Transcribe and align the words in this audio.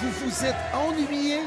Vous 0.00 0.10
vous 0.24 0.44
êtes 0.46 0.56
ennuyé? 0.72 1.40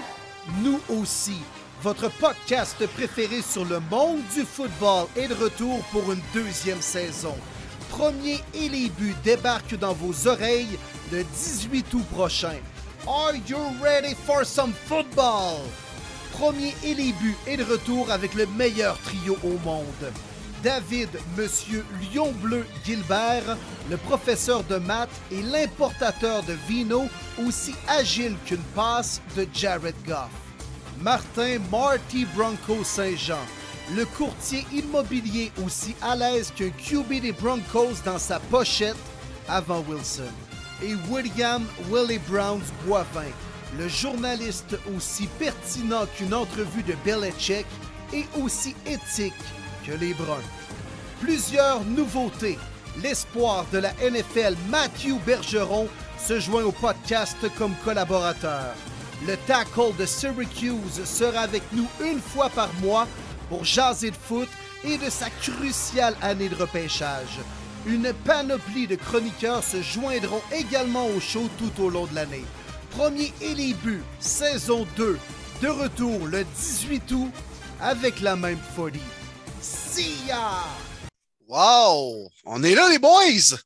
Nous 0.62 0.80
aussi. 0.90 1.38
Votre 1.82 2.08
podcast 2.20 2.86
préféré 2.88 3.42
sur 3.42 3.66
le 3.66 3.80
monde 3.80 4.22
du 4.36 4.44
football 4.44 5.08
est 5.16 5.28
de 5.28 5.34
retour 5.34 5.84
pour 5.92 6.12
une 6.12 6.22
deuxième 6.36 6.82
saison. 6.82 7.36
Premier 7.90 8.40
et 8.54 8.70
les 8.70 8.90
buts 8.90 9.16
débarquent 9.24 9.78
dans 9.80 9.94
vos 9.94 10.28
oreilles 10.28 10.78
le 11.12 11.24
18 11.24 11.94
août 11.96 12.06
prochain. 12.14 12.58
Are 13.08 13.34
you 13.48 13.58
ready 13.82 14.14
for 14.14 14.46
some 14.46 14.74
football? 14.86 15.58
Premier 16.34 16.76
et 16.84 16.94
les 16.94 17.12
buts 17.14 17.38
est 17.48 17.58
de 17.58 17.64
retour 17.64 18.12
avec 18.12 18.36
le 18.36 18.46
meilleur 18.46 19.00
trio 19.00 19.36
au 19.44 19.58
monde. 19.66 20.12
David, 20.64 21.10
Monsieur 21.38 21.84
Lion 22.02 22.32
Bleu 22.42 22.66
Gilbert, 22.86 23.58
le 23.90 23.98
professeur 23.98 24.64
de 24.64 24.78
maths 24.78 25.10
et 25.30 25.42
l'importateur 25.42 26.42
de 26.44 26.54
vino, 26.70 27.10
aussi 27.46 27.76
agile 27.90 28.38
qu'une 28.46 28.64
passe 28.74 29.22
de 29.36 29.46
Jared 29.54 29.96
Goff. 30.08 30.30
Martin 31.02 31.60
Marty 31.70 32.26
Bronco 32.34 32.82
Saint-Jean, 32.82 33.46
le 33.94 34.06
courtier 34.06 34.66
immobilier 34.72 35.52
aussi 35.66 35.96
à 36.02 36.16
l'aise 36.16 36.54
qu'un 36.56 36.70
QB 36.70 37.22
des 37.22 37.34
Broncos 37.34 38.02
dans 38.06 38.20
sa 38.20 38.40
pochette 38.40 38.96
avant 39.50 39.84
Wilson. 39.90 40.32
Et 40.82 40.96
William 41.12 41.66
Willie 41.92 42.22
Browns 42.30 42.72
Boivin, 42.86 43.32
le 43.78 43.90
journaliste 43.90 44.78
aussi 44.96 45.28
pertinent 45.38 46.06
qu'une 46.18 46.34
entrevue 46.34 46.84
de 46.84 46.96
Belichick 47.04 47.66
et 48.14 48.26
aussi 48.40 48.76
éthique 48.86 49.34
que 49.86 49.92
les 49.94 50.14
Bruns. 50.14 50.44
Plusieurs 51.20 51.84
nouveautés. 51.86 52.58
L'espoir 53.02 53.66
de 53.72 53.80
la 53.80 53.94
NFL, 53.94 54.56
Matthew 54.70 55.18
Bergeron, 55.26 55.88
se 56.18 56.40
joint 56.40 56.64
au 56.64 56.72
podcast 56.72 57.38
comme 57.58 57.74
collaborateur. 57.84 58.76
Le 59.28 59.36
tackle 59.48 59.96
de 59.98 60.06
Syracuse 60.06 61.04
sera 61.06 61.42
avec 61.42 61.64
nous 61.72 61.88
une 62.04 62.20
fois 62.20 62.50
par 62.50 62.70
mois 62.82 63.08
pour 63.50 63.64
jaser 63.64 64.12
de 64.12 64.16
foot 64.16 64.50
et 64.84 64.98
de 64.98 65.10
sa 65.10 65.30
cruciale 65.30 66.16
année 66.22 66.50
de 66.50 66.56
repêchage. 66.56 67.40
Une 67.86 68.14
panoplie 68.26 68.88
de 68.88 68.96
chroniqueurs 68.96 69.64
se 69.64 69.82
joindront 69.82 70.42
également 70.54 71.08
au 71.08 71.20
show 71.20 71.50
tout 71.58 71.84
au 71.84 71.90
long 71.90 72.06
de 72.06 72.16
l'année. 72.16 72.46
Premier 72.92 73.34
et 73.42 73.56
saison 74.20 74.86
2, 74.98 75.18
de 75.62 75.68
retour 75.68 76.28
le 76.28 76.44
18 76.44 77.12
août 77.12 77.32
avec 77.82 78.22
la 78.22 78.36
même 78.36 78.60
folie. 78.76 79.00
Wow! 81.48 82.30
On 82.46 82.64
est 82.64 82.74
là, 82.74 82.90
les 82.90 82.98
boys! 82.98 83.60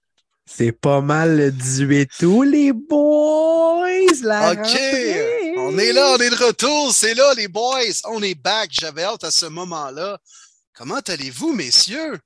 C'est 0.45 0.73
pas 0.73 1.00
mal 1.00 1.38
le 1.38 1.52
18 1.52 2.22
août, 2.23 2.44
les 2.44 2.73
boys! 2.73 3.88
La 4.23 4.52
OK! 4.52 4.58
rentrée! 4.58 5.53
On 5.58 5.78
est 5.78 5.94
là, 5.94 6.16
on 6.17 6.22
est 6.22 6.30
de 6.30 6.45
retour, 6.45 6.92
c'est 6.94 7.14
là, 7.14 7.33
les 7.36 7.48
boys! 7.48 8.02
On 8.05 8.22
est 8.22 8.36
back, 8.36 8.70
j'avais 8.72 9.03
hâte 9.03 9.23
à 9.23 9.31
ce 9.31 9.45
moment-là. 9.45 10.20
Comment 10.73 11.00
allez-vous, 11.08 11.53
messieurs? 11.53 12.20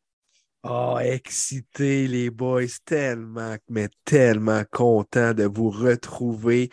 Oh, 0.63 0.97
excité, 0.99 2.07
les 2.07 2.31
boys! 2.31 2.65
Tellement, 2.85 3.55
mais 3.69 3.89
tellement 4.03 4.63
content 4.71 5.33
de 5.33 5.43
vous 5.43 5.69
retrouver. 5.69 6.71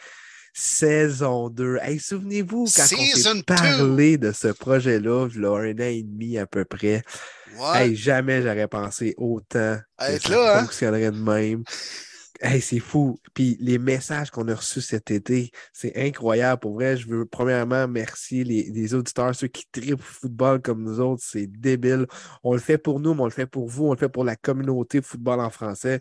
Saison 0.61 1.51
2. 1.51 1.79
Hey, 1.83 2.01
souvenez-vous 2.01 2.65
quand 2.65 2.83
Season 2.83 3.31
on 3.31 3.35
s'est 3.37 3.43
parlé 3.45 4.19
de 4.19 4.33
ce 4.33 4.49
projet-là, 4.49 5.29
il 5.33 5.41
y 5.41 5.45
a 5.45 5.51
un 5.51 5.73
an 5.73 5.79
et 5.79 6.03
demi 6.03 6.37
à 6.37 6.47
peu 6.47 6.65
près. 6.65 7.05
Hey, 7.75 7.95
jamais 7.95 8.43
j'aurais 8.43 8.67
pensé 8.67 9.15
autant 9.17 9.79
que 9.99 10.19
ça 10.19 10.59
hein? 10.59 10.61
fonctionnerait 10.63 11.13
de 11.13 11.17
même. 11.17 11.63
Hey, 12.41 12.61
c'est 12.61 12.81
fou. 12.81 13.21
Puis 13.35 13.57
les 13.61 13.79
messages 13.79 14.31
qu'on 14.31 14.49
a 14.49 14.55
reçus 14.55 14.81
cet 14.81 15.13
été, 15.13 15.53
c'est 15.73 15.97
incroyable. 15.97 16.61
Pour 16.61 16.75
vrai, 16.75 16.97
je 16.97 17.07
veux 17.07 17.25
premièrement 17.25 17.83
remercier 17.83 18.43
les, 18.43 18.65
les 18.65 18.95
auditeurs, 18.95 19.35
ceux 19.37 19.49
qui 19.49 19.65
tripent 19.71 20.03
football 20.03 20.61
comme 20.61 20.83
nous 20.83 20.99
autres. 20.99 21.23
C'est 21.25 21.47
débile. 21.47 22.07
On 22.43 22.53
le 22.53 22.61
fait 22.61 22.79
pour 22.79 22.99
nous, 22.99 23.15
mais 23.15 23.23
on 23.23 23.27
le 23.27 23.31
fait 23.31 23.47
pour 23.47 23.69
vous. 23.69 23.87
On 23.87 23.93
le 23.93 23.99
fait 23.99 24.09
pour 24.09 24.25
la 24.25 24.35
communauté 24.35 25.03
football 25.03 25.39
en 25.39 25.51
français. 25.51 26.01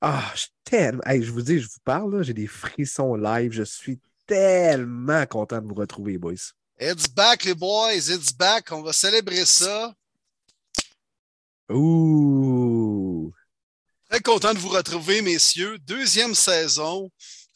Ah, 0.00 0.32
je 0.34 0.46
tellement. 0.64 1.02
Hey, 1.04 1.22
je 1.22 1.30
vous 1.30 1.42
dis, 1.42 1.58
je 1.58 1.66
vous 1.66 1.80
parle, 1.84 2.22
j'ai 2.22 2.32
des 2.32 2.46
frissons 2.46 3.14
live. 3.16 3.52
Je 3.52 3.62
suis 3.62 4.00
tellement 4.26 5.26
content 5.26 5.60
de 5.60 5.66
vous 5.66 5.74
retrouver, 5.74 6.16
boys. 6.16 6.52
It's 6.80 7.08
back, 7.08 7.44
les 7.44 7.54
boys, 7.54 8.08
it's 8.08 8.32
back. 8.32 8.72
On 8.72 8.82
va 8.82 8.92
célébrer 8.92 9.44
ça. 9.44 9.92
Ouh! 11.68 13.32
Très 14.08 14.20
content 14.20 14.54
de 14.54 14.58
vous 14.58 14.70
retrouver, 14.70 15.20
messieurs. 15.20 15.78
Deuxième 15.80 16.34
saison. 16.34 17.10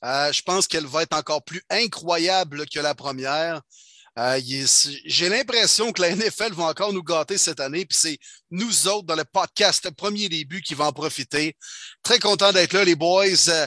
Euh, 0.04 0.30
je 0.30 0.42
pense 0.42 0.68
qu'elle 0.68 0.86
va 0.86 1.02
être 1.02 1.16
encore 1.16 1.42
plus 1.42 1.62
incroyable 1.70 2.66
que 2.68 2.80
la 2.80 2.94
première. 2.94 3.62
Euh, 4.18 4.40
J'ai 5.04 5.28
l'impression 5.28 5.92
que 5.92 6.00
la 6.00 6.14
NFL 6.14 6.52
va 6.52 6.64
encore 6.64 6.92
nous 6.92 7.02
gâter 7.02 7.36
cette 7.36 7.58
année, 7.60 7.84
puis 7.84 7.98
c'est 7.98 8.18
nous 8.50 8.86
autres 8.86 9.06
dans 9.06 9.16
le 9.16 9.24
podcast 9.24 9.90
Premier 9.90 10.28
Début 10.28 10.62
qui 10.62 10.74
va 10.74 10.86
en 10.86 10.92
profiter. 10.92 11.56
Très 12.02 12.20
content 12.20 12.52
d'être 12.52 12.74
là, 12.74 12.84
les 12.84 12.94
boys. 12.94 13.48
Euh, 13.48 13.66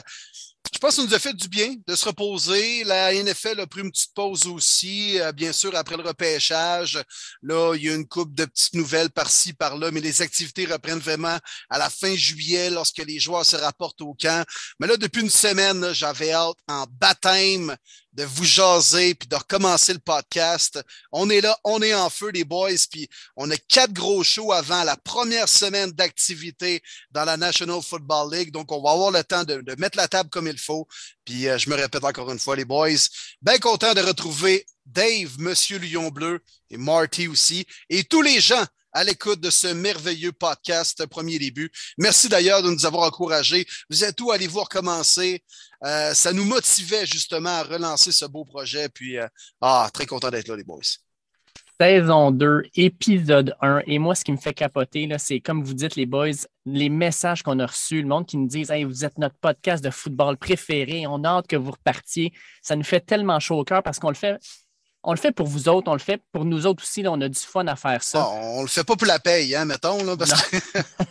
je 0.72 0.78
pense 0.78 0.96
que 0.96 1.02
ça 1.02 1.06
nous 1.06 1.14
a 1.14 1.18
fait 1.18 1.34
du 1.34 1.48
bien 1.48 1.74
de 1.86 1.94
se 1.94 2.04
reposer. 2.06 2.84
La 2.84 3.12
NFL 3.12 3.60
a 3.60 3.66
pris 3.66 3.80
une 3.82 3.90
petite 3.90 4.14
pause 4.14 4.46
aussi, 4.46 5.20
euh, 5.20 5.32
bien 5.32 5.52
sûr, 5.52 5.74
après 5.74 5.96
le 5.96 6.02
repêchage. 6.02 7.02
Là, 7.42 7.74
il 7.74 7.84
y 7.84 7.90
a 7.90 7.94
une 7.94 8.06
coupe 8.06 8.34
de 8.34 8.44
petites 8.44 8.74
nouvelles 8.74 9.10
par-ci, 9.10 9.52
par-là, 9.52 9.90
mais 9.90 10.00
les 10.00 10.22
activités 10.22 10.66
reprennent 10.66 10.98
vraiment 10.98 11.38
à 11.68 11.78
la 11.78 11.90
fin 11.90 12.14
juillet 12.14 12.70
lorsque 12.70 12.98
les 12.98 13.18
joueurs 13.18 13.46
se 13.46 13.56
rapportent 13.56 14.00
au 14.00 14.14
camp. 14.14 14.46
Mais 14.78 14.86
là, 14.86 14.96
depuis 14.96 15.22
une 15.22 15.30
semaine, 15.30 15.92
j'avais 15.92 16.32
hâte 16.32 16.58
en 16.68 16.86
baptême 16.90 17.76
de 18.18 18.24
vous 18.24 18.44
jaser 18.44 19.14
puis 19.14 19.28
de 19.28 19.36
recommencer 19.36 19.92
le 19.92 20.00
podcast. 20.00 20.80
On 21.12 21.30
est 21.30 21.40
là, 21.40 21.56
on 21.62 21.80
est 21.80 21.94
en 21.94 22.10
feu, 22.10 22.30
les 22.30 22.42
boys, 22.42 22.70
puis 22.90 23.08
on 23.36 23.48
a 23.48 23.56
quatre 23.56 23.92
gros 23.92 24.24
shows 24.24 24.52
avant 24.52 24.82
la 24.82 24.96
première 24.96 25.48
semaine 25.48 25.92
d'activité 25.92 26.82
dans 27.12 27.24
la 27.24 27.36
National 27.36 27.80
Football 27.80 28.34
League. 28.34 28.50
Donc, 28.50 28.72
on 28.72 28.82
va 28.82 28.90
avoir 28.90 29.12
le 29.12 29.22
temps 29.22 29.44
de, 29.44 29.62
mettre 29.78 29.96
la 29.96 30.08
table 30.08 30.30
comme 30.30 30.48
il 30.48 30.58
faut. 30.58 30.88
Puis, 31.24 31.46
euh, 31.46 31.58
je 31.58 31.70
me 31.70 31.76
répète 31.76 32.02
encore 32.02 32.32
une 32.32 32.40
fois, 32.40 32.56
les 32.56 32.64
boys, 32.64 32.88
bien 33.40 33.58
content 33.58 33.94
de 33.94 34.00
retrouver 34.00 34.66
Dave, 34.84 35.38
Monsieur 35.38 35.78
Lion 35.78 36.08
Bleu 36.08 36.40
et 36.70 36.76
Marty 36.76 37.28
aussi, 37.28 37.66
et 37.88 38.02
tous 38.02 38.22
les 38.22 38.40
gens 38.40 38.64
à 38.92 39.04
l'écoute 39.04 39.40
de 39.40 39.50
ce 39.50 39.68
merveilleux 39.68 40.32
podcast 40.32 41.06
Premier 41.06 41.38
Début. 41.38 41.70
Merci 41.98 42.28
d'ailleurs 42.28 42.64
de 42.64 42.70
nous 42.70 42.84
avoir 42.84 43.06
encouragés. 43.06 43.64
Vous 43.90 44.02
êtes 44.02 44.20
où? 44.20 44.32
Allez-vous 44.32 44.60
recommencer? 44.60 45.44
Euh, 45.84 46.12
ça 46.12 46.32
nous 46.32 46.44
motivait 46.44 47.06
justement 47.06 47.50
à 47.50 47.62
relancer 47.62 48.12
ce 48.12 48.24
beau 48.24 48.44
projet. 48.44 48.88
Puis, 48.88 49.18
euh, 49.18 49.26
ah, 49.60 49.88
très 49.92 50.06
content 50.06 50.30
d'être 50.30 50.48
là, 50.48 50.56
les 50.56 50.64
boys. 50.64 50.80
Saison 51.80 52.32
2, 52.32 52.64
épisode 52.74 53.54
1. 53.60 53.82
Et 53.86 54.00
moi, 54.00 54.16
ce 54.16 54.24
qui 54.24 54.32
me 54.32 54.36
fait 54.36 54.52
capoter, 54.52 55.08
c'est 55.18 55.38
comme 55.38 55.62
vous 55.62 55.74
dites, 55.74 55.94
les 55.94 56.06
boys, 56.06 56.32
les 56.66 56.88
messages 56.88 57.44
qu'on 57.44 57.60
a 57.60 57.66
reçus, 57.66 58.02
le 58.02 58.08
monde 58.08 58.26
qui 58.26 58.36
nous 58.36 58.48
disent 58.48 58.72
Hey, 58.72 58.82
vous 58.82 59.04
êtes 59.04 59.16
notre 59.16 59.36
podcast 59.36 59.84
de 59.84 59.90
football 59.90 60.36
préféré, 60.36 61.06
on 61.06 61.22
a 61.22 61.28
hâte 61.28 61.46
que 61.46 61.54
vous 61.54 61.70
repartiez. 61.70 62.32
Ça 62.62 62.74
nous 62.74 62.82
fait 62.82 63.00
tellement 63.00 63.38
chaud 63.38 63.60
au 63.60 63.64
cœur 63.64 63.84
parce 63.84 64.00
qu'on 64.00 64.08
le 64.08 64.16
fait. 64.16 64.38
On 65.04 65.12
le 65.12 65.16
fait 65.18 65.30
pour 65.32 65.46
vous 65.46 65.68
autres, 65.68 65.88
on 65.88 65.94
le 65.94 66.00
fait 66.00 66.20
pour 66.32 66.44
nous 66.44 66.66
autres 66.66 66.82
aussi. 66.82 67.02
là, 67.02 67.12
on 67.12 67.20
a 67.20 67.28
du 67.28 67.38
fun 67.38 67.66
à 67.68 67.76
faire 67.76 68.02
ça. 68.02 68.20
Ah, 68.20 68.30
on 68.32 68.62
le 68.62 68.68
fait 68.68 68.84
pas 68.84 68.96
pour 68.96 69.06
la 69.06 69.18
paye, 69.18 69.54
hein, 69.54 69.64
mettons, 69.64 70.02
là, 70.02 70.16
parce 70.16 70.42
que 70.42 70.56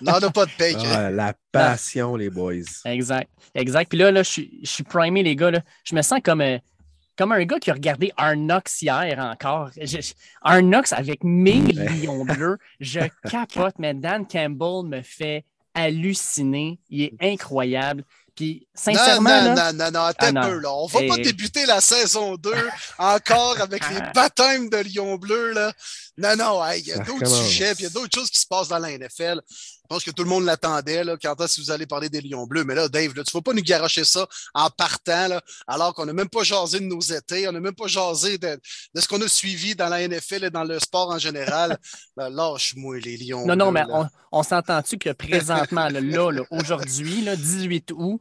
non, 0.02 0.14
on 0.18 0.20
n'a 0.20 0.30
pas 0.30 0.46
de 0.46 0.52
paye. 0.58 0.76
Ah, 0.94 1.10
la 1.10 1.34
passion, 1.52 2.16
les 2.16 2.30
boys. 2.30 2.54
Exact. 2.86 3.30
Exact. 3.56 3.90
Puis 3.90 3.98
là, 3.98 4.12
là 4.12 4.24
je, 4.24 4.30
suis, 4.30 4.60
je 4.62 4.70
suis 4.70 4.84
primé, 4.84 5.24
les 5.24 5.36
gars. 5.36 5.52
Là. 5.52 5.62
Je 5.86 5.96
me 5.96 6.02
sens 6.02 6.20
comme, 6.24 6.42
euh, 6.42 6.58
comme 7.18 7.32
un 7.32 7.44
gars 7.46 7.60
qui 7.60 7.72
a 7.72 7.74
regardé 7.74 8.12
Arnox 8.18 8.82
hier 8.82 9.18
encore. 9.20 9.70
Je, 9.80 9.86
je- 10.02 10.14
Arnox 10.42 10.92
avec 10.92 11.24
mes 11.24 11.62
lions 11.62 12.26
bleus. 12.26 12.58
Je 12.82 13.00
capote, 13.32 13.76
mais 13.80 13.94
Dan 13.94 14.28
Campbell 14.28 14.84
me 14.86 15.02
fait 15.02 15.46
halluciner. 15.74 16.80
Il 16.90 17.04
est 17.04 17.14
incroyable. 17.22 18.04
Puis, 18.38 18.68
sincèrement, 18.76 19.42
non, 19.42 19.56
là, 19.56 19.74
non, 19.74 19.86
non, 19.86 19.92
non, 19.92 20.02
attends 20.06 20.28
Ah, 20.28 20.30
un 20.30 20.32
non. 20.32 20.42
peu, 20.44 20.60
là. 20.60 20.72
On 20.72 20.86
va 20.86 21.00
pas 21.08 21.18
débuter 21.18 21.66
la 21.66 21.82
saison 21.82 22.36
2 22.36 22.54
encore 23.00 23.60
avec 23.60 23.82
les 23.90 24.00
baptêmes 24.14 24.70
de 24.70 24.78
Lion 24.78 25.16
Bleu, 25.16 25.54
là. 25.54 25.74
Non, 26.18 26.36
non, 26.36 26.66
hey, 26.66 26.82
il 26.82 26.88
y 26.88 26.94
a 26.94 26.98
Ça 26.98 27.04
d'autres 27.04 27.26
sujets, 27.28 27.74
puis 27.74 27.84
il 27.84 27.88
y 27.88 27.88
a 27.88 27.90
d'autres 27.90 28.14
choses 28.14 28.30
qui 28.30 28.40
se 28.40 28.46
passent 28.46 28.68
dans 28.68 28.78
la 28.78 28.96
NFL. 28.96 29.42
Je 29.90 29.96
pense 29.96 30.04
que 30.04 30.12
tout 30.12 30.24
le 30.24 30.30
monde 30.30 30.44
l'attendait, 30.44 31.02
là, 31.06 31.16
quand 31.22 31.40
est-ce 31.40 31.56
que 31.56 31.62
vous 31.62 31.72
allez 31.72 31.86
parler 31.86 32.10
des 32.10 32.20
Lions 32.20 32.46
Bleus. 32.46 32.66
Mais 32.66 32.76
là, 32.76 32.90
Dave, 32.90 33.16
là, 33.16 33.24
tu 33.24 33.32
vas 33.32 33.42
pas 33.42 33.54
nous 33.54 33.62
garocher 33.62 34.04
ça 34.04 34.28
en 34.54 34.70
partant, 34.70 35.30
là, 35.30 35.42
alors 35.66 35.94
qu'on 35.94 36.06
n'a 36.06 36.12
même 36.12 36.28
pas 36.28 36.44
jasé 36.44 36.82
de 36.82 36.84
nos 36.84 37.00
étés, 37.00 37.48
on 37.48 37.54
n'a 37.54 37.62
même 37.62 37.74
pas 37.74 37.88
jasé 37.88 38.38
de, 38.38 38.60
de 38.94 39.02
ce 39.02 39.08
qu'on 39.08 39.22
a 39.22 39.30
suivi 39.30 39.76
dans 39.76 39.88
la 39.88 40.06
NFL 40.06 40.44
et 40.44 40.50
dans 40.50 40.66
le 40.66 40.78
sport 40.80 41.10
en 41.12 41.20
général. 41.20 41.78
Lâche-moi, 42.18 43.00
les 43.00 43.16
Lions 43.16 43.46
Non, 43.46 43.56
non, 43.56 43.72
Bleus, 43.72 43.86
mais 43.86 43.94
on, 43.94 44.08
on 44.34 44.44
s'entend-tu 44.44 44.98
que 44.98 45.12
présentement, 45.12 45.88
là, 45.88 46.02
aujourd'hui, 46.52 47.22
là, 47.22 47.38
18 47.38 47.94
août, 47.96 48.20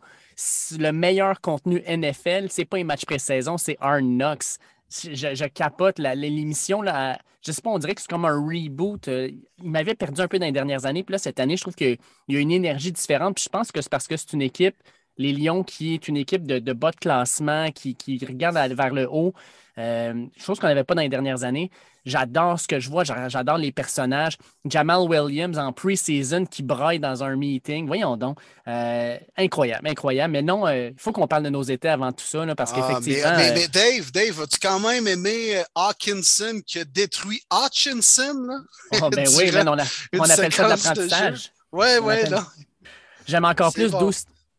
le 0.78 0.92
meilleur 0.92 1.40
contenu 1.40 1.82
NFL, 1.88 2.46
c'est 2.50 2.64
pas 2.64 2.76
les 2.76 2.84
matchs 2.84 3.06
pré-saison, 3.06 3.58
c'est 3.58 3.76
Knocks. 3.80 4.58
Je, 4.90 5.46
capote 5.48 5.98
l'émission. 5.98 6.82
Là, 6.82 7.18
je 7.44 7.52
sais 7.52 7.62
pas, 7.62 7.70
on 7.70 7.78
dirait 7.78 7.94
que 7.94 8.00
c'est 8.00 8.10
comme 8.10 8.24
un 8.24 8.36
reboot. 8.36 9.08
Euh, 9.08 9.30
Il 9.62 9.70
m'avait 9.70 9.94
perdu 9.94 10.20
un 10.20 10.28
peu 10.28 10.38
dans 10.38 10.46
les 10.46 10.52
dernières 10.52 10.86
années. 10.86 11.02
Puis 11.02 11.12
là, 11.12 11.18
cette 11.18 11.40
année, 11.40 11.56
je 11.56 11.62
trouve 11.62 11.74
qu'il 11.74 11.98
y 12.28 12.36
a 12.36 12.40
une 12.40 12.52
énergie 12.52 12.92
différente. 12.92 13.34
Puis 13.36 13.44
je 13.44 13.48
pense 13.48 13.72
que 13.72 13.80
c'est 13.80 13.90
parce 13.90 14.06
que 14.06 14.16
c'est 14.16 14.32
une 14.32 14.42
équipe 14.42 14.76
Les 15.18 15.32
Lions, 15.32 15.64
qui 15.64 15.94
est 15.94 16.08
une 16.08 16.16
équipe 16.16 16.46
de, 16.46 16.72
bas 16.72 16.90
de 16.92 16.96
classement, 16.96 17.70
qui, 17.72 17.94
qui 17.94 18.18
regarde 18.24 18.56
vers 18.56 18.92
le 18.94 19.08
haut, 19.10 19.34
euh, 19.78 20.26
chose 20.36 20.58
qu'on 20.58 20.68
n'avait 20.68 20.84
pas 20.84 20.94
dans 20.94 21.02
les 21.02 21.08
dernières 21.08 21.44
années. 21.44 21.70
J'adore 22.06 22.60
ce 22.60 22.68
que 22.68 22.78
je 22.78 22.88
vois, 22.88 23.02
j'adore 23.02 23.58
les 23.58 23.72
personnages. 23.72 24.38
Jamal 24.64 25.00
Williams 25.08 25.58
en 25.58 25.72
pre-season 25.72 26.46
qui 26.46 26.62
braille 26.62 27.00
dans 27.00 27.24
un 27.24 27.34
meeting. 27.34 27.88
Voyons 27.88 28.16
donc. 28.16 28.38
Euh, 28.68 29.18
incroyable, 29.36 29.88
incroyable. 29.88 30.32
Mais 30.32 30.42
non, 30.42 30.68
euh, 30.68 30.90
il 30.90 31.00
faut 31.00 31.10
qu'on 31.10 31.26
parle 31.26 31.42
de 31.42 31.48
nos 31.48 31.64
étés 31.64 31.88
avant 31.88 32.12
tout 32.12 32.24
ça, 32.24 32.46
parce 32.54 32.72
ah, 32.72 32.76
qu'effectivement. 32.76 33.36
Mais, 33.36 33.66
Dave, 33.66 34.12
Dave, 34.12 34.40
as-tu 34.40 34.60
quand 34.62 34.78
même 34.78 35.08
aimé 35.08 35.60
Hawkinson 35.74 36.60
qui 36.64 36.78
a 36.78 36.84
détruit 36.84 37.42
Hutchinson? 37.52 38.46
Oh, 39.02 39.10
ben 39.10 39.26
oui, 39.36 39.50
on, 40.12 40.20
appelle 40.30 40.52
ça 40.52 40.64
de 40.64 40.68
l'apprentissage. 40.68 41.52
Oui, 41.72 41.88
oui, 42.02 42.14
J'aime 43.26 43.44
encore 43.44 43.72
plus 43.72 43.90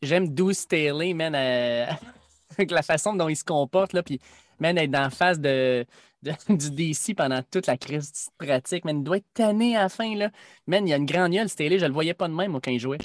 J'aime 0.02 0.28
Douce 0.28 0.58
Staley, 0.58 1.14
man, 1.14 1.34
avec 2.58 2.70
la 2.70 2.82
façon 2.82 3.14
dont 3.14 3.30
il 3.30 3.36
se 3.36 3.44
comporte, 3.44 3.94
là, 3.94 4.02
puis 4.02 4.20
man, 4.60 4.76
être 4.76 4.94
en 4.94 5.08
face 5.08 5.40
de, 5.40 5.86
du 6.48 6.70
DC 6.70 7.14
pendant 7.16 7.42
toute 7.42 7.66
la 7.66 7.76
crise 7.76 8.28
pratique, 8.38 8.84
man, 8.84 8.98
il 8.98 9.04
doit 9.04 9.18
être 9.18 9.32
tanné 9.34 9.76
à 9.76 9.82
la 9.82 9.88
fin, 9.88 10.14
là. 10.16 10.30
Man, 10.66 10.86
il 10.86 10.90
y 10.90 10.92
a 10.92 10.96
une 10.96 11.06
grande 11.06 11.32
gueule, 11.32 11.48
Staley, 11.48 11.78
je 11.78 11.86
le 11.86 11.92
voyais 11.92 12.14
pas 12.14 12.28
de 12.28 12.34
même 12.34 12.52
quand 12.60 12.70
il 12.70 12.80
jouait. 12.80 12.98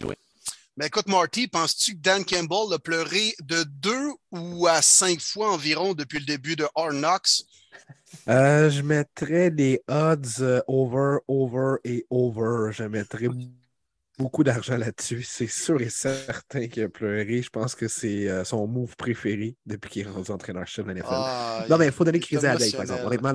Mais 0.75 0.87
écoute, 0.87 1.07
Marty, 1.07 1.47
penses-tu 1.47 1.93
que 1.93 2.01
Dan 2.01 2.25
Campbell 2.25 2.73
a 2.73 2.79
pleuré 2.79 3.33
de 3.43 3.63
deux 3.63 4.09
ou 4.31 4.65
à 4.65 4.81
cinq 4.81 5.19
fois 5.19 5.53
environ 5.53 5.93
depuis 5.93 6.19
le 6.19 6.25
début 6.25 6.55
de 6.55 6.65
Hard 6.75 6.95
Knocks? 6.95 7.43
Euh, 8.27 8.69
je 8.69 8.81
mettrais 8.81 9.51
des 9.51 9.81
odds 9.87 10.41
euh, 10.41 10.61
over, 10.67 11.17
over 11.27 11.75
et 11.83 12.05
over. 12.09 12.71
Je 12.71 12.83
mettrais 12.83 13.27
beaucoup 14.17 14.43
d'argent 14.43 14.77
là-dessus. 14.77 15.23
C'est 15.23 15.47
sûr 15.47 15.81
et 15.81 15.89
certain 15.89 16.67
qu'il 16.67 16.83
a 16.83 16.89
pleuré. 16.89 17.41
Je 17.41 17.49
pense 17.49 17.75
que 17.75 17.87
c'est 17.87 18.29
euh, 18.29 18.43
son 18.43 18.67
move 18.67 18.95
préféré 18.95 19.55
depuis 19.65 19.89
qu'il 19.89 20.07
est 20.07 20.09
rendu 20.09 20.31
entraîneur-chef 20.31 20.85
de 20.85 20.91
la 20.91 20.99
NFL. 20.99 21.07
Ah, 21.09 21.65
non, 21.69 21.77
mais 21.77 21.87
il 21.87 21.91
faut 21.91 22.03
donner 22.03 22.19
crédit 22.19 22.45
à 22.45 22.55
Dave, 22.55 22.71
par 22.71 22.81
exemple. 22.81 23.05
Honnêtement, 23.05 23.33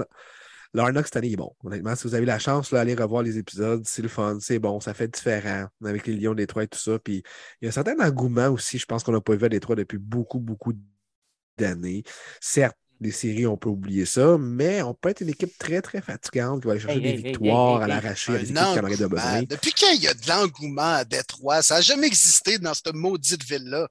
l'Arnox 0.75 1.09
cette 1.09 1.17
année 1.17 1.33
est 1.33 1.37
bon. 1.37 1.55
Honnêtement, 1.65 1.95
si 1.97 2.07
vous 2.07 2.15
avez 2.15 2.27
la 2.27 2.39
chance 2.39 2.71
d'aller 2.73 2.95
revoir 2.95 3.23
les 3.23 3.39
épisodes, 3.39 3.83
c'est 3.87 4.03
le 4.03 4.09
fun, 4.09 4.39
c'est 4.41 4.59
bon, 4.59 4.81
ça 4.81 4.95
fait 4.95 5.09
différent 5.09 5.67
avec 5.85 6.07
les 6.07 6.15
Lions, 6.15 6.35
Détroit 6.35 6.65
et 6.65 6.69
tout 6.69 6.79
ça. 6.79 6.99
Puis 6.99 7.23
il 7.61 7.65
y 7.65 7.67
a 7.67 7.69
un 7.69 7.73
certain 7.73 7.99
engouement 8.01 8.49
aussi, 8.49 8.79
je 8.79 8.87
pense 8.87 9.03
qu'on 9.03 9.13
n'a 9.13 9.21
pas 9.21 9.35
vu 9.35 9.45
à 9.45 9.49
Détroit 9.49 9.77
depuis 9.77 9.99
beaucoup, 9.99 10.39
beaucoup 10.39 10.73
d'années. 11.57 12.03
Certes, 12.41 12.77
les 13.01 13.13
séries, 13.13 13.47
on 13.47 13.57
peut 13.57 13.69
oublier 13.69 14.05
ça, 14.05 14.37
mais 14.39 14.83
on 14.83 14.93
peut 14.93 15.11
être 15.11 15.21
une 15.21 15.29
équipe 15.29 15.57
très, 15.59 15.81
très 15.81 16.01
fatigante 16.01 16.63
qui 16.63 16.67
va 16.67 16.73
aller 16.73 16.81
chercher 16.81 17.01
des 17.01 17.13
victoires 17.17 17.83
à 17.83 17.87
l'arracher 17.87 18.33
à 18.33 18.39
des 18.39 18.51
équipes 18.51 18.57
qui 18.57 18.79
en 18.81 18.89
de 18.89 19.07
besoin. 19.07 19.43
Depuis 19.43 19.73
quand 19.73 19.91
il 19.95 20.03
y 20.03 20.09
a 20.09 20.15
de 20.15 20.29
l'engouement 20.29 20.95
à 20.95 21.05
Détroit? 21.05 21.63
Ça 21.63 21.77
n'a 21.77 21.81
jamais 21.81 22.09
existé 22.09 22.59
dans 22.59 22.75
cette 22.75 22.95
maudite 22.95 23.45
ville-là. 23.45 23.89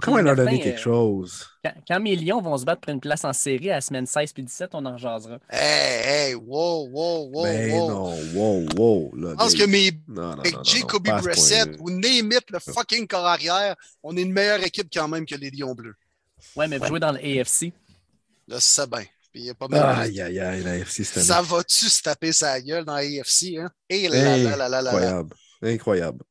Comment 0.00 0.18
leur 0.18 0.36
donner 0.36 0.60
quelque 0.60 0.78
euh, 0.78 0.82
chose? 0.82 1.48
Quand, 1.88 1.98
mes 2.00 2.14
Lions 2.14 2.40
vont 2.40 2.56
se 2.56 2.64
battre 2.64 2.82
pour 2.82 2.92
une 2.92 3.00
place 3.00 3.24
en 3.24 3.32
série 3.32 3.70
à 3.70 3.76
la 3.76 3.80
semaine 3.80 4.06
16 4.06 4.32
puis 4.32 4.44
17, 4.44 4.70
on 4.74 4.86
en 4.86 4.96
jasera. 4.96 5.38
Hey, 5.50 6.30
hey, 6.30 6.34
wow, 6.34 6.86
wow, 6.88 7.28
wow, 7.32 7.42
ben 7.42 7.72
wow. 7.72 7.88
non, 7.88 8.16
wow, 8.34 8.66
wow. 8.76 9.12
Je 9.16 9.34
pense 9.34 9.54
que 9.54 9.64
mes 9.64 9.90
avec 10.38 10.56
Jacoby 10.62 11.10
Brissett 11.10 11.76
ou 11.80 11.90
Némit, 11.90 12.36
le 12.50 12.60
fucking 12.60 13.08
corps 13.08 13.26
arrière, 13.26 13.74
on 14.04 14.16
est 14.16 14.22
une 14.22 14.32
meilleure 14.32 14.62
équipe 14.62 14.88
quand 14.92 15.08
même 15.08 15.26
que 15.26 15.34
les 15.34 15.50
Lions 15.50 15.74
bleus. 15.74 15.96
Ouais, 16.56 16.68
mais 16.68 16.78
vous 16.78 16.86
jouez 16.86 17.00
dans 17.00 17.12
l'AFC. 17.12 17.62
Là, 17.62 17.70
c'est 18.58 18.90
bien. 18.90 19.04
Puis, 19.32 19.50
pas 19.54 19.66
mal 19.68 20.00
aïe, 20.00 20.20
aïe, 20.20 20.38
aïe, 20.38 20.62
la 20.62 20.84
Ça 20.84 21.40
va-tu 21.40 21.88
se 21.88 22.02
taper 22.02 22.32
sa 22.32 22.60
gueule 22.60 22.84
dans 22.84 22.96
l'AFC? 22.96 23.56
Hein? 23.56 23.70
Et 23.88 24.08
là, 24.08 24.36
là, 24.36 24.56
là, 24.56 24.68
là, 24.68 24.82
là, 24.82 24.90
Incroyable. 24.90 25.34
Incroyable. 25.62 26.24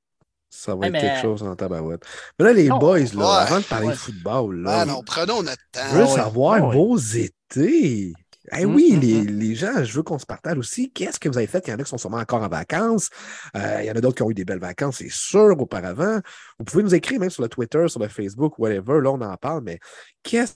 Ça 0.53 0.75
va 0.75 0.87
être 0.87 0.99
quelque 0.99 1.21
chose 1.21 1.41
en 1.41 1.55
tabarouette. 1.55 2.03
Mais 2.37 2.45
là, 2.45 2.53
les 2.53 2.67
boys, 2.67 2.99
là, 3.15 3.37
avant 3.37 3.59
de 3.59 3.63
parler 3.63 3.87
de 3.87 3.93
football, 3.93 4.61
là, 4.61 4.81
ah 4.81 4.85
non, 4.85 5.01
prenons 5.01 5.41
notre 5.41 5.63
temps. 5.71 5.79
Je 5.91 5.97
veux 5.97 6.07
savoir 6.07 6.71
vos 6.71 6.97
étés. 6.97 8.13
Eh 8.53 8.65
oui, 8.65 8.97
les, 9.01 9.23
les, 9.23 9.55
gens, 9.55 9.83
je 9.83 9.93
veux 9.93 10.03
qu'on 10.03 10.19
se 10.19 10.25
partage 10.25 10.57
aussi. 10.57 10.91
Qu'est-ce 10.91 11.19
que 11.19 11.29
vous 11.29 11.37
avez 11.37 11.47
fait? 11.47 11.65
Il 11.67 11.69
y 11.69 11.73
en 11.73 11.79
a 11.79 11.83
qui 11.83 11.89
sont 11.89 11.97
sûrement 11.97 12.17
encore 12.17 12.41
en 12.41 12.49
vacances. 12.49 13.09
Euh, 13.55 13.77
il 13.81 13.85
y 13.85 13.91
en 13.91 13.93
a 13.93 14.01
d'autres 14.01 14.17
qui 14.17 14.23
ont 14.23 14.29
eu 14.29 14.33
des 14.33 14.43
belles 14.43 14.59
vacances, 14.59 14.97
c'est 14.97 15.11
sûr, 15.11 15.55
auparavant. 15.57 16.19
Vous 16.59 16.65
pouvez 16.65 16.83
nous 16.83 16.93
écrire 16.93 17.19
même 17.19 17.29
sur 17.29 17.43
le 17.43 17.49
Twitter, 17.49 17.87
sur 17.87 18.01
le 18.01 18.09
Facebook, 18.09 18.59
whatever. 18.59 18.99
Là, 18.99 19.11
on 19.11 19.21
en 19.21 19.37
parle, 19.37 19.61
mais 19.63 19.79
qu'est-ce 20.23 20.53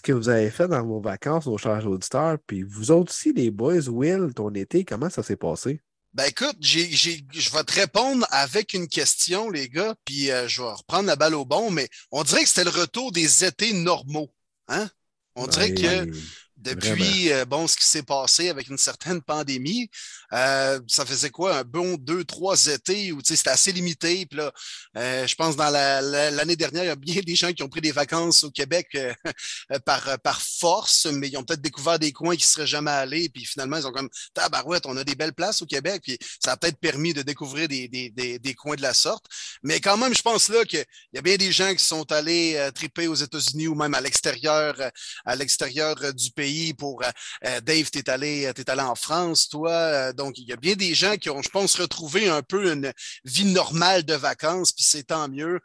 que 0.00 0.12
vous 0.12 0.28
avez 0.28 0.50
fait 0.50 0.68
dans 0.68 0.84
vos 0.84 1.00
vacances, 1.00 1.46
nos 1.46 1.58
chers 1.58 1.86
auditeurs. 1.86 2.38
Puis 2.46 2.62
vous 2.62 2.90
autres 2.90 3.12
aussi, 3.12 3.32
les 3.32 3.50
boys, 3.50 3.88
Will, 3.88 4.32
ton 4.34 4.50
été, 4.54 4.84
comment 4.84 5.10
ça 5.10 5.22
s'est 5.22 5.36
passé? 5.36 5.80
Ben 6.14 6.24
écoute, 6.24 6.56
je 6.60 7.52
vais 7.52 7.64
te 7.64 7.72
répondre 7.72 8.26
avec 8.30 8.74
une 8.74 8.86
question, 8.86 9.48
les 9.48 9.70
gars, 9.70 9.94
puis 10.04 10.30
euh, 10.30 10.46
je 10.46 10.60
vais 10.60 10.68
reprendre 10.68 11.06
la 11.06 11.16
balle 11.16 11.34
au 11.34 11.46
bon, 11.46 11.70
mais 11.70 11.88
on 12.10 12.22
dirait 12.22 12.42
que 12.42 12.48
c'était 12.48 12.64
le 12.64 12.70
retour 12.70 13.12
des 13.12 13.44
étés 13.44 13.72
normaux. 13.72 14.30
Hein? 14.68 14.90
On 15.36 15.46
dirait 15.46 15.72
que 15.72 16.10
depuis 16.62 17.32
euh, 17.32 17.44
bon, 17.44 17.66
ce 17.66 17.76
qui 17.76 17.86
s'est 17.86 18.02
passé 18.02 18.48
avec 18.48 18.68
une 18.68 18.78
certaine 18.78 19.20
pandémie, 19.20 19.90
euh, 20.32 20.80
ça 20.86 21.04
faisait 21.04 21.30
quoi, 21.30 21.58
un 21.58 21.64
bon 21.64 21.96
deux, 21.96 22.24
trois 22.24 22.66
étés 22.66 23.12
où 23.12 23.20
c'était 23.22 23.50
assez 23.50 23.72
limité. 23.72 24.26
Puis 24.26 24.38
là, 24.38 24.52
euh, 24.96 25.26
je 25.26 25.34
pense 25.34 25.56
dans 25.56 25.70
l'année 25.70 26.56
dernière, 26.56 26.84
il 26.84 26.88
y 26.88 26.90
a 26.90 26.96
bien 26.96 27.20
des 27.26 27.34
gens 27.34 27.52
qui 27.52 27.62
ont 27.62 27.68
pris 27.68 27.80
des 27.80 27.92
vacances 27.92 28.44
au 28.44 28.50
Québec 28.50 28.96
par, 29.84 30.18
par 30.20 30.40
force, 30.40 31.06
mais 31.06 31.28
ils 31.28 31.36
ont 31.36 31.44
peut-être 31.44 31.60
découvert 31.60 31.98
des 31.98 32.12
coins 32.12 32.36
qui 32.36 32.44
ne 32.44 32.48
seraient 32.48 32.66
jamais 32.66 32.90
allés. 32.90 33.28
Puis 33.28 33.44
finalement, 33.44 33.76
ils 33.76 33.86
ont 33.86 33.92
comme 33.92 34.08
Tabarouette, 34.34 34.86
on 34.86 34.96
a 34.96 35.04
des 35.04 35.14
belles 35.14 35.34
places 35.34 35.62
au 35.62 35.66
Québec. 35.66 36.02
Puis 36.04 36.18
ça 36.42 36.52
a 36.52 36.56
peut-être 36.56 36.78
permis 36.78 37.12
de 37.12 37.22
découvrir 37.22 37.66
des, 37.68 37.88
des, 37.88 38.10
des, 38.10 38.38
des, 38.38 38.54
coins 38.54 38.76
de 38.76 38.82
la 38.82 38.94
sorte. 38.94 39.24
Mais 39.62 39.80
quand 39.80 39.96
même, 39.96 40.14
je 40.14 40.22
pense 40.22 40.48
là 40.48 40.64
qu'il 40.64 40.84
y 41.12 41.18
a 41.18 41.22
bien 41.22 41.36
des 41.36 41.50
gens 41.50 41.74
qui 41.74 41.84
sont 41.84 42.10
allés 42.12 42.70
triper 42.74 43.08
aux 43.08 43.14
États-Unis 43.14 43.66
ou 43.66 43.74
même 43.74 43.94
à 43.94 44.00
l'extérieur, 44.00 44.76
à 45.24 45.36
l'extérieur 45.36 45.96
du 46.14 46.30
pays 46.30 46.51
pour 46.76 47.02
euh, 47.02 47.10
euh, 47.46 47.60
Dave, 47.60 47.90
tu 47.90 47.98
es, 47.98 48.10
allé, 48.10 48.42
es 48.42 48.70
allé 48.70 48.82
en 48.82 48.94
France, 48.94 49.48
toi. 49.48 49.72
Euh, 49.72 50.12
donc, 50.12 50.38
il 50.38 50.44
y 50.44 50.52
a 50.52 50.56
bien 50.56 50.74
des 50.74 50.94
gens 50.94 51.16
qui 51.16 51.30
ont, 51.30 51.42
je 51.42 51.48
pense, 51.48 51.76
retrouvé 51.76 52.28
un 52.28 52.42
peu 52.42 52.72
une 52.72 52.92
vie 53.24 53.44
normale 53.44 54.04
de 54.04 54.14
vacances, 54.14 54.72
puis 54.72 54.84
c'est 54.84 55.04
tant 55.04 55.28
mieux. 55.28 55.60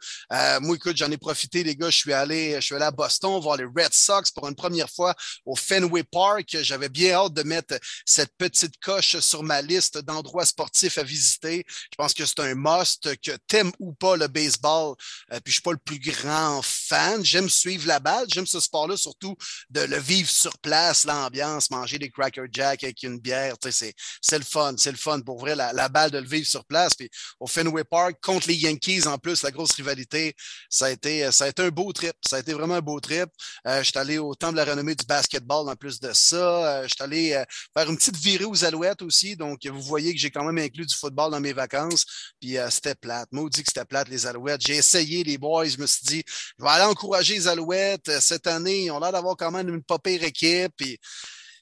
moi, 0.60 0.76
écoute, 0.76 0.96
j'en 0.96 1.10
ai 1.10 1.16
profité, 1.16 1.62
les 1.62 1.76
gars. 1.76 1.90
Je 1.90 1.96
suis 1.96 2.12
allé, 2.12 2.54
je 2.56 2.60
suis 2.60 2.74
allé 2.74 2.84
à 2.84 2.90
Boston 2.90 3.40
voir 3.40 3.56
les 3.56 3.64
Red 3.64 3.92
Sox 3.92 4.30
pour 4.34 4.48
une 4.48 4.54
première 4.54 4.90
fois 4.90 5.14
au 5.44 5.54
Fenway 5.54 6.04
Park. 6.04 6.56
J'avais 6.62 6.88
bien 6.88 7.14
hâte 7.14 7.34
de 7.34 7.42
mettre 7.42 7.78
cette 8.04 8.34
petite 8.36 8.78
coche 8.80 9.18
sur 9.18 9.42
ma 9.42 9.62
liste 9.62 9.98
d'endroits 9.98 10.46
sportifs 10.46 10.98
à 10.98 11.02
visiter. 11.02 11.64
Je 11.68 11.96
pense 11.96 12.14
que 12.14 12.24
c'est 12.24 12.40
un 12.40 12.54
must, 12.54 13.16
que 13.20 13.32
t'aimes 13.46 13.72
ou 13.78 13.92
pas 13.92 14.16
le 14.16 14.28
baseball. 14.28 14.96
puis 15.30 15.40
je 15.46 15.52
suis 15.52 15.62
pas 15.62 15.72
le 15.72 15.78
plus 15.78 15.98
grand 15.98 16.62
fan. 16.62 17.24
J'aime 17.24 17.48
suivre 17.48 17.86
la 17.86 18.00
balle. 18.00 18.26
J'aime 18.28 18.46
ce 18.46 18.60
sport-là, 18.60 18.96
surtout 18.96 19.36
de 19.70 19.80
le 19.80 19.98
vivre 19.98 20.30
sur 20.30 20.56
place 20.58 20.77
l'ambiance, 21.06 21.70
manger 21.70 21.98
des 21.98 22.10
Cracker 22.10 22.46
Jack 22.52 22.84
avec 22.84 23.02
une 23.02 23.18
bière, 23.18 23.54
c'est, 23.70 24.38
le 24.38 24.44
fun, 24.44 24.74
c'est 24.76 24.90
le 24.90 24.96
fun 24.96 25.20
pour 25.20 25.38
vrai, 25.38 25.54
la, 25.54 25.88
balle 25.88 26.10
de 26.10 26.18
le 26.18 26.26
vivre 26.26 26.46
sur 26.46 26.64
place. 26.64 26.94
Puis 26.94 27.10
au 27.40 27.46
Fenway 27.46 27.84
Park, 27.84 28.16
contre 28.22 28.48
les 28.48 28.54
Yankees 28.54 29.06
en 29.06 29.18
plus, 29.18 29.42
la 29.42 29.50
grosse 29.50 29.72
rivalité, 29.72 30.34
ça 30.70 30.86
a 30.86 30.90
été, 30.90 31.30
ça 31.32 31.44
a 31.44 31.48
été 31.48 31.62
un 31.62 31.70
beau 31.70 31.92
trip. 31.92 32.14
Ça 32.26 32.36
a 32.36 32.40
été 32.40 32.52
vraiment 32.52 32.74
un 32.74 32.80
beau 32.80 33.00
trip. 33.00 33.28
Euh, 33.66 33.78
je 33.82 33.90
suis 33.90 33.98
allé 33.98 34.18
au 34.18 34.34
Temple 34.34 34.54
de 34.54 34.58
la 34.58 34.64
renommée 34.64 34.94
du 34.94 35.04
basketball 35.04 35.68
en 35.68 35.76
plus 35.76 36.00
de 36.00 36.12
ça. 36.12 36.36
Euh, 36.36 36.82
je 36.82 36.88
suis 36.88 37.02
allé 37.02 37.32
euh, 37.32 37.44
faire 37.76 37.88
une 37.88 37.96
petite 37.96 38.16
virée 38.16 38.44
aux 38.44 38.64
Alouettes 38.64 39.02
aussi. 39.02 39.36
Donc, 39.36 39.66
vous 39.66 39.82
voyez 39.82 40.12
que 40.14 40.20
j'ai 40.20 40.30
quand 40.30 40.44
même 40.44 40.58
inclus 40.58 40.86
du 40.86 40.94
football 40.94 41.30
dans 41.30 41.40
mes 41.40 41.52
vacances. 41.52 42.04
Puis 42.40 42.56
c'était 42.70 42.94
plate. 42.94 43.28
Maudit 43.32 43.62
que 43.62 43.68
c'était 43.68 43.84
plate, 43.84 44.08
les 44.08 44.26
Alouettes. 44.26 44.60
J'ai 44.60 44.76
essayé 44.76 45.24
les 45.24 45.38
boys. 45.38 45.66
Je 45.66 45.78
me 45.78 45.86
suis 45.86 46.04
dit, 46.04 46.24
je 46.26 46.64
vais 46.64 46.70
aller 46.70 46.84
encourager 46.84 47.34
les 47.34 47.48
Alouettes. 47.48 48.10
Cette 48.20 48.46
année, 48.46 48.84
ils 48.84 48.90
ont 48.90 49.00
l'air 49.00 49.12
d'avoir 49.12 49.36
quand 49.36 49.50
même 49.50 49.68
une 49.68 49.82
pas 49.82 49.98
équipe. 50.04 50.67
Puis 50.76 50.98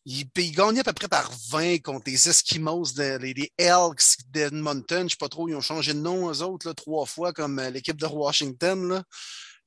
il, 0.07 0.53
gagnait 0.53 0.81
à 0.81 0.85
peu 0.85 0.93
près 0.93 1.09
par 1.09 1.33
20 1.51 1.79
contre 1.79 2.05
les 2.07 2.29
Eskimos, 2.29 2.95
les, 2.97 3.53
Elks 3.59 4.17
d'Edmonton. 4.29 4.99
Je 4.99 5.05
ne 5.05 5.09
sais 5.09 5.17
pas 5.19 5.29
trop, 5.29 5.49
ils 5.49 5.57
ont 5.57 5.61
changé 5.61 5.95
de 5.95 5.99
nom, 5.99 6.31
eux 6.31 6.43
autres, 6.43 6.73
trois 6.73 7.07
fois, 7.07 7.33
comme 7.33 7.59
euh, 7.59 7.71
l'équipe 7.71 7.97
de 7.97 8.07
Washington. 8.07 8.89
Là. 8.89 9.03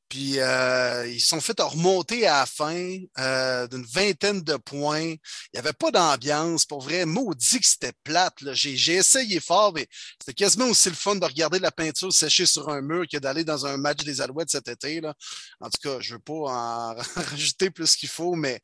Puis 0.10 0.40
euh, 0.40 1.08
ils 1.08 1.22
sont 1.22 1.40
fait 1.40 1.60
remonter 1.62 2.26
à 2.28 2.40
la 2.40 2.46
fin 2.48 2.98
euh, 3.20 3.68
d'une 3.68 3.86
vingtaine 3.86 4.42
de 4.42 4.58
points. 4.58 5.02
Il 5.12 5.20
n'y 5.54 5.60
avait 5.60 5.74
pas 5.74 5.92
d'ambiance. 5.92 6.66
Pour 6.66 6.82
vrai, 6.82 7.06
maudit 7.06 7.60
que 7.60 7.66
c'était 7.68 7.94
plate. 8.04 8.34
J'ai 8.54 8.96
essayé 8.96 9.40
fort, 9.40 9.72
mais 9.74 9.88
c'était 10.20 10.34
quasiment 10.34 10.66
aussi 10.66 10.90
le 10.90 10.96
fun 10.96 11.16
de 11.16 11.26
regarder 11.26 11.60
la 11.60 11.72
peinture 11.72 12.12
sécher 12.12 12.48
sur 12.48 12.70
un 12.70 12.82
mur 12.82 13.06
que 13.12 13.18
d'aller 13.18 13.44
dans 13.44 13.68
un 13.68 13.78
match 13.78 14.04
des 14.04 14.20
Alouettes 14.20 14.50
cet 14.50 14.68
été. 14.68 15.00
Là. 15.00 15.14
En 15.62 15.70
tout 15.70 15.80
cas, 15.82 16.00
je 16.00 16.14
ne 16.14 16.18
veux 16.18 16.24
pas 16.24 16.34
en 16.34 16.96
rajouter 17.16 17.70
plus 17.70 17.96
qu'il 17.96 18.10
faut, 18.10 18.34
mais 18.34 18.60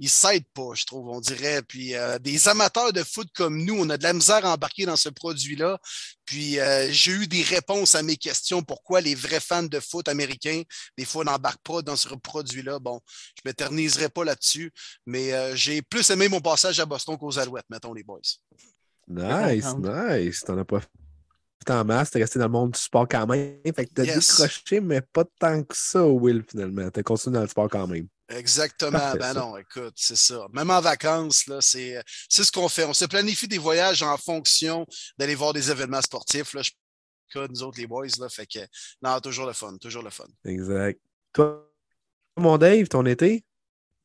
ils 0.00 0.06
ne 0.06 0.10
s'aident 0.10 0.50
pas, 0.52 0.70
je 0.74 0.84
trouve, 0.84 1.08
on 1.10 1.20
dirait. 1.20 1.62
Puis 1.62 1.94
euh, 1.94 2.18
des 2.18 2.48
amateurs 2.48 2.92
de 2.92 3.04
foot 3.04 3.28
comme 3.34 3.62
nous, 3.64 3.76
on 3.78 3.88
a 3.90 3.96
de 3.96 4.02
la 4.02 4.12
misère 4.12 4.44
à 4.44 4.54
embarquer 4.54 4.84
dans 4.84 4.96
ce 4.96 5.08
produit-là. 5.08 5.78
Puis 6.24 6.58
euh, 6.60 6.90
j'ai 6.90 7.12
eu 7.12 7.26
des 7.26 7.42
réponses 7.42 7.94
à 7.94 8.02
mes 8.02 8.16
questions. 8.16 8.62
Pourquoi 8.62 9.00
les 9.00 9.14
vrais 9.14 9.40
fans 9.40 9.62
de 9.62 9.80
foot 9.80 10.08
américains, 10.08 10.62
des 10.96 11.04
fois, 11.04 11.24
n'embarquent 11.24 11.62
pas 11.62 11.82
dans 11.82 11.96
ce 11.96 12.08
produit-là? 12.14 12.78
Bon, 12.78 13.00
je 13.36 13.42
ne 13.44 13.50
m'éterniserai 13.50 14.08
pas 14.08 14.24
là-dessus, 14.24 14.72
mais 15.06 15.32
euh, 15.32 15.54
j'ai 15.56 15.82
plus 15.82 16.08
aimé 16.10 16.28
mon 16.28 16.40
passage 16.40 16.78
à 16.80 16.86
Boston 16.86 17.16
qu'aux 17.16 17.38
Alouettes, 17.38 17.66
mettons 17.70 17.92
les 17.92 18.02
boys. 18.02 18.20
Nice, 19.08 19.66
nice. 19.76 20.40
T'en 20.40 20.58
as 20.58 20.64
pas 20.64 20.80
en 21.70 21.84
masse, 21.84 22.10
t'es 22.10 22.20
resté 22.20 22.38
dans 22.38 22.46
le 22.46 22.50
monde 22.52 22.70
du 22.72 22.80
sport 22.80 23.06
quand 23.08 23.26
même. 23.26 23.58
Fait 23.74 23.84
que 23.86 23.92
t'as 23.92 24.04
Yes. 24.04 24.40
décroché, 24.40 24.80
mais 24.80 25.00
pas 25.00 25.24
tant 25.38 25.62
que 25.62 25.76
ça, 25.76 26.02
Will, 26.06 26.42
finalement. 26.48 26.90
T'as 26.90 27.02
continué 27.02 27.34
dans 27.34 27.42
le 27.42 27.48
sport 27.48 27.68
quand 27.68 27.86
même. 27.86 28.06
Exactement. 28.30 28.98
Parfait, 28.98 29.18
ben 29.18 29.34
ça. 29.34 29.40
non, 29.40 29.56
écoute, 29.56 29.94
c'est 29.96 30.16
ça. 30.16 30.46
Même 30.52 30.70
en 30.70 30.80
vacances, 30.80 31.46
là, 31.46 31.60
c'est 31.60 32.02
c'est 32.28 32.44
ce 32.44 32.52
qu'on 32.52 32.68
fait. 32.68 32.84
On 32.84 32.92
se 32.94 33.06
planifie 33.06 33.48
des 33.48 33.58
voyages 33.58 34.02
en 34.02 34.16
fonction 34.16 34.86
d'aller 35.18 35.34
voir 35.34 35.52
des 35.52 35.70
événements 35.70 36.02
sportifs. 36.02 36.52
Là. 36.54 36.62
Je 36.62 36.70
cas, 37.32 37.46
nous 37.48 37.62
autres, 37.62 37.78
les 37.78 37.86
boys, 37.86 38.06
là. 38.18 38.28
Fait 38.28 38.46
que, 38.46 38.60
non, 39.02 39.20
toujours 39.20 39.46
le 39.46 39.52
fun, 39.52 39.76
toujours 39.80 40.02
le 40.02 40.10
fun. 40.10 40.26
Exact. 40.44 41.00
Toi, 41.32 41.68
mon 42.36 42.58
Dave, 42.58 42.88
ton 42.88 43.04
été? 43.06 43.44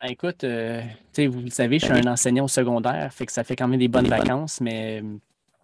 Ben, 0.02 0.10
écoute, 0.10 0.44
euh, 0.44 0.82
tu 0.82 0.88
sais, 1.14 1.28
vous 1.28 1.42
le 1.42 1.50
savez, 1.50 1.80
je 1.80 1.86
suis 1.86 1.94
un 1.94 2.12
enseignant 2.12 2.46
au 2.46 2.50
secondaire, 2.50 3.14
fait 3.14 3.26
que 3.26 3.32
ça 3.32 3.44
fait 3.44 3.56
quand 3.56 3.68
même 3.68 3.80
des 3.80 3.88
bonnes 3.88 4.08
vacances, 4.08 4.60
mais 4.60 5.02
euh, 5.02 5.18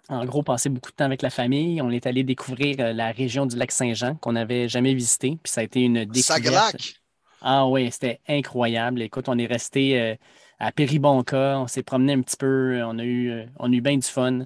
en 0.10 0.26
gros, 0.26 0.42
passer 0.44 0.70
beaucoup 0.70 0.92
de 0.92 0.96
temps 0.96 1.06
avec 1.06 1.22
la 1.22 1.30
famille. 1.30 1.82
On 1.82 1.92
est 1.92 2.08
allé 2.08 2.24
découvrir 2.24 2.78
euh, 2.80 2.94
la 2.94 3.12
région 3.12 3.46
du 3.46 3.56
lac 3.56 3.72
Saint-Jean 3.72 4.16
qu'on 4.16 4.34
n'avait 4.34 4.68
jamais 4.68 4.94
visité, 4.94 5.38
puis 5.44 5.52
ça 5.52 5.62
a 5.62 5.64
été 5.64 5.82
une 5.82 6.06
découverte. 6.06 6.44
Saglac. 6.44 7.02
Ah 7.42 7.68
oui, 7.68 7.90
c'était 7.92 8.20
incroyable. 8.28 9.02
Écoute, 9.02 9.30
on 9.30 9.38
est 9.38 9.46
resté 9.46 10.00
euh, 10.00 10.16
à 10.60 10.72
Péribonca, 10.72 11.60
on 11.60 11.68
s'est 11.68 11.84
promené 11.84 12.14
un 12.14 12.22
petit 12.22 12.38
peu, 12.38 12.82
on 12.84 13.00
a 13.00 13.04
eu, 13.04 13.32
euh, 13.32 13.46
on 13.58 13.72
a 13.74 13.80
bien 13.80 13.98
du 13.98 14.08
fun. 14.08 14.42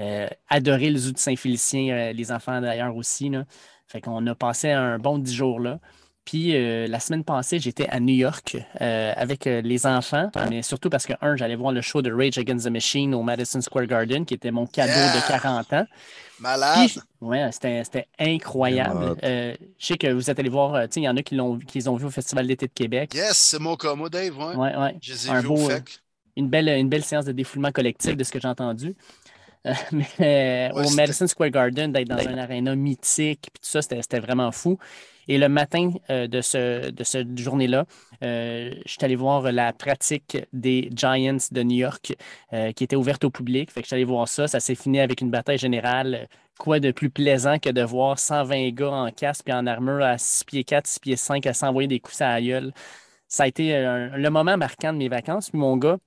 Euh, 0.00 0.28
adoré 0.48 0.90
le 0.90 0.98
zoo 0.98 1.12
de 1.12 1.18
Saint-Félicien, 1.18 1.92
euh, 1.94 2.12
les 2.12 2.32
enfants 2.32 2.60
d'ailleurs 2.60 2.96
aussi. 2.96 3.28
Là. 3.30 3.44
Fait 3.86 4.00
qu'on 4.00 4.26
a 4.26 4.34
passé 4.34 4.70
un 4.70 4.98
bon 4.98 5.18
dix 5.18 5.34
jours 5.34 5.60
là. 5.60 5.80
Puis 6.28 6.54
euh, 6.54 6.86
la 6.88 7.00
semaine 7.00 7.24
passée, 7.24 7.58
j'étais 7.58 7.88
à 7.88 8.00
New 8.00 8.14
York 8.14 8.58
euh, 8.82 9.12
avec 9.16 9.46
euh, 9.46 9.62
les 9.62 9.86
enfants, 9.86 10.30
mais 10.50 10.60
surtout 10.60 10.90
parce 10.90 11.06
que, 11.06 11.14
un, 11.22 11.36
j'allais 11.36 11.56
voir 11.56 11.72
le 11.72 11.80
show 11.80 12.02
de 12.02 12.12
Rage 12.12 12.36
Against 12.36 12.66
the 12.66 12.70
Machine 12.70 13.14
au 13.14 13.22
Madison 13.22 13.62
Square 13.62 13.86
Garden, 13.86 14.26
qui 14.26 14.34
était 14.34 14.50
mon 14.50 14.66
cadeau 14.66 14.92
Yeah! 14.92 15.16
de 15.16 15.26
40 15.26 15.72
ans. 15.72 15.86
Malade. 16.38 16.86
Puis, 16.86 17.00
ouais, 17.22 17.48
c'était 17.50 18.08
incroyable. 18.18 19.16
Je 19.22 19.56
sais 19.78 19.96
que 19.96 20.12
vous 20.12 20.30
êtes 20.30 20.38
allé 20.38 20.50
voir, 20.50 20.84
il 20.94 21.02
y 21.02 21.08
en 21.08 21.16
a 21.16 21.22
qui 21.22 21.34
l'ont 21.34 21.56
qui 21.56 21.78
les 21.78 21.88
ont 21.88 21.96
vu 21.96 22.04
au 22.04 22.10
Festival 22.10 22.46
d'été 22.46 22.66
de 22.66 22.72
Québec. 22.74 23.14
Yes, 23.14 23.38
c'est 23.38 23.58
mon 23.58 23.78
moi, 23.96 24.10
Dave. 24.10 24.36
Ouais. 24.36 24.54
Ouais, 24.54 24.76
ouais. 24.76 24.96
Je 25.00 25.12
les 25.14 25.30
ai 25.30 25.40
vus 25.40 25.46
au 25.46 25.56
FEC. 25.56 25.98
Une 26.36 26.50
belle, 26.50 26.68
une 26.68 26.90
belle 26.90 27.04
séance 27.04 27.24
de 27.24 27.32
défoulement 27.32 27.72
collectif 27.72 28.18
de 28.18 28.22
ce 28.22 28.30
que 28.30 28.38
j'ai 28.38 28.48
entendu. 28.48 28.94
Euh, 29.66 29.72
mais 29.92 30.06
euh, 30.20 30.74
Ouais, 30.74 30.86
au 30.86 30.90
Madison 30.90 31.26
Square 31.26 31.50
Garden, 31.50 31.90
d'être 31.90 32.08
dans 32.08 32.18
un 32.18 32.36
aréna 32.36 32.76
mythique, 32.76 33.48
puis 33.52 33.60
tout 33.62 33.68
ça, 33.68 33.80
c'était 33.80 34.20
vraiment 34.20 34.52
fou. 34.52 34.78
Et 35.28 35.38
le 35.38 35.48
matin 35.48 35.90
euh, 36.10 36.26
de, 36.26 36.40
ce, 36.40 36.90
de 36.90 37.04
cette 37.04 37.38
journée-là, 37.38 37.84
euh, 38.24 38.74
je 38.86 38.90
suis 38.90 39.04
allé 39.04 39.14
voir 39.14 39.42
la 39.52 39.72
pratique 39.72 40.38
des 40.52 40.90
Giants 40.94 41.36
de 41.50 41.62
New 41.62 41.76
York 41.76 42.14
euh, 42.52 42.72
qui 42.72 42.84
était 42.84 42.96
ouverte 42.96 43.24
au 43.24 43.30
public. 43.30 43.70
Fait 43.70 43.80
que 43.80 43.84
je 43.84 43.88
suis 43.88 43.94
allé 43.94 44.04
voir 44.04 44.26
ça. 44.26 44.48
Ça 44.48 44.60
s'est 44.60 44.74
fini 44.74 45.00
avec 45.00 45.20
une 45.20 45.30
bataille 45.30 45.58
générale. 45.58 46.28
Quoi 46.58 46.80
de 46.80 46.90
plus 46.90 47.10
plaisant 47.10 47.58
que 47.58 47.70
de 47.70 47.82
voir 47.82 48.18
120 48.18 48.70
gars 48.70 48.90
en 48.90 49.10
casque 49.10 49.48
et 49.48 49.52
en 49.52 49.66
armure 49.66 50.02
à 50.02 50.18
6 50.18 50.44
pieds 50.44 50.64
4, 50.64 50.86
6 50.86 51.00
pieds 51.00 51.16
5 51.16 51.46
à 51.46 51.52
s'envoyer 51.52 51.86
des 51.88 52.00
coups 52.00 52.20
à 52.22 52.32
la 52.34 52.42
gueule. 52.42 52.72
Ça 53.28 53.44
a 53.44 53.46
été 53.46 53.76
euh, 53.76 54.08
le 54.16 54.30
moment 54.30 54.56
marquant 54.56 54.92
de 54.92 54.98
mes 54.98 55.08
vacances. 55.08 55.50
Puis 55.50 55.58
mon 55.58 55.76
gars, 55.76 55.98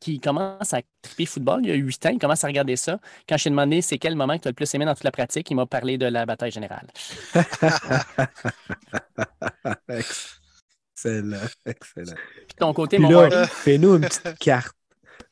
qui 0.00 0.20
commence 0.20 0.72
à 0.74 0.80
triper 1.02 1.26
football, 1.26 1.60
il 1.64 1.68
y 1.68 1.72
a 1.72 1.74
8 1.74 2.06
ans, 2.06 2.10
il 2.10 2.18
commence 2.18 2.44
à 2.44 2.46
regarder 2.46 2.76
ça. 2.76 2.98
Quand 3.28 3.36
je 3.36 3.44
lui 3.44 3.48
ai 3.48 3.50
demandé 3.50 3.82
c'est 3.82 3.98
quel 3.98 4.14
moment 4.16 4.36
que 4.36 4.42
tu 4.42 4.48
as 4.48 4.50
le 4.50 4.54
plus 4.54 4.72
aimé 4.74 4.84
dans 4.84 4.94
toute 4.94 5.04
la 5.04 5.10
pratique, 5.12 5.50
il 5.50 5.54
m'a 5.54 5.66
parlé 5.66 5.98
de 5.98 6.06
la 6.06 6.26
bataille 6.26 6.50
générale. 6.52 6.86
excellent, 9.88 11.46
excellent. 11.66 12.14
Puis 12.14 12.54
de 12.54 12.58
ton 12.58 12.72
côté, 12.72 12.96
Puis 12.96 13.04
mon 13.06 13.20
là, 13.22 13.46
fais-nous 13.46 13.96
une 13.96 14.02
petite 14.02 14.38
carte. 14.38 14.74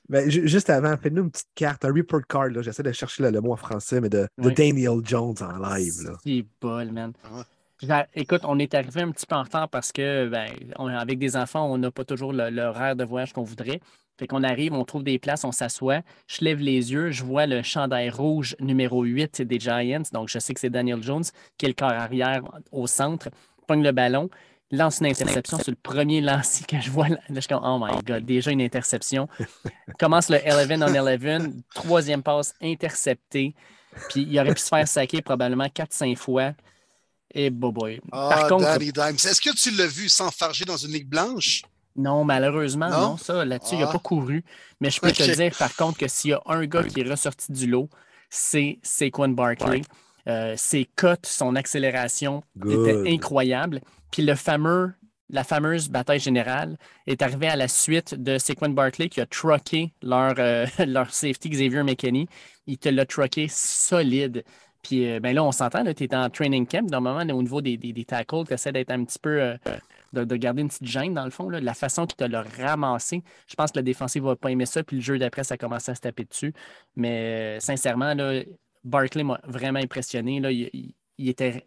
Ben, 0.08 0.30
ju- 0.30 0.46
juste 0.46 0.70
avant, 0.70 0.96
fais-nous 0.96 1.24
une 1.24 1.30
petite 1.30 1.48
carte, 1.54 1.84
un 1.84 1.92
report 1.92 2.22
card. 2.28 2.48
là. 2.50 2.62
J'essaie 2.62 2.82
de 2.84 2.92
chercher 2.92 3.24
le, 3.24 3.30
le 3.30 3.40
mot 3.40 3.52
en 3.52 3.56
français, 3.56 4.00
mais 4.00 4.08
de, 4.08 4.28
de 4.38 4.48
Oui. 4.48 4.54
Daniel 4.54 5.00
Jones 5.04 5.34
en 5.40 5.58
live. 5.74 5.94
Là. 6.04 6.12
c'est 6.22 6.44
bol, 6.60 6.92
man. 6.92 7.12
Ouais. 7.32 8.06
Écoute, 8.14 8.42
on 8.44 8.58
est 8.58 8.72
arrivé 8.74 9.02
un 9.02 9.10
petit 9.10 9.26
peu 9.26 9.34
en 9.34 9.42
retard 9.42 9.68
parce 9.68 9.90
que, 9.92 10.28
ben, 10.28 10.48
on- 10.78 10.86
avec 10.86 11.18
des 11.18 11.36
enfants, 11.36 11.70
on 11.70 11.76
n'a 11.78 11.90
pas 11.90 12.04
toujours 12.04 12.32
l'horaire 12.32 12.94
de 12.94 13.04
voyage 13.04 13.32
qu'on 13.32 13.42
voudrait. 13.42 13.80
Fait 14.18 14.26
qu'on 14.26 14.42
arrive, 14.42 14.72
on 14.72 14.84
trouve 14.84 15.04
des 15.04 15.18
places, 15.18 15.44
on 15.44 15.52
s'assoit. 15.52 16.00
Je 16.26 16.44
lève 16.44 16.58
les 16.58 16.92
yeux, 16.92 17.10
je 17.10 17.22
vois 17.22 17.46
le 17.46 17.62
chandail 17.62 18.08
rouge 18.08 18.56
numéro 18.60 19.02
8 19.02 19.42
des 19.42 19.60
Giants. 19.60 20.02
Donc, 20.12 20.28
je 20.28 20.38
sais 20.38 20.54
que 20.54 20.60
c'est 20.60 20.70
Daniel 20.70 21.02
Jones, 21.02 21.24
qui 21.58 21.66
est 21.66 21.68
le 21.68 21.74
corps 21.74 21.92
arrière 21.92 22.42
au 22.72 22.86
centre. 22.86 23.28
Pogne 23.66 23.82
le 23.82 23.92
ballon, 23.92 24.30
lance 24.70 25.00
une 25.00 25.06
interception 25.06 25.58
sur 25.58 25.70
le 25.70 25.76
premier 25.82 26.20
lancer 26.20 26.64
que 26.64 26.80
je 26.80 26.90
vois. 26.90 27.08
Là, 27.08 27.18
je 27.28 27.40
suis 27.40 27.48
comme, 27.48 27.62
oh 27.62 27.78
my 27.78 28.02
God, 28.04 28.24
déjà 28.24 28.50
une 28.50 28.62
interception. 28.62 29.28
Commence 29.98 30.30
le 30.30 30.38
11 30.44 30.82
on 30.82 31.44
11, 31.44 31.62
troisième 31.74 32.22
passe 32.22 32.54
interceptée. 32.62 33.54
Puis 34.10 34.26
il 34.28 34.38
aurait 34.38 34.54
pu 34.54 34.60
se 34.60 34.68
faire 34.68 34.86
saquer 34.86 35.22
probablement 35.22 35.66
4-5 35.66 36.16
fois. 36.16 36.52
Et 37.34 37.50
boy. 37.50 38.00
Ah, 38.12 38.30
Par 38.30 38.48
contre. 38.48 38.66
Est-ce 38.66 39.40
que 39.40 39.54
tu 39.54 39.70
l'as 39.72 39.86
vu 39.86 40.08
s'enfarger 40.08 40.64
dans 40.64 40.76
une 40.76 40.92
ligue 40.92 41.08
blanche? 41.08 41.62
Non, 41.96 42.24
malheureusement, 42.24 42.88
Non? 42.90 43.00
non, 43.00 43.16
ça, 43.16 43.44
là-dessus, 43.44 43.74
il 43.74 43.80
n'a 43.80 43.88
Ah. 43.88 43.92
pas 43.92 43.98
couru. 43.98 44.44
Mais 44.80 44.90
je 44.90 45.00
peux 45.00 45.12
te 45.12 45.22
dire, 45.34 45.52
par 45.58 45.74
contre, 45.76 45.98
que 45.98 46.08
s'il 46.08 46.30
y 46.30 46.34
a 46.34 46.40
un 46.46 46.64
gars 46.66 46.82
qui 46.84 47.00
est 47.00 47.08
ressorti 47.10 47.52
du 47.52 47.66
lot, 47.66 47.88
c'est 48.30 48.78
Saquon 48.82 49.28
Barkley. 49.28 49.82
Euh, 50.28 50.54
ses 50.56 50.84
cotes, 50.96 51.26
son 51.26 51.54
accélération 51.56 52.42
Good. 52.58 52.88
était 52.88 53.12
incroyable. 53.14 53.80
Puis 54.10 54.22
le 54.22 54.34
fameux, 54.34 54.92
la 55.30 55.44
fameuse 55.44 55.88
bataille 55.88 56.18
générale 56.20 56.76
est 57.06 57.22
arrivée 57.22 57.46
à 57.48 57.56
la 57.56 57.68
suite 57.68 58.14
de 58.20 58.36
Saquon 58.38 58.70
Barkley 58.70 59.08
qui 59.08 59.20
a 59.20 59.26
trucké 59.26 59.92
leur, 60.02 60.34
euh, 60.38 60.66
leur 60.86 61.12
safety 61.12 61.48
Xavier 61.50 61.82
McKinney. 61.84 62.26
Il 62.66 62.78
te 62.78 62.88
l'a 62.88 63.06
trucké 63.06 63.46
solide. 63.48 64.44
Puis 64.82 65.08
euh, 65.10 65.20
ben 65.20 65.34
là, 65.34 65.42
on 65.44 65.52
s'entend, 65.52 65.84
tu 65.94 66.04
es 66.04 66.14
en 66.14 66.28
training 66.30 66.66
camp. 66.66 66.88
Normalement, 66.90 67.34
au 67.34 67.42
niveau 67.42 67.60
des, 67.60 67.76
des, 67.76 67.92
des 67.92 68.04
tackles, 68.04 68.44
tu 68.48 68.54
essaies 68.54 68.72
d'être 68.72 68.90
un 68.90 69.04
petit 69.04 69.18
peu. 69.20 69.54
De, 70.20 70.24
de 70.24 70.36
garder 70.36 70.62
une 70.62 70.68
petite 70.68 70.86
gêne 70.86 71.14
dans 71.14 71.24
le 71.24 71.30
fond. 71.30 71.48
là. 71.48 71.60
La 71.60 71.74
façon 71.74 72.06
qu'il 72.06 72.16
te 72.16 72.24
l'a 72.24 72.42
ramassé, 72.42 73.22
je 73.46 73.54
pense 73.54 73.70
que 73.72 73.78
la 73.78 73.82
défensive 73.82 74.24
va 74.24 74.36
pas 74.36 74.50
aimer 74.50 74.66
ça. 74.66 74.82
Puis 74.82 74.96
le 74.96 75.02
jeu 75.02 75.18
d'après, 75.18 75.44
ça 75.44 75.54
a 75.54 75.56
commencé 75.56 75.90
à 75.90 75.94
se 75.94 76.00
taper 76.00 76.24
dessus. 76.24 76.52
Mais 76.96 77.56
euh, 77.56 77.60
sincèrement, 77.60 78.14
là, 78.14 78.42
Barkley 78.84 79.24
m'a 79.24 79.40
vraiment 79.44 79.78
impressionné. 79.80 80.40
Là. 80.40 80.50
Il, 80.50 80.70
il- 80.72 80.94
il 81.18 81.28
était. 81.30 81.64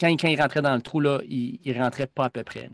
Quand, 0.00 0.08
quand 0.16 0.28
il 0.28 0.40
rentrait 0.40 0.62
dans 0.62 0.74
le 0.74 0.80
trou, 0.80 1.00
là, 1.00 1.20
il, 1.28 1.58
il 1.64 1.78
rentrait 1.80 2.06
pas 2.06 2.24
à 2.26 2.30
peu 2.30 2.42
près. 2.44 2.70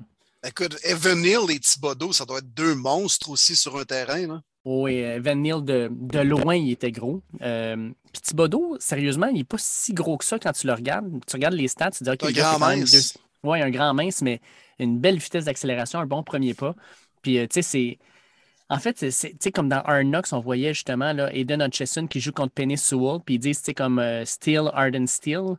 Écoute, 0.47 0.77
Evan 0.85 1.19
Hill 1.25 1.51
et 1.51 1.59
Thibodeau, 1.59 2.13
ça 2.13 2.25
doit 2.25 2.39
être 2.39 2.55
deux 2.55 2.75
monstres 2.75 3.31
aussi 3.31 3.57
sur 3.57 3.77
un 3.79 3.85
terrain. 3.85 4.27
Là. 4.27 4.43
Oui, 4.65 5.03
euh, 5.03 5.21
Van 5.21 5.35
Neal, 5.35 5.65
de, 5.65 5.89
de 5.91 6.19
loin, 6.21 6.55
il 6.55 6.71
était 6.71 6.93
gros. 6.93 7.21
Euh, 7.43 7.91
Puis 8.13 8.23
Thibodeau, 8.23 8.77
sérieusement, 8.79 9.27
il 9.27 9.39
n'est 9.39 9.45
pas 9.45 9.57
si 9.59 9.93
gros 9.93 10.17
que 10.17 10.25
ça 10.25 10.39
quand 10.39 10.53
tu 10.53 10.69
le 10.69 10.73
regardes. 10.75 11.11
Tu 11.27 11.35
regardes 11.35 11.55
les 11.55 11.67
stats, 11.67 11.91
tu 11.91 12.05
dis, 12.05 12.11
OK, 12.11 12.23
Un 12.23 12.31
grand 12.31 12.59
mince. 12.61 12.91
deux- 12.93 13.49
Ouais, 13.49 13.61
un 13.61 13.71
grand 13.71 13.93
mince, 13.95 14.23
mais 14.23 14.41
une 14.85 14.99
belle 14.99 15.19
vitesse 15.19 15.47
d'accélération, 15.47 15.99
un 16.01 16.07
bon 16.07 16.23
premier 16.23 16.55
pas. 16.55 16.75
Puis, 17.23 17.39
euh, 17.39 17.47
tu 17.47 17.55
sais, 17.55 17.63
c'est. 17.63 17.99
En 18.69 18.79
fait, 18.79 19.11
c'est- 19.11 19.51
comme 19.53 19.69
dans 19.69 19.83
Knocks, 20.03 20.33
on 20.33 20.41
voyait 20.41 20.73
justement 20.75 21.13
là, 21.13 21.35
Aiden 21.35 21.61
Hutchison 21.63 22.07
qui 22.07 22.21
joue 22.21 22.33
contre 22.33 22.55
Penny 22.55 22.79
Sewell, 22.79 23.21
puis 23.25 23.35
ils 23.35 23.39
disent, 23.39 23.63
comme 23.77 23.99
euh, 23.99 24.25
Steel, 24.25 24.71
Arden 24.73 25.07
Steel. 25.07 25.57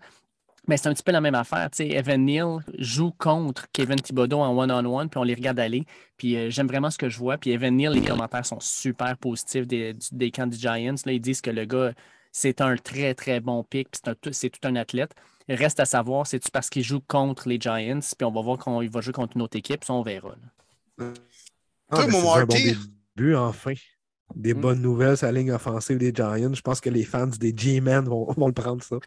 Mais 0.68 0.78
c'est 0.78 0.88
un 0.88 0.94
petit 0.94 1.04
peu 1.04 1.12
la 1.12 1.20
même 1.22 1.36
affaire. 1.36 1.70
Evan 1.80 2.26
Neal 2.26 2.60
joue 2.78 3.12
contre 3.12 3.68
Kevin 3.74 3.98
Thibodeau 3.98 4.40
en 4.40 4.58
one-on-one, 4.58 5.10
puis 5.10 5.18
on 5.20 5.24
les 5.24 5.34
regarde 5.36 5.60
aller. 5.60 5.86
Puis 6.18 6.38
euh, 6.38 6.50
j'aime 6.50 6.68
vraiment 6.68 6.90
ce 6.90 6.98
que 6.98 7.10
je 7.10 7.18
vois. 7.18 7.38
Puis 7.38 7.52
Evan 7.52 7.76
Neal, 7.76 7.94
les 7.94 8.02
commentaires 8.02 8.46
sont 8.46 8.62
super 8.62 9.18
positifs 9.18 9.68
des, 9.68 9.94
des 10.14 10.32
camps 10.32 10.50
Giants. 10.52 10.96
Là, 11.06 11.12
ils 11.12 11.20
disent 11.20 11.42
que 11.42 11.52
le 11.52 11.66
gars, 11.66 11.92
c'est 12.32 12.62
un 12.62 12.78
très, 12.78 13.14
très 13.14 13.42
bon 13.42 13.64
pick, 13.64 13.90
puis 13.92 14.32
c'est 14.32 14.50
tout 14.50 14.66
un 14.68 14.76
athlète. 14.78 15.14
Il 15.50 15.56
reste 15.56 15.80
à 15.80 15.86
savoir, 15.86 16.26
c'est-tu 16.28 16.50
parce 16.52 16.70
qu'il 16.70 16.84
joue 16.84 17.02
contre 17.02 17.48
les 17.50 17.60
Giants, 17.60 18.00
puis 18.18 18.26
on 18.26 18.32
va 18.32 18.42
voir 18.42 18.58
quand 18.58 18.82
il 18.82 18.90
va 18.90 19.02
jouer 19.02 19.14
contre 19.14 19.36
une 19.36 19.42
autre 19.44 19.58
équipe, 19.58 19.84
ça, 19.84 19.94
on 19.94 20.02
verra. 20.04 20.30
là. 20.30 21.06
Ah, 21.90 21.98
Toi, 21.98 22.06
ben, 22.08 22.12
mon 22.12 22.34
un 22.34 22.46
bon 22.46 22.56
début, 22.56 23.36
enfin. 23.36 23.74
Des 24.36 24.54
Mm. 24.54 24.62
bonnes 24.62 24.82
nouvelles 24.82 25.18
sur 25.18 25.28
la 25.28 25.34
ligne 25.34 25.52
offensive 25.52 25.98
des 25.98 26.12
Giants. 26.14 26.54
Je 26.54 26.62
pense 26.62 26.82
que 26.82 26.90
les 26.90 27.04
fans 27.04 27.28
des 27.28 27.54
G-Men 27.56 28.06
vont, 28.06 28.32
vont 28.34 28.48
le 28.48 28.54
prendre, 28.54 28.82
ça. 28.84 28.98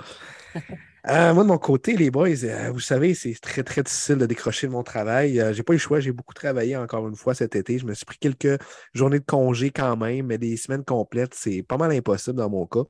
Euh, 1.08 1.32
moi, 1.34 1.44
de 1.44 1.48
mon 1.48 1.58
côté, 1.58 1.96
les 1.96 2.10
boys, 2.10 2.44
euh, 2.44 2.72
vous 2.72 2.80
savez, 2.80 3.14
c'est 3.14 3.34
très, 3.40 3.62
très 3.62 3.84
difficile 3.84 4.16
de 4.16 4.26
décrocher 4.26 4.66
de 4.66 4.72
mon 4.72 4.82
travail. 4.82 5.38
Euh, 5.40 5.52
j'ai 5.52 5.62
pas 5.62 5.72
eu 5.72 5.76
le 5.76 5.80
choix. 5.80 6.00
J'ai 6.00 6.10
beaucoup 6.10 6.34
travaillé 6.34 6.76
encore 6.76 7.06
une 7.06 7.14
fois 7.14 7.32
cet 7.32 7.54
été. 7.54 7.78
Je 7.78 7.86
me 7.86 7.94
suis 7.94 8.04
pris 8.04 8.18
quelques 8.18 8.60
journées 8.92 9.20
de 9.20 9.24
congé 9.24 9.70
quand 9.70 9.96
même, 9.96 10.26
mais 10.26 10.36
des 10.38 10.56
semaines 10.56 10.84
complètes, 10.84 11.32
c'est 11.34 11.62
pas 11.62 11.76
mal 11.76 11.92
impossible 11.92 12.38
dans 12.38 12.50
mon 12.50 12.66
cas. 12.66 12.82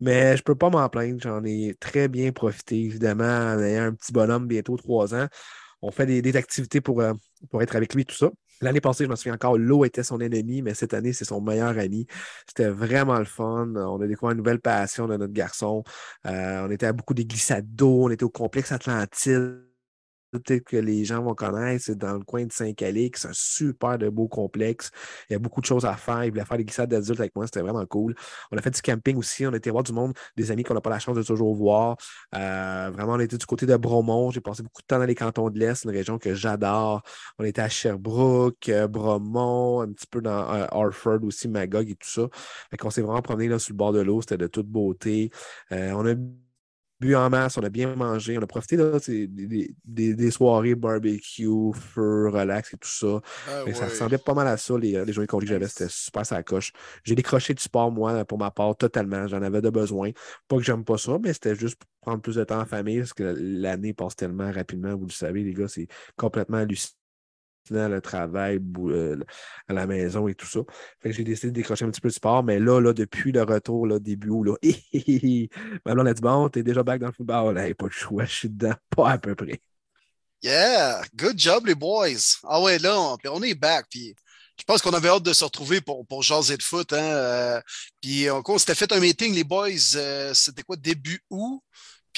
Mais 0.00 0.36
je 0.36 0.42
peux 0.42 0.54
pas 0.54 0.70
m'en 0.70 0.88
plaindre. 0.88 1.20
J'en 1.20 1.44
ai 1.44 1.74
très 1.80 2.08
bien 2.08 2.32
profité, 2.32 2.80
évidemment, 2.80 3.24
en 3.24 3.60
ayant 3.60 3.84
un 3.84 3.94
petit 3.94 4.12
bonhomme, 4.12 4.46
bientôt 4.46 4.76
trois 4.76 5.14
ans. 5.14 5.26
On 5.82 5.90
fait 5.90 6.06
des, 6.06 6.36
activités 6.36 6.80
pour, 6.80 7.00
euh, 7.00 7.12
pour 7.50 7.62
être 7.62 7.76
avec 7.76 7.94
lui, 7.94 8.04
tout 8.04 8.16
ça. 8.16 8.30
L'année 8.60 8.80
passée, 8.80 9.04
je 9.04 9.08
me 9.10 9.14
souviens 9.14 9.34
encore, 9.34 9.56
l'eau 9.56 9.84
était 9.84 10.02
son 10.02 10.20
ennemi, 10.20 10.62
mais 10.62 10.74
cette 10.74 10.92
année, 10.92 11.12
c'est 11.12 11.24
son 11.24 11.40
meilleur 11.40 11.78
ami. 11.78 12.06
C'était 12.46 12.68
vraiment 12.68 13.18
le 13.18 13.24
fun. 13.24 13.72
On 13.76 14.00
a 14.00 14.06
découvert 14.06 14.32
une 14.32 14.38
nouvelle 14.38 14.60
passion 14.60 15.06
de 15.06 15.16
notre 15.16 15.32
garçon. 15.32 15.84
Euh, 16.26 16.66
on 16.66 16.70
était 16.70 16.86
à 16.86 16.92
beaucoup 16.92 17.14
des 17.14 17.24
glissades 17.24 17.66
d'eau, 17.74 18.04
on 18.04 18.10
était 18.10 18.24
au 18.24 18.30
complexe 18.30 18.72
Atlantide. 18.72 19.67
Peut-être 20.30 20.64
que 20.64 20.76
les 20.76 21.04
gens 21.04 21.22
vont 21.22 21.34
connaître, 21.34 21.84
c'est 21.84 21.98
dans 21.98 22.14
le 22.14 22.24
coin 22.24 22.44
de 22.44 22.52
Saint-Calix. 22.52 23.22
C'est 23.22 23.28
un 23.28 23.32
super 23.32 23.98
de 23.98 24.08
beau 24.08 24.28
complexe. 24.28 24.90
Il 25.28 25.34
y 25.34 25.36
a 25.36 25.38
beaucoup 25.38 25.60
de 25.60 25.66
choses 25.66 25.84
à 25.84 25.96
faire. 25.96 26.24
Ils 26.24 26.30
voulaient 26.30 26.44
faire 26.44 26.56
des 26.56 26.64
glissades 26.64 26.90
d'adultes 26.90 27.20
avec 27.20 27.34
moi. 27.36 27.46
C'était 27.46 27.60
vraiment 27.60 27.84
cool. 27.86 28.14
On 28.50 28.56
a 28.56 28.62
fait 28.62 28.70
du 28.70 28.82
camping 28.82 29.16
aussi. 29.16 29.46
On 29.46 29.52
été 29.52 29.70
voir 29.70 29.82
du 29.82 29.92
monde, 29.92 30.14
des 30.36 30.50
amis 30.50 30.62
qu'on 30.64 30.74
n'a 30.74 30.80
pas 30.80 30.90
la 30.90 30.98
chance 30.98 31.16
de 31.16 31.22
toujours 31.22 31.54
voir. 31.54 31.96
Euh, 32.34 32.90
vraiment, 32.92 33.14
on 33.14 33.20
était 33.20 33.36
du 33.36 33.46
côté 33.46 33.66
de 33.66 33.76
Bromont. 33.76 34.30
J'ai 34.30 34.40
passé 34.40 34.62
beaucoup 34.62 34.82
de 34.82 34.86
temps 34.86 34.98
dans 34.98 35.04
les 35.04 35.14
cantons 35.14 35.50
de 35.50 35.58
l'Est, 35.58 35.84
une 35.84 35.90
région 35.90 36.18
que 36.18 36.34
j'adore. 36.34 37.02
On 37.38 37.44
était 37.44 37.62
à 37.62 37.68
Sherbrooke, 37.68 38.68
euh, 38.68 38.88
Bromont, 38.88 39.82
un 39.82 39.92
petit 39.92 40.06
peu 40.06 40.20
dans 40.20 40.52
euh, 40.52 40.66
Harford 40.70 41.22
aussi, 41.24 41.48
Magog 41.48 41.90
et 41.90 41.94
tout 41.94 42.08
ça. 42.08 42.28
Fait 42.70 42.76
qu'on 42.76 42.90
s'est 42.90 43.02
vraiment 43.02 43.22
promené 43.22 43.48
là, 43.48 43.58
sur 43.58 43.72
le 43.72 43.76
bord 43.76 43.92
de 43.92 44.00
l'eau. 44.00 44.20
C'était 44.20 44.38
de 44.38 44.46
toute 44.46 44.66
beauté. 44.66 45.30
on 45.70 46.06
a 46.06 46.14
bu 47.00 47.14
en 47.14 47.30
masse, 47.30 47.56
on 47.56 47.62
a 47.62 47.68
bien 47.68 47.94
mangé, 47.94 48.38
on 48.38 48.42
a 48.42 48.46
profité 48.46 48.76
là, 48.76 48.98
des, 49.06 49.26
des, 49.84 50.14
des, 50.14 50.30
soirées 50.30 50.74
barbecue, 50.74 51.72
feu, 51.74 52.28
relax 52.28 52.74
et 52.74 52.76
tout 52.76 52.88
ça. 52.88 53.20
Ah 53.48 53.72
ça 53.72 53.86
ressemblait 53.86 54.18
pas 54.18 54.34
mal 54.34 54.48
à 54.48 54.56
ça, 54.56 54.76
les, 54.76 55.04
les 55.04 55.12
journées 55.12 55.26
que 55.26 55.46
j'avais, 55.46 55.68
c'était 55.68 55.88
super 55.88 56.26
ça 56.26 56.42
coche. 56.42 56.72
J'ai 57.04 57.14
décroché 57.14 57.54
du 57.54 57.62
sport, 57.62 57.90
moi, 57.90 58.24
pour 58.24 58.38
ma 58.38 58.50
part, 58.50 58.76
totalement. 58.76 59.26
J'en 59.28 59.42
avais 59.42 59.60
de 59.60 59.70
besoin. 59.70 60.10
Pas 60.48 60.56
que 60.56 60.62
j'aime 60.62 60.84
pas 60.84 60.98
ça, 60.98 61.18
mais 61.22 61.32
c'était 61.32 61.54
juste 61.54 61.76
pour 61.76 61.88
prendre 62.00 62.22
plus 62.22 62.36
de 62.36 62.44
temps 62.44 62.60
en 62.60 62.66
famille, 62.66 62.98
parce 62.98 63.14
que 63.14 63.34
l'année 63.38 63.92
passe 63.92 64.16
tellement 64.16 64.50
rapidement, 64.50 64.96
vous 64.96 65.06
le 65.06 65.12
savez, 65.12 65.44
les 65.44 65.54
gars, 65.54 65.68
c'est 65.68 65.88
complètement 66.16 66.58
hallucinant 66.58 66.97
le 67.70 68.00
travail, 68.00 68.60
euh, 68.78 69.16
à 69.68 69.72
la 69.72 69.86
maison 69.86 70.28
et 70.28 70.34
tout 70.34 70.46
ça. 70.46 70.60
j'ai 71.04 71.24
décidé 71.24 71.48
de 71.48 71.54
décrocher 71.54 71.84
un 71.84 71.90
petit 71.90 72.00
peu 72.00 72.08
de 72.08 72.14
sport, 72.14 72.42
mais 72.42 72.58
là, 72.58 72.80
là 72.80 72.92
depuis 72.92 73.32
le 73.32 73.42
retour, 73.42 73.86
là, 73.86 73.98
début 73.98 74.30
août, 74.30 74.44
là, 74.44 74.54
ma 75.86 75.94
blonde 75.94 76.08
a 76.08 76.14
dit 76.14 76.22
Bon, 76.22 76.48
t'es 76.48 76.62
déjà 76.62 76.82
back 76.82 77.00
dans 77.00 77.08
le 77.08 77.12
football. 77.12 77.54
Là, 77.54 77.72
pas 77.74 77.86
de 77.86 77.92
choix, 77.92 78.24
je 78.24 78.34
suis 78.34 78.48
dedans, 78.48 78.74
pas 78.96 79.10
à 79.10 79.18
peu 79.18 79.34
près. 79.34 79.60
Yeah, 80.42 81.02
good 81.16 81.36
job, 81.36 81.66
les 81.66 81.74
boys. 81.74 82.38
Ah 82.44 82.62
ouais, 82.62 82.78
là, 82.78 83.16
on, 83.24 83.42
est 83.42 83.54
back. 83.54 83.86
Puis 83.90 84.14
je 84.56 84.64
pense 84.64 84.80
qu'on 84.82 84.92
avait 84.92 85.08
hâte 85.08 85.24
de 85.24 85.32
se 85.32 85.44
retrouver 85.44 85.80
pour, 85.80 86.06
pour 86.06 86.22
jaser 86.22 86.56
de 86.56 86.62
foot. 86.62 86.92
Hein, 86.92 86.96
euh, 86.96 87.60
puis 88.00 88.28
on, 88.30 88.58
s'était 88.58 88.76
fait 88.76 88.92
un 88.92 89.00
meeting, 89.00 89.34
les 89.34 89.42
boys, 89.42 89.96
euh, 89.96 90.32
c'était 90.34 90.62
quoi, 90.62 90.76
début 90.76 91.20
août? 91.30 91.60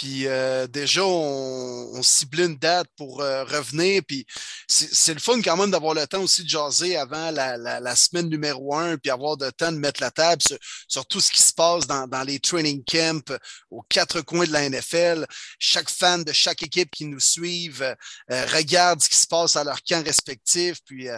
Puis 0.00 0.26
euh, 0.26 0.66
déjà, 0.66 1.04
on, 1.04 2.02
ciblait 2.02 2.46
une 2.46 2.56
date 2.56 2.86
pour 2.96 3.20
euh, 3.20 3.44
revenir. 3.44 4.00
Puis 4.08 4.24
c'est 4.66 5.12
le 5.12 5.20
fun 5.20 5.42
quand 5.42 5.58
même 5.58 5.70
d'avoir 5.70 5.92
le 5.92 6.06
temps 6.06 6.22
aussi 6.22 6.42
de 6.42 6.48
jaser 6.48 6.96
avant 6.96 7.30
la, 7.30 7.96
semaine 7.96 8.30
numéro 8.30 8.74
un, 8.74 8.96
puis 8.96 9.10
avoir 9.10 9.36
le 9.38 9.52
temps 9.52 9.70
de 9.70 9.76
mettre 9.76 10.00
la 10.00 10.10
table 10.10 10.40
sur, 10.88 11.04
tout 11.04 11.20
ce 11.20 11.30
qui 11.30 11.42
se 11.42 11.52
passe 11.52 11.86
dans, 11.86 12.24
les 12.26 12.40
training 12.40 12.82
camps 12.82 13.36
aux 13.70 13.82
quatre 13.82 14.22
coins 14.22 14.46
de 14.46 14.52
la 14.52 14.70
NFL. 14.70 15.26
Chaque 15.58 15.90
fan 15.90 16.24
de 16.24 16.32
chaque 16.32 16.62
équipe 16.62 16.90
qui 16.90 17.04
nous 17.04 17.20
suivent 17.20 17.94
euh, 18.30 18.46
regarde 18.54 19.02
ce 19.02 19.08
qui 19.10 19.18
se 19.18 19.26
passe 19.26 19.56
à 19.56 19.64
leur 19.64 19.82
camp 19.82 20.02
respectif. 20.02 20.78
Puis, 20.86 21.08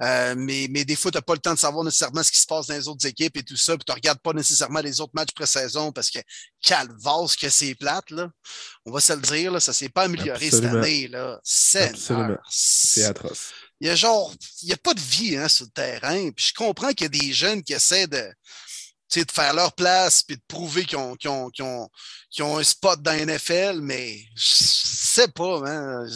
mais, 0.00 0.66
mais 0.68 0.84
des 0.84 0.96
fois, 0.96 1.12
tu 1.12 1.18
n'as 1.18 1.22
pas 1.22 1.34
le 1.34 1.38
temps 1.38 1.54
de 1.54 1.60
savoir 1.60 1.84
nécessairement 1.84 2.24
ce 2.24 2.32
qui 2.32 2.40
se 2.40 2.46
passe 2.46 2.66
dans 2.66 2.74
les 2.74 2.88
autres 2.88 3.06
équipes 3.06 3.36
et 3.36 3.44
tout 3.44 3.56
ça. 3.56 3.76
Puis 3.76 3.84
tu 3.84 3.92
ne 3.92 3.94
regardes 3.94 4.20
pas 4.20 4.32
nécessairement 4.32 4.80
les 4.80 5.00
autres 5.00 5.12
matchs 5.14 5.32
pré-saison 5.32 5.92
parce 5.92 6.10
que 6.10 6.18
calvasse 6.60 7.36
que 7.36 7.48
c'est 7.48 7.76
plate. 7.76 8.10
Là. 8.10 8.31
On 8.84 8.92
va 8.92 9.00
se 9.00 9.12
le 9.12 9.20
dire, 9.20 9.52
là, 9.52 9.60
ça 9.60 9.72
ne 9.72 9.74
s'est 9.74 9.88
pas 9.88 10.02
amélioré 10.02 10.50
cette 10.50 10.64
année. 10.64 11.08
Là. 11.08 11.40
C'est 12.48 13.04
atroce. 13.04 13.52
Il 13.80 13.88
y 13.88 13.90
a 13.90 13.96
genre, 13.96 14.32
il 14.62 14.66
n'y 14.66 14.72
a 14.72 14.76
pas 14.76 14.94
de 14.94 15.00
vie 15.00 15.36
hein, 15.36 15.48
sur 15.48 15.66
le 15.66 15.70
terrain. 15.70 16.30
Puis 16.30 16.46
je 16.48 16.54
comprends 16.54 16.92
qu'il 16.92 17.04
y 17.04 17.16
a 17.16 17.20
des 17.20 17.32
jeunes 17.32 17.62
qui 17.62 17.72
essaient 17.72 18.06
de, 18.06 18.32
de 19.16 19.30
faire 19.32 19.54
leur 19.54 19.72
place 19.74 20.22
puis 20.22 20.36
de 20.36 20.42
prouver 20.46 20.84
qu'ils 20.84 20.98
ont, 20.98 21.16
ont, 21.26 21.50
ont, 22.40 22.58
un 22.58 22.64
spot 22.64 23.02
dans 23.02 23.12
NFL, 23.12 23.80
mais 23.82 24.18
je 24.36 24.44
sais 24.44 25.28
pas, 25.28 25.62
hein, 25.68 26.06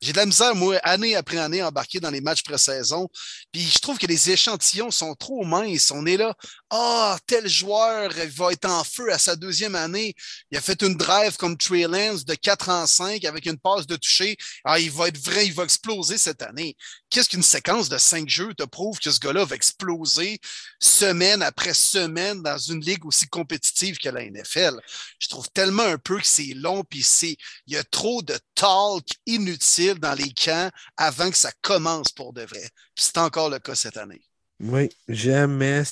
j'ai 0.00 0.12
de 0.12 0.18
la 0.18 0.26
misère, 0.26 0.54
moi, 0.54 0.76
année 0.82 1.16
après 1.16 1.38
année, 1.38 1.62
embarquer 1.62 1.98
dans 1.98 2.10
les 2.10 2.20
matchs 2.20 2.42
pré-saison. 2.42 3.08
Puis 3.54 3.70
je 3.72 3.78
trouve 3.78 3.98
que 3.98 4.08
les 4.08 4.32
échantillons 4.32 4.90
sont 4.90 5.14
trop 5.14 5.44
minces. 5.44 5.92
On 5.92 6.04
est 6.06 6.16
là, 6.16 6.34
ah, 6.70 7.16
tel 7.24 7.48
joueur 7.48 8.10
va 8.36 8.50
être 8.50 8.64
en 8.64 8.82
feu 8.82 9.12
à 9.12 9.18
sa 9.18 9.36
deuxième 9.36 9.76
année. 9.76 10.12
Il 10.50 10.58
a 10.58 10.60
fait 10.60 10.82
une 10.82 10.96
drive 10.96 11.36
comme 11.36 11.56
Trey 11.56 11.86
Lance 11.86 12.24
de 12.24 12.34
4 12.34 12.68
en 12.68 12.88
5 12.88 13.24
avec 13.24 13.46
une 13.46 13.60
passe 13.60 13.86
de 13.86 13.94
toucher. 13.94 14.36
Ah, 14.64 14.80
il 14.80 14.90
va 14.90 15.06
être 15.06 15.24
vrai, 15.24 15.46
il 15.46 15.54
va 15.54 15.62
exploser 15.62 16.18
cette 16.18 16.42
année. 16.42 16.76
Qu'est-ce 17.10 17.28
qu'une 17.28 17.44
séquence 17.44 17.88
de 17.88 17.96
cinq 17.96 18.28
jeux 18.28 18.54
te 18.54 18.64
prouve 18.64 18.98
que 18.98 19.12
ce 19.12 19.20
gars-là 19.20 19.44
va 19.44 19.54
exploser 19.54 20.40
semaine 20.80 21.40
après 21.40 21.74
semaine 21.74 22.42
dans 22.42 22.58
une 22.58 22.80
ligue 22.80 23.06
aussi 23.06 23.28
compétitive 23.28 23.98
que 23.98 24.08
la 24.08 24.28
NFL? 24.28 24.80
Je 25.20 25.28
trouve 25.28 25.48
tellement 25.50 25.84
un 25.84 25.98
peu 25.98 26.18
que 26.18 26.26
c'est 26.26 26.54
long, 26.56 26.82
puis 26.82 27.04
c'est, 27.04 27.36
il 27.68 27.74
y 27.74 27.76
a 27.76 27.84
trop 27.84 28.20
de 28.22 28.36
talk 28.56 29.04
inutile 29.26 30.00
dans 30.00 30.14
les 30.14 30.32
camps 30.32 30.72
avant 30.96 31.30
que 31.30 31.36
ça 31.36 31.52
commence 31.62 32.10
pour 32.10 32.32
de 32.32 32.42
vrai. 32.42 32.68
C'est 32.94 33.18
encore 33.18 33.50
le 33.50 33.58
cas 33.58 33.74
cette 33.74 33.96
année. 33.96 34.22
Oui, 34.60 34.88
j'aimais 35.08 35.82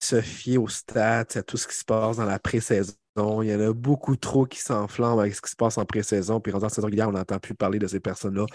se 0.00 0.20
fier 0.20 0.58
aux 0.58 0.68
stats, 0.68 1.26
à 1.34 1.42
tout 1.42 1.56
ce 1.56 1.66
qui 1.66 1.76
se 1.76 1.84
passe 1.84 2.16
dans 2.16 2.24
la 2.24 2.38
pré-saison. 2.38 2.94
Il 3.42 3.48
y 3.48 3.54
en 3.54 3.60
a 3.60 3.72
beaucoup 3.72 4.16
trop 4.16 4.46
qui 4.46 4.60
s'enflamment 4.60 5.18
avec 5.18 5.34
ce 5.34 5.40
qui 5.40 5.50
se 5.50 5.56
passe 5.56 5.76
en 5.78 5.84
pré-saison. 5.84 6.40
Puis 6.40 6.52
en 6.52 6.68
saison 6.68 6.86
régulière, 6.86 7.08
on 7.08 7.12
n'entend 7.12 7.38
plus 7.38 7.54
parler 7.54 7.78
de 7.78 7.86
ces 7.88 7.98
personnes-là. 7.98 8.46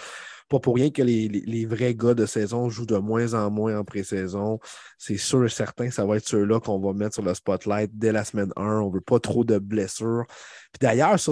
Pas 0.49 0.59
pour 0.59 0.75
rien 0.75 0.89
que 0.89 1.01
les, 1.01 1.65
vrais 1.65 1.95
gars 1.95 2.13
de 2.13 2.25
saison 2.25 2.69
jouent 2.69 2.85
de 2.85 2.97
moins 2.97 3.33
en 3.33 3.49
moins 3.49 3.77
en 3.77 3.83
pré-saison. 3.83 4.59
C'est 4.97 5.17
sûr 5.17 5.43
et 5.45 5.49
certain 5.49 5.87
que 5.87 5.93
ça 5.93 6.05
va 6.05 6.17
être 6.17 6.27
ceux-là 6.27 6.59
qu'on 6.59 6.79
va 6.79 6.93
mettre 6.93 7.15
sur 7.15 7.23
le 7.23 7.33
spotlight 7.33 7.91
dès 7.93 8.11
la 8.11 8.23
semaine 8.23 8.53
1. 8.55 8.81
On 8.81 8.89
ne 8.89 8.93
veut 8.93 9.01
pas 9.01 9.19
trop 9.19 9.43
de 9.43 9.57
blessures. 9.57 10.25
Puis 10.27 10.79
d'ailleurs, 10.79 11.19
ça, 11.19 11.31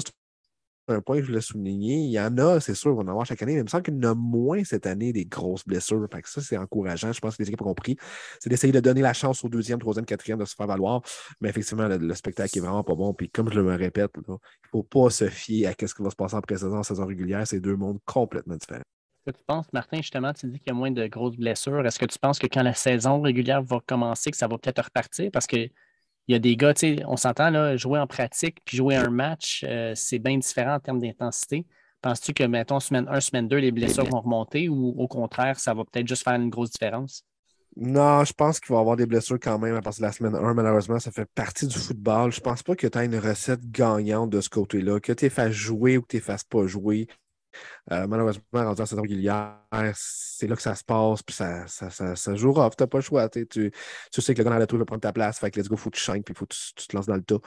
un 0.92 1.02
point 1.02 1.18
que 1.18 1.24
je 1.24 1.28
voulais 1.28 1.42
souligner. 1.42 1.96
Il 1.96 2.12
y 2.12 2.20
en 2.20 2.38
a, 2.38 2.60
c'est 2.60 2.76
sûr, 2.76 2.92
on 2.92 2.96
va 2.96 3.04
en 3.04 3.08
avoir 3.08 3.26
chaque 3.26 3.42
année, 3.42 3.54
mais 3.54 3.60
il 3.60 3.64
me 3.64 3.70
semble 3.70 3.84
qu'il 3.84 3.96
y 3.96 3.98
en 3.98 4.12
a 4.12 4.16
moins 4.16 4.64
cette 4.64 4.86
année 4.86 5.14
des 5.14 5.26
grosses 5.26 5.66
blessures. 5.66 6.08
Ça, 6.26 6.42
c'est 6.42 6.58
encourageant. 6.58 7.12
Je 7.12 7.20
pense 7.20 7.38
que 7.38 7.44
les 7.44 7.50
équipes 7.50 7.62
ont 7.62 7.66
compris. 7.66 7.98
C'est 8.40 8.50
d'essayer 8.50 8.74
de 8.74 8.80
donner 8.80 9.02
la 9.02 9.14
chance 9.14 9.44
au 9.44 9.50
deuxième, 9.50 9.80
troisième, 9.80 10.06
quatrième 10.06 10.40
de 10.40 10.46
se 10.46 10.56
faire 10.56 10.68
valoir. 10.68 11.02
Mais 11.40 11.50
effectivement, 11.50 11.88
le, 11.88 12.14
spectacle 12.14 12.58
est 12.58 12.62
vraiment 12.62 12.84
pas 12.84 12.96
bon. 12.96 13.14
Puis 13.14 13.30
comme 13.30 13.50
je 13.50 13.56
le 13.56 13.64
me 13.64 13.76
répète, 13.76 14.12
il 14.16 14.32
ne 14.32 14.38
faut 14.72 14.84
pas 14.84 15.10
se 15.10 15.30
fier 15.30 15.68
à 15.68 15.72
ce 15.72 15.94
qui 15.94 16.04
va 16.04 16.10
se 16.10 16.16
passer 16.16 16.36
en 16.36 16.42
pré-saison, 16.42 16.78
en 16.78 16.84
saison 16.84 17.06
régulière. 17.06 17.46
C'est 17.48 17.60
deux 17.60 17.76
mondes 17.76 18.00
complètement 18.06 18.56
différents. 18.56 18.82
Est-ce 18.82 19.34
que 19.34 19.38
tu 19.38 19.44
penses, 19.46 19.72
Martin, 19.72 19.98
justement, 19.98 20.34
tu 20.34 20.48
dis 20.48 20.58
qu'il 20.58 20.70
y 20.70 20.72
a 20.72 20.74
moins 20.74 20.90
de 20.90 21.06
grosses 21.06 21.38
blessures. 21.38 21.86
Est-ce 21.86 22.00
que 22.00 22.06
tu 22.06 22.18
penses 22.18 22.40
que 22.40 22.48
quand 22.48 22.64
la 22.64 22.74
saison 22.74 23.22
régulière 23.22 23.62
va 23.62 23.80
commencer, 23.86 24.32
que 24.32 24.38
ça 24.38 24.48
va 24.48 24.58
peut-être 24.58 24.84
repartir? 24.84 25.30
Parce 25.32 25.46
que 25.46 25.70
il 26.28 26.34
y 26.34 26.36
a 26.36 26.40
des 26.40 26.56
gars, 26.56 26.74
tu 26.74 26.96
sais, 26.96 27.04
on 27.08 27.18
s'entend, 27.18 27.50
là, 27.50 27.78
jouer 27.78 28.00
en 28.00 28.08
pratique 28.08 28.60
puis 28.66 28.78
jouer 28.78 28.96
un 28.96 29.10
match, 29.10 29.66
euh, 29.68 29.94
c'est 29.96 30.20
bien 30.20 30.38
différent 30.38 30.76
en 30.76 30.80
termes 30.80 31.00
d'intensité. 31.00 31.66
Penses-tu 32.02 32.34
que, 32.34 32.44
mettons, 32.44 32.80
semaine 32.80 33.08
1, 33.10 33.20
semaine 33.20 33.48
2, 33.48 33.58
les 33.58 33.72
blessures 33.72 34.06
vont 34.06 34.22
remonter 34.22 34.70
ou 34.70 34.96
au 34.98 35.08
contraire, 35.08 35.60
ça 35.60 35.74
va 35.74 35.84
peut-être 35.84 36.08
juste 36.08 36.24
faire 36.24 36.34
une 36.34 36.50
grosse 36.50 36.72
différence? 36.72 37.26
Non, 37.78 38.26
je 38.26 38.34
pense 38.34 38.60
qu'il 38.60 38.74
va 38.74 38.80
y 38.80 38.82
avoir 38.82 38.98
des 38.98 39.06
blessures 39.06 39.40
quand 39.40 39.58
même 39.58 39.76
à 39.76 39.82
partir 39.82 40.02
de 40.02 40.08
la 40.08 40.12
semaine 40.12 40.36
1. 40.36 40.54
Malheureusement, 40.54 41.00
ça 41.00 41.12
fait 41.12 41.30
partie 41.34 41.68
du 41.68 41.78
football. 41.78 42.32
Je 42.32 42.42
pense 42.42 42.64
pas 42.64 42.76
que 42.76 42.88
tu 42.88 42.98
as 42.98 43.06
une 43.06 43.18
recette 43.18 43.70
gagnante 43.72 44.30
de 44.30 44.42
ce 44.42 44.50
côté-là. 44.50 45.00
Que 45.00 45.14
tu 45.14 45.30
fasses 45.30 45.54
jouer 45.54 45.98
ou 45.98 46.02
que 46.02 46.08
tu 46.08 46.18
ne 46.18 46.22
fasses 46.22 46.44
pas 46.44 46.66
jouer, 46.68 47.08
euh, 47.92 48.08
malheureusement, 48.08 48.44
rendu 48.54 48.82
en 48.82 48.86
saison 48.86 49.02
régulière, 49.02 49.58
c'est 49.96 50.48
là 50.48 50.56
que 50.56 50.62
ça 50.62 50.76
se 50.76 50.84
passe, 50.84 51.24
puis 51.24 51.36
ça, 51.36 51.68
ça, 51.68 51.90
ça, 52.16 52.36
joue 52.36 52.52
off. 52.52 52.76
Tu 52.76 52.84
n'as 52.84 52.88
pas 52.88 52.98
le 52.98 53.04
choix. 53.04 53.30
Tu, 53.30 53.48
tu, 53.48 53.72
sais 54.12 54.34
que 54.34 54.40
le 54.40 54.44
gars 54.44 54.52
dans 54.52 54.58
la 54.58 54.68
tour 54.68 54.80
va 54.80 54.86
prendre 54.86 55.02
ta 55.02 55.14
place. 55.14 55.40
Fait 55.40 55.52
que 55.52 55.60
let's 55.60 55.70
go, 55.70 55.76
faut 55.76 55.90
que 55.90 55.98
tu 55.98 56.04
changes, 56.04 56.22
puis 56.22 56.34
faut 56.36 56.46
que 56.46 56.54
tu, 56.54 56.88
te 56.88 56.96
lances 56.96 57.08
dans 57.08 57.16
le 57.16 57.24
tas. 57.24 57.40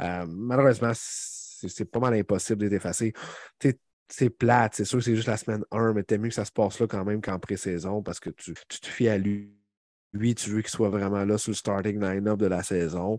Euh, 0.00 0.26
malheureusement, 0.28 0.92
c'est 0.94 1.84
pas 1.84 2.00
mal 2.00 2.14
impossible 2.14 2.60
d'être 2.60 2.72
effacé. 2.74 3.12
C'est 4.10 4.30
plate, 4.30 4.74
c'est 4.74 4.86
sûr 4.86 4.98
que 4.98 5.04
c'est 5.04 5.16
juste 5.16 5.28
la 5.28 5.36
semaine 5.36 5.64
1, 5.70 5.92
mais 5.92 6.02
t'aimes 6.02 6.22
mieux 6.22 6.28
que 6.30 6.34
ça 6.34 6.46
se 6.46 6.52
passe 6.52 6.80
là 6.80 6.86
quand 6.86 7.04
même 7.04 7.20
qu'en 7.20 7.38
pré-saison 7.38 8.02
parce 8.02 8.20
que 8.20 8.30
tu, 8.30 8.54
tu 8.68 8.80
te 8.80 8.86
fies 8.86 9.08
à 9.08 9.18
lui. 9.18 9.54
Lui, 10.14 10.34
tu 10.34 10.48
veux 10.48 10.62
qu'il 10.62 10.70
soit 10.70 10.88
vraiment 10.88 11.22
là 11.26 11.36
sur 11.36 11.50
le 11.50 11.56
starting 11.56 12.00
line-up 12.00 12.38
de 12.38 12.46
la 12.46 12.62
saison. 12.62 13.18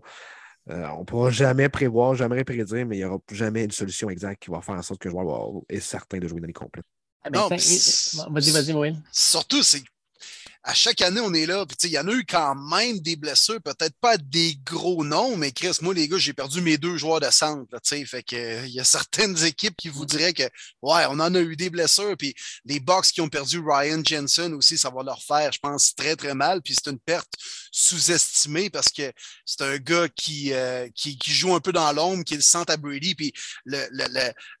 Euh, 0.68 0.86
on 0.96 1.00
ne 1.00 1.04
pourra 1.04 1.30
jamais 1.30 1.68
prévoir, 1.68 2.14
jamais 2.14 2.44
prédire, 2.44 2.86
mais 2.86 2.96
il 2.96 3.00
n'y 3.00 3.04
aura 3.04 3.18
jamais 3.32 3.64
une 3.64 3.70
solution 3.70 4.10
exacte 4.10 4.42
qui 4.42 4.50
va 4.50 4.60
faire 4.60 4.74
en 4.74 4.82
sorte 4.82 5.00
que 5.00 5.08
le 5.08 5.12
joueur 5.12 5.62
est 5.68 5.80
certain 5.80 6.18
de 6.18 6.28
jouer 6.28 6.40
dans 6.40 6.46
les 6.46 6.52
complètes. 6.52 6.84
Ah, 7.22 7.30
ben, 7.30 7.48
vas-y, 7.48 8.50
vas-y, 8.50 8.72
Will. 8.72 8.96
Surtout, 9.10 9.62
c'est 9.62 9.82
à 10.62 10.74
chaque 10.74 11.00
année, 11.00 11.20
on 11.20 11.32
est 11.32 11.46
là. 11.46 11.64
Puis, 11.64 11.76
il 11.84 11.90
y 11.90 11.98
en 11.98 12.06
a 12.06 12.12
eu 12.12 12.24
quand 12.28 12.54
même 12.54 13.00
des 13.00 13.16
blessures, 13.16 13.60
peut-être 13.62 13.96
pas 13.98 14.18
des 14.18 14.56
gros 14.62 15.04
noms, 15.04 15.36
mais 15.36 15.52
Chris, 15.52 15.78
moi, 15.80 15.94
les 15.94 16.06
gars, 16.06 16.18
j'ai 16.18 16.34
perdu 16.34 16.60
mes 16.60 16.76
deux 16.76 16.98
joueurs 16.98 17.20
de 17.20 17.30
centre. 17.30 17.66
Là, 17.72 17.78
fait 17.82 18.22
que, 18.22 18.66
il 18.66 18.72
y 18.72 18.80
a 18.80 18.84
certaines 18.84 19.42
équipes 19.44 19.74
qui 19.76 19.88
vous 19.88 20.04
diraient 20.04 20.34
que, 20.34 20.42
ouais, 20.82 21.06
on 21.08 21.18
en 21.18 21.34
a 21.34 21.40
eu 21.40 21.56
des 21.56 21.70
blessures. 21.70 22.14
Puis 22.18 22.34
les 22.66 22.78
Bucks 22.78 23.06
qui 23.06 23.22
ont 23.22 23.28
perdu 23.28 23.60
Ryan 23.64 24.02
Jensen 24.04 24.52
aussi, 24.52 24.76
ça 24.76 24.90
va 24.90 25.02
leur 25.02 25.22
faire, 25.22 25.50
je 25.52 25.58
pense, 25.58 25.94
très, 25.94 26.14
très 26.14 26.34
mal. 26.34 26.60
Puis 26.60 26.74
c'est 26.74 26.90
une 26.90 26.98
perte 26.98 27.32
sous-estimée 27.72 28.68
parce 28.68 28.90
que 28.90 29.12
c'est 29.46 29.62
un 29.62 29.78
gars 29.78 30.08
qui, 30.08 30.52
euh, 30.52 30.88
qui, 30.94 31.16
qui, 31.18 31.32
joue 31.32 31.54
un 31.54 31.60
peu 31.60 31.72
dans 31.72 31.90
l'ombre, 31.92 32.24
qui 32.24 32.34
le 32.34 32.42
centre 32.42 32.72
à 32.72 32.76
Brady. 32.76 33.14
Puis 33.14 33.32
le, 33.64 33.86
le, 33.90 34.04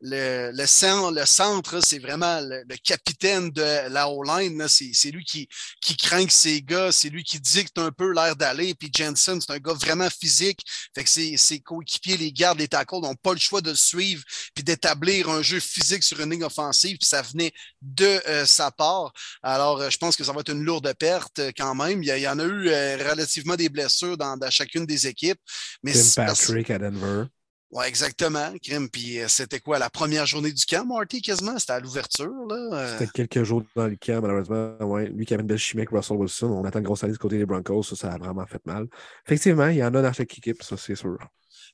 le, 0.00 0.52
le, 0.52 1.10
le 1.12 1.26
centre, 1.26 1.80
c'est 1.84 1.98
vraiment 1.98 2.40
le, 2.40 2.64
capitaine 2.82 3.50
de 3.50 3.88
la 3.90 4.08
O-line. 4.08 4.66
C'est 4.68 5.10
lui 5.10 5.24
qui 5.24 5.48
craint 5.96 6.28
ses 6.28 6.62
gars, 6.62 6.92
c'est 6.92 7.08
lui 7.08 7.24
qui 7.24 7.40
dicte 7.40 7.78
un 7.78 7.90
peu 7.90 8.12
l'air 8.12 8.36
d'aller. 8.36 8.74
Puis 8.74 8.90
Jensen, 8.94 9.40
c'est 9.40 9.52
un 9.52 9.58
gars 9.58 9.74
vraiment 9.74 10.08
physique. 10.10 10.60
Fait 10.94 11.04
que 11.04 11.10
ses, 11.10 11.36
ses 11.36 11.60
coéquipiers, 11.60 12.16
les 12.16 12.32
gardes, 12.32 12.58
les 12.58 12.68
tackles 12.68 13.00
n'ont 13.00 13.14
pas 13.14 13.32
le 13.32 13.38
choix 13.38 13.60
de 13.60 13.70
le 13.70 13.76
suivre 13.76 14.22
puis 14.54 14.64
d'établir 14.64 15.28
un 15.28 15.42
jeu 15.42 15.60
physique 15.60 16.02
sur 16.02 16.20
une 16.20 16.30
ligne 16.30 16.44
offensive. 16.44 16.96
Puis 16.98 17.08
ça 17.08 17.22
venait 17.22 17.52
de 17.82 18.20
euh, 18.28 18.44
sa 18.46 18.70
part. 18.70 19.12
Alors, 19.42 19.80
euh, 19.80 19.90
je 19.90 19.98
pense 19.98 20.16
que 20.16 20.24
ça 20.24 20.32
va 20.32 20.40
être 20.40 20.52
une 20.52 20.64
lourde 20.64 20.92
perte 20.98 21.38
euh, 21.38 21.52
quand 21.56 21.74
même. 21.74 22.02
Il 22.02 22.08
y, 22.08 22.28
en 22.28 22.38
a 22.38 22.44
eu 22.44 22.68
relativement 23.08 23.56
des 23.56 23.68
blessures 23.68 24.16
dans, 24.16 24.38
chacune 24.50 24.86
des 24.86 25.06
équipes. 25.06 25.40
Mais 25.82 25.92
Tim 25.92 26.26
Patrick 26.26 26.70
à 26.70 26.78
Denver. 26.78 27.24
Oui, 27.72 27.84
exactement, 27.86 28.52
Grim. 28.64 28.88
Puis 28.88 29.18
c'était 29.28 29.60
quoi, 29.60 29.78
la 29.78 29.90
première 29.90 30.26
journée 30.26 30.52
du 30.52 30.64
camp, 30.64 30.84
Marty, 30.84 31.22
quasiment? 31.22 31.58
C'était 31.58 31.74
à 31.74 31.80
l'ouverture, 31.80 32.46
là? 32.48 32.98
C'était 32.98 33.10
quelques 33.12 33.44
jours 33.44 33.62
dans 33.76 33.86
le 33.86 33.96
camp, 33.96 34.20
malheureusement. 34.20 34.76
Ouais. 34.80 35.06
Lui 35.06 35.24
qui 35.24 35.34
avait 35.34 35.42
une 35.42 35.46
belle 35.46 35.58
chimie 35.58 35.82
avec 35.82 35.90
Russell 35.90 36.16
Wilson. 36.16 36.46
On 36.46 36.64
attend 36.64 36.80
une 36.80 36.84
grosse 36.84 37.04
année 37.04 37.12
du 37.12 37.18
côté 37.18 37.38
des 37.38 37.46
Broncos. 37.46 37.84
Ça, 37.84 37.96
ça 37.96 38.12
a 38.12 38.18
vraiment 38.18 38.46
fait 38.46 38.64
mal. 38.66 38.86
Effectivement, 39.24 39.68
il 39.68 39.76
y 39.76 39.84
en 39.84 39.94
a 39.94 40.02
dans 40.02 40.12
chaque 40.12 40.36
équipe, 40.36 40.62
ça, 40.64 40.76
c'est 40.76 40.96
sûr. 40.96 41.16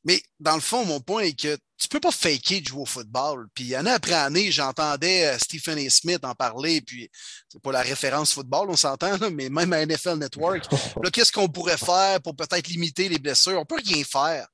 Mais 0.04 0.22
dans 0.38 0.54
le 0.54 0.61
fond, 0.61 0.85
mon 0.85 1.00
point 1.00 1.22
est 1.22 1.38
que 1.38 1.56
tu 1.78 1.88
peux 1.88 2.00
pas 2.00 2.12
faker 2.12 2.61
de 2.61 2.66
jouer 2.66 2.82
au 2.82 2.87
football. 2.87 3.48
Puis 3.54 3.74
année 3.74 3.90
après 3.90 4.12
année, 4.12 4.50
j'entendais 4.50 5.26
euh, 5.26 5.38
Stephen 5.38 5.78
A. 5.78 5.90
Smith 5.90 6.24
en 6.24 6.35
parler, 6.35 6.80
puis 6.80 7.11
c'est 7.48 7.61
pas 7.61 7.72
la 7.72 7.82
référence 7.82 8.32
football, 8.32 8.70
on 8.70 8.76
s'entend, 8.76 9.18
mais 9.32 9.48
même 9.48 9.72
à 9.72 9.85
NFL 9.85 10.18
Network. 10.18 10.66
Là, 11.02 11.11
qu'est-ce 11.11 11.32
qu'on 11.32 11.48
pourrait 11.48 11.76
faire 11.76 12.20
pour 12.22 12.37
peut-être 12.37 12.68
limiter 12.68 13.09
les 13.09 13.18
blessures? 13.18 13.59
On 13.59 13.64
peut 13.64 13.80
rien 13.85 14.04
faire. 14.04 14.46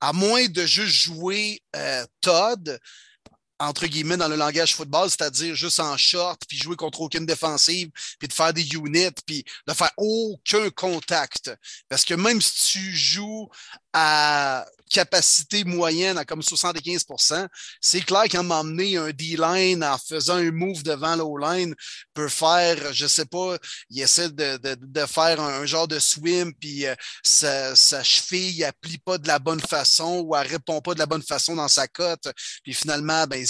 À 0.00 0.12
moins 0.12 0.46
de 0.46 0.66
juste 0.66 0.94
jouer 0.94 1.62
euh, 1.74 2.04
Todd, 2.20 2.78
entre 3.58 3.86
guillemets, 3.86 4.16
dans 4.16 4.28
le 4.28 4.36
langage 4.36 4.74
football, 4.74 5.08
c'est-à-dire 5.08 5.54
juste 5.54 5.80
en 5.80 5.96
short, 5.96 6.42
puis 6.46 6.58
jouer 6.58 6.76
contre 6.76 7.00
aucune 7.00 7.24
défensive, 7.24 7.90
puis 8.18 8.28
de 8.28 8.32
faire 8.32 8.52
des 8.52 8.74
units, 8.74 9.10
puis 9.26 9.44
de 9.66 9.72
faire 9.72 9.92
aucun 9.96 10.68
contact. 10.70 11.50
Parce 11.88 12.04
que 12.04 12.14
même 12.14 12.40
si 12.40 12.72
tu 12.72 12.96
joues 12.96 13.48
à 13.92 14.66
capacité 14.90 15.64
moyenne 15.64 16.18
à 16.18 16.24
comme 16.24 16.40
75% 16.40 17.46
c'est 17.80 18.00
clair 18.00 18.24
qu'à 18.24 18.42
m'emmener 18.42 18.96
un 18.96 19.10
D-line 19.10 19.84
en 19.84 19.98
faisant 19.98 20.36
un 20.36 20.50
move 20.50 20.82
devant 20.82 21.16
l'O-line 21.16 21.74
peut 22.14 22.28
faire, 22.28 22.92
je 22.92 23.06
sais 23.06 23.24
pas, 23.24 23.56
il 23.90 24.00
essaie 24.00 24.30
de, 24.30 24.56
de, 24.58 24.76
de 24.80 25.06
faire 25.06 25.40
un, 25.40 25.66
genre 25.66 25.88
de 25.88 25.98
swim, 25.98 26.52
puis 26.54 26.86
euh, 26.86 26.94
sa, 27.22 27.74
sa, 27.74 28.02
cheville 28.02 28.60
n'applique 28.60 29.04
pas 29.04 29.18
de 29.18 29.26
la 29.26 29.38
bonne 29.38 29.60
façon 29.60 30.20
ou 30.24 30.36
elle 30.36 30.46
répond 30.46 30.80
pas 30.80 30.94
de 30.94 30.98
la 30.98 31.06
bonne 31.06 31.22
façon 31.22 31.56
dans 31.56 31.68
sa 31.68 31.88
cote, 31.88 32.28
puis 32.62 32.74
finalement, 32.74 33.26
ben, 33.26 33.44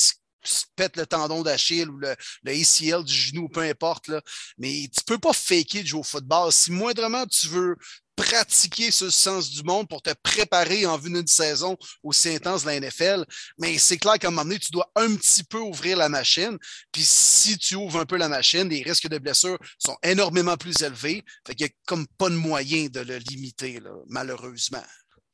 pète 0.76 0.96
le 0.96 1.06
tendon 1.06 1.42
d'Achille 1.42 1.88
ou 1.88 1.98
le, 1.98 2.14
le, 2.42 2.52
ACL 2.52 3.04
du 3.04 3.14
genou, 3.14 3.48
peu 3.48 3.60
importe. 3.60 4.08
Là. 4.08 4.20
Mais 4.58 4.88
tu 4.94 5.02
peux 5.06 5.18
pas 5.18 5.32
faker 5.32 5.82
de 5.82 5.86
jouer 5.86 6.00
au 6.00 6.04
football. 6.04 6.52
Si 6.52 6.72
moindrement 6.72 7.26
tu 7.26 7.48
veux 7.48 7.76
pratiquer 8.16 8.90
ce 8.90 9.10
sens 9.10 9.50
du 9.50 9.62
monde 9.62 9.88
pour 9.88 10.02
te 10.02 10.10
préparer 10.22 10.86
en 10.86 10.96
vue 10.96 11.12
d'une 11.12 11.26
saison 11.26 11.76
aussi 12.02 12.30
intense 12.30 12.64
de 12.64 12.70
la 12.70 12.80
NFL. 12.80 13.24
Mais 13.58 13.76
c'est 13.78 13.98
clair 13.98 14.18
qu'à 14.18 14.28
un 14.28 14.30
moment 14.30 14.44
donné, 14.44 14.58
tu 14.58 14.72
dois 14.72 14.90
un 14.96 15.14
petit 15.14 15.44
peu 15.44 15.58
ouvrir 15.58 15.98
la 15.98 16.08
machine. 16.08 16.56
Puis 16.90 17.02
si 17.04 17.58
tu 17.58 17.76
ouvres 17.76 18.00
un 18.00 18.06
peu 18.06 18.16
la 18.16 18.28
machine, 18.28 18.68
les 18.68 18.82
risques 18.82 19.08
de 19.08 19.18
blessure 19.18 19.58
sont 19.78 19.96
énormément 20.02 20.56
plus 20.56 20.82
élevés. 20.82 21.22
Fait 21.46 21.54
qu'il 21.54 21.66
n'y 21.66 21.70
a 21.70 21.74
comme 21.86 22.06
pas 22.18 22.30
de 22.30 22.34
moyen 22.34 22.86
de 22.86 23.00
le 23.00 23.18
limiter, 23.18 23.80
là, 23.80 23.90
malheureusement. 24.08 24.84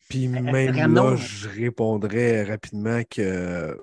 Puis 0.08 0.26
euh, 0.26 0.40
même 0.40 0.94
là, 0.94 1.16
je 1.16 1.48
répondrais 1.48 2.42
rapidement 2.42 3.02
que 3.08 3.78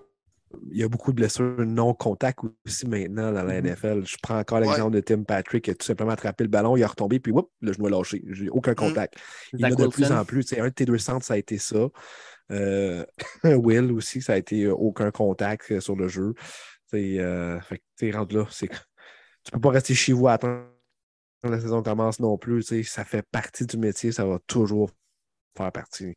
il 0.72 0.78
y 0.78 0.84
a 0.84 0.88
beaucoup 0.88 1.12
de 1.12 1.18
blessures 1.18 1.66
non-contact 1.66 2.40
aussi 2.66 2.88
maintenant 2.88 3.32
dans 3.32 3.44
la 3.44 3.62
NFL. 3.62 4.00
Mm-hmm. 4.00 4.10
Je 4.10 4.18
prends 4.22 4.40
encore 4.40 4.60
l'exemple 4.60 4.92
de 4.92 5.00
Tim 5.00 5.24
Patrick 5.24 5.66
qui 5.66 5.72
a 5.72 5.76
tout 5.76 5.86
simplement 5.86 6.12
attrapé 6.12 6.44
le 6.44 6.50
ballon, 6.50 6.76
il 6.76 6.84
a 6.84 6.88
retombé, 6.88 7.20
puis 7.20 7.32
whoop, 7.32 7.52
le 7.62 7.74
genou 7.74 7.88
a 7.88 7.90
lâché. 7.90 8.24
J'ai 8.30 8.50
aucun 8.50 8.72
mm-hmm. 8.72 8.76
contact. 8.76 9.16
Il 9.54 9.60
y 9.60 9.66
en 9.66 9.72
a 9.72 9.76
de 9.76 9.88
plus 9.88 10.12
en 10.12 10.26
plus. 10.26 10.54
un 10.54 10.66
de 10.66 10.70
tes 10.70 10.86
deux 10.86 10.98
centres, 10.98 11.26
ça 11.26 11.36
a 11.36 11.38
été 11.38 11.58
ça. 11.58 11.90
Euh, 12.52 13.06
Will 13.44 13.92
aussi, 13.92 14.22
ça 14.22 14.34
a 14.34 14.38
été 14.38 14.64
euh, 14.64 14.74
aucun 14.74 15.12
contact 15.12 15.72
euh, 15.72 15.80
sur 15.80 15.96
le 15.96 16.08
jeu. 16.08 16.34
Euh, 16.94 17.60
là, 18.02 18.46
tu 18.54 19.52
peux 19.52 19.60
pas 19.60 19.70
rester 19.70 19.94
chez 19.94 20.14
vous 20.14 20.28
à 20.28 20.34
attendre 20.34 20.66
que 21.44 21.50
la 21.50 21.60
saison 21.60 21.84
commence 21.84 22.20
non 22.20 22.38
plus. 22.38 22.64
Ça 22.84 23.06
fait 23.06 23.22
partie 23.22 23.66
du 23.66 23.78
métier, 23.78 24.12
ça 24.12 24.26
va 24.26 24.40
toujours 24.48 24.90
faire 25.56 25.72
partie 25.72 26.16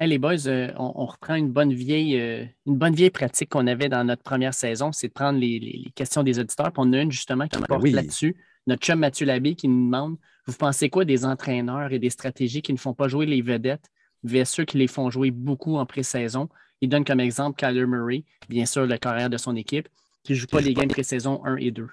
les 0.00 0.18
boys, 0.18 0.46
euh, 0.46 0.72
on, 0.76 1.06
reprend 1.06 1.34
une 1.34 1.50
bonne 1.50 1.72
vieille, 1.72 2.18
euh, 2.18 2.44
une 2.66 2.76
bonne 2.76 2.94
vieille 2.94 3.10
pratique 3.10 3.50
qu'on 3.50 3.66
avait 3.66 3.88
dans 3.88 4.04
notre 4.04 4.22
première 4.22 4.54
saison, 4.54 4.92
c'est 4.92 5.08
de 5.08 5.12
prendre 5.12 5.38
les, 5.38 5.84
questions 5.94 6.22
des 6.22 6.38
auditeurs. 6.38 6.72
Puis 6.72 6.82
on 6.84 6.92
a 6.92 7.00
une 7.00 7.12
justement 7.12 7.46
qui 7.46 7.58
ah, 7.62 7.66
porte 7.66 7.86
là-dessus. 7.88 8.36
Notre 8.66 8.82
chum 8.82 8.98
Mathieu 8.98 9.26
Labbé 9.26 9.54
qui 9.54 9.68
nous 9.68 9.84
demande 9.84 10.16
Vous 10.46 10.54
pensez 10.54 10.88
quoi 10.88 11.04
des 11.04 11.24
entraîneurs 11.24 11.92
et 11.92 11.98
des 11.98 12.10
stratégies 12.10 12.62
qui 12.62 12.72
ne 12.72 12.78
font 12.78 12.94
pas 12.94 13.08
jouer 13.08 13.26
les 13.26 13.42
vedettes 13.42 13.90
vers 14.22 14.46
ceux 14.46 14.64
qui 14.64 14.78
les 14.78 14.86
font 14.86 15.10
jouer 15.10 15.30
beaucoup 15.30 15.76
en 15.76 15.86
pré-saison? 15.86 16.48
Il 16.80 16.88
donne 16.88 17.04
comme 17.04 17.20
exemple 17.20 17.56
Kyler 17.56 17.86
Murray, 17.86 18.24
bien 18.48 18.66
sûr, 18.66 18.86
le 18.86 18.96
carrière 18.98 19.30
de 19.30 19.36
son 19.36 19.54
équipe, 19.56 19.88
qui 20.22 20.32
ne 20.32 20.38
joue 20.38 20.46
pas 20.46 20.60
les 20.60 20.74
games 20.74 20.88
pré-saison 20.88 21.44
1 21.44 21.56
et 21.56 21.70
2. 21.70 21.88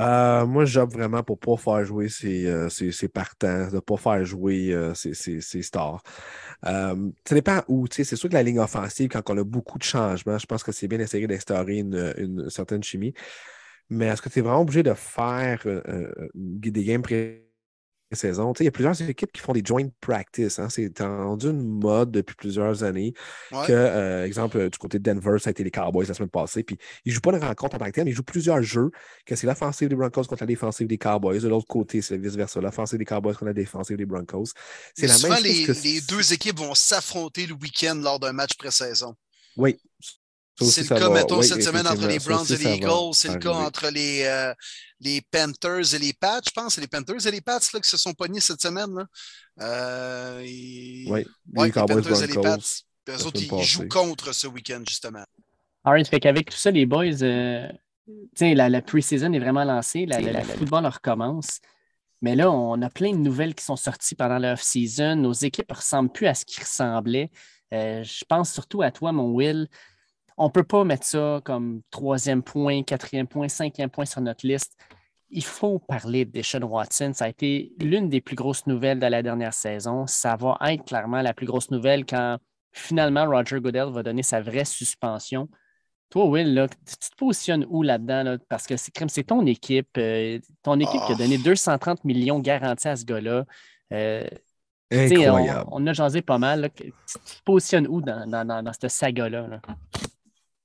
Euh, 0.00 0.46
moi, 0.46 0.64
j'opte 0.64 0.92
vraiment 0.92 1.22
pour 1.22 1.36
ne 1.36 1.54
pas 1.54 1.56
faire 1.56 1.84
jouer 1.84 2.08
ses, 2.08 2.46
euh, 2.46 2.68
partants, 3.12 3.68
de 3.68 3.76
ne 3.76 3.80
pas 3.80 3.96
faire 3.96 4.24
jouer 4.24 4.72
euh, 4.72 4.92
ses, 4.94 5.62
stars. 5.62 6.02
ça 6.64 6.94
dépend 7.30 7.62
où. 7.68 7.86
C'est 7.90 8.04
sûr 8.04 8.28
que 8.28 8.34
la 8.34 8.42
ligne 8.42 8.58
offensive, 8.58 9.08
quand 9.08 9.30
on 9.30 9.38
a 9.38 9.44
beaucoup 9.44 9.78
de 9.78 9.84
changements, 9.84 10.38
je 10.38 10.46
pense 10.46 10.62
que 10.64 10.72
c'est 10.72 10.88
bien 10.88 10.98
d'essayer 10.98 11.26
d'instaurer 11.26 11.78
une, 11.78 12.50
certaine 12.50 12.82
chimie. 12.82 13.14
Mais 13.90 14.06
est-ce 14.06 14.22
que 14.22 14.28
tu 14.28 14.40
es 14.40 14.42
vraiment 14.42 14.62
obligé 14.62 14.82
de 14.82 14.94
faire 14.94 15.64
des 16.34 16.84
games 16.84 17.02
pré 17.02 17.43
saison. 18.14 18.52
il 18.60 18.64
y 18.64 18.68
a 18.68 18.70
plusieurs 18.70 19.00
équipes 19.02 19.32
qui 19.32 19.40
font 19.40 19.52
des 19.52 19.62
joint 19.64 19.88
practice. 20.00 20.58
Hein. 20.58 20.68
C'est 20.68 20.90
rendu 21.00 21.46
une 21.46 21.80
mode 21.80 22.10
depuis 22.10 22.34
plusieurs 22.34 22.82
années. 22.84 23.14
Que, 23.50 23.72
euh, 23.72 24.24
exemple, 24.24 24.68
du 24.70 24.78
côté 24.78 24.98
de 24.98 25.04
Denver, 25.04 25.38
ça 25.38 25.48
a 25.48 25.52
été 25.52 25.64
les 25.64 25.70
Cowboys 25.70 26.06
la 26.06 26.14
semaine 26.14 26.30
passée. 26.30 26.62
Puis 26.62 26.78
ils 27.04 27.10
ne 27.10 27.14
jouent 27.14 27.20
pas 27.20 27.32
une 27.32 27.42
rencontre 27.42 27.76
en 27.76 27.78
tant 27.78 27.86
que 27.86 27.90
tel, 27.90 28.04
mais 28.04 28.10
ils 28.10 28.14
jouent 28.14 28.22
plusieurs 28.22 28.62
jeux. 28.62 28.90
Que 29.26 29.36
c'est 29.36 29.46
l'offensive 29.46 29.88
des 29.88 29.96
Broncos 29.96 30.24
contre 30.24 30.42
la 30.42 30.46
défensive 30.46 30.86
des 30.86 30.98
Cowboys. 30.98 31.40
De 31.40 31.48
l'autre 31.48 31.66
côté, 31.66 32.02
c'est 32.02 32.16
vice-versa. 32.16 32.60
L'offensive 32.60 32.98
des 32.98 33.04
Cowboys 33.04 33.34
contre 33.34 33.46
la 33.46 33.52
défensive 33.52 33.96
des 33.96 34.06
Broncos. 34.06 34.52
C'est 34.94 35.06
la 35.06 35.18
même 35.18 35.42
les, 35.42 35.66
les 35.66 36.00
deux 36.02 36.32
équipes 36.32 36.58
vont 36.58 36.74
s'affronter 36.74 37.46
le 37.46 37.54
week-end 37.54 37.94
lors 37.96 38.18
d'un 38.18 38.32
match 38.32 38.54
pré-saison. 38.56 39.14
Oui, 39.56 39.78
c'est 40.60 40.88
le 40.88 40.96
cas, 40.96 41.10
mettons, 41.10 41.42
cette 41.42 41.62
semaine 41.62 41.86
entre 41.86 42.06
les 42.06 42.18
Browns 42.18 42.46
et 42.50 42.56
les 42.56 42.74
Eagles. 42.76 43.14
C'est 43.14 43.28
le 43.28 43.38
cas 43.38 43.52
entre 43.52 43.88
les, 43.90 44.22
euh, 44.24 44.54
les 45.00 45.20
Panthers 45.30 45.94
et 45.94 45.98
les 45.98 46.12
Pats, 46.12 46.40
je 46.44 46.50
pense. 46.50 46.74
C'est 46.74 46.80
les 46.80 46.86
Panthers 46.86 47.26
et 47.26 47.30
les 47.30 47.40
Pats 47.40 47.60
là, 47.72 47.80
qui 47.80 47.88
se 47.88 47.96
sont 47.96 48.12
pognés 48.12 48.40
cette 48.40 48.60
semaine. 48.60 48.94
Là. 48.94 49.06
Euh, 49.60 50.40
Oui, 50.40 51.26
les, 51.54 51.72
Panthers 51.72 52.22
et 52.22 52.26
les 52.26 52.34
Pats. 52.34 52.58
Eux 53.08 53.26
autres, 53.26 53.40
ils 53.40 53.62
jouent 53.64 53.88
contre 53.88 54.32
ce 54.34 54.46
week-end, 54.46 54.82
justement. 54.86 55.24
Alright, 55.84 56.08
fait 56.08 56.20
qu'avec 56.20 56.50
tout 56.50 56.56
ça, 56.56 56.70
les 56.70 56.86
boys, 56.86 57.22
euh, 57.22 57.68
la, 58.40 58.68
la 58.68 58.82
pre-season 58.82 59.32
est 59.32 59.38
vraiment 59.38 59.64
lancée. 59.64 60.06
La, 60.06 60.20
le 60.20 60.42
football 60.42 60.86
recommence. 60.86 61.60
Mais 62.22 62.36
là, 62.36 62.50
on 62.50 62.80
a 62.80 62.88
plein 62.88 63.12
de 63.12 63.18
nouvelles 63.18 63.54
qui 63.54 63.64
sont 63.64 63.76
sorties 63.76 64.14
pendant 64.14 64.38
la 64.38 64.54
off-season. 64.54 65.16
Nos 65.16 65.34
équipes 65.34 65.68
ne 65.68 65.76
ressemblent 65.76 66.10
plus 66.10 66.26
à 66.26 66.32
ce 66.32 66.46
qui 66.46 66.58
ressemblait. 66.58 67.30
Euh, 67.74 68.02
je 68.02 68.24
pense 68.26 68.50
surtout 68.50 68.80
à 68.80 68.90
toi, 68.90 69.12
mon 69.12 69.32
Will 69.32 69.68
on 70.36 70.46
ne 70.46 70.50
peut 70.50 70.64
pas 70.64 70.84
mettre 70.84 71.06
ça 71.06 71.40
comme 71.44 71.82
troisième 71.90 72.42
point, 72.42 72.82
quatrième 72.82 73.26
point, 73.26 73.48
cinquième 73.48 73.90
point 73.90 74.04
sur 74.04 74.20
notre 74.20 74.46
liste. 74.46 74.76
Il 75.30 75.44
faut 75.44 75.78
parler 75.78 76.24
de 76.24 76.30
Deshaun 76.30 76.64
Watson. 76.64 77.12
Ça 77.14 77.26
a 77.26 77.28
été 77.28 77.72
l'une 77.78 78.08
des 78.08 78.20
plus 78.20 78.36
grosses 78.36 78.66
nouvelles 78.66 78.98
de 78.98 79.06
la 79.06 79.22
dernière 79.22 79.54
saison. 79.54 80.06
Ça 80.06 80.36
va 80.36 80.58
être 80.66 80.84
clairement 80.84 81.22
la 81.22 81.34
plus 81.34 81.46
grosse 81.46 81.70
nouvelle 81.70 82.04
quand 82.04 82.38
finalement 82.72 83.26
Roger 83.26 83.60
Goodell 83.60 83.90
va 83.90 84.02
donner 84.02 84.22
sa 84.22 84.40
vraie 84.40 84.64
suspension. 84.64 85.48
Toi, 86.10 86.26
Will, 86.26 86.68
tu 86.86 86.96
te 86.96 87.16
positionnes 87.16 87.66
où 87.68 87.82
là-dedans? 87.82 88.36
Parce 88.48 88.66
que 88.66 88.76
c'est 88.76 89.24
ton 89.24 89.46
équipe. 89.46 89.88
Euh, 89.98 90.38
ton 90.62 90.78
équipe 90.78 91.00
qui 91.06 91.12
a 91.12 91.16
donné 91.16 91.38
230 91.38 91.98
ah. 91.98 92.00
millions 92.06 92.38
garantis 92.38 92.88
à 92.88 92.96
ce 92.96 93.04
gars-là. 93.04 93.44
Euh, 93.92 94.28
Incroyable. 94.92 95.68
On, 95.72 95.84
a 95.86 95.92
jasé 95.92 96.22
pas 96.22 96.38
mal. 96.38 96.70
Tu 96.76 96.92
te 96.92 97.42
positionnes 97.44 97.88
où 97.88 98.00
dans, 98.00 98.28
dans 98.28 98.72
cette 98.72 98.90
saga-là? 98.90 99.48
là? 99.48 99.60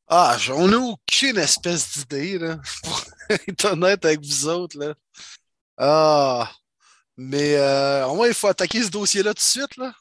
Ah, 0.09 0.35
on 0.55 0.67
n'a 0.67 0.77
aucune 0.79 1.37
espèce 1.37 1.97
d'idée, 1.97 2.39
là, 2.39 2.57
pour 2.83 3.03
être 3.29 3.65
honnête 3.65 4.03
avec 4.03 4.21
vous 4.21 4.47
autres, 4.47 4.77
là. 4.79 4.95
Ah, 5.77 6.51
mais 7.15 7.55
euh, 7.55 8.07
au 8.07 8.15
moins, 8.15 8.27
il 8.27 8.33
faut 8.33 8.47
attaquer 8.47 8.83
ce 8.83 8.89
dossier-là 8.89 9.33
tout 9.33 9.35
de 9.35 9.39
suite, 9.41 9.77
là. 9.77 9.93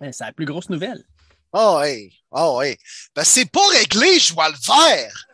c'est 0.00 0.24
la 0.24 0.32
plus 0.32 0.46
grosse 0.46 0.70
nouvelle. 0.70 1.04
Ah, 1.52 1.74
oh, 1.74 1.80
hey, 1.82 2.12
ah, 2.32 2.48
oh, 2.48 2.62
hey. 2.62 2.78
Ben, 3.14 3.24
c'est 3.24 3.50
pas 3.50 3.66
réglé, 3.68 4.18
je 4.18 4.32
vois 4.32 4.48
le 4.48 4.56
vert. 4.56 5.26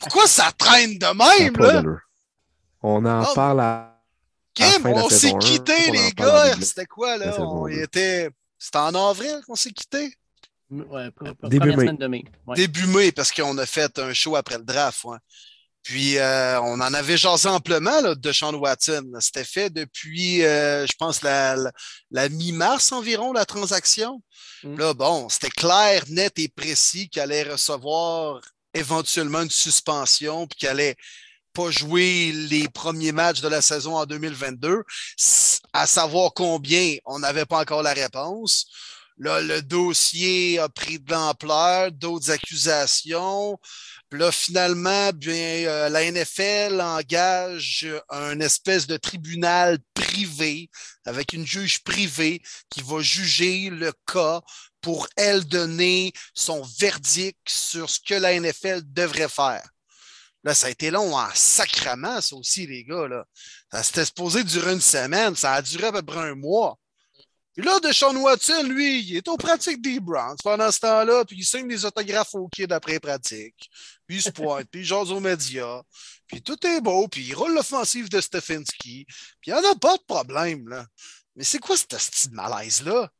Pourquoi 0.00 0.26
ça 0.26 0.52
traîne 0.56 0.98
de 0.98 1.06
même, 1.40 1.56
là? 1.56 1.82
On 2.82 3.04
en 3.06 3.24
oh. 3.24 3.34
parle 3.34 3.60
à. 3.60 3.90
Kim, 4.52 4.86
on 4.86 5.08
s'est 5.08 5.36
quitté, 5.38 5.90
les 5.90 6.12
gars. 6.12 6.54
C'était 6.60 6.86
quoi, 6.86 7.16
là? 7.16 7.34
On 7.40 7.66
était. 7.66 8.30
C'était 8.58 8.78
en 8.78 8.94
avril 8.94 9.40
qu'on 9.46 9.56
s'est 9.56 9.72
Début 10.70 11.76
mai. 11.76 12.24
Début 12.54 12.86
mai, 12.86 13.12
parce 13.12 13.32
qu'on 13.32 13.56
a 13.58 13.66
fait 13.66 13.98
un 13.98 14.12
show 14.12 14.36
après 14.36 14.58
le 14.58 14.64
draft. 14.64 15.04
Puis 15.84 16.16
euh, 16.16 16.58
on 16.62 16.80
en 16.80 16.94
avait 16.94 17.18
jasé 17.18 17.46
amplement 17.46 18.00
là, 18.00 18.14
de 18.14 18.32
Sean 18.32 18.54
Watson. 18.54 19.12
C'était 19.20 19.44
fait 19.44 19.68
depuis, 19.68 20.42
euh, 20.42 20.86
je 20.86 20.92
pense, 20.98 21.20
la, 21.20 21.56
la, 22.10 22.28
mi-mars 22.30 22.90
environ, 22.90 23.34
la 23.34 23.44
transaction. 23.44 24.22
Mm. 24.62 24.78
Là, 24.78 24.94
bon, 24.94 25.28
c'était 25.28 25.50
clair, 25.50 26.04
net 26.08 26.38
et 26.38 26.48
précis 26.48 27.10
qu'il 27.10 27.20
allait 27.20 27.42
recevoir 27.42 28.40
éventuellement 28.72 29.42
une 29.42 29.50
suspension, 29.50 30.46
puis 30.46 30.60
qu'il 30.60 30.68
allait 30.68 30.96
pas 31.52 31.70
jouer 31.70 32.32
les 32.32 32.66
premiers 32.68 33.12
matchs 33.12 33.42
de 33.42 33.48
la 33.48 33.60
saison 33.60 33.96
en 33.96 34.06
2022. 34.06 34.82
À 35.74 35.86
savoir 35.86 36.32
combien, 36.34 36.96
on 37.04 37.18
n'avait 37.18 37.44
pas 37.44 37.60
encore 37.60 37.82
la 37.82 37.92
réponse. 37.92 38.66
Là, 39.18 39.40
le 39.40 39.62
dossier 39.62 40.58
a 40.58 40.68
pris 40.68 40.98
de 40.98 41.12
l'ampleur, 41.12 41.92
d'autres 41.92 42.30
accusations. 42.30 43.58
Là, 44.10 44.32
finalement, 44.32 45.10
bien, 45.12 45.66
euh, 45.66 45.88
la 45.88 46.10
NFL 46.10 46.80
engage 46.80 47.86
un 48.10 48.38
espèce 48.40 48.86
de 48.86 48.96
tribunal 48.96 49.78
privé 49.94 50.68
avec 51.04 51.32
une 51.32 51.46
juge 51.46 51.82
privée 51.82 52.42
qui 52.70 52.82
va 52.82 53.00
juger 53.00 53.70
le 53.70 53.92
cas 54.06 54.40
pour 54.80 55.08
elle 55.16 55.44
donner 55.44 56.12
son 56.34 56.62
verdict 56.78 57.38
sur 57.48 57.90
ce 57.90 58.00
que 58.00 58.14
la 58.14 58.38
NFL 58.38 58.82
devrait 58.84 59.28
faire. 59.28 59.66
Là, 60.44 60.54
ça 60.54 60.66
a 60.66 60.70
été 60.70 60.90
long 60.90 61.16
en 61.16 61.28
sacrament, 61.34 62.20
ça 62.20 62.36
aussi, 62.36 62.66
les 62.66 62.84
gars. 62.84 63.08
Là. 63.08 63.24
Ça 63.72 63.82
s'était 63.82 64.04
supposé 64.04 64.44
durer 64.44 64.74
une 64.74 64.80
semaine. 64.80 65.34
Ça 65.34 65.54
a 65.54 65.62
duré 65.62 65.86
à 65.86 65.92
peu 65.92 66.02
près 66.02 66.20
un 66.20 66.34
mois. 66.34 66.78
Puis 67.54 67.64
là, 67.64 67.78
Deshaun 67.78 68.16
Watson, 68.16 68.64
lui, 68.64 69.00
il 69.00 69.16
est 69.16 69.28
aux 69.28 69.36
pratiques 69.36 69.80
des 69.80 70.00
Browns 70.00 70.36
pendant 70.42 70.72
ce 70.72 70.80
temps-là, 70.80 71.24
puis 71.24 71.36
il 71.38 71.44
signe 71.44 71.68
des 71.68 71.84
autographes 71.84 72.34
au 72.34 72.48
quai 72.48 72.66
d'après-pratique. 72.66 73.70
Puis 74.06 74.16
il 74.16 74.22
se 74.22 74.30
pointe, 74.30 74.66
puis 74.70 74.80
il 74.80 74.84
jase 74.84 75.12
aux 75.12 75.20
médias. 75.20 75.82
Puis 76.26 76.42
tout 76.42 76.58
est 76.66 76.80
beau, 76.80 77.06
puis 77.06 77.22
il 77.22 77.34
roule 77.34 77.54
l'offensive 77.54 78.08
de 78.08 78.20
Stefanski. 78.20 79.06
Puis 79.40 79.50
il 79.50 79.54
n'y 79.54 79.60
en 79.60 79.70
a 79.70 79.74
pas 79.76 79.96
de 79.96 80.02
problème, 80.02 80.68
là. 80.68 80.84
Mais 81.36 81.44
c'est 81.44 81.58
quoi 81.58 81.76
ce 81.76 81.84
style 81.96 82.32
malaise-là? 82.32 83.10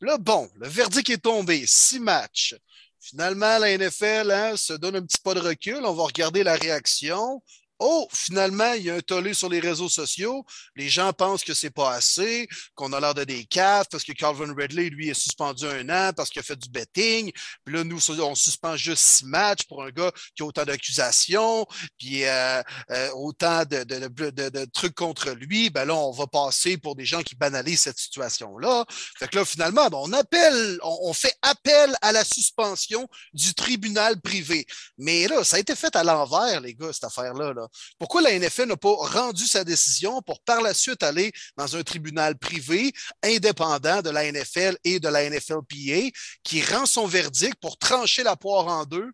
Là, 0.00 0.18
bon, 0.18 0.48
le 0.54 0.68
verdict 0.68 1.10
est 1.10 1.18
tombé. 1.18 1.66
Six 1.66 1.98
matchs. 2.00 2.54
Finalement, 3.00 3.58
la 3.58 3.76
NFL 3.76 4.30
hein, 4.30 4.56
se 4.56 4.72
donne 4.72 4.96
un 4.96 5.02
petit 5.02 5.20
pas 5.22 5.34
de 5.34 5.40
recul. 5.40 5.84
On 5.84 5.94
va 5.94 6.04
regarder 6.04 6.42
la 6.44 6.54
réaction. 6.54 7.42
Oh, 7.78 8.08
finalement, 8.12 8.72
il 8.72 8.84
y 8.84 8.90
a 8.90 8.94
un 8.94 9.00
tollé 9.00 9.34
sur 9.34 9.48
les 9.48 9.60
réseaux 9.60 9.88
sociaux. 9.88 10.44
Les 10.74 10.88
gens 10.88 11.12
pensent 11.12 11.44
que 11.44 11.54
c'est 11.54 11.70
pas 11.70 11.92
assez, 11.92 12.48
qu'on 12.74 12.92
a 12.92 13.00
l'air 13.00 13.14
de 13.14 13.24
des 13.24 13.44
caves 13.44 13.86
parce 13.90 14.04
que 14.04 14.12
Calvin 14.12 14.52
Ridley, 14.56 14.88
lui, 14.90 15.10
est 15.10 15.14
suspendu 15.14 15.66
un 15.66 15.88
an 15.88 16.12
parce 16.16 16.30
qu'il 16.30 16.40
a 16.40 16.42
fait 16.42 16.56
du 16.56 16.68
betting. 16.70 17.30
Puis 17.64 17.74
là, 17.74 17.84
nous, 17.84 17.98
on 18.20 18.34
suspend 18.34 18.76
juste 18.76 19.02
six 19.02 19.24
matchs 19.24 19.64
pour 19.68 19.84
un 19.84 19.90
gars 19.90 20.10
qui 20.34 20.42
a 20.42 20.46
autant 20.46 20.64
d'accusations, 20.64 21.66
puis 21.98 22.24
euh, 22.24 22.62
euh, 22.90 23.10
autant 23.12 23.64
de, 23.64 24.64
trucs 24.72 24.94
contre 24.94 25.30
lui. 25.30 25.70
Ben 25.70 25.84
là, 25.84 25.94
on 25.94 26.10
va 26.10 26.26
passer 26.26 26.78
pour 26.78 26.96
des 26.96 27.04
gens 27.04 27.22
qui 27.22 27.36
banalisent 27.36 27.82
cette 27.82 27.98
situation-là. 27.98 28.84
Fait 29.18 29.28
que 29.28 29.36
là, 29.36 29.44
finalement, 29.44 29.88
ben, 29.88 29.98
on 29.98 30.12
appelle, 30.12 30.78
on, 30.82 30.98
on, 31.02 31.12
fait 31.12 31.34
appel 31.42 31.94
à 32.00 32.12
la 32.12 32.24
suspension 32.24 33.08
du 33.32 33.54
tribunal 33.54 34.20
privé. 34.20 34.66
Mais 34.96 35.28
là, 35.28 35.44
ça 35.44 35.56
a 35.56 35.60
été 35.60 35.76
fait 35.76 35.94
à 35.94 36.02
l'envers, 36.02 36.60
les 36.60 36.74
gars, 36.74 36.92
cette 36.92 37.04
affaire-là. 37.04 37.52
Là. 37.52 37.67
Pourquoi 37.98 38.22
la 38.22 38.38
NFL 38.38 38.66
n'a 38.66 38.76
pas 38.76 38.94
rendu 38.94 39.46
sa 39.46 39.64
décision 39.64 40.20
pour 40.22 40.40
par 40.42 40.60
la 40.60 40.74
suite 40.74 41.02
aller 41.02 41.32
dans 41.56 41.76
un 41.76 41.82
tribunal 41.82 42.36
privé 42.36 42.92
indépendant 43.22 44.02
de 44.02 44.10
la 44.10 44.30
NFL 44.30 44.76
et 44.84 45.00
de 45.00 45.08
la 45.08 45.28
NFLPA 45.28 46.10
qui 46.42 46.62
rend 46.62 46.86
son 46.86 47.06
verdict 47.06 47.56
pour 47.60 47.78
trancher 47.78 48.22
la 48.22 48.36
poire 48.36 48.66
en 48.66 48.84
deux? 48.84 49.10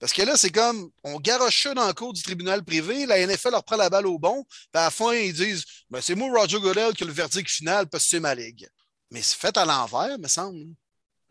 Parce 0.00 0.14
que 0.14 0.22
là, 0.22 0.34
c'est 0.36 0.50
comme, 0.50 0.90
on 1.04 1.20
garoche 1.20 1.62
ça 1.62 1.74
dans 1.74 1.86
le 1.86 1.92
cours 1.92 2.14
du 2.14 2.22
tribunal 2.22 2.64
privé, 2.64 3.04
la 3.04 3.24
NFL 3.26 3.50
leur 3.50 3.62
prend 3.62 3.76
la 3.76 3.90
balle 3.90 4.06
au 4.06 4.18
bon, 4.18 4.44
puis 4.44 4.80
à 4.80 4.84
la 4.84 4.90
fin, 4.90 5.12
ils 5.12 5.34
disent, 5.34 5.62
ben, 5.90 6.00
c'est 6.00 6.14
moi, 6.14 6.30
Roger 6.40 6.58
Goodell, 6.58 6.94
qui 6.94 7.04
a 7.04 7.06
le 7.06 7.12
verdict 7.12 7.50
final 7.50 7.86
parce 7.86 8.04
que 8.04 8.10
c'est 8.10 8.20
ma 8.20 8.34
ligue. 8.34 8.66
Mais 9.10 9.20
c'est 9.20 9.38
fait 9.38 9.54
à 9.58 9.66
l'envers, 9.66 10.18
me 10.18 10.26
semble. 10.26 10.68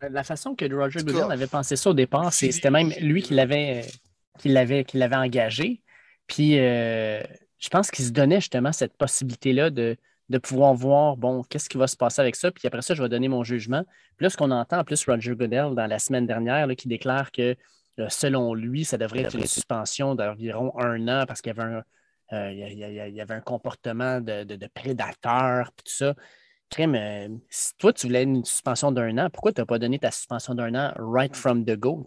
La 0.00 0.22
façon 0.22 0.54
que 0.54 0.72
Roger 0.72 1.02
Goodell 1.02 1.32
avait 1.32 1.48
pensé 1.48 1.74
ça 1.74 1.90
au 1.90 1.94
départ, 1.94 2.32
c'était 2.32 2.70
même 2.70 2.90
lui 3.00 3.22
qui 3.22 3.34
l'avait, 3.34 3.86
qui 4.38 4.48
l'avait, 4.48 4.84
qui 4.84 4.98
l'avait 4.98 5.16
engagé. 5.16 5.82
Puis 6.30 6.60
euh, 6.60 7.20
je 7.58 7.68
pense 7.68 7.90
qu'il 7.90 8.04
se 8.04 8.12
donnait 8.12 8.40
justement 8.40 8.72
cette 8.72 8.96
possibilité-là 8.96 9.70
de, 9.70 9.96
pouvoir 10.42 10.74
voir, 10.74 11.16
bon, 11.16 11.42
qu'est-ce 11.42 11.68
qui 11.68 11.76
va 11.76 11.88
se 11.88 11.96
passer 11.96 12.20
avec 12.20 12.36
ça. 12.36 12.52
Puis 12.52 12.66
après 12.68 12.82
ça, 12.82 12.94
je 12.94 13.02
vais 13.02 13.08
donner 13.08 13.26
mon 13.28 13.42
jugement. 13.42 13.82
Puis 14.16 14.24
là, 14.24 14.30
ce 14.30 14.36
qu'on 14.36 14.52
entend 14.52 14.78
en 14.78 14.84
plus, 14.84 15.04
Roger 15.04 15.34
Goodell, 15.34 15.74
dans 15.74 15.88
la 15.88 15.98
semaine 15.98 16.26
dernière, 16.26 16.68
qui 16.76 16.86
déclare 16.86 17.32
que 17.32 17.56
euh, 17.98 18.08
selon 18.08 18.54
lui, 18.54 18.84
ça 18.84 18.96
devrait 18.96 19.22
être 19.22 19.34
une 19.34 19.46
suspension 19.46 20.14
d'environ 20.14 20.72
un 20.78 21.08
an 21.08 21.24
parce 21.26 21.42
qu'il 21.42 21.52
y 21.54 21.60
avait 21.60 21.74
un, 21.74 21.82
euh, 22.32 22.52
il 22.52 22.78
y, 22.78 23.20
avait 23.20 23.34
un 23.34 23.40
comportement 23.40 24.20
de, 24.20 24.66
prédateur, 24.72 25.72
puis 25.72 25.84
tout 25.84 25.92
ça. 25.92 26.14
Crème, 26.70 27.40
si 27.50 27.72
toi, 27.76 27.92
tu 27.92 28.06
voulais 28.06 28.22
une 28.22 28.44
suspension 28.44 28.92
d'un 28.92 29.18
an, 29.18 29.30
pourquoi 29.30 29.52
tu 29.52 29.60
n'as 29.60 29.64
pas 29.64 29.80
donné 29.80 29.98
ta 29.98 30.12
suspension 30.12 30.54
d'un 30.54 30.76
an 30.76 30.92
right 30.96 31.34
from 31.34 31.64
the 31.64 31.76
go? 31.76 32.04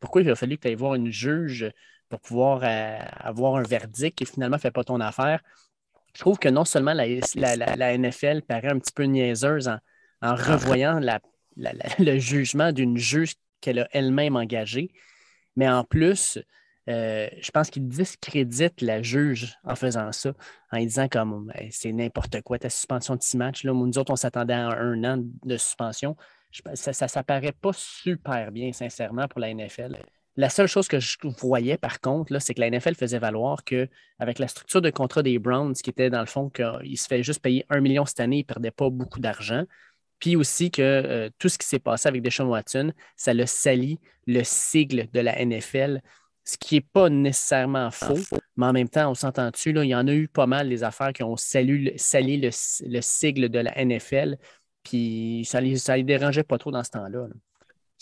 pourquoi 0.00 0.22
il 0.22 0.30
a 0.30 0.34
fallu 0.34 0.56
que 0.56 0.62
tu 0.62 0.68
ailles 0.68 0.74
voir 0.74 0.96
une 0.96 1.12
juge 1.12 1.70
pour 2.10 2.20
pouvoir 2.20 2.60
euh, 2.64 2.98
avoir 3.20 3.56
un 3.56 3.62
verdict 3.62 4.18
qui 4.18 4.26
finalement 4.26 4.56
ne 4.56 4.60
fait 4.60 4.72
pas 4.72 4.84
ton 4.84 5.00
affaire. 5.00 5.40
Je 6.14 6.20
trouve 6.20 6.38
que 6.38 6.48
non 6.48 6.64
seulement 6.64 6.92
la, 6.92 7.06
la, 7.06 7.96
NFL 7.96 8.42
paraît 8.42 8.68
un 8.70 8.78
petit 8.80 8.92
peu 8.92 9.04
niaiseuse 9.04 9.70
en, 10.20 10.34
revoyant 10.34 11.00
le 11.56 12.18
jugement 12.18 12.72
d'une 12.72 12.98
juge 12.98 13.34
qu'elle 13.60 13.78
a 13.78 13.88
elle-même 13.92 14.36
engagée, 14.36 14.90
mais 15.54 15.68
en 15.68 15.84
plus, 15.84 16.38
euh, 16.88 17.28
je 17.40 17.50
pense 17.52 17.70
qu'il 17.70 17.86
discrédite 17.86 18.80
la 18.80 19.02
juge 19.02 19.56
en 19.62 19.76
faisant 19.76 20.10
ça, 20.10 20.32
en 20.72 20.78
disant 20.78 21.08
comme 21.08 21.52
c'est 21.70 21.92
n'importe 21.92 22.42
quoi 22.42 22.58
ta 22.58 22.70
suspension 22.70 23.14
de 23.14 23.22
six 23.22 23.36
matchs. 23.36 23.62
Là, 23.62 23.72
nous 23.72 23.98
autres, 23.98 24.12
on 24.12 24.16
s'attendait 24.16 24.54
à 24.54 24.68
un 24.68 25.04
an 25.04 25.22
de 25.44 25.56
suspension. 25.56 26.16
ça 26.74 26.90
ne 26.90 27.22
paraît 27.22 27.52
pas 27.52 27.72
super 27.72 28.50
bien, 28.50 28.72
sincèrement, 28.72 29.28
pour 29.28 29.38
la 29.38 29.54
NFL. 29.54 29.96
La 30.36 30.48
seule 30.48 30.68
chose 30.68 30.88
que 30.88 31.00
je 31.00 31.16
voyais, 31.38 31.76
par 31.76 32.00
contre, 32.00 32.38
c'est 32.38 32.54
que 32.54 32.60
la 32.60 32.70
NFL 32.70 32.94
faisait 32.94 33.18
valoir 33.18 33.64
qu'avec 33.64 34.38
la 34.38 34.48
structure 34.48 34.80
de 34.80 34.90
contrat 34.90 35.22
des 35.22 35.38
Browns, 35.38 35.74
qui 35.74 35.90
était 35.90 36.10
dans 36.10 36.20
le 36.20 36.26
fond 36.26 36.50
qu'il 36.50 36.98
se 36.98 37.06
fait 37.06 37.22
juste 37.22 37.42
payer 37.42 37.66
un 37.68 37.80
million 37.80 38.06
cette 38.06 38.20
année, 38.20 38.36
il 38.36 38.42
ne 38.42 38.44
perdait 38.44 38.70
pas 38.70 38.90
beaucoup 38.90 39.20
d'argent. 39.20 39.64
Puis 40.20 40.36
aussi 40.36 40.70
que 40.70 40.82
euh, 40.82 41.30
tout 41.38 41.48
ce 41.48 41.58
qui 41.58 41.66
s'est 41.66 41.78
passé 41.78 42.08
avec 42.08 42.22
Deshaun 42.22 42.46
Watson, 42.46 42.92
ça 43.16 43.34
le 43.34 43.46
salit 43.46 43.98
le 44.26 44.42
sigle 44.44 45.08
de 45.12 45.20
la 45.20 45.44
NFL, 45.44 46.00
ce 46.44 46.56
qui 46.58 46.76
n'est 46.76 46.80
pas 46.80 47.08
nécessairement 47.08 47.90
faux, 47.90 48.18
mais 48.56 48.66
en 48.66 48.72
même 48.72 48.88
temps, 48.88 49.10
on 49.10 49.14
s'entend-tu, 49.14 49.70
il 49.70 49.84
y 49.84 49.94
en 49.94 50.06
a 50.06 50.12
eu 50.12 50.28
pas 50.28 50.46
mal 50.46 50.68
les 50.68 50.84
affaires 50.84 51.12
qui 51.12 51.22
ont 51.22 51.36
sali, 51.36 51.86
le, 51.86 52.50
sigle 53.00 53.48
de 53.48 53.58
la 53.58 53.84
NFL, 53.84 54.36
puis 54.82 55.44
ça 55.46 55.60
ne 55.60 55.66
les, 55.66 55.96
les, 55.96 56.02
dérangeait 56.02 56.44
pas 56.44 56.58
trop 56.58 56.70
dans 56.70 56.84
ce 56.84 56.90
temps-là. 56.90 57.26
là 57.28 57.34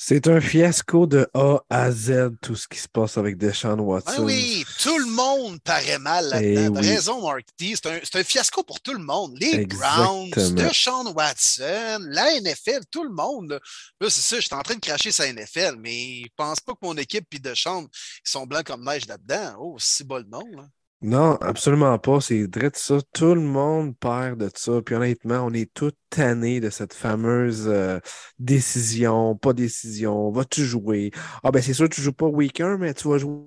c'est 0.00 0.28
un 0.28 0.40
fiasco 0.40 1.08
de 1.08 1.28
A 1.34 1.58
à 1.68 1.90
Z, 1.90 2.30
tout 2.40 2.54
ce 2.54 2.68
qui 2.68 2.78
se 2.78 2.86
passe 2.86 3.18
avec 3.18 3.36
Deshaun 3.36 3.80
Watson. 3.80 4.22
oui, 4.22 4.64
tout 4.80 4.96
le 4.96 5.10
monde 5.10 5.60
paraît 5.60 5.98
mal 5.98 6.28
là-dedans. 6.28 6.80
Eh 6.80 6.88
raison, 6.88 7.20
Mark 7.20 7.44
D. 7.58 7.74
C'est 7.74 8.14
un, 8.16 8.22
fiasco 8.22 8.62
pour 8.62 8.80
tout 8.80 8.92
le 8.92 9.02
monde. 9.02 9.36
Les 9.40 9.66
Browns, 9.66 10.30
Deshaun 10.54 11.12
Watson, 11.12 11.98
la 12.10 12.40
NFL, 12.40 12.82
tout 12.92 13.02
le 13.02 13.10
monde. 13.10 13.58
Là, 14.00 14.08
c'est 14.08 14.20
ça, 14.20 14.36
je 14.36 14.46
suis 14.46 14.54
en 14.54 14.62
train 14.62 14.76
de 14.76 14.80
cracher 14.80 15.10
sa 15.10 15.32
NFL, 15.32 15.74
mais 15.80 16.22
je 16.22 16.32
pense 16.36 16.60
pas 16.60 16.74
que 16.74 16.80
mon 16.82 16.96
équipe 16.96 17.26
et 17.32 17.40
Deshaun, 17.40 17.88
ils 18.24 18.30
sont 18.30 18.46
blancs 18.46 18.66
comme 18.68 18.84
neige 18.84 19.04
là-dedans. 19.08 19.56
Oh, 19.58 19.76
c'est 19.80 20.06
bon 20.06 20.18
le 20.18 20.30
nom. 20.30 20.44
Là. 20.54 20.68
Non, 21.00 21.36
absolument 21.40 21.96
pas. 21.98 22.20
C'est 22.20 22.48
de 22.48 22.70
ça. 22.74 22.98
Tout 23.12 23.34
le 23.34 23.40
monde 23.40 23.96
perd 23.98 24.40
de 24.40 24.50
ça. 24.54 24.82
Puis 24.82 24.94
honnêtement, 24.96 25.44
on 25.46 25.52
est 25.52 25.72
tous 25.72 25.92
tannés 26.10 26.58
de 26.60 26.70
cette 26.70 26.92
fameuse 26.92 27.68
euh, 27.68 28.00
décision, 28.38 29.36
pas 29.36 29.52
décision. 29.52 30.30
Vas-tu 30.32 30.64
jouer? 30.64 31.12
Ah 31.44 31.52
ben 31.52 31.62
c'est 31.62 31.74
sûr, 31.74 31.88
tu 31.88 32.00
joues 32.02 32.12
pas 32.12 32.26
week 32.26 32.60
mais 32.60 32.94
tu 32.94 33.08
vas 33.08 33.18
jouer 33.18 33.44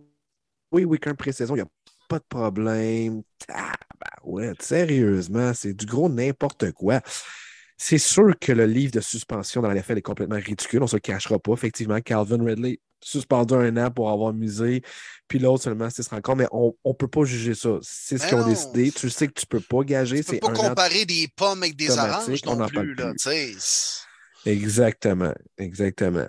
week-end 0.86 1.16
pré-saison. 1.16 1.56
Il 1.56 1.60
n'y 1.60 1.64
a 1.64 1.68
pas 2.10 2.20
de 2.20 2.26
problème. 2.30 3.24
Ah, 3.50 3.74
ben 4.00 4.10
ouais, 4.32 4.54
sérieusement, 4.60 5.54
c'est 5.54 5.74
du 5.74 5.86
gros 5.86 6.10
n'importe 6.10 6.72
quoi. 6.74 7.02
C'est 7.84 7.98
sûr 7.98 8.38
que 8.40 8.52
le 8.52 8.68
livre 8.68 8.92
de 8.92 9.02
suspension 9.02 9.60
dans 9.60 9.68
la 9.68 9.74
NFL 9.74 9.98
est 9.98 10.04
complètement 10.04 10.36
ridicule. 10.36 10.82
On 10.82 10.86
ne 10.86 10.90
se 10.90 10.98
cachera 10.98 11.40
pas. 11.40 11.54
Effectivement, 11.54 12.00
Calvin 12.00 12.46
Ridley 12.46 12.80
suspendu 13.04 13.56
un 13.56 13.76
an 13.76 13.90
pour 13.90 14.12
avoir 14.12 14.34
musé, 14.34 14.84
puis 15.28 15.40
l'autre 15.40 15.64
seulement 15.64 15.90
six 15.90 16.08
rencontres, 16.08 16.38
mais 16.38 16.48
on 16.52 16.76
ne 16.86 16.94
peut 16.94 17.08
pas 17.08 17.24
juger 17.24 17.56
ça. 17.56 17.80
C'est 17.82 18.20
ce 18.20 18.28
qu'ils 18.28 18.38
ont 18.38 18.48
décidé. 18.48 18.92
Tu 18.92 19.10
sais 19.10 19.28
que 19.28 19.34
tu 19.34 19.46
ne 19.52 19.58
peux 19.58 19.66
pas 19.66 19.84
gager. 19.84 20.24
Tu 20.24 20.34
peux 20.34 20.38
pas 20.38 20.54
comparer 20.54 21.06
des 21.06 21.28
pommes 21.36 21.64
avec 21.64 21.76
des 21.76 21.90
oranges 21.90 22.46
non 22.46 22.68
plus. 22.68 22.94
Là, 22.94 23.14
exactement, 24.46 25.34
exactement. 25.58 26.28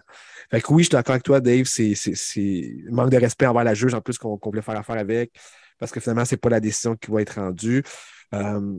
Fait 0.50 0.62
que 0.62 0.72
oui, 0.72 0.84
je 0.84 0.86
suis 0.86 0.92
d'accord 0.92 1.12
avec 1.12 1.24
toi, 1.24 1.42
Dave. 1.42 1.66
C'est 1.66 2.72
manque 2.88 3.10
de 3.10 3.18
respect 3.18 3.46
envers 3.46 3.64
la 3.64 3.74
juge 3.74 3.92
en 3.92 4.00
plus 4.00 4.16
qu'on 4.16 4.40
voulait 4.42 4.62
faire 4.62 4.78
affaire 4.78 4.96
avec, 4.96 5.32
parce 5.78 5.92
que 5.92 6.00
finalement, 6.00 6.24
ce 6.24 6.34
n'est 6.34 6.38
pas 6.38 6.48
la 6.48 6.60
décision 6.60 6.96
qui 6.96 7.10
va 7.10 7.20
être 7.20 7.34
rendue. 7.34 7.84
Euh, 8.32 8.78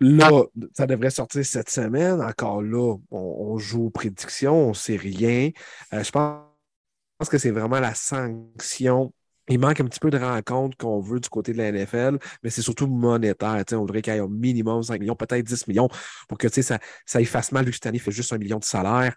là, 0.00 0.30
ça 0.74 0.86
devrait 0.86 1.10
sortir 1.10 1.44
cette 1.44 1.70
semaine. 1.70 2.20
Encore 2.20 2.62
là, 2.62 2.96
on, 3.10 3.58
joue 3.58 3.86
aux 3.86 3.90
prédictions, 3.90 4.66
on 4.66 4.68
ne 4.70 4.74
sait 4.74 4.96
rien. 4.96 5.50
Euh, 5.92 6.02
je 6.02 6.10
pense 6.10 7.28
que 7.28 7.38
c'est 7.38 7.50
vraiment 7.50 7.80
la 7.80 7.94
sanction 7.94 9.12
il 9.50 9.58
manque 9.58 9.80
un 9.80 9.84
petit 9.84 10.00
peu 10.00 10.10
de 10.10 10.18
rencontres 10.18 10.76
qu'on 10.76 11.00
veut 11.00 11.20
du 11.20 11.28
côté 11.28 11.52
de 11.52 11.58
la 11.58 11.72
NFL, 11.72 12.18
mais 12.42 12.50
c'est 12.50 12.62
surtout 12.62 12.86
monétaire. 12.86 13.64
on 13.72 13.78
voudrait 13.78 14.00
qu'il 14.00 14.14
y 14.14 14.16
ait 14.16 14.20
au 14.20 14.28
minimum 14.28 14.82
5 14.82 15.00
millions, 15.00 15.16
peut-être 15.16 15.44
10 15.44 15.66
millions, 15.66 15.88
pour 16.28 16.38
que 16.38 16.48
ça, 16.48 16.78
ça 17.04 17.24
fasse 17.24 17.52
mal 17.52 17.64
vu 17.64 17.70
que 17.70 17.76
cette 17.76 17.86
année 17.86 17.98
fait 17.98 18.12
juste 18.12 18.32
un 18.32 18.38
million 18.38 18.58
de 18.58 18.64
salaire. 18.64 19.14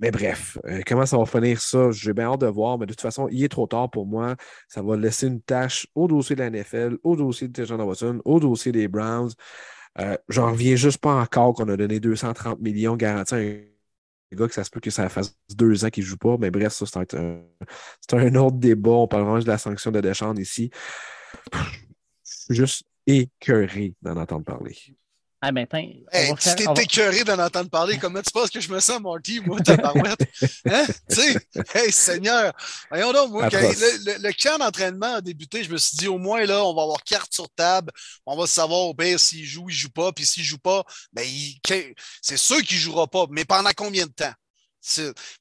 Mais 0.00 0.10
bref, 0.10 0.58
euh, 0.66 0.80
comment 0.86 1.06
ça 1.06 1.16
va 1.16 1.26
finir 1.26 1.60
ça? 1.60 1.90
J'ai 1.90 2.12
bien 2.12 2.26
hâte 2.32 2.40
de 2.40 2.46
voir, 2.46 2.78
mais 2.78 2.86
de 2.86 2.92
toute 2.92 3.00
façon, 3.00 3.28
il 3.30 3.42
est 3.42 3.48
trop 3.48 3.66
tard 3.66 3.90
pour 3.90 4.06
moi. 4.06 4.36
Ça 4.68 4.82
va 4.82 4.96
laisser 4.96 5.26
une 5.26 5.40
tâche 5.40 5.86
au 5.94 6.06
dossier 6.06 6.36
de 6.36 6.40
la 6.42 6.50
NFL, 6.50 6.98
au 7.02 7.16
dossier 7.16 7.48
de 7.48 7.52
Tejan 7.52 7.80
Watson, 7.80 8.20
au 8.24 8.38
dossier 8.38 8.70
des 8.70 8.86
Browns. 8.88 9.30
Euh, 10.00 10.16
J'en 10.28 10.52
reviens 10.52 10.76
juste 10.76 10.98
pas 10.98 11.14
encore 11.14 11.54
qu'on 11.54 11.68
a 11.68 11.76
donné 11.76 12.00
230 12.00 12.60
millions 12.60 12.96
garantis 12.96 13.34
à 13.34 13.38
un 13.38 13.60
gars 14.32 14.46
que 14.46 14.54
ça 14.54 14.64
se 14.64 14.70
peut 14.70 14.80
que 14.80 14.90
ça 14.90 15.08
fasse 15.08 15.36
deux 15.54 15.84
ans 15.84 15.90
qu'il 15.90 16.04
joue 16.04 16.16
pas. 16.16 16.36
Mais 16.38 16.50
bref, 16.50 16.72
ça, 16.72 16.86
c'est 16.86 17.14
un, 17.14 17.42
un, 18.12 18.34
autre 18.36 18.56
débat. 18.56 18.90
On 18.90 19.08
parle 19.08 19.24
vraiment 19.24 19.38
de 19.40 19.46
la 19.46 19.58
sanction 19.58 19.90
de 19.90 20.00
Deschamps 20.00 20.34
ici. 20.34 20.70
Juste 22.50 22.84
écœuré 23.06 23.94
d'en 24.02 24.16
entendre 24.16 24.44
parler. 24.44 24.76
Ah 25.40 25.52
ben, 25.52 25.66
hey, 25.72 26.34
tu 26.34 26.54
t'es 26.56 26.82
écœuré 26.82 27.22
d'en 27.22 27.38
entendre 27.38 27.70
parler. 27.70 27.96
Comment 28.00 28.20
tu 28.20 28.30
penses 28.32 28.50
que 28.50 28.60
je 28.60 28.72
me 28.72 28.80
sens, 28.80 29.00
Marty, 29.00 29.40
moi, 29.40 29.60
ta 29.60 29.76
barouette? 29.76 30.20
Hein? 30.66 30.84
tu 31.08 31.14
sais, 31.14 31.36
hey, 31.74 31.92
Seigneur. 31.92 32.52
Voyons 32.90 33.12
donc, 33.12 33.30
moi, 33.30 33.48
quand 33.48 33.60
le, 33.60 34.20
le, 34.20 34.32
camp 34.32 34.58
d'entraînement 34.58 35.14
a 35.14 35.20
débuté, 35.20 35.62
je 35.62 35.70
me 35.70 35.76
suis 35.78 35.96
dit, 35.96 36.08
au 36.08 36.18
moins, 36.18 36.44
là, 36.44 36.64
on 36.64 36.74
va 36.74 36.82
avoir 36.82 37.04
carte 37.04 37.32
sur 37.32 37.48
table. 37.50 37.92
On 38.26 38.36
va 38.36 38.48
savoir, 38.48 38.80
au 38.80 38.94
pire, 38.94 39.20
s'il 39.20 39.44
joue, 39.44 39.70
il 39.70 39.76
joue 39.76 39.90
pas. 39.90 40.10
Puis 40.12 40.26
s'il 40.26 40.42
joue 40.42 40.58
pas, 40.58 40.82
ben, 41.12 41.24
c'est 42.20 42.36
sûr 42.36 42.60
qu'il 42.62 42.78
jouera 42.78 43.06
pas. 43.06 43.26
Mais 43.30 43.44
pendant 43.44 43.70
combien 43.76 44.06
de 44.06 44.12
temps? 44.12 44.34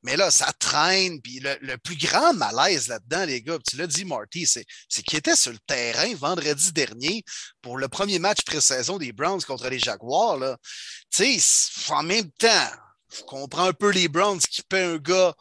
Mais 0.03 0.15
là, 0.15 0.31
ça 0.31 0.51
traîne. 0.59 1.21
Puis 1.21 1.39
le, 1.39 1.77
plus 1.77 1.97
grand 1.97 2.33
malaise 2.33 2.87
là-dedans, 2.87 3.25
les 3.25 3.41
gars, 3.41 3.57
tu 3.67 3.77
l'as 3.77 3.87
dit, 3.87 4.05
Marty, 4.05 4.45
c'est 4.45 5.03
qu'il 5.03 5.17
était 5.17 5.35
sur 5.35 5.51
le 5.51 5.59
terrain 5.67 6.13
vendredi 6.15 6.71
dernier 6.71 7.23
pour 7.61 7.77
le 7.77 7.87
premier 7.87 8.19
match 8.19 8.41
pré-saison 8.45 8.97
des 8.97 9.11
Browns 9.13 9.41
contre 9.41 9.69
les 9.69 9.79
Jaguars. 9.79 10.57
Tu 11.11 11.39
sais, 11.39 11.93
en 11.93 12.03
même 12.03 12.31
temps, 12.31 12.69
je 13.15 13.21
comprends 13.23 13.65
un 13.65 13.73
peu 13.73 13.89
les 13.89 14.07
Browns 14.07 14.39
qui 14.39 14.61
paient 14.63 14.83
un 14.83 14.97
gars 14.97 15.33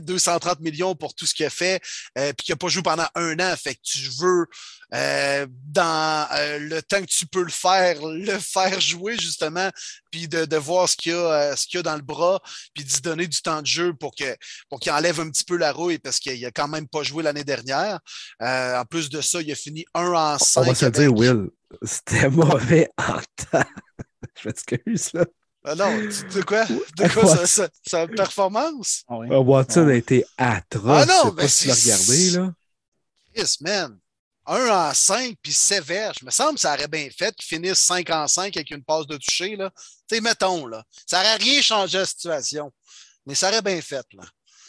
230 0.00 0.58
euh, 0.58 0.60
millions 0.60 0.94
pour 0.94 1.14
tout 1.14 1.26
ce 1.26 1.34
qu'il 1.34 1.46
a 1.46 1.50
fait, 1.50 1.80
euh, 2.18 2.32
puis 2.32 2.46
qui 2.46 2.52
n'a 2.52 2.56
pas 2.56 2.68
joué 2.68 2.82
pendant 2.82 3.06
un 3.14 3.38
an. 3.38 3.54
Fait 3.56 3.74
que 3.74 3.80
tu 3.82 4.08
veux, 4.18 4.46
euh, 4.94 5.46
dans 5.48 6.28
le 6.60 6.80
temps 6.80 7.00
que 7.00 7.06
tu 7.06 7.26
peux 7.26 7.42
le 7.42 7.50
faire, 7.50 8.00
le 8.04 8.38
faire 8.38 8.80
jouer, 8.80 9.16
justement, 9.18 9.70
puis 10.10 10.28
de, 10.28 10.56
voir 10.56 10.88
ce 10.88 10.96
qu'il 10.96 11.12
y, 11.12 11.14
a, 11.14 11.56
ce 11.56 11.66
qu'il 11.66 11.78
y 11.78 11.80
a 11.80 11.82
dans 11.82 11.96
le 11.96 12.02
bras, 12.02 12.40
puis 12.74 12.84
d'y 12.84 13.00
donner 13.00 13.26
du 13.26 13.40
temps 13.40 13.62
de 13.62 13.66
jeu 13.66 13.94
pour, 13.94 14.14
que, 14.14 14.36
pour 14.68 14.80
qu'il 14.80 14.92
enlève 14.92 15.20
un 15.20 15.30
petit 15.30 15.44
peu 15.44 15.56
la 15.56 15.72
rouille, 15.72 15.98
parce 15.98 16.18
qu'il 16.18 16.40
n'a 16.40 16.50
quand 16.50 16.68
même 16.68 16.88
pas 16.88 17.02
joué 17.02 17.22
l'année 17.22 17.44
dernière. 17.44 18.00
en 18.40 18.84
plus 18.88 19.08
de 19.10 19.20
ça, 19.20 19.40
il 19.40 19.50
a 19.50 19.56
fini 19.56 19.84
un 19.94 20.12
en 20.12 20.38
cinq. 20.38 20.62
On 20.62 20.64
va 20.64 20.74
se 20.74 20.86
dire, 20.86 21.14
Will, 21.14 21.48
c'était 21.82 22.28
mauvais 22.30 22.88
en 22.98 23.20
temps. 23.50 23.68
Je 24.42 24.48
m'excuse, 24.48 25.12
là. 25.14 25.24
Ah 25.64 25.74
non, 25.74 25.94
de 25.94 26.42
quoi? 26.42 26.64
De 26.64 27.12
quoi 27.12 27.46
sa, 27.46 27.68
sa, 27.86 28.06
performance? 28.06 29.04
Ah 29.08 29.18
ah, 29.30 29.40
Watson 29.40 29.88
a 29.88 29.94
été 29.94 30.24
atroce. 30.38 31.02
Ah 31.02 31.06
non, 31.06 31.32
mais 31.34 31.48
si 31.48 31.62
tu 31.62 31.68
l'as 31.68 31.74
regardé, 31.74 32.30
là. 32.30 32.52
Chris, 33.34 33.56
man. 33.60 33.98
1 34.46 34.68
en 34.68 34.94
5 34.94 35.36
puis 35.42 35.52
sévère. 35.52 36.12
Je 36.18 36.24
me 36.24 36.30
semble 36.30 36.54
que 36.54 36.60
ça 36.60 36.74
aurait 36.74 36.88
bien 36.88 37.08
fait 37.16 37.34
qu'ils 37.36 37.56
finissent 37.56 37.80
5 37.80 38.08
en 38.10 38.26
5 38.26 38.56
avec 38.56 38.70
une 38.70 38.82
passe 38.82 39.06
de 39.06 39.16
toucher. 39.16 39.54
Là. 39.54 39.70
Tu 40.08 40.16
sais, 40.16 40.20
mettons, 40.20 40.66
là. 40.66 40.82
Ça 41.06 41.18
n'aurait 41.18 41.36
rien 41.36 41.60
changé 41.60 41.98
la 41.98 42.06
situation. 42.06 42.72
Mais 43.26 43.34
ça 43.34 43.48
aurait 43.48 43.62
bien 43.62 43.80
fait, 43.82 44.06
là. 44.14 44.24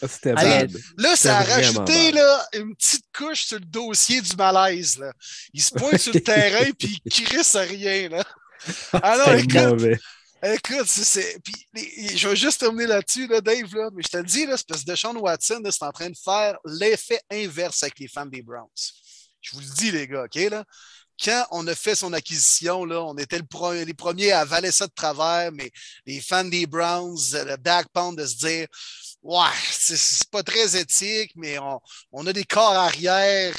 C'était 0.07 0.33
bad. 0.33 0.75
Là, 0.97 1.15
ça 1.15 1.37
a 1.39 1.43
rajouté 1.43 2.11
là, 2.11 2.47
une 2.53 2.75
petite 2.75 3.05
couche 3.15 3.45
sur 3.45 3.59
le 3.59 3.65
dossier 3.65 4.19
du 4.19 4.35
malaise. 4.35 4.97
Là. 4.97 5.13
Il 5.53 5.61
se 5.61 5.73
pointe 5.73 5.99
sur 5.99 6.13
le 6.13 6.21
terrain 6.23 6.71
puis 6.77 6.99
il 7.05 7.23
crisse 7.23 7.55
à 7.55 7.61
rien. 7.61 8.09
Là. 8.09 8.23
Alors, 8.93 9.33
écoute, 9.33 9.99
Écoute, 10.43 10.87
c'est. 10.87 11.37
Je 11.75 12.27
vais 12.27 12.35
juste 12.35 12.59
terminer 12.59 12.87
là-dessus, 12.87 13.27
là, 13.27 13.41
Dave, 13.41 13.75
là, 13.75 13.89
mais 13.93 14.01
je 14.01 14.07
te 14.09 14.17
le 14.17 14.23
dis, 14.23 14.45
là, 14.47 14.55
espèce 14.55 14.83
de 14.83 14.95
Sean 14.95 15.15
Watson, 15.15 15.61
c'est 15.69 15.83
en 15.83 15.91
train 15.91 16.09
de 16.09 16.17
faire 16.17 16.57
l'effet 16.65 17.21
inverse 17.31 17.83
avec 17.83 17.99
les 17.99 18.07
fans 18.07 18.25
des 18.25 18.41
Browns. 18.41 18.67
Je 19.39 19.51
vous 19.51 19.59
le 19.59 19.75
dis, 19.75 19.91
les 19.91 20.07
gars, 20.07 20.23
OK, 20.23 20.35
là? 20.49 20.65
Quand 21.23 21.45
on 21.51 21.67
a 21.67 21.75
fait 21.75 21.93
son 21.93 22.13
acquisition, 22.13 22.83
là, 22.85 23.03
on 23.03 23.15
était 23.17 23.37
le 23.37 23.83
les 23.83 23.93
premiers 23.93 24.31
à 24.31 24.39
avaler 24.39 24.71
ça 24.71 24.87
de 24.87 24.93
travers, 24.93 25.51
mais 25.51 25.69
les 26.07 26.19
fans 26.19 26.43
des 26.43 26.65
Browns, 26.65 27.19
le 27.33 27.57
Dak 27.57 27.89
Pound, 27.93 28.17
de 28.17 28.25
se 28.25 28.37
dire 28.37 28.67
Ouais, 29.21 29.45
c'est 29.71 30.27
pas 30.31 30.41
très 30.41 30.75
éthique, 30.79 31.33
mais 31.35 31.59
on, 31.59 31.79
on 32.11 32.25
a 32.25 32.33
des 32.33 32.43
corps 32.43 32.73
arrière 32.73 33.53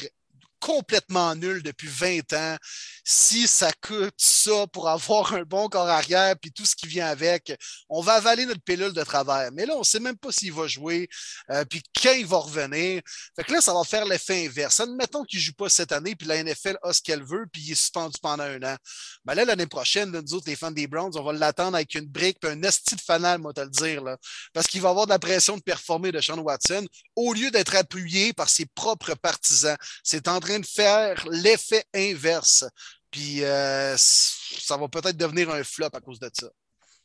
complètement 0.62 1.34
nul 1.34 1.60
depuis 1.62 1.88
20 1.88 2.32
ans. 2.34 2.56
Si 3.04 3.48
ça 3.48 3.72
coûte 3.72 4.14
ça 4.16 4.66
pour 4.72 4.88
avoir 4.88 5.34
un 5.34 5.42
bon 5.42 5.68
corps 5.68 5.88
arrière 5.88 6.36
puis 6.40 6.52
tout 6.52 6.64
ce 6.64 6.76
qui 6.76 6.86
vient 6.86 7.08
avec, 7.08 7.52
on 7.88 8.00
va 8.00 8.14
avaler 8.14 8.46
notre 8.46 8.62
pilule 8.62 8.92
de 8.92 9.02
travers. 9.02 9.50
Mais 9.52 9.66
là, 9.66 9.74
on 9.74 9.80
ne 9.80 9.84
sait 9.84 9.98
même 9.98 10.16
pas 10.16 10.30
s'il 10.30 10.52
va 10.52 10.68
jouer 10.68 11.08
euh, 11.50 11.64
puis 11.64 11.82
quand 12.00 12.12
il 12.12 12.26
va 12.26 12.38
revenir. 12.38 13.02
Fait 13.34 13.42
que 13.42 13.52
là, 13.52 13.60
ça 13.60 13.74
va 13.74 13.82
faire 13.82 14.04
l'effet 14.04 14.46
inverse. 14.46 14.78
Admettons 14.78 15.24
qu'il 15.24 15.40
ne 15.40 15.44
joue 15.44 15.52
pas 15.54 15.68
cette 15.68 15.90
année 15.90 16.14
puis 16.14 16.28
la 16.28 16.42
NFL 16.42 16.78
a 16.82 16.92
ce 16.92 17.02
qu'elle 17.02 17.24
veut 17.24 17.46
puis 17.52 17.62
il 17.62 17.72
est 17.72 17.74
suspendu 17.74 18.16
pendant 18.22 18.44
un 18.44 18.62
an. 18.62 18.76
Ben 19.24 19.34
là, 19.34 19.44
l'année 19.44 19.66
prochaine, 19.66 20.10
nous 20.10 20.34
autres, 20.34 20.48
les 20.48 20.56
fans 20.56 20.70
des 20.70 20.86
Browns, 20.86 21.12
on 21.16 21.24
va 21.24 21.32
l'attendre 21.32 21.74
avec 21.74 21.96
une 21.96 22.06
brique 22.06 22.38
puis 22.40 22.52
un 22.52 22.62
esti 22.62 22.94
de 22.94 23.00
fanal, 23.00 23.40
moi, 23.40 23.52
te 23.52 23.60
le 23.60 23.70
dire. 23.70 24.00
Là, 24.00 24.16
parce 24.52 24.68
qu'il 24.68 24.80
va 24.80 24.90
avoir 24.90 25.06
de 25.06 25.10
la 25.10 25.18
pression 25.18 25.56
de 25.56 25.62
performer 25.62 26.12
de 26.12 26.20
Sean 26.20 26.38
Watson 26.38 26.86
au 27.16 27.32
lieu 27.32 27.50
d'être 27.50 27.74
appuyé 27.74 28.32
par 28.32 28.48
ses 28.48 28.66
propres 28.66 29.14
partisans. 29.14 29.76
C'est 30.04 30.28
en 30.28 30.38
train 30.38 30.51
de 30.58 30.66
faire 30.66 31.24
l'effet 31.30 31.84
inverse. 31.94 32.64
Puis 33.10 33.44
euh, 33.44 33.94
ça 33.96 34.76
va 34.76 34.88
peut-être 34.88 35.16
devenir 35.16 35.50
un 35.50 35.62
flop 35.62 35.90
à 35.92 36.00
cause 36.00 36.18
de 36.18 36.30
ça. 36.32 36.48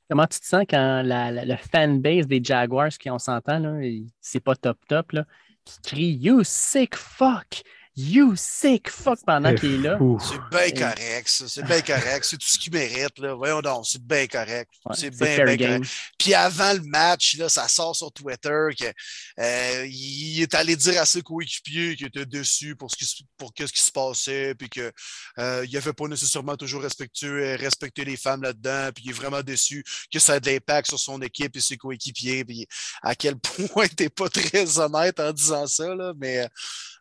Comment 0.09 0.25
tu 0.25 0.39
te 0.39 0.45
sens 0.45 0.63
quand 0.69 1.01
la, 1.03 1.31
la, 1.31 1.57
fanbase 1.57 2.27
des 2.27 2.41
Jaguars, 2.41 2.89
qui 2.89 3.09
on 3.09 3.19
s'entend, 3.19 3.79
c'est 4.21 4.39
pas 4.39 4.55
top 4.55 4.77
top, 4.87 5.11
là, 5.11 5.25
qui 5.65 5.81
crie 5.81 6.11
You 6.13 6.43
sick 6.45 6.95
fuck! 6.95 7.61
You 7.99 8.35
sick 8.35 8.91
fuck 8.91 9.17
pendant 9.25 9.55
qu'il 9.55 9.73
est 9.73 9.77
là. 9.79 9.97
C'est 10.19 10.39
bien 10.51 10.69
correct, 10.69 11.27
ça. 11.27 11.47
C'est 11.47 11.65
bien 11.65 11.81
correct. 11.81 12.27
C'est 12.29 12.37
tout 12.37 12.47
ce 12.47 12.59
qu'il 12.59 12.71
mérite. 12.71 13.17
Là. 13.17 13.33
Voyons 13.33 13.59
donc, 13.59 13.87
c'est 13.87 14.03
bien 14.03 14.27
correct. 14.27 14.71
c'est 14.93 15.09
bien, 15.09 15.43
bien 15.43 15.57
correct. 15.57 15.91
Puis 16.15 16.35
avant 16.35 16.73
le 16.73 16.81
match, 16.81 17.37
là, 17.37 17.49
ça 17.49 17.67
sort 17.67 17.95
sur 17.95 18.11
Twitter 18.11 18.67
qu'il 18.75 18.93
euh, 19.39 19.87
est 19.89 20.53
allé 20.53 20.75
dire 20.75 21.01
à 21.01 21.07
ses 21.07 21.23
coéquipiers 21.23 21.95
qu'il 21.95 22.05
était 22.05 22.27
déçu 22.27 22.75
pour 22.75 22.91
ce 22.91 22.97
qui, 22.97 23.27
pour 23.35 23.51
ce 23.57 23.65
qui 23.65 23.81
se 23.81 23.91
passait, 23.91 24.53
puis 24.53 24.69
qu'il 24.69 24.91
euh, 25.39 25.65
n'avait 25.65 25.93
pas 25.93 26.07
nécessairement 26.07 26.55
toujours 26.55 26.83
respecté, 26.83 27.55
respecté 27.55 28.05
les 28.05 28.15
femmes 28.15 28.43
là-dedans, 28.43 28.91
puis 28.93 29.05
il 29.05 29.09
est 29.09 29.13
vraiment 29.13 29.41
déçu 29.41 29.83
que 30.13 30.19
ça 30.19 30.33
a 30.33 30.39
de 30.39 30.47
l'impact 30.47 30.89
sur 30.89 30.99
son 30.99 31.19
équipe 31.23 31.57
et 31.57 31.61
ses 31.61 31.77
coéquipiers, 31.77 32.45
puis 32.45 32.67
à 33.01 33.15
quel 33.15 33.39
point 33.39 33.87
tu 33.87 34.03
n'es 34.03 34.09
pas 34.09 34.29
très 34.29 34.77
honnête 34.77 35.19
en 35.19 35.33
disant 35.33 35.65
ça, 35.65 35.95
là, 35.95 36.13
mais 36.15 36.47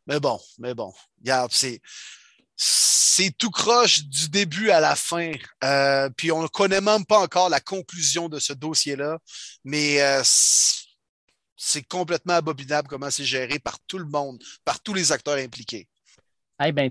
mais 0.07 0.21
bon, 0.21 0.38
mais 0.59 0.75
bon, 0.75 0.92
regarde, 1.21 1.53
c'est. 1.53 1.81
C'est 2.59 3.37
tout 3.37 3.51
croche 3.51 4.05
du 4.05 4.31
début 4.31 4.71
à 4.71 4.81
la 4.81 4.95
fin. 4.97 5.33
Euh, 5.64 6.09
puis 6.16 6.33
on 6.33 6.42
ne 6.42 6.49
connaît 6.49 6.81
même 6.81 7.05
pas 7.05 7.19
encore 7.19 7.51
la 7.51 7.61
conclusion 7.61 8.31
de 8.31 8.38
ce 8.38 8.55
dossier-là. 8.55 9.19
Mais 9.64 10.03
euh, 10.03 10.23
c'est 11.57 11.83
complètement 11.83 12.35
abominable 12.35 12.88
comment 12.88 13.11
c'est 13.11 13.25
géré 13.25 13.59
par 13.59 13.79
tout 13.87 13.99
le 13.99 14.05
monde, 14.05 14.42
par 14.64 14.81
tous 14.81 14.95
les 14.95 15.12
acteurs 15.12 15.38
impliqués. 15.38 15.88
Hey, 16.59 16.73
ben, 16.73 16.90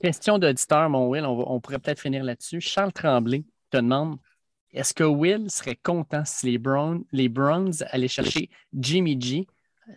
question 0.00 0.38
d'auditeur, 0.38 0.90
mon 0.90 1.08
Will, 1.08 1.24
on, 1.24 1.60
pourrait 1.60 1.78
peut-être 1.78 2.00
finir 2.00 2.24
là-dessus. 2.24 2.60
Charles 2.60 2.92
Tremblay 2.92 3.44
te 3.70 3.76
demande 3.76 4.18
est-ce 4.72 4.92
que 4.92 5.04
Will 5.04 5.50
serait 5.50 5.76
content 5.76 6.24
si 6.24 6.46
les 6.46 6.58
Browns, 6.58 7.04
les 7.12 7.28
Browns 7.28 7.72
allaient 7.90 8.08
chercher 8.08 8.50
Jimmy 8.72 9.18
G 9.20 9.46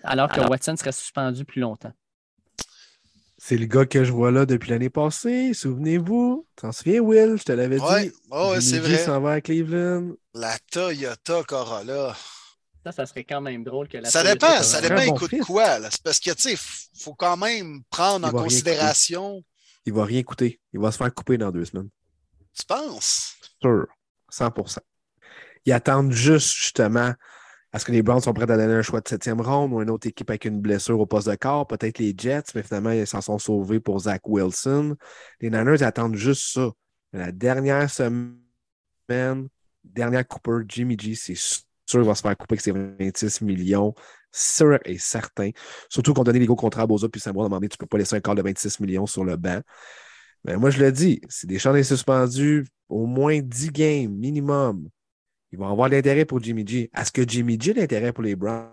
alors 0.03 0.29
que 0.29 0.41
Watson 0.41 0.75
serait 0.77 0.91
suspendu 0.91 1.43
plus 1.43 1.61
longtemps? 1.61 1.93
C'est 3.47 3.55
le 3.55 3.65
gars 3.65 3.85
que 3.85 4.03
je 4.03 4.11
vois 4.11 4.29
là 4.29 4.45
depuis 4.45 4.71
l'année 4.71 4.89
passée. 4.89 5.53
Souvenez-vous. 5.53 6.45
T'en 6.57 6.73
souviens, 6.73 6.99
Will? 6.99 7.37
Je 7.37 7.43
te 7.43 7.53
l'avais 7.53 7.77
dit. 7.77 8.11
Oui, 8.29 8.61
c'est 8.61 8.79
vrai. 8.79 8.97
s'en 8.97 9.21
va 9.21 9.31
à 9.31 9.41
Cleveland. 9.41 10.17
La 10.33 10.59
Toyota 10.69 11.43
Corolla. 11.47 12.13
Ça, 12.83 12.91
ça 12.91 13.05
serait 13.05 13.23
quand 13.23 13.39
même 13.39 13.63
drôle 13.63 13.87
que 13.87 13.99
la 13.99 14.09
Ça 14.09 14.21
dépend, 14.21 14.61
ça 14.63 14.81
dépend, 14.81 14.99
il 14.99 15.13
coûte 15.13 15.33
quoi. 15.45 15.79
C'est 15.89 16.03
parce 16.03 16.19
que, 16.19 16.31
tu 16.31 16.41
sais, 16.41 16.51
il 16.51 16.99
faut 16.99 17.13
quand 17.13 17.37
même 17.37 17.83
prendre 17.89 18.27
en 18.27 18.31
considération. 18.31 19.41
Il 19.85 19.93
va 19.93 20.03
rien 20.03 20.23
coûter. 20.23 20.59
Il 20.73 20.81
va 20.81 20.91
se 20.91 20.97
faire 20.97 21.13
couper 21.13 21.37
dans 21.37 21.49
deux 21.49 21.63
semaines. 21.63 21.87
Tu 22.53 22.65
penses? 22.65 23.37
Sûr. 23.61 23.87
100% 24.29 24.79
Ils 25.65 25.71
attendent 25.71 26.11
juste, 26.11 26.53
justement, 26.53 27.13
est-ce 27.73 27.85
que 27.85 27.91
les 27.91 28.01
Browns 28.01 28.21
sont 28.21 28.33
prêts 28.33 28.49
à 28.49 28.57
donner 28.57 28.73
un 28.73 28.81
choix 28.81 29.01
de 29.01 29.07
septième 29.07 29.41
ronde 29.41 29.73
ou 29.73 29.81
une 29.81 29.89
autre 29.89 30.07
équipe 30.07 30.29
avec 30.29 30.45
une 30.45 30.61
blessure 30.61 30.99
au 30.99 31.05
poste 31.05 31.29
de 31.29 31.35
corps? 31.35 31.67
Peut-être 31.67 31.99
les 31.99 32.13
Jets, 32.17 32.43
mais 32.55 32.63
finalement, 32.63 32.91
ils 32.91 33.05
s'en 33.05 33.21
sont 33.21 33.37
sauvés 33.39 33.79
pour 33.79 33.99
Zach 33.99 34.21
Wilson. 34.25 34.95
Les 35.41 35.49
Niners 35.49 35.83
attendent 35.83 36.15
juste 36.15 36.53
ça. 36.53 36.71
La 37.11 37.31
dernière 37.31 37.89
semaine, 37.89 39.49
dernière 39.83 40.27
Cooper, 40.27 40.63
Jimmy 40.67 40.97
G, 40.97 41.15
c'est 41.15 41.35
sûr 41.35 41.61
qu'il 41.87 42.01
va 42.01 42.15
se 42.15 42.21
faire 42.21 42.37
couper 42.37 42.53
avec 42.53 42.61
ses 42.61 42.71
26 42.71 43.41
millions. 43.41 43.93
sûr 44.31 44.79
et 44.85 44.97
certain. 44.97 45.49
Surtout 45.89 46.13
qu'on 46.13 46.23
donnait 46.23 46.39
les 46.39 46.45
gros 46.45 46.55
contrats 46.55 46.83
à 46.83 46.87
Boza 46.87 47.09
puis 47.09 47.21
un 47.25 47.33
moment 47.33 47.49
donné, 47.49 47.69
tu 47.69 47.77
peux 47.77 47.85
pas 47.85 47.97
laisser 47.97 48.15
un 48.15 48.21
corps 48.21 48.35
de 48.35 48.41
26 48.41 48.79
millions 48.79 49.07
sur 49.07 49.25
le 49.25 49.35
banc. 49.35 49.61
Mais 50.45 50.57
moi, 50.57 50.69
je 50.69 50.79
le 50.79 50.91
dis, 50.91 51.21
si 51.27 51.47
Deschamps 51.47 51.75
est 51.75 51.83
suspendu 51.83 52.65
au 52.87 53.05
moins 53.05 53.39
10 53.41 53.71
games 53.71 54.11
minimum, 54.11 54.89
ils 55.57 55.59
vont 55.59 55.71
avoir 55.71 55.89
l'intérêt 55.89 56.23
pour 56.25 56.39
Jimmy 56.41 56.65
G. 56.67 56.91
Est-ce 56.95 57.11
que 57.11 57.27
Jimmy 57.27 57.57
G 57.59 57.71
a 57.71 57.73
l'intérêt 57.81 58.13
pour 58.13 58.23
les 58.23 58.35
Browns? 58.35 58.69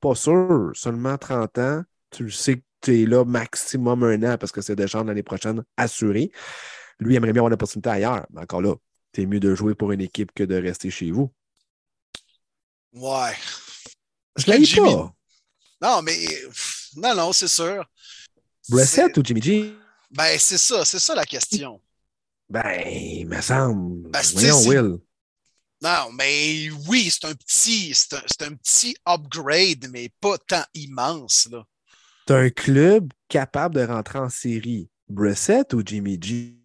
Pas 0.00 0.14
sûr. 0.14 0.70
Seulement 0.74 1.18
30 1.18 1.58
ans. 1.58 1.82
Tu 2.10 2.24
le 2.24 2.30
sais 2.30 2.58
que 2.58 2.62
tu 2.82 3.02
es 3.02 3.06
là 3.06 3.24
maximum 3.24 4.04
un 4.04 4.22
an 4.34 4.38
parce 4.38 4.52
que 4.52 4.60
c'est 4.60 4.76
Deschamps 4.76 5.02
l'année 5.02 5.24
prochaine 5.24 5.64
assuré. 5.76 6.30
Lui 7.00 7.16
aimerait 7.16 7.32
bien 7.32 7.40
avoir 7.40 7.50
l'opportunité 7.50 7.88
ailleurs. 7.90 8.26
Mais 8.30 8.42
encore 8.42 8.62
là, 8.62 8.74
c'est 9.14 9.26
mieux 9.26 9.40
de 9.40 9.54
jouer 9.56 9.74
pour 9.74 9.90
une 9.90 10.00
équipe 10.00 10.30
que 10.32 10.44
de 10.44 10.54
rester 10.54 10.88
chez 10.90 11.10
vous. 11.10 11.32
Ouais. 12.92 13.32
Je 14.36 14.46
l'ai 14.52 14.64
Jimmy- 14.64 14.94
pas. 14.94 15.12
Non, 15.82 16.02
mais 16.02 16.16
non, 16.96 17.14
non, 17.16 17.32
c'est 17.32 17.48
sûr. 17.48 17.84
Brissett 18.68 19.06
C'est- 19.14 19.18
ou 19.18 19.24
Jimmy 19.24 19.42
G? 19.42 19.74
Ben, 20.12 20.38
c'est 20.38 20.58
ça, 20.58 20.84
c'est 20.84 20.98
ça 21.00 21.14
la 21.14 21.24
question. 21.24 21.80
Ben, 22.48 22.82
il 22.86 23.26
me 23.26 23.40
semble. 23.40 24.08
Ben, 24.10 24.20
Voyons, 24.34 24.60
Will. 24.68 24.98
Non, 25.82 26.12
mais 26.12 26.68
oui, 26.88 27.10
c'est 27.10 27.26
un 27.26 27.34
petit, 27.34 27.94
c'est 27.94 28.14
un, 28.14 28.22
c'est 28.26 28.42
un 28.46 28.54
petit 28.54 28.96
upgrade, 29.08 29.88
mais 29.90 30.10
pas 30.20 30.36
tant 30.38 30.64
immense, 30.74 31.48
là. 31.50 31.64
T'as 32.26 32.38
un 32.38 32.50
club 32.50 33.12
capable 33.28 33.76
de 33.76 33.82
rentrer 33.84 34.18
en 34.18 34.28
série. 34.28 34.88
Brissett 35.08 35.72
ou 35.72 35.82
Jimmy 35.84 36.18
G? 36.22 36.56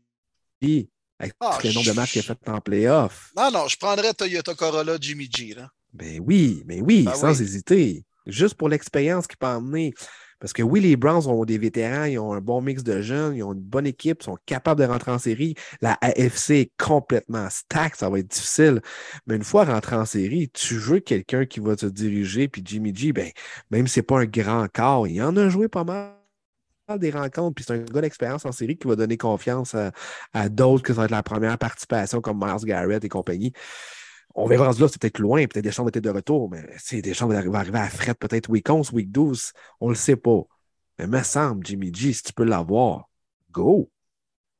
Avec 1.17 1.33
Ah, 1.39 1.57
le 1.63 1.71
nombre 1.73 1.87
de 1.87 1.91
matchs 1.93 2.11
qu'il 2.11 2.19
a 2.19 2.23
fait 2.23 2.49
en 2.49 2.59
playoff. 2.59 3.31
Non, 3.37 3.49
non, 3.51 3.67
je 3.67 3.77
prendrais 3.77 4.13
Toyota 4.13 4.53
Corolla 4.53 4.97
Jimmy 4.99 5.29
G, 5.33 5.53
là. 5.55 5.69
Ben 5.93 6.19
oui, 6.21 6.61
mais 6.65 6.81
oui, 6.81 7.03
Ben 7.03 7.15
sans 7.15 7.33
oui. 7.37 7.41
hésiter. 7.41 8.05
Juste 8.27 8.55
pour 8.55 8.67
l'expérience 8.69 9.27
qu'il 9.27 9.37
peut 9.37 9.47
emmener. 9.47 9.93
Parce 10.39 10.53
que 10.53 10.61
oui, 10.63 10.81
les 10.81 10.95
Browns 10.95 11.27
ont 11.27 11.45
des 11.45 11.57
vétérans, 11.57 12.05
ils 12.05 12.19
ont 12.19 12.33
un 12.33 12.41
bon 12.41 12.61
mix 12.61 12.83
de 12.83 13.01
jeunes, 13.01 13.35
ils 13.35 13.43
ont 13.43 13.53
une 13.53 13.61
bonne 13.61 13.87
équipe, 13.87 14.21
ils 14.21 14.25
sont 14.25 14.37
capables 14.45 14.81
de 14.81 14.85
rentrer 14.85 15.11
en 15.11 15.19
série. 15.19 15.55
La 15.81 15.97
AFC 16.01 16.51
est 16.51 16.71
complètement 16.77 17.49
stack, 17.49 17.95
ça 17.95 18.09
va 18.09 18.19
être 18.19 18.27
difficile. 18.27 18.81
Mais 19.27 19.35
une 19.35 19.43
fois 19.43 19.65
rentré 19.65 19.95
en 19.95 20.05
série, 20.05 20.49
tu 20.49 20.75
veux 20.75 20.99
quelqu'un 20.99 21.45
qui 21.45 21.59
va 21.59 21.75
te 21.75 21.85
diriger, 21.85 22.47
puis 22.47 22.61
Jimmy 22.65 22.93
G, 22.93 23.13
ben, 23.13 23.31
même 23.71 23.87
si 23.87 23.95
c'est 23.95 24.03
pas 24.03 24.19
un 24.19 24.25
grand 24.25 24.67
corps, 24.71 25.07
il 25.07 25.21
en 25.21 25.35
a 25.37 25.49
joué 25.49 25.67
pas 25.67 25.83
mal 25.83 26.11
des 26.99 27.09
rencontres, 27.09 27.55
puis 27.55 27.65
c'est 27.67 27.73
un 27.73 27.79
gars 27.79 28.01
d'expérience 28.01 28.45
en 28.45 28.51
série 28.51 28.77
qui 28.77 28.87
va 28.87 28.95
donner 28.95 29.17
confiance 29.17 29.73
à, 29.73 29.91
à 30.33 30.49
d'autres 30.49 30.83
que 30.83 30.93
ça 30.93 30.99
va 30.99 31.05
être 31.05 31.11
la 31.11 31.23
première 31.23 31.57
participation 31.57 32.21
comme 32.21 32.37
Miles 32.39 32.63
Garrett 32.65 33.03
et 33.03 33.09
compagnie. 33.09 33.53
On 34.35 34.47
verra 34.47 34.65
rendu 34.67 34.79
c'est 34.89 35.01
peut-être 35.01 35.19
loin, 35.19 35.47
peut-être 35.47 35.63
Deschamps 35.63 35.83
va 35.83 35.89
être 35.93 36.03
de 36.03 36.09
retour, 36.09 36.49
mais 36.49 36.67
c'est 36.77 37.01
Deschamps 37.01 37.27
va 37.27 37.37
arriver 37.37 37.79
à 37.79 37.89
Fred 37.89 38.15
peut-être 38.17 38.49
week 38.49 38.69
11, 38.69 38.91
week 38.91 39.11
12, 39.11 39.53
on 39.79 39.89
le 39.89 39.95
sait 39.95 40.17
pas. 40.17 40.41
Mais 40.99 41.07
me 41.07 41.23
semble, 41.23 41.65
Jimmy 41.65 41.93
G, 41.93 42.11
si 42.13 42.23
tu 42.23 42.33
peux 42.33 42.43
l'avoir, 42.43 43.09
go! 43.51 43.89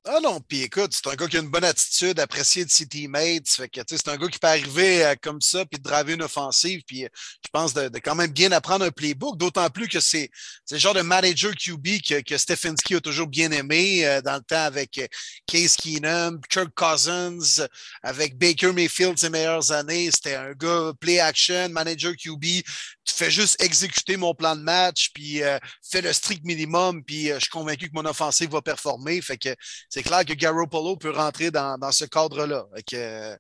Ah 0.07 0.19
non, 0.21 0.39
puis 0.39 0.61
écoute, 0.61 0.93
c'est 0.93 1.07
un 1.07 1.15
gars 1.15 1.27
qui 1.27 1.35
a 1.35 1.39
une 1.39 1.49
bonne 1.49 1.63
attitude, 1.63 2.19
apprécié 2.19 2.63
de 2.63 2.69
ses 2.69 2.85
teammates. 2.85 3.49
Fait 3.49 3.67
que, 3.67 3.81
c'est 3.87 4.07
un 4.07 4.17
gars 4.17 4.27
qui 4.27 4.37
peut 4.37 4.47
arriver 4.47 5.03
euh, 5.03 5.15
comme 5.19 5.41
ça, 5.41 5.65
puis 5.65 5.79
de 5.79 5.83
driver 5.83 6.13
une 6.13 6.21
offensive, 6.21 6.83
puis 6.85 7.05
euh, 7.05 7.09
je 7.43 7.49
pense 7.51 7.73
de, 7.73 7.89
quand 7.97 8.13
même 8.13 8.31
bien 8.31 8.51
apprendre 8.51 8.85
un 8.85 8.91
playbook, 8.91 9.35
d'autant 9.39 9.67
plus 9.71 9.87
que 9.87 9.99
c'est 9.99 10.29
le 10.69 10.77
genre 10.77 10.93
de 10.93 11.01
manager 11.01 11.55
QB 11.55 12.01
que, 12.07 12.21
que 12.21 12.37
Stefanski 12.37 12.93
a 12.93 13.01
toujours 13.01 13.25
bien 13.25 13.51
aimé 13.51 14.05
euh, 14.05 14.21
dans 14.21 14.35
le 14.35 14.43
temps 14.43 14.65
avec 14.65 15.01
Case 15.47 15.75
Keenum, 15.75 16.39
Kirk 16.51 16.69
Cousins, 16.75 17.65
avec 18.03 18.37
Baker 18.37 18.73
Mayfield 18.73 19.17
ses 19.17 19.31
meilleures 19.31 19.71
années. 19.71 20.11
C'était 20.13 20.35
un 20.35 20.51
gars 20.51 20.91
play 20.99 21.19
action, 21.19 21.69
manager 21.69 22.13
QB. 22.15 22.43
Tu 22.43 23.13
fais 23.13 23.31
juste 23.31 23.59
exécuter 23.59 24.17
mon 24.17 24.35
plan 24.35 24.55
de 24.55 24.61
match, 24.61 25.09
puis 25.13 25.41
fais 25.87 26.01
le 26.01 26.11
strict 26.11 26.43
minimum, 26.43 27.03
puis 27.03 27.27
je 27.27 27.39
suis 27.39 27.49
convaincu 27.49 27.87
que 27.87 27.93
mon 27.93 28.05
offensive 28.05 28.49
va 28.49 28.61
performer. 28.61 29.21
Fait 29.21 29.37
que 29.37 29.55
c'est 29.95 30.03
clair 30.03 30.25
que 30.25 30.33
Garoppolo 30.33 30.97
peut 30.97 31.11
rentrer 31.11 31.51
dans, 31.51 31.77
dans 31.77 31.93
ce 31.93 32.03
cadre-là. 32.03 32.65
Que, 32.85 32.97
euh, 32.97 33.37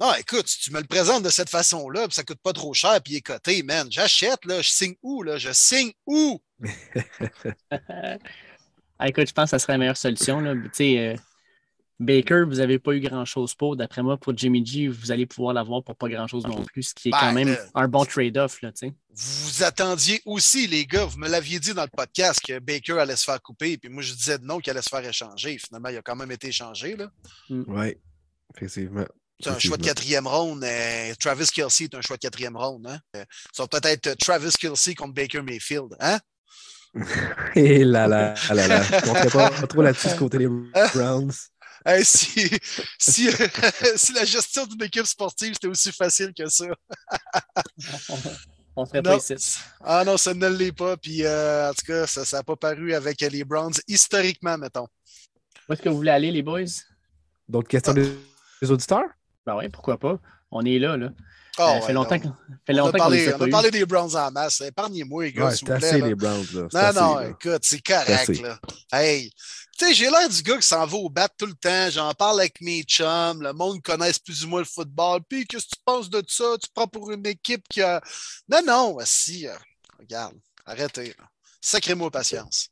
non, 0.00 0.14
écoute, 0.14 0.48
si 0.48 0.58
tu 0.60 0.72
me 0.72 0.80
le 0.80 0.86
présentes 0.86 1.22
de 1.22 1.28
cette 1.28 1.50
façon-là, 1.50 2.06
ça 2.10 2.22
coûte 2.22 2.40
pas 2.42 2.54
trop 2.54 2.72
cher, 2.72 3.02
puis 3.04 3.12
il 3.12 3.16
est 3.18 3.20
coté, 3.20 3.62
man, 3.62 3.86
j'achète, 3.90 4.46
là, 4.46 4.62
je 4.62 4.70
signe 4.70 4.94
où, 5.02 5.22
là? 5.22 5.36
Je 5.36 5.52
signe 5.52 5.92
où? 6.06 6.40
Ah, 9.02 9.08
écoute, 9.08 9.28
je 9.28 9.32
pense 9.32 9.44
que 9.44 9.50
ça 9.52 9.58
serait 9.58 9.72
la 9.72 9.78
meilleure 9.78 9.96
solution. 9.96 10.40
Là. 10.40 10.50
Euh, 10.50 11.16
Baker, 12.00 12.44
vous 12.46 12.56
n'avez 12.56 12.78
pas 12.78 12.92
eu 12.92 13.00
grand-chose 13.00 13.54
pour. 13.54 13.76
D'après 13.76 14.02
moi, 14.02 14.16
pour 14.16 14.36
Jimmy 14.36 14.64
G, 14.64 14.88
vous 14.88 15.12
allez 15.12 15.26
pouvoir 15.26 15.52
l'avoir 15.52 15.84
pour 15.84 15.94
pas 15.94 16.08
grand-chose 16.08 16.46
non 16.46 16.64
plus, 16.64 16.82
ce 16.82 16.94
qui 16.94 17.08
est 17.08 17.12
Ben, 17.12 17.18
quand 17.20 17.32
même 17.32 17.48
euh, 17.50 17.56
un 17.74 17.88
bon 17.88 18.06
trade-off. 18.06 18.58
Vous 18.62 18.90
vous 19.14 19.62
attendiez 19.62 20.22
aussi, 20.24 20.66
les 20.66 20.86
gars, 20.86 21.04
vous 21.04 21.18
me 21.18 21.28
l'aviez 21.28 21.60
dit 21.60 21.74
dans 21.74 21.82
le 21.82 21.90
podcast 21.94 22.40
que 22.42 22.58
Baker 22.58 22.98
allait 22.98 23.16
se 23.16 23.24
faire 23.24 23.40
couper, 23.42 23.76
puis 23.76 23.90
moi, 23.90 24.02
je 24.02 24.14
disais 24.14 24.38
non 24.40 24.60
qu'il 24.60 24.70
allait 24.70 24.80
se 24.80 24.88
faire 24.88 25.06
échanger. 25.06 25.58
Finalement, 25.58 25.90
il 25.90 25.98
a 25.98 26.02
quand 26.02 26.16
même 26.16 26.30
été 26.32 26.48
échangé, 26.48 26.96
là. 26.96 27.10
Oui, 27.50 27.94
effectivement. 28.56 29.04
C'est 29.42 29.50
un 29.50 29.58
choix 29.58 29.76
de 29.76 29.84
quatrième 29.84 30.26
ronde. 30.26 30.64
euh, 30.64 31.14
Travis 31.18 31.48
Kelsey 31.52 31.84
est 31.84 31.94
un 31.94 32.00
choix 32.02 32.16
de 32.16 32.20
quatrième 32.22 32.56
ronde. 32.56 32.86
Hein? 32.86 32.98
Euh, 33.16 33.24
ça 33.52 33.62
va 33.62 33.68
peut-être 33.68 34.06
être 34.08 34.18
Travis 34.18 34.52
Kelsey 34.52 34.94
contre 34.94 35.14
Baker 35.14 35.42
Mayfield. 35.42 35.96
Hein? 36.00 36.18
Et 37.54 37.84
là 37.84 38.06
là, 38.08 38.34
là 38.50 38.68
là. 38.68 38.82
Je 38.82 39.04
compterais 39.06 39.30
pas 39.30 39.66
trop 39.66 39.82
là-dessus 39.82 40.16
côté 40.18 40.38
des 40.38 40.48
Browns. 40.94 41.32
Hey, 41.86 42.04
si, 42.04 42.50
si, 42.98 43.28
si 43.96 44.12
la 44.12 44.24
gestion 44.24 44.66
d'une 44.66 44.82
équipe 44.82 45.06
sportive 45.06 45.54
c'était 45.54 45.66
aussi 45.68 45.90
facile 45.92 46.32
que 46.36 46.48
ça. 46.48 46.66
On 48.76 48.86
serait 48.86 49.02
Non. 49.02 49.18
pas 49.18 49.34
ici. 49.34 49.58
Ah 49.82 50.04
non, 50.04 50.16
ça 50.16 50.32
ne 50.34 50.46
l'est 50.48 50.72
pas. 50.72 50.96
Puis 50.96 51.24
euh, 51.24 51.70
en 51.70 51.74
tout 51.74 51.84
cas, 51.86 52.06
ça 52.06 52.36
n'a 52.36 52.42
pas 52.42 52.56
paru 52.56 52.94
avec 52.94 53.20
les 53.20 53.44
Browns 53.44 53.72
historiquement, 53.88 54.56
mettons. 54.56 54.86
Où 55.68 55.72
est-ce 55.72 55.82
que 55.82 55.88
vous 55.88 55.96
voulez 55.96 56.10
aller, 56.10 56.30
les 56.30 56.42
boys? 56.42 56.64
D'autres 57.48 57.68
questions 57.68 57.92
des, 57.92 58.12
des 58.62 58.70
auditeurs? 58.70 59.04
Ben 59.46 59.56
oui, 59.56 59.68
pourquoi 59.68 59.98
pas? 59.98 60.18
On 60.50 60.64
est 60.64 60.78
là, 60.78 60.96
là. 60.96 61.08
Ah, 61.58 61.62
Euh, 61.62 61.74
ouais, 61.80 61.86
fait 61.86 61.92
longtemps 61.92 62.18
qu'on 62.18 62.32
fait 62.64 62.72
On 62.72 62.74
a 62.74 62.78
longtemps 62.78 62.98
parlé, 62.98 63.34
on 63.34 63.38
pas 63.38 63.44
a 63.44 63.48
parlé 63.48 63.70
des 63.70 63.84
Browns 63.84 64.14
en 64.16 64.30
masse. 64.30 64.60
Épargnez-moi, 64.60 65.24
les 65.24 65.32
gars, 65.32 65.46
Ouais, 65.46 65.56
s'il 65.56 65.66
c'est 65.66 65.72
vous 65.74 65.78
plaît. 65.78 65.88
assez 65.88 66.00
là. 66.00 66.06
les 66.06 66.14
Browns. 66.14 66.46
Là. 66.54 66.60
Non, 66.72 66.78
assez, 66.80 67.00
non, 67.00 67.14
là. 67.16 67.28
écoute, 67.28 67.62
c'est 67.62 67.80
correct, 67.82 68.28
là. 68.40 68.58
Hey, 68.92 69.32
tu 69.80 69.86
sais, 69.86 69.94
j'ai 69.94 70.10
l'air 70.10 70.28
du 70.28 70.42
gars 70.42 70.56
qui 70.58 70.66
s'en 70.66 70.84
va 70.86 70.96
au 70.96 71.08
bat 71.08 71.28
tout 71.28 71.46
le 71.46 71.54
temps. 71.54 71.88
J'en 71.90 72.12
parle 72.12 72.40
avec 72.40 72.60
mes 72.60 72.82
chums. 72.82 73.42
Le 73.42 73.52
monde 73.54 73.80
connaisse 73.82 74.18
plus 74.18 74.44
ou 74.44 74.48
moins 74.48 74.60
le 74.60 74.66
football. 74.66 75.20
Puis, 75.28 75.46
qu'est-ce 75.46 75.64
que 75.64 75.70
tu 75.76 75.82
penses 75.84 76.10
de 76.10 76.22
ça? 76.28 76.44
Tu 76.62 76.68
prends 76.74 76.86
pour 76.86 77.10
une 77.10 77.26
équipe 77.26 77.64
qui 77.68 77.80
a. 77.80 78.00
Non, 78.48 78.60
non, 78.66 78.98
si. 79.04 79.48
euh, 79.48 79.54
regarde, 79.98 80.34
arrêtez. 80.66 81.14
Sacrez-moi 81.62 82.10
patience. 82.10 82.68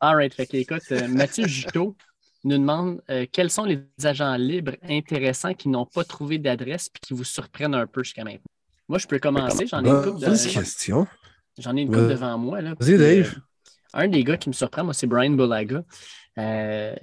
All 0.00 0.14
right. 0.16 0.32
Fait 0.32 0.46
que, 0.46 0.56
écoute, 0.56 0.82
euh, 0.92 1.08
Mathieu 1.08 1.46
Juteau 1.46 1.96
nous 2.44 2.56
demande 2.58 3.02
euh, 3.10 3.26
quels 3.30 3.50
sont 3.50 3.64
les 3.64 3.80
agents 4.04 4.36
libres 4.36 4.76
intéressants 4.82 5.52
qui 5.54 5.68
n'ont 5.68 5.84
pas 5.86 6.04
trouvé 6.04 6.38
d'adresse 6.38 6.86
et 6.94 6.98
qui 7.06 7.12
vous 7.12 7.24
surprennent 7.24 7.74
un 7.74 7.86
peu 7.86 8.02
jusqu'à 8.04 8.24
maintenant? 8.24 8.40
Moi, 8.88 8.98
je 8.98 9.06
peux 9.06 9.18
commencer. 9.18 9.66
J'en 9.66 9.84
ai 9.84 9.88
une 9.88 10.02
couple, 10.02 10.20
de- 10.20 10.52
question. 10.52 11.06
j'en 11.58 11.76
ai 11.76 11.82
une 11.82 11.88
couple 11.88 12.00
Ouais. 12.00 12.08
devant 12.08 12.38
moi. 12.38 12.60
là. 12.62 12.74
Vas-y, 12.80 12.94
Puis, 12.94 13.02
euh, 13.04 13.22
Dave. 13.22 13.34
un 13.92 14.08
des 14.08 14.24
gars 14.24 14.36
qui 14.36 14.48
me 14.48 14.54
surprend, 14.54 14.84
moi, 14.84 14.94
c'est 14.94 15.06
Brian 15.06 15.30
Bulaga. 15.32 15.84
Euh, 16.38 16.94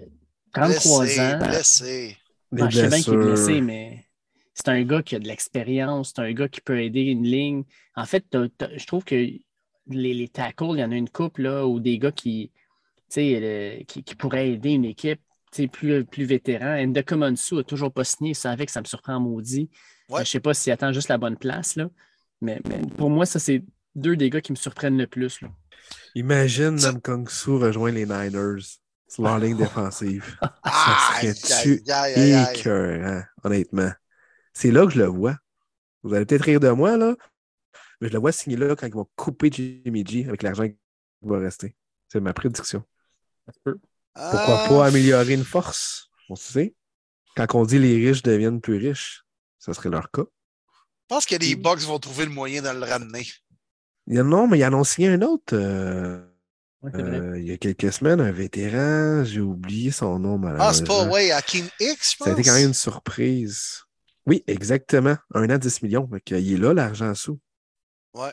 33 0.54 1.04
Blessé, 1.04 1.20
ans. 1.22 1.38
blessé. 1.40 2.18
Les 2.52 2.72
je 2.72 2.80
sais 2.80 2.88
bien 2.88 3.02
qu'il 3.02 3.14
est 3.14 3.18
blessé, 3.18 3.62
mais 3.62 4.06
c'est 4.54 4.70
un 4.70 4.84
gars 4.84 5.04
qui 5.04 5.16
a 5.16 5.20
de 5.20 5.28
l'expérience, 5.28 6.14
c'est 6.16 6.22
un 6.22 6.32
gars 6.34 6.48
qui 6.48 6.62
peut 6.62 6.82
aider 6.82 7.02
une 7.02 7.24
ligne. 7.24 7.64
En 7.96 8.06
fait, 8.06 8.26
je 8.34 8.86
trouve 8.88 9.04
que 9.04 9.16
les, 9.16 9.44
les 10.14 10.28
tackles, 10.30 10.72
il 10.74 10.80
y 10.80 10.84
en 10.84 10.92
a 10.92 10.96
une 10.96 11.10
couple 11.10 11.44
là, 11.44 11.68
ou 11.68 11.80
des 11.80 12.00
gars 12.00 12.12
qui, 12.12 12.52
tu 12.56 12.62
sais, 13.10 13.40
le- 13.80 13.84
qui, 13.84 14.04
qui 14.04 14.16
pourraient 14.16 14.50
aider 14.52 14.72
une 14.72 14.86
équipe 14.86 15.22
tu 15.52 15.64
sais, 15.64 15.68
plus, 15.68 16.04
plus 16.06 16.26
vétéran. 16.26 16.86
Ndokomonsu 16.88 17.56
n'a 17.56 17.64
toujours 17.64 17.92
pas 17.94 18.04
signé, 18.04 18.34
ça 18.34 18.52
avec, 18.52 18.70
ça 18.70 18.82
me 18.82 18.86
surprend 18.86 19.20
maudit. 19.20 19.70
Ouais. 20.10 20.18
Je 20.18 20.22
ne 20.22 20.26
sais 20.26 20.40
pas 20.42 20.54
s'il 20.54 20.74
attend 20.74 20.92
juste 20.92 21.08
la 21.10 21.18
bonne 21.18 21.38
place, 21.38 21.76
là. 21.78 21.90
Mais, 22.42 22.60
mais 22.68 22.82
pour 22.98 23.10
moi, 23.10 23.26
ça, 23.26 23.40
c'est 23.40 23.64
deux 23.96 24.16
des 24.18 24.30
gars 24.30 24.42
qui 24.42 24.52
me 24.52 24.58
surprennent 24.58 24.98
le 24.98 25.08
plus. 25.08 25.40
là. 25.42 25.50
Imagine 26.16 26.76
Nam 26.76 27.02
Kong 27.02 27.30
Su 27.30 27.52
rejoindre 27.52 27.96
les 27.96 28.06
Niners 28.06 28.64
sur 29.08 29.24
leur 29.24 29.40
ligne 29.40 29.58
défensive. 29.58 30.38
Ah, 30.64 31.20
serait-tu. 31.22 31.84
Écœurant, 32.56 33.24
honnêtement. 33.44 33.92
C'est 34.54 34.72
là 34.72 34.86
que 34.86 34.92
je 34.92 35.00
le 35.00 35.06
vois. 35.06 35.38
Vous 36.04 36.14
allez 36.14 36.26
peut-être 36.26 36.44
rire 36.44 36.60
de 36.60 36.70
moi, 36.70 36.98
là, 36.98 37.16
mais 38.00 38.10
je 38.10 38.14
le 38.14 38.20
vois 38.20 38.32
signer 38.32 38.58
là 38.58 38.76
quand 38.76 38.86
ils 38.88 38.94
vont 38.94 39.08
couper 39.16 39.50
Jimmy 39.52 40.06
G 40.06 40.26
avec 40.28 40.44
l'argent 40.44 40.68
qui 40.68 40.76
va 41.22 41.40
rester. 41.40 41.76
C'est 42.10 42.20
ma 42.20 42.34
prédiction. 42.34 42.84
Ça. 43.48 43.54
Pourquoi 43.64 43.80
Ah, 44.16 44.66
pas 44.68 44.88
améliorer 44.88 45.34
une 45.34 45.44
force? 45.44 46.10
On 46.30 46.36
sait. 46.36 46.76
Quand 47.36 47.56
on 47.56 47.66
dit 47.66 47.80
les 47.80 47.96
riches 47.96 48.24
deviennent 48.24 48.62
plus 48.62 48.78
riches, 48.78 49.24
ça 49.60 49.74
serait 49.74 49.90
leur 49.90 50.12
cas. 50.12 50.24
Je 50.24 51.16
pense 51.16 51.26
que 51.26 51.36
les 51.36 51.56
Bucks 51.56 51.82
vont 51.82 52.00
trouver 52.00 52.26
le 52.26 52.32
moyen 52.32 52.62
de 52.62 52.70
le 52.70 52.86
ramener. 52.86 53.26
Non, 54.08 54.48
mais 54.48 54.60
ils 54.60 54.66
en 54.66 54.74
ont 54.74 54.84
signé 54.84 55.10
un 55.10 55.22
autre 55.22 55.54
euh, 55.54 56.26
Euh, 56.84 57.40
il 57.40 57.48
y 57.48 57.52
a 57.52 57.58
quelques 57.58 57.92
semaines, 57.92 58.22
un 58.22 58.32
vétéran. 58.32 59.24
J'ai 59.24 59.42
oublié 59.42 59.92
son 59.92 60.20
nom, 60.20 60.40
Ah, 60.60 60.74
c'est 60.74 60.86
pas, 60.86 60.94
malheureusement. 60.94 61.14
ouais, 61.14 61.32
à 61.32 61.42
King 61.42 61.66
X, 61.80 62.12
je 62.14 62.18
pense. 62.18 62.28
Ça 62.28 62.30
a 62.30 62.34
été 62.34 62.44
quand 62.44 62.56
même 62.56 62.68
une 62.68 62.74
surprise. 62.74 63.84
Oui, 64.26 64.44
exactement. 64.48 65.18
Un 65.34 65.50
an, 65.50 65.58
10 65.58 65.82
millions. 65.82 66.08
Fait 66.12 66.22
qu'il 66.22 66.54
est 66.54 66.58
là, 66.58 66.74
l'argent 66.74 67.14
sous. 67.16 67.40
Ouais. 68.14 68.32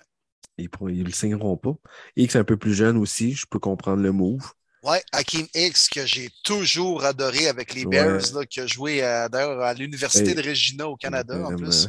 ils 0.58 0.68
ne 0.82 1.04
le 1.04 1.12
signeront 1.12 1.56
pas. 1.56 1.74
X 2.16 2.36
un 2.36 2.44
peu 2.44 2.56
plus 2.56 2.74
jeune 2.74 2.96
aussi, 2.96 3.32
je 3.32 3.46
peux 3.48 3.58
comprendre 3.58 4.02
le 4.02 4.12
move. 4.12 4.52
Ouais, 4.82 5.02
Hakim 5.12 5.46
X, 5.54 5.88
que 5.88 6.04
j'ai 6.04 6.30
toujours 6.42 7.04
adoré 7.04 7.48
avec 7.48 7.74
les 7.74 7.86
Bears, 7.86 8.20
qui 8.50 8.60
a 8.60 8.66
joué 8.66 9.00
d'ailleurs 9.32 9.62
à 9.62 9.72
l'Université 9.72 10.34
de 10.34 10.42
Regina 10.46 10.86
au 10.88 10.96
Canada 10.96 11.46
en 11.46 11.56
plus. 11.56 11.88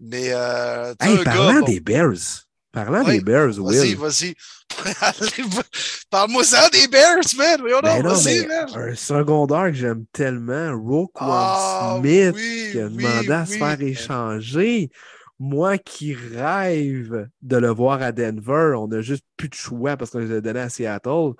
Mais 0.00 0.28
euh, 0.32 0.94
parlant 0.94 1.60
des 1.62 1.80
Bears, 1.80 2.46
parlant 2.72 3.04
des 3.04 3.20
Bears, 3.20 3.58
Will. 3.58 3.78
Vas-y, 3.78 3.94
vas-y. 3.94 4.34
Parle-moi 6.10 6.44
ça 6.44 6.68
des 6.70 6.88
Bears, 6.88 7.20
man. 7.36 7.60
Ben 7.82 8.02
non, 8.02 8.14
mais 8.24 8.46
Un 8.74 8.94
secondaire 8.94 9.66
que 9.66 9.74
j'aime 9.74 10.04
tellement, 10.12 10.72
Roquan 10.78 11.26
ah, 11.28 11.96
Smith, 12.00 12.36
qui 12.72 12.78
a 12.80 12.88
demandé 12.88 13.30
à 13.30 13.46
se 13.46 13.56
faire 13.56 13.80
échanger. 13.80 14.90
Moi 15.38 15.76
qui 15.78 16.14
rêve 16.14 17.28
de 17.42 17.56
le 17.56 17.68
voir 17.68 18.00
à 18.00 18.12
Denver, 18.12 18.74
on 18.76 18.88
n'a 18.88 19.00
juste 19.00 19.24
plus 19.36 19.48
de 19.48 19.54
choix 19.54 19.96
parce 19.96 20.10
qu'on 20.10 20.20
les 20.20 20.32
a 20.32 20.40
donnés 20.40 20.60
à 20.60 20.68
Seattle. 20.68 21.32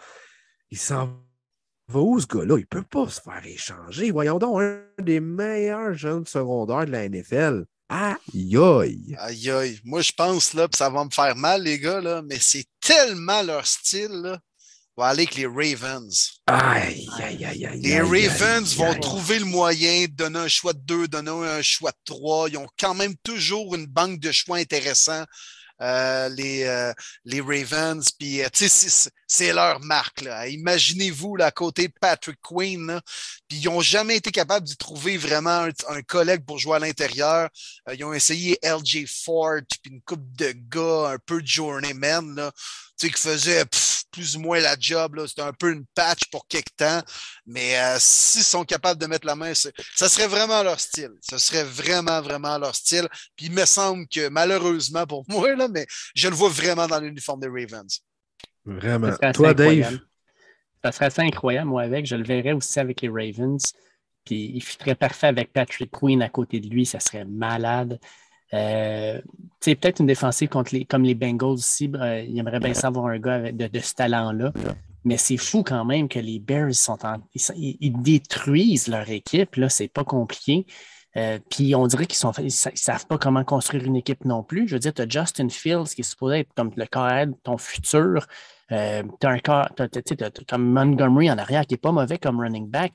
Il 0.70 0.78
s'en 0.78 1.10
va 1.88 2.00
où 2.00 2.18
ce 2.18 2.26
gars-là? 2.26 2.56
Il 2.56 2.62
ne 2.62 2.64
peut 2.64 2.82
pas 2.82 3.08
se 3.08 3.20
faire 3.20 3.42
échanger. 3.44 4.10
Voyons 4.10 4.38
donc, 4.38 4.60
un 4.60 4.80
des 4.98 5.20
meilleurs 5.20 5.94
jeunes 5.94 6.26
secondaires 6.26 6.86
de 6.86 6.90
la 6.90 7.08
NFL. 7.08 7.64
Aïe 7.92 8.56
aïe. 8.56 9.16
Aïe 9.18 9.50
aïe. 9.50 9.80
Moi, 9.84 10.00
je 10.00 10.12
pense 10.12 10.54
là, 10.54 10.66
ça 10.74 10.88
va 10.88 11.04
me 11.04 11.10
faire 11.10 11.36
mal, 11.36 11.62
les 11.62 11.78
gars, 11.78 12.00
là, 12.00 12.22
mais 12.22 12.38
c'est 12.40 12.64
tellement 12.80 13.42
leur 13.42 13.66
style. 13.66 14.08
Là. 14.12 14.38
On 14.96 15.02
va 15.02 15.08
aller 15.08 15.24
avec 15.24 15.34
les 15.34 15.46
Ravens. 15.46 16.40
Aïe, 16.46 17.06
aïe, 17.18 17.44
aïe, 17.44 17.66
aïe. 17.66 17.80
Les 17.82 18.00
Ravens 18.00 18.74
vont 18.76 18.98
trouver 18.98 19.38
le 19.38 19.44
moyen 19.44 20.06
de 20.06 20.12
donner 20.12 20.38
un 20.38 20.48
choix 20.48 20.72
de 20.72 20.80
deux, 20.80 21.06
donner 21.06 21.30
un 21.30 21.60
choix 21.60 21.90
de 21.90 21.98
trois. 22.06 22.48
Ils 22.48 22.56
ont 22.56 22.68
quand 22.78 22.94
même 22.94 23.14
toujours 23.22 23.74
une 23.74 23.86
banque 23.86 24.20
de 24.20 24.32
choix 24.32 24.56
intéressants. 24.56 25.24
Euh, 25.82 26.28
les, 26.28 26.62
euh, 26.64 26.92
les 27.24 27.40
Ravens. 27.40 28.08
Puis, 28.12 28.42
euh, 28.42 28.48
c'est 29.26 29.52
leur 29.52 29.80
marque. 29.80 30.24
Imaginez-vous, 30.48 31.36
à 31.40 31.50
côté 31.50 31.88
de 31.88 31.94
Patrick 32.00 32.38
Queen, 32.40 33.00
puis 33.48 33.58
ils 33.58 33.64
n'ont 33.64 33.80
jamais 33.80 34.16
été 34.16 34.30
capables 34.30 34.66
d'y 34.66 34.76
trouver 34.76 35.16
vraiment 35.16 35.66
un, 35.88 36.02
collègue 36.02 36.44
pour 36.44 36.58
jouer 36.58 36.76
à 36.76 36.78
l'intérieur. 36.78 37.48
ils 37.92 38.04
ont 38.04 38.12
essayé 38.12 38.58
LJ 38.62 39.06
Ford, 39.06 39.60
puis 39.82 39.92
une 39.92 40.02
coupe 40.02 40.36
de 40.36 40.52
gars, 40.52 41.12
un 41.14 41.18
peu 41.18 41.42
de 41.42 41.46
journeyman. 41.46 42.34
Là 42.36 42.52
qui 43.08 43.20
faisait 43.20 43.64
plus 44.12 44.36
ou 44.36 44.40
moins 44.40 44.60
la 44.60 44.76
job. 44.78 45.18
C'était 45.26 45.42
un 45.42 45.52
peu 45.52 45.72
une 45.72 45.84
patch 45.94 46.30
pour 46.30 46.46
quelque 46.46 46.70
temps. 46.76 47.02
Mais 47.46 47.78
euh, 47.78 47.96
s'ils 47.98 48.44
sont 48.44 48.64
capables 48.64 49.00
de 49.00 49.06
mettre 49.06 49.26
la 49.26 49.34
main, 49.34 49.52
ça 49.54 50.08
serait 50.08 50.28
vraiment 50.28 50.62
leur 50.62 50.78
style. 50.78 51.12
Ce 51.20 51.38
serait 51.38 51.64
vraiment, 51.64 52.20
vraiment 52.20 52.58
leur 52.58 52.74
style. 52.76 53.08
Puis 53.34 53.46
il 53.46 53.52
me 53.52 53.64
semble 53.64 54.06
que 54.06 54.28
malheureusement 54.28 55.06
pour 55.06 55.24
moi, 55.28 55.54
là, 55.56 55.68
mais 55.68 55.86
je 56.14 56.28
le 56.28 56.34
vois 56.34 56.50
vraiment 56.50 56.86
dans 56.86 57.00
l'uniforme 57.00 57.40
des 57.40 57.48
Ravens. 57.48 58.00
Vraiment. 58.64 59.10
Toi, 59.34 59.54
Dave? 59.54 59.98
Ça 60.84 60.92
serait 60.92 61.06
assez 61.06 61.22
incroyable, 61.22 61.68
moi, 61.68 61.82
avec. 61.82 62.06
Je 62.06 62.16
le 62.16 62.24
verrais 62.24 62.52
aussi 62.52 62.78
avec 62.78 63.00
les 63.00 63.08
Ravens. 63.08 63.72
Puis 64.24 64.52
il 64.54 64.62
ferait 64.62 64.94
parfait 64.94 65.28
avec 65.28 65.52
Patrick 65.52 65.90
Queen 65.90 66.22
à 66.22 66.28
côté 66.28 66.60
de 66.60 66.68
lui. 66.68 66.86
Ça 66.86 67.00
serait 67.00 67.24
malade. 67.24 67.98
Euh, 68.54 69.20
peut-être 69.60 70.00
une 70.00 70.06
défensive 70.06 70.48
contre 70.48 70.74
les, 70.74 70.84
comme 70.84 71.04
les 71.04 71.14
Bengals 71.14 71.50
aussi. 71.50 71.90
Euh, 71.94 72.20
il 72.20 72.38
aimerait 72.38 72.60
bien 72.60 72.74
savoir 72.74 73.06
un 73.06 73.18
gars 73.18 73.52
de, 73.52 73.78
ce 73.78 73.94
talent-là. 73.94 74.52
Mais 75.04 75.16
c'est 75.16 75.36
fou 75.36 75.62
quand 75.62 75.84
même 75.84 76.08
que 76.08 76.18
les 76.18 76.38
Bears 76.38 76.74
sont 76.74 76.98
ils, 77.34 78.02
détruisent 78.02 78.88
leur 78.88 79.08
équipe. 79.10 79.56
Là, 79.56 79.68
c'est 79.68 79.88
pas 79.88 80.04
compliqué. 80.04 80.66
Euh, 81.16 81.38
puis 81.50 81.74
on 81.74 81.86
dirait 81.86 82.06
qu'ils 82.06 82.26
ne 82.26 82.48
savent 82.50 83.06
pas 83.06 83.18
comment 83.18 83.44
construire 83.44 83.84
une 83.84 83.96
équipe 83.96 84.24
non 84.24 84.42
plus. 84.42 84.68
Je 84.68 84.74
veux 84.74 84.78
dire, 84.78 84.94
tu 84.94 85.02
as 85.02 85.08
Justin 85.08 85.48
Fields 85.48 85.94
qui 85.94 86.02
est 86.02 86.04
supposé 86.04 86.40
être 86.40 86.54
comme 86.54 86.70
le 86.76 86.86
carré 86.86 87.26
de 87.26 87.34
ton 87.42 87.58
futur. 87.58 88.26
tu 88.68 88.74
as 88.74 89.02
un 89.24 89.38
comme 90.48 90.72
Montgomery 90.72 91.30
en 91.30 91.38
arrière 91.38 91.66
qui 91.66 91.74
n'est 91.74 91.78
pas 91.78 91.92
mauvais 91.92 92.18
comme 92.18 92.40
running 92.40 92.68
back. 92.68 92.92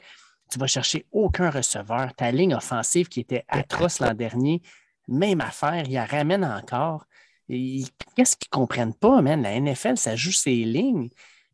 Tu 0.50 0.60
vas 0.60 0.68
chercher 0.68 1.06
aucun 1.12 1.50
receveur. 1.50 2.14
Ta 2.16 2.32
ligne 2.32 2.56
offensive 2.56 3.10
qui 3.10 3.20
était 3.20 3.44
atroce 3.50 4.00
l'an 4.00 4.14
dernier, 4.14 4.62
même 5.08 5.42
affaire, 5.42 5.84
il 5.86 5.94
la 5.94 6.06
ramène 6.06 6.44
encore. 6.44 7.06
Qu'est-ce 7.48 8.36
qu'ils 8.36 8.50
ne 8.52 8.58
comprennent 8.58 8.94
pas, 8.94 9.22
man? 9.22 9.42
La 9.42 9.60
NFL, 9.60 9.98
ça 9.98 10.16
joue 10.16 10.32
ses 10.32 10.64
lignes. 10.64 11.10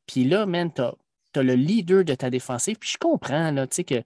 Puis 0.08 0.24
là, 0.24 0.46
man, 0.46 0.72
tu 0.74 0.82
as, 0.82 1.44
le 1.44 1.54
leader 1.54 2.04
de 2.04 2.16
ta 2.16 2.30
défensive. 2.30 2.78
Puis 2.80 2.92
je 2.94 2.98
comprends, 2.98 3.52
là, 3.52 3.68
tu 3.68 3.76
sais, 3.76 3.84
que 3.84 4.04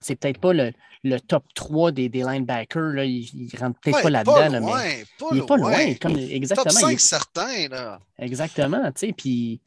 c'est 0.00 0.16
peut-être 0.16 0.38
pas 0.38 0.52
le, 0.52 0.72
top 1.20 1.44
3 1.54 1.92
des, 1.92 2.08
des 2.08 2.22
linebackers. 2.22 2.92
Là. 2.92 3.04
Il 3.04 3.50
ne 3.52 3.58
rentre 3.58 3.80
peut-être 3.80 4.02
pas 4.02 4.10
là-dedans. 4.10 4.60
mais 4.74 5.04
il 5.32 5.36
n'est 5.38 5.46
pas 5.46 5.56
loin. 5.56 5.94
Comme, 6.00 6.16
exactement. 6.16 6.64
Top 6.64 6.90
5 6.90 7.00
certain. 7.00 7.68
Là. 7.68 8.00
Exactement. 8.18 8.90
Tu 8.92 9.06
sais, 9.06 9.12
puis 9.12 9.60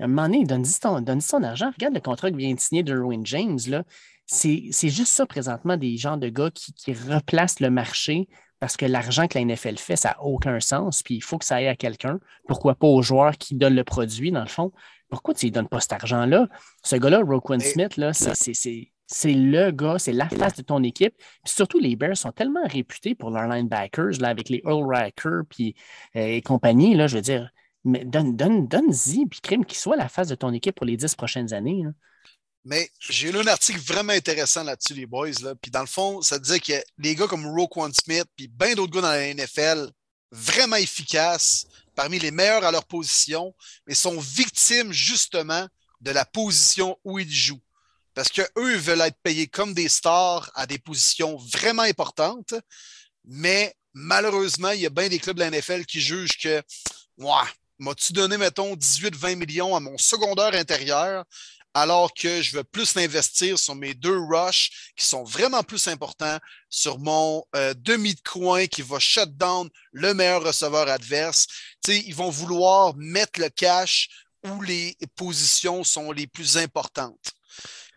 à 0.00 0.04
un 0.04 0.06
moment 0.08 0.28
donné, 0.28 0.44
donne-y 0.44 0.68
son, 0.68 1.42
argent. 1.42 1.70
Regarde 1.70 1.94
le 1.94 2.00
contrat 2.00 2.30
que 2.30 2.36
vient 2.36 2.54
de 2.54 2.60
signer 2.60 2.82
Derwin 2.82 3.24
James. 3.26 3.58
Là 3.68 3.84
c'est 4.28 4.88
juste 4.88 5.12
ça 5.12 5.26
présentement, 5.26 5.76
des 5.76 5.96
gens 5.96 6.16
de 6.16 6.28
gars 6.28 6.50
qui, 6.50 6.92
replacent 6.92 7.60
le 7.60 7.70
marché 7.70 8.28
parce 8.60 8.76
que 8.76 8.84
l'argent 8.84 9.26
que 9.28 9.38
la 9.38 9.44
NFL 9.44 9.76
fait, 9.76 9.96
ça 9.96 10.10
n'a 10.10 10.22
aucun 10.22 10.60
sens, 10.60 11.02
puis 11.02 11.14
il 11.14 11.20
faut 11.22 11.38
que 11.38 11.44
ça 11.44 11.56
aille 11.56 11.68
à 11.68 11.76
quelqu'un. 11.76 12.18
Pourquoi 12.46 12.74
pas 12.74 12.88
aux 12.88 13.02
joueurs 13.02 13.38
qui 13.38 13.54
donnent 13.54 13.76
le 13.76 13.84
produit, 13.84 14.32
dans 14.32 14.42
le 14.42 14.48
fond? 14.48 14.72
Pourquoi 15.08 15.32
tu 15.32 15.46
ne 15.46 15.52
donnes 15.52 15.68
pas 15.68 15.80
cet 15.80 15.92
argent-là? 15.92 16.48
Ce 16.82 16.96
gars-là, 16.96 17.22
Roquan 17.24 17.60
Smith, 17.60 17.98
c'est 19.10 19.32
le 19.32 19.70
gars, 19.70 19.98
c'est 19.98 20.12
la 20.12 20.28
face 20.28 20.56
de 20.56 20.62
ton 20.62 20.82
équipe. 20.82 21.14
Puis 21.16 21.54
surtout, 21.54 21.78
les 21.78 21.96
Bears 21.96 22.16
sont 22.16 22.32
tellement 22.32 22.66
réputés 22.66 23.14
pour 23.14 23.30
leurs 23.30 23.48
linebackers, 23.48 24.20
là, 24.20 24.28
avec 24.28 24.50
les 24.50 24.60
Earl 24.66 24.84
Racker 24.84 25.42
puis, 25.48 25.74
euh, 26.16 26.26
et 26.26 26.42
compagnie, 26.42 26.94
là, 26.94 27.06
je 27.06 27.16
veux 27.16 27.22
dire, 27.22 27.50
mais 27.84 28.04
donne-y, 28.04 28.34
donne, 28.34 28.66
donne 28.66 28.92
puis 29.30 29.40
crime 29.40 29.64
qu'il 29.64 29.78
soit 29.78 29.96
la 29.96 30.08
face 30.08 30.28
de 30.28 30.34
ton 30.34 30.52
équipe 30.52 30.74
pour 30.74 30.84
les 30.84 30.96
dix 30.96 31.14
prochaines 31.14 31.54
années. 31.54 31.84
Mais 32.68 32.90
j'ai 33.00 33.32
lu 33.32 33.38
un 33.38 33.46
article 33.46 33.80
vraiment 33.80 34.12
intéressant 34.12 34.62
là-dessus, 34.62 34.92
les 34.92 35.06
boys. 35.06 35.30
Là. 35.40 35.54
Puis 35.54 35.70
dans 35.70 35.80
le 35.80 35.86
fond, 35.86 36.20
ça 36.20 36.38
disait 36.38 36.60
que 36.60 36.74
les 36.98 37.14
gars 37.14 37.26
comme 37.26 37.46
Roquan 37.46 37.88
Smith, 37.94 38.26
puis 38.36 38.46
bien 38.46 38.74
d'autres 38.74 38.92
gars 38.92 39.00
dans 39.00 39.08
la 39.08 39.32
NFL, 39.32 39.90
vraiment 40.30 40.76
efficaces, 40.76 41.64
parmi 41.94 42.18
les 42.18 42.30
meilleurs 42.30 42.66
à 42.66 42.70
leur 42.70 42.84
position, 42.84 43.54
mais 43.86 43.94
sont 43.94 44.20
victimes 44.20 44.92
justement 44.92 45.66
de 46.02 46.10
la 46.10 46.26
position 46.26 46.98
où 47.04 47.18
ils 47.18 47.32
jouent. 47.32 47.62
Parce 48.12 48.28
qu'eux 48.28 48.76
veulent 48.76 49.00
être 49.00 49.18
payés 49.22 49.46
comme 49.46 49.72
des 49.72 49.88
stars 49.88 50.50
à 50.54 50.66
des 50.66 50.78
positions 50.78 51.38
vraiment 51.38 51.84
importantes, 51.84 52.52
mais 53.24 53.74
malheureusement, 53.94 54.72
il 54.72 54.80
y 54.82 54.86
a 54.86 54.90
bien 54.90 55.08
des 55.08 55.18
clubs 55.18 55.38
de 55.38 55.40
la 55.40 55.50
NFL 55.50 55.86
qui 55.86 56.02
jugent 56.02 56.36
que, 56.36 56.62
moi, 57.16 57.48
m'as-tu 57.78 58.12
donné, 58.12 58.36
mettons, 58.36 58.74
18-20 58.74 59.36
millions 59.36 59.74
à 59.74 59.80
mon 59.80 59.96
secondaire 59.96 60.54
intérieur, 60.54 61.24
alors 61.80 62.12
que 62.12 62.42
je 62.42 62.56
veux 62.56 62.64
plus 62.64 62.94
l'investir 62.94 63.58
sur 63.58 63.74
mes 63.74 63.94
deux 63.94 64.18
rushs 64.18 64.92
qui 64.96 65.04
sont 65.04 65.24
vraiment 65.24 65.62
plus 65.62 65.88
importants, 65.88 66.38
sur 66.68 66.98
mon 66.98 67.44
euh, 67.56 67.74
demi 67.76 68.14
de 68.14 68.20
coin 68.20 68.66
qui 68.66 68.82
va 68.82 68.98
shut 68.98 69.36
down 69.36 69.68
le 69.92 70.14
meilleur 70.14 70.42
receveur 70.42 70.88
adverse. 70.88 71.46
ils 71.86 72.14
vont 72.14 72.30
vouloir 72.30 72.94
mettre 72.96 73.40
le 73.40 73.48
cash 73.48 74.08
où 74.44 74.60
les 74.62 74.96
positions 75.16 75.84
sont 75.84 76.12
les 76.12 76.26
plus 76.26 76.56
importantes. 76.56 77.32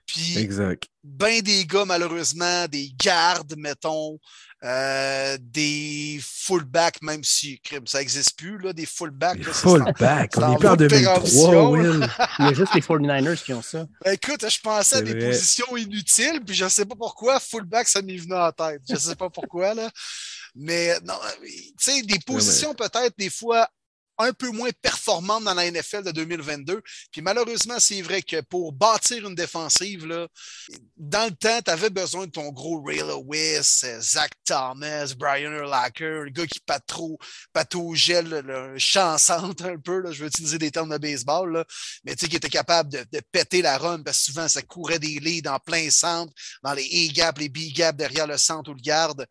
Puis, 0.06 0.38
exact. 0.38 0.88
ben 1.04 1.42
des 1.42 1.66
gars, 1.66 1.86
malheureusement, 1.86 2.68
des 2.68 2.92
gardes, 2.98 3.56
mettons, 3.58 4.20
euh, 4.64 5.38
des 5.42 6.20
fullbacks, 6.22 7.02
même 7.02 7.24
si 7.24 7.60
ça 7.86 8.00
n'existe 8.00 8.38
plus, 8.38 8.60
là, 8.60 8.74
des 8.74 8.86
fullbacks. 8.86 9.44
fullbacks, 9.44 10.38
on 10.38 10.54
est 10.54 10.58
plus 10.58 10.68
en 10.68 10.76
2003, 10.76 11.70
Will. 11.72 12.08
Il 12.40 12.46
y 12.46 12.48
a 12.50 12.54
juste 12.54 12.76
les 12.76 12.82
49ers 12.82 13.44
qui 13.44 13.54
ont 13.54 13.62
ça. 13.62 13.88
Ben, 14.06 14.14
écoute, 14.14 14.48
je 14.48 14.60
pensais 14.60 14.98
à 14.98 15.02
des 15.02 15.16
positions 15.16 15.76
inutiles, 15.78 16.42
puis 16.46 16.56
je 16.56 16.66
ne 16.66 16.70
sais 16.70 16.86
pas 16.86 16.96
pourquoi, 16.96 17.40
fullback, 17.40 17.88
ça 17.88 18.02
m'est 18.02 18.18
venu 18.18 18.36
en 18.36 18.52
tête. 18.52 18.82
Je 18.88 18.94
ne 18.94 19.00
sais 19.00 19.16
pas 19.16 19.30
pourquoi, 19.30 19.74
là. 19.74 19.90
Mais 20.56 21.00
non, 21.06 21.16
tu 21.42 21.74
sais, 21.78 22.02
des 22.04 22.20
positions 22.20 22.76
peut-être 22.76 23.14
des 23.18 23.30
fois 23.30 23.68
un 24.22 24.34
peu 24.34 24.50
moins 24.50 24.70
performante 24.82 25.44
dans 25.44 25.54
la 25.54 25.70
NFL 25.70 26.04
de 26.04 26.12
2022. 26.12 26.82
Puis 27.12 27.22
malheureusement, 27.22 27.80
c'est 27.80 28.02
vrai 28.02 28.22
que 28.22 28.42
pour 28.42 28.74
bâtir 28.74 29.28
une 29.28 29.36
défensive, 29.36 30.08
dans 30.98 31.26
le 31.26 31.36
temps, 31.36 31.62
tu 31.64 31.72
avais 31.72 31.90
besoin 31.90 32.26
de 32.26 32.32
ton 32.32 32.50
gros 32.52 32.84
Ray 32.84 33.00
Lewis, 33.00 33.84
Zach 34.00 34.32
Thomas, 34.46 35.14
Brian 35.18 35.52
Urlacher, 35.52 36.22
le 36.24 36.30
gars 36.30 36.48
qui 36.48 36.60
patro, 36.60 37.18
pataugeait 37.54 38.22
le, 38.22 38.78
chansante 38.78 39.62
un 39.62 39.78
peu. 39.78 40.04
Je 40.12 40.22
vais 40.22 40.28
utiliser 40.28 40.58
des 40.58 40.72
termes 40.72 40.90
de 40.90 40.98
baseball, 40.98 41.66
mais 42.04 42.16
tu 42.16 42.26
sais, 42.26 42.30
qui 42.30 42.36
était 42.36 42.50
capable 42.50 42.90
de, 42.90 43.22
péter 43.32 43.62
la 43.62 43.78
run 43.78 44.04
parce 44.04 44.18
que 44.20 44.24
souvent, 44.26 44.48
ça 44.48 44.62
courait 44.62 45.00
des 45.00 45.20
leads 45.20 45.50
en 45.50 45.60
plein 45.60 45.90
centre, 45.90 46.34
dans 46.64 46.74
les 46.74 46.84
A-gaps, 46.84 47.40
les 47.40 47.50
B-gaps 47.50 47.98
derrière 47.98 48.28
le 48.28 48.38
centre 48.38 48.72
ou 48.72 48.74
le 48.74 48.82
garde. 48.82 49.26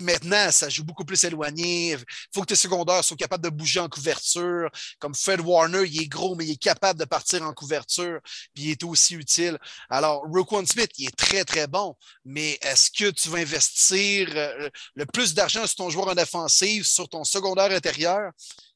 Maintenant, 0.00 0.50
ça 0.50 0.68
joue 0.68 0.84
beaucoup 0.84 1.04
plus 1.04 1.22
éloigné. 1.24 1.92
Il 1.92 2.04
faut 2.32 2.42
que 2.42 2.46
tes 2.46 2.56
secondaires 2.56 3.04
soient 3.04 3.16
capables 3.16 3.44
de 3.44 3.48
bouger 3.48 3.80
en 3.80 3.88
couverture. 3.88 4.70
Comme 4.98 5.14
Fred 5.14 5.40
Warner, 5.40 5.84
il 5.86 6.02
est 6.02 6.08
gros, 6.08 6.34
mais 6.34 6.46
il 6.46 6.52
est 6.52 6.62
capable 6.62 6.98
de 6.98 7.04
partir 7.04 7.42
en 7.42 7.52
couverture, 7.52 8.20
puis 8.54 8.64
il 8.64 8.70
est 8.70 8.84
aussi 8.84 9.14
utile. 9.14 9.58
Alors, 9.90 10.22
Roquan 10.32 10.64
Smith, 10.66 10.90
il 10.98 11.08
est 11.08 11.16
très, 11.16 11.44
très 11.44 11.66
bon, 11.66 11.96
mais 12.24 12.58
est-ce 12.62 12.90
que 12.90 13.10
tu 13.10 13.28
vas 13.28 13.38
investir 13.38 14.28
euh, 14.34 14.68
le 14.94 15.06
plus 15.06 15.34
d'argent 15.34 15.66
sur 15.66 15.76
ton 15.76 15.90
joueur 15.90 16.08
en 16.08 16.14
défensive, 16.14 16.84
sur 16.86 17.08
ton 17.08 17.24
secondaire 17.24 17.70
intérieur? 17.70 18.32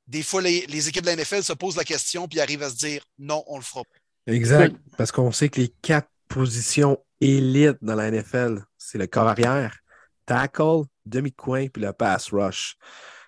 des 0.09 0.23
fois, 0.23 0.43
les, 0.43 0.67
les, 0.67 0.89
équipes 0.89 1.05
de 1.05 1.11
la 1.11 1.17
NFL 1.17 1.43
se 1.43 1.53
posent 1.53 1.77
la 1.77 1.85
question 1.85 2.27
puis 2.29 2.41
arrivent 2.41 2.63
à 2.63 2.71
se 2.71 2.77
dire 2.77 3.03
non, 3.19 3.45
on 3.47 3.57
le 3.57 3.63
fera 3.63 3.85
pas. 3.85 4.33
Exact. 4.33 4.77
Parce 4.97 5.13
qu'on 5.13 5.33
sait 5.33 5.49
que 5.49 5.61
les 5.61 5.69
quatre 5.69 6.09
positions 6.29 6.99
élites 7.21 7.79
dans 7.83 7.95
la 7.95 8.11
NFL, 8.11 8.65
c'est 8.79 8.99
le 8.99 9.07
corps 9.07 9.29
arrière, 9.29 9.79
tackle, 10.27 10.83
demi-coin 11.07 11.69
puis 11.69 11.83
le 11.83 11.93
pass 11.93 12.33
rush. 12.33 12.77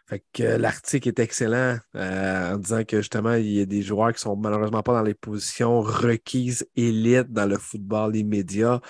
Fait 0.07 0.23
que 0.35 0.43
l'article 0.43 1.09
est 1.09 1.19
excellent 1.19 1.79
euh, 1.97 2.55
en 2.55 2.59
disant 2.59 2.85
que 2.85 2.99
justement, 2.99 3.35
il 3.35 3.51
y 3.51 3.61
a 3.63 3.67
des 3.67 3.81
joueurs 3.81 4.13
qui 4.13 4.21
sont 4.21 4.37
malheureusement 4.37 4.83
pas 4.83 4.93
dans 4.93 5.03
les 5.03 5.15
positions 5.15 5.81
requises 5.81 6.67
élites 6.77 7.33
dans 7.33 7.47
le 7.47 7.57
football 7.57 8.15
immédiat. 8.15 8.81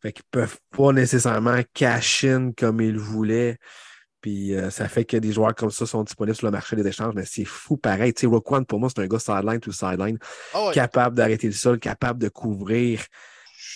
Fait 0.00 0.12
qu'ils 0.12 0.24
peuvent 0.32 0.58
pas 0.76 0.92
nécessairement 0.92 1.60
cash 1.74 2.24
in 2.24 2.50
comme 2.56 2.80
ils 2.80 2.98
voulaient. 2.98 3.58
Puis 4.20 4.54
euh, 4.54 4.70
ça 4.70 4.88
fait 4.88 5.04
que 5.04 5.16
des 5.16 5.32
joueurs 5.32 5.54
comme 5.54 5.70
ça 5.70 5.86
sont 5.86 6.02
disponibles 6.02 6.36
sur 6.36 6.46
le 6.46 6.52
marché 6.52 6.74
des 6.76 6.86
échanges, 6.86 7.14
mais 7.14 7.24
c'est 7.24 7.44
fou 7.44 7.76
pareil. 7.76 8.12
Tu 8.12 8.22
sais, 8.22 8.26
Roquan, 8.26 8.64
pour 8.64 8.80
moi, 8.80 8.88
c'est 8.88 9.02
un 9.02 9.06
gars 9.06 9.18
sideline 9.20 9.60
to 9.60 9.72
sideline, 9.72 10.18
Ah 10.54 10.66
ouais. 10.66 10.74
capable 10.74 11.16
d'arrêter 11.16 11.46
le 11.48 11.52
sol, 11.52 11.78
capable 11.78 12.20
de 12.20 12.28
couvrir. 12.28 13.00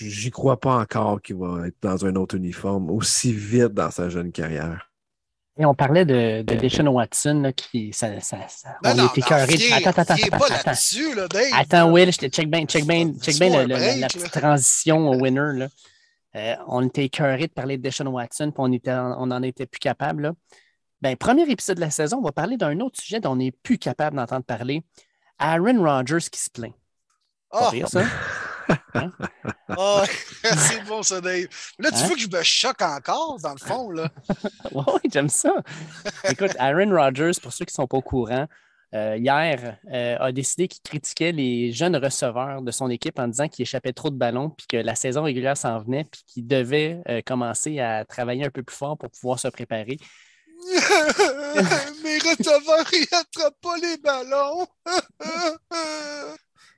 J'y 0.00 0.30
crois 0.30 0.58
pas 0.58 0.76
encore 0.76 1.22
qu'il 1.22 1.36
va 1.36 1.66
être 1.68 1.76
dans 1.82 2.04
un 2.06 2.16
autre 2.16 2.34
uniforme 2.36 2.90
aussi 2.90 3.32
vite 3.32 3.72
dans 3.74 3.90
sa 3.90 4.08
jeune 4.08 4.32
carrière. 4.32 4.90
Et 5.58 5.64
on 5.64 5.74
parlait 5.74 6.04
de, 6.04 6.42
de 6.42 6.54
Deshaun 6.54 6.86
Watson, 6.88 7.40
là, 7.42 7.52
qui. 7.52 7.92
Ça, 7.92 8.20
ça, 8.20 8.36
ça- 8.48 8.76
Non, 8.84 8.90
on 8.90 8.94
non, 8.96 9.08
viens- 9.14 9.24
Attends, 9.76 9.90
attends, 9.90 10.02
attends, 10.14 10.28
pas 10.30 10.36
attends. 10.36 10.54
là-dessus, 10.66 11.14
là, 11.14 11.28
Dave. 11.28 11.44
Attends, 11.54 11.92
Will, 11.92 12.12
je 12.12 12.18
te 12.18 12.26
check 12.26 12.50
bien 12.50 12.66
check 12.66 12.84
bien 12.84 13.10
check 13.20 13.38
bien 13.38 13.48
Laisse-moi 13.48 13.64
le- 13.64 13.74
un 13.74 13.78
le- 13.78 13.84
break, 13.84 14.00
la 14.00 14.06
petite 14.08 14.30
transition 14.32 15.08
au 15.08 15.14
winner. 15.18 15.52
Là. 15.54 15.68
Euh, 16.34 16.54
on 16.66 16.84
était 16.86 17.04
écœuré 17.06 17.46
de 17.46 17.52
parler 17.52 17.78
de 17.78 17.82
Deshaun 17.82 18.08
Watson, 18.08 18.50
puis 18.50 18.58
on 18.58 18.70
était, 18.72 18.92
on 18.92 19.26
n'en 19.26 19.42
était 19.42 19.64
plus 19.64 19.78
capable. 19.78 20.24
Là. 20.24 20.32
Ben, 21.00 21.16
premier 21.16 21.48
épisode 21.50 21.76
de 21.76 21.80
la 21.82 21.90
saison, 21.90 22.18
on 22.18 22.22
va 22.22 22.32
parler 22.32 22.58
d'un 22.58 22.78
autre 22.80 23.00
sujet 23.00 23.20
dont 23.20 23.32
on 23.32 23.36
n'est 23.36 23.52
plus 23.52 23.78
capable 23.78 24.16
d'entendre 24.16 24.44
parler. 24.44 24.82
Aaron 25.38 25.82
Rodgers 25.82 26.28
qui 26.30 26.38
se 26.40 26.50
plaint. 26.50 26.74
Pas 27.50 27.68
Ah, 27.68 27.70
pire, 27.70 27.88
ah, 29.68 30.04
c'est 30.42 30.84
bon, 30.84 31.02
ça, 31.02 31.20
Dave. 31.20 31.46
Là, 31.78 31.90
tu 31.90 31.96
Hein? 31.98 32.06
vois 32.06 32.16
que 32.16 32.22
je 32.22 32.28
me 32.28 32.42
choque 32.42 32.82
encore, 32.82 33.38
dans 33.40 33.52
le 33.52 33.58
fond, 33.58 33.90
là. 33.90 34.08
Oui, 34.72 35.10
j'aime 35.12 35.28
ça. 35.28 35.54
Écoute, 36.28 36.52
Aaron 36.58 36.90
Rodgers, 36.94 37.32
pour 37.42 37.52
ceux 37.52 37.64
qui 37.64 37.72
ne 37.72 37.82
sont 37.82 37.86
pas 37.86 37.96
au 37.98 38.02
courant, 38.02 38.46
euh, 38.94 39.16
hier 39.16 39.78
euh, 39.92 40.16
a 40.20 40.32
décidé 40.32 40.68
qu'il 40.68 40.80
critiquait 40.82 41.32
les 41.32 41.72
jeunes 41.72 41.96
receveurs 41.96 42.62
de 42.62 42.70
son 42.70 42.88
équipe 42.88 43.18
en 43.18 43.26
disant 43.28 43.48
qu'il 43.48 43.62
échappait 43.62 43.92
trop 43.92 44.10
de 44.10 44.16
ballons, 44.16 44.50
puis 44.50 44.66
que 44.68 44.76
la 44.76 44.94
saison 44.94 45.24
régulière 45.24 45.56
s'en 45.56 45.80
venait, 45.80 46.04
puis 46.04 46.22
qu'il 46.26 46.46
devait 46.46 47.00
euh, 47.08 47.20
commencer 47.26 47.80
à 47.80 48.04
travailler 48.04 48.44
un 48.44 48.50
peu 48.50 48.62
plus 48.62 48.76
fort 48.76 48.96
pour 48.96 49.10
pouvoir 49.10 49.40
se 49.40 49.48
préparer. 49.48 49.98
Mes 52.02 52.18
receveurs, 52.18 52.86
ils 52.92 53.08
attrapent 53.14 53.60
pas 53.60 53.76
les 53.76 53.96
ballons. 53.98 54.66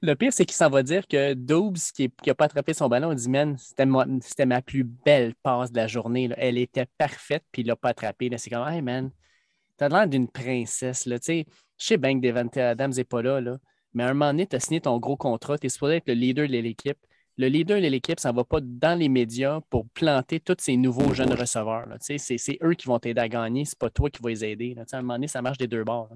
Le 0.01 0.15
pire, 0.15 0.33
c'est 0.33 0.45
qu'il 0.45 0.55
s'en 0.57 0.71
va 0.71 0.83
dire 0.83 1.07
que 1.09 1.35
Dobbs, 1.35 1.77
qui 1.95 2.11
n'a 2.27 2.35
pas 2.35 2.45
attrapé 2.45 2.73
son 2.73 2.89
ballon, 2.89 3.11
a 3.11 3.15
dit 3.15 3.29
Man, 3.29 3.57
c'était 3.59 4.47
ma 4.47 4.63
plus 4.63 4.85
belle 4.85 5.35
passe 5.43 5.73
de 5.73 5.77
la 5.77 5.87
journée. 5.89 6.29
là. 6.29 6.37
Elle 6.39 6.57
était 6.59 6.87
parfaite, 6.99 7.45
puis 7.51 7.63
il 7.63 7.65
ne 7.65 7.71
l'a 7.71 7.77
pas 7.77 7.89
attrapée. 7.91 8.29
là. 8.29 8.39
C'est 8.39 8.51
comme 8.51 8.67
Hey 8.69 8.81
man, 8.83 9.11
t'as 9.77 9.89
l'air 9.89 10.07
d'une 10.07 10.29
princesse. 10.29 11.07
Là. 11.07 11.19
Tu 11.19 11.25
sais, 11.25 11.47
je 11.79 11.85
sais 11.87 11.97
bien 11.97 12.21
que 12.21 12.27
Devante 12.27 12.57
Adams 12.57 12.93
n'est 12.97 13.05
pas 13.05 13.23
là, 13.23 13.41
là, 13.41 13.57
mais 13.95 14.05
à 14.05 14.09
un 14.09 14.15
moment 14.15 14.31
donné, 14.31 14.47
tu 14.47 14.55
as 14.57 14.61
signé 14.61 14.81
ton 14.81 14.99
gros 14.99 15.17
contrat, 15.17 15.59
tu 15.59 15.67
es 15.67 15.71
supposé 15.71 15.97
être 15.97 16.07
le 16.09 16.15
leader 16.15 16.47
de 16.47 16.59
l'équipe. 16.59 16.99
Le 17.37 17.47
leader 17.47 17.81
de 17.81 17.87
l'équipe, 17.87 18.19
ça 18.19 18.33
ne 18.33 18.37
va 18.37 18.43
pas 18.45 18.59
dans 18.61 18.99
les 18.99 19.09
médias 19.09 19.61
pour 19.71 19.87
planter 19.91 20.41
tous 20.41 20.57
ces 20.59 20.77
nouveaux 20.77 21.15
jeunes 21.15 21.33
receveurs. 21.35 21.87
là. 21.87 21.97
Tu 21.99 22.07
sais, 22.07 22.19
C'est 22.19 22.39
c'est 22.39 22.59
eux 22.65 22.75
qui 22.75 22.87
vont 22.87 22.99
t'aider 22.99 23.21
à 23.21 23.29
gagner, 23.29 23.65
c'est 23.65 23.79
pas 23.79 23.91
toi 23.91 24.11
qui 24.11 24.21
vas 24.23 24.31
les 24.31 24.45
aider. 24.45 24.75
là. 24.75 24.85
Tu 24.85 24.91
sais, 24.91 24.97
À 24.97 24.99
un 24.99 25.03
moment 25.03 25.15
donné, 25.15 25.29
ça 25.29 25.41
marche 25.43 25.59
des 25.59 25.69
deux 25.69 25.85
bords. 25.85 26.11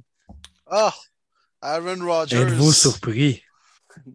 Ah, 0.67 0.93
Aaron 1.61 2.05
Rodgers. 2.05 2.37
Êtes-vous 2.43 2.73
surpris? 2.73 3.43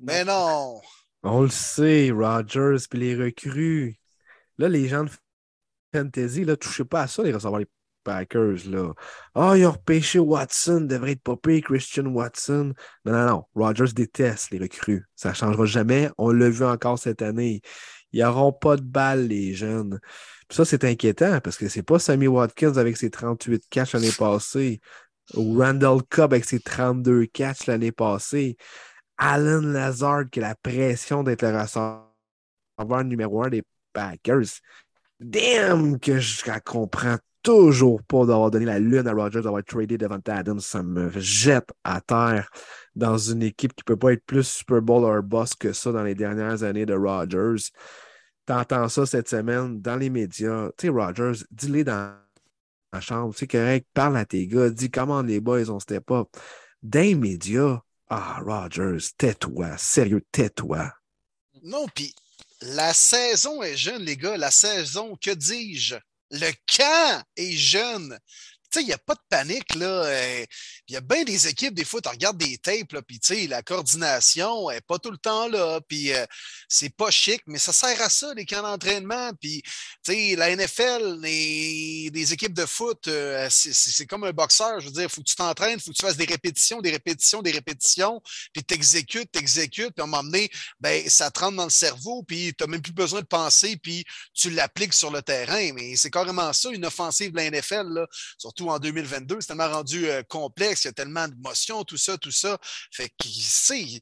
Mais 0.01 0.23
non. 0.23 0.81
On 1.23 1.41
le 1.41 1.49
sait, 1.49 2.11
Rodgers 2.11 2.85
puis 2.89 2.99
les 2.99 3.15
recrues. 3.15 3.97
Là, 4.57 4.69
les 4.69 4.87
gens 4.87 5.03
de 5.03 5.09
fantasy, 5.93 6.45
là, 6.45 6.55
touchez 6.55 6.85
pas 6.85 7.03
à 7.03 7.07
ça, 7.07 7.23
les 7.23 7.33
receveurs 7.33 7.59
les 7.59 7.67
Packers. 8.03 8.69
Là. 8.69 8.93
Ah, 9.35 9.53
ils 9.57 9.65
ont 9.65 9.71
repêché 9.71 10.17
Watson, 10.19 10.81
devrait 10.81 11.11
être 11.11 11.21
popé, 11.21 11.61
Christian 11.61 12.05
Watson. 12.05 12.73
Non, 13.03 13.11
non, 13.11 13.25
non. 13.25 13.43
Rodgers 13.53 13.93
déteste 13.93 14.51
les 14.51 14.59
recrues. 14.59 15.05
Ça 15.15 15.29
ne 15.29 15.33
changera 15.33 15.65
jamais. 15.65 16.09
On 16.17 16.31
l'a 16.31 16.49
vu 16.49 16.63
encore 16.63 16.97
cette 16.97 17.21
année. 17.21 17.61
Ils 18.13 18.23
n'auront 18.23 18.53
pas 18.53 18.77
de 18.77 18.81
balles, 18.81 19.27
les 19.27 19.53
jeunes. 19.53 19.99
Ça, 20.49 20.63
c'est 20.63 20.85
inquiétant 20.85 21.41
parce 21.41 21.57
que 21.57 21.67
c'est 21.67 21.83
pas 21.83 21.99
Sammy 21.99 22.27
Watkins 22.27 22.77
avec 22.77 22.95
ses 22.95 23.09
38 23.09 23.63
catchs 23.69 23.93
l'année 23.93 24.13
passée 24.17 24.79
ou 25.33 25.59
Randall 25.59 26.01
Cobb 26.09 26.33
avec 26.33 26.45
ses 26.45 26.61
32 26.61 27.25
catchs 27.25 27.65
l'année 27.65 27.91
passée. 27.91 28.55
Alan 29.17 29.61
Lazard 29.61 30.29
qui 30.29 30.39
a 30.39 30.49
la 30.49 30.55
pression 30.55 31.23
d'être 31.23 31.41
le 31.41 31.57
receveur 31.57 33.03
numéro 33.03 33.43
un 33.43 33.49
des 33.49 33.63
Packers. 33.93 34.61
Damn 35.19 35.99
que 35.99 36.19
je 36.19 36.43
comprends 36.63 37.17
toujours 37.41 38.03
pas 38.03 38.25
d'avoir 38.25 38.51
donné 38.51 38.65
la 38.65 38.77
lune 38.77 39.07
à 39.07 39.13
Rodgers, 39.13 39.41
d'avoir 39.41 39.63
tradé 39.63 39.97
devant 39.97 40.19
Adams. 40.27 40.59
Ça 40.59 40.83
me 40.83 41.09
jette 41.17 41.69
à 41.83 42.01
terre 42.01 42.49
dans 42.95 43.17
une 43.17 43.41
équipe 43.41 43.73
qui 43.73 43.83
ne 43.87 43.95
peut 43.95 43.97
pas 43.97 44.13
être 44.13 44.25
plus 44.25 44.47
Super 44.47 44.81
Bowl 44.81 45.03
or 45.05 45.23
boss 45.23 45.55
que 45.55 45.71
ça 45.71 45.91
dans 45.91 46.03
les 46.03 46.13
dernières 46.13 46.63
années 46.63 46.85
de 46.85 46.93
Rodgers. 46.93 47.71
T'entends 48.45 48.89
ça 48.89 49.05
cette 49.05 49.29
semaine 49.29 49.81
dans 49.81 49.95
les 49.95 50.09
médias. 50.09 50.69
Tu 50.77 50.87
sais, 50.87 50.89
Rodgers, 50.89 51.43
dis-les 51.49 51.83
dans 51.83 52.15
la 52.93 52.99
chambre. 53.01 53.33
C'est 53.35 53.47
correct, 53.47 53.87
parle 53.93 54.17
à 54.17 54.25
tes 54.25 54.45
gars, 54.47 54.69
dis 54.69 54.91
comment 54.91 55.21
les 55.21 55.39
boys 55.39 55.69
ont 55.69 55.79
step 55.79 56.11
up. 56.11 56.27
Dans 56.83 57.01
les 57.01 57.15
médias, 57.15 57.81
ah, 58.09 58.39
Rodgers, 58.43 59.11
tais-toi. 59.17 59.77
Sérieux, 59.77 60.23
tais-toi. 60.31 60.91
Non, 61.63 61.87
puis 61.93 62.13
la 62.61 62.93
saison 62.93 63.61
est 63.61 63.77
jeune, 63.77 64.03
les 64.03 64.17
gars. 64.17 64.37
La 64.37 64.51
saison, 64.51 65.15
que 65.15 65.31
dis-je? 65.31 65.95
Le 66.31 66.51
camp 66.77 67.23
est 67.35 67.57
jeune. 67.57 68.17
Tu 68.69 68.79
sais, 68.79 68.81
il 68.83 68.87
n'y 68.87 68.93
a 68.93 68.97
pas 68.97 69.15
de 69.15 69.21
panique, 69.29 69.75
là. 69.75 70.45
Il 70.89 70.93
y 70.93 70.97
a 70.97 71.01
bien 71.01 71.23
des 71.23 71.47
équipes, 71.47 71.73
des 71.73 71.83
fois, 71.83 72.01
tu 72.01 72.09
regardes 72.09 72.37
des 72.37 72.57
tapes, 72.57 72.95
puis 73.05 73.19
tu 73.19 73.35
sais, 73.35 73.47
la 73.47 73.61
coordination 73.61 74.69
n'est 74.69 74.81
pas 74.81 74.97
tout 74.99 75.11
le 75.11 75.17
temps 75.17 75.47
là, 75.49 75.81
puis 75.81 76.13
euh, 76.13 76.25
c'est 76.69 76.89
pas 76.95 77.11
chic, 77.11 77.41
mais 77.45 77.57
ça 77.57 77.73
sert 77.73 78.01
à 78.01 78.09
ça, 78.09 78.33
les 78.33 78.45
camps 78.45 78.61
d'entraînement. 78.61 79.31
Puis, 79.39 79.61
tu 79.61 80.13
sais, 80.13 80.35
la 80.37 80.55
NFL, 80.55 81.19
les, 81.21 82.33
équipes 82.33 82.53
de 82.53 82.65
foot, 82.65 83.07
euh, 83.07 83.47
c'est- 83.49 84.05
comme 84.05 84.23
un 84.23 84.31
boxeur. 84.31 84.79
Je 84.79 84.85
veux 84.85 84.91
dire, 84.91 85.03
il 85.03 85.09
faut 85.09 85.21
que 85.21 85.27
tu 85.27 85.35
t'entraînes, 85.35 85.77
il 85.77 85.81
faut 85.81 85.91
que 85.91 85.97
tu 85.97 86.05
fasses 86.05 86.17
des 86.17 86.25
répétitions, 86.25 86.81
des 86.81 86.91
répétitions, 86.91 87.41
des 87.41 87.51
répétitions, 87.51 88.21
puis 88.53 88.63
t'exécutes, 88.63 89.31
t'exécutes, 89.31 89.91
puis 89.93 90.01
à 90.01 90.03
un 90.03 90.07
moment 90.07 90.23
donné, 90.23 90.49
ben, 90.79 91.07
ça 91.09 91.31
te 91.31 91.39
rentre 91.39 91.57
dans 91.57 91.63
le 91.65 91.69
cerveau, 91.69 92.23
puis 92.23 92.53
tu 92.57 92.63
n'as 92.63 92.67
même 92.71 92.81
plus 92.81 92.93
besoin 92.93 93.21
de 93.21 93.25
penser, 93.25 93.77
puis 93.77 94.05
tu 94.33 94.49
l'appliques 94.49 94.93
sur 94.93 95.11
le 95.11 95.21
terrain. 95.21 95.73
Mais 95.73 95.95
c'est 95.95 96.11
carrément 96.11 96.51
ça, 96.53 96.69
une 96.69 96.85
offensive 96.85 97.31
de 97.31 97.37
la 97.37 97.45
NFL, 97.49 97.87
là, 97.89 98.07
surtout 98.37 98.69
en 98.69 98.79
2022. 98.79 99.37
C'est 99.41 99.47
tellement 99.47 99.69
rendu 99.69 100.07
euh, 100.07 100.23
complexe, 100.23 100.76
il 100.83 100.87
y 100.87 100.89
a 100.89 100.93
tellement 100.93 101.27
d'émotions, 101.27 101.83
tout 101.83 101.97
ça, 101.97 102.17
tout 102.17 102.31
ça. 102.31 102.57
Fait 102.91 103.11
qu'il 103.17 103.41
sait. 103.43 104.01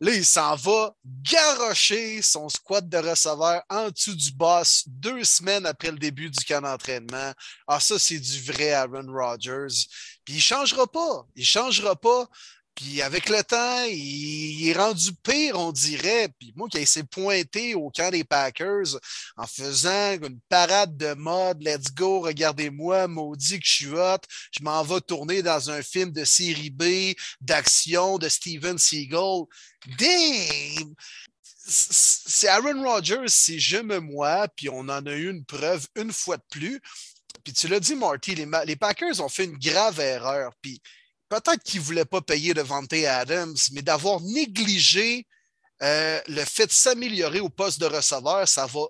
Là, 0.00 0.12
il 0.12 0.26
s'en 0.26 0.54
va 0.56 0.94
garrocher 1.04 2.20
son 2.20 2.50
squad 2.50 2.86
de 2.86 2.98
receveurs 2.98 3.62
en 3.70 3.88
dessous 3.90 4.14
du 4.14 4.30
boss 4.32 4.84
deux 4.86 5.24
semaines 5.24 5.64
après 5.64 5.90
le 5.90 5.98
début 5.98 6.28
du 6.28 6.44
camp 6.44 6.60
d'entraînement. 6.60 7.32
Ah, 7.66 7.80
ça, 7.80 7.98
c'est 7.98 8.18
du 8.18 8.42
vrai 8.42 8.72
Aaron 8.72 9.10
Rodgers. 9.10 9.86
Puis 10.24 10.34
il 10.34 10.36
ne 10.36 10.42
changera 10.42 10.86
pas. 10.86 11.26
Il 11.34 11.40
ne 11.40 11.46
changera 11.46 11.96
pas. 11.96 12.28
Puis 12.76 13.00
avec 13.00 13.30
le 13.30 13.42
temps, 13.42 13.84
il, 13.84 14.68
est 14.68 14.74
rendu 14.74 15.10
pire, 15.24 15.58
on 15.58 15.72
dirait. 15.72 16.28
Puis 16.38 16.52
moi 16.54 16.68
qui 16.68 16.84
s'est 16.84 17.04
pointé 17.04 17.74
au 17.74 17.90
camp 17.90 18.10
des 18.10 18.22
Packers 18.22 19.00
en 19.38 19.46
faisant 19.46 20.12
une 20.12 20.38
parade 20.50 20.94
de 20.94 21.14
mode, 21.14 21.62
let's 21.62 21.94
go, 21.94 22.20
regardez-moi, 22.20 23.08
maudit 23.08 23.58
que 23.60 23.66
je 23.66 23.72
suis 23.72 23.86
hot, 23.88 24.18
je 24.50 24.62
m'en 24.62 24.82
vais 24.82 25.00
tourner 25.00 25.42
dans 25.42 25.70
un 25.70 25.82
film 25.82 26.12
de 26.12 26.24
série 26.24 26.68
B, 26.68 27.14
d'action 27.40 28.18
de 28.18 28.28
Steven 28.28 28.76
Seagal. 28.76 29.44
Damn! 29.98 30.94
C'est 31.68 32.48
Aaron 32.48 32.84
Rodgers, 32.84 33.28
c'est 33.28 33.58
je 33.58 33.78
me 33.78 34.00
moi, 34.00 34.48
puis 34.54 34.68
on 34.68 34.80
en 34.80 35.04
a 35.06 35.12
eu 35.12 35.30
une 35.30 35.46
preuve 35.46 35.86
une 35.96 36.12
fois 36.12 36.36
de 36.36 36.44
plus. 36.50 36.80
Puis 37.42 37.54
tu 37.54 37.68
l'as 37.68 37.80
dit, 37.80 37.94
Marty, 37.94 38.34
les, 38.34 38.46
les 38.66 38.76
Packers 38.76 39.20
ont 39.20 39.30
fait 39.30 39.44
une 39.44 39.56
grave 39.56 39.98
erreur. 39.98 40.52
Puis 40.60 40.80
peut-être 41.28 41.62
qu'ils 41.62 41.80
ne 41.80 41.84
voulaient 41.84 42.04
pas 42.04 42.20
payer 42.20 42.54
Devante 42.54 42.92
Adams, 42.92 43.56
mais 43.72 43.82
d'avoir 43.82 44.20
négligé 44.20 45.26
euh, 45.82 46.20
le 46.28 46.44
fait 46.44 46.66
de 46.66 46.72
s'améliorer 46.72 47.40
au 47.40 47.50
poste 47.50 47.80
de 47.80 47.86
receveur, 47.86 48.48
ça 48.48 48.66
va 48.66 48.86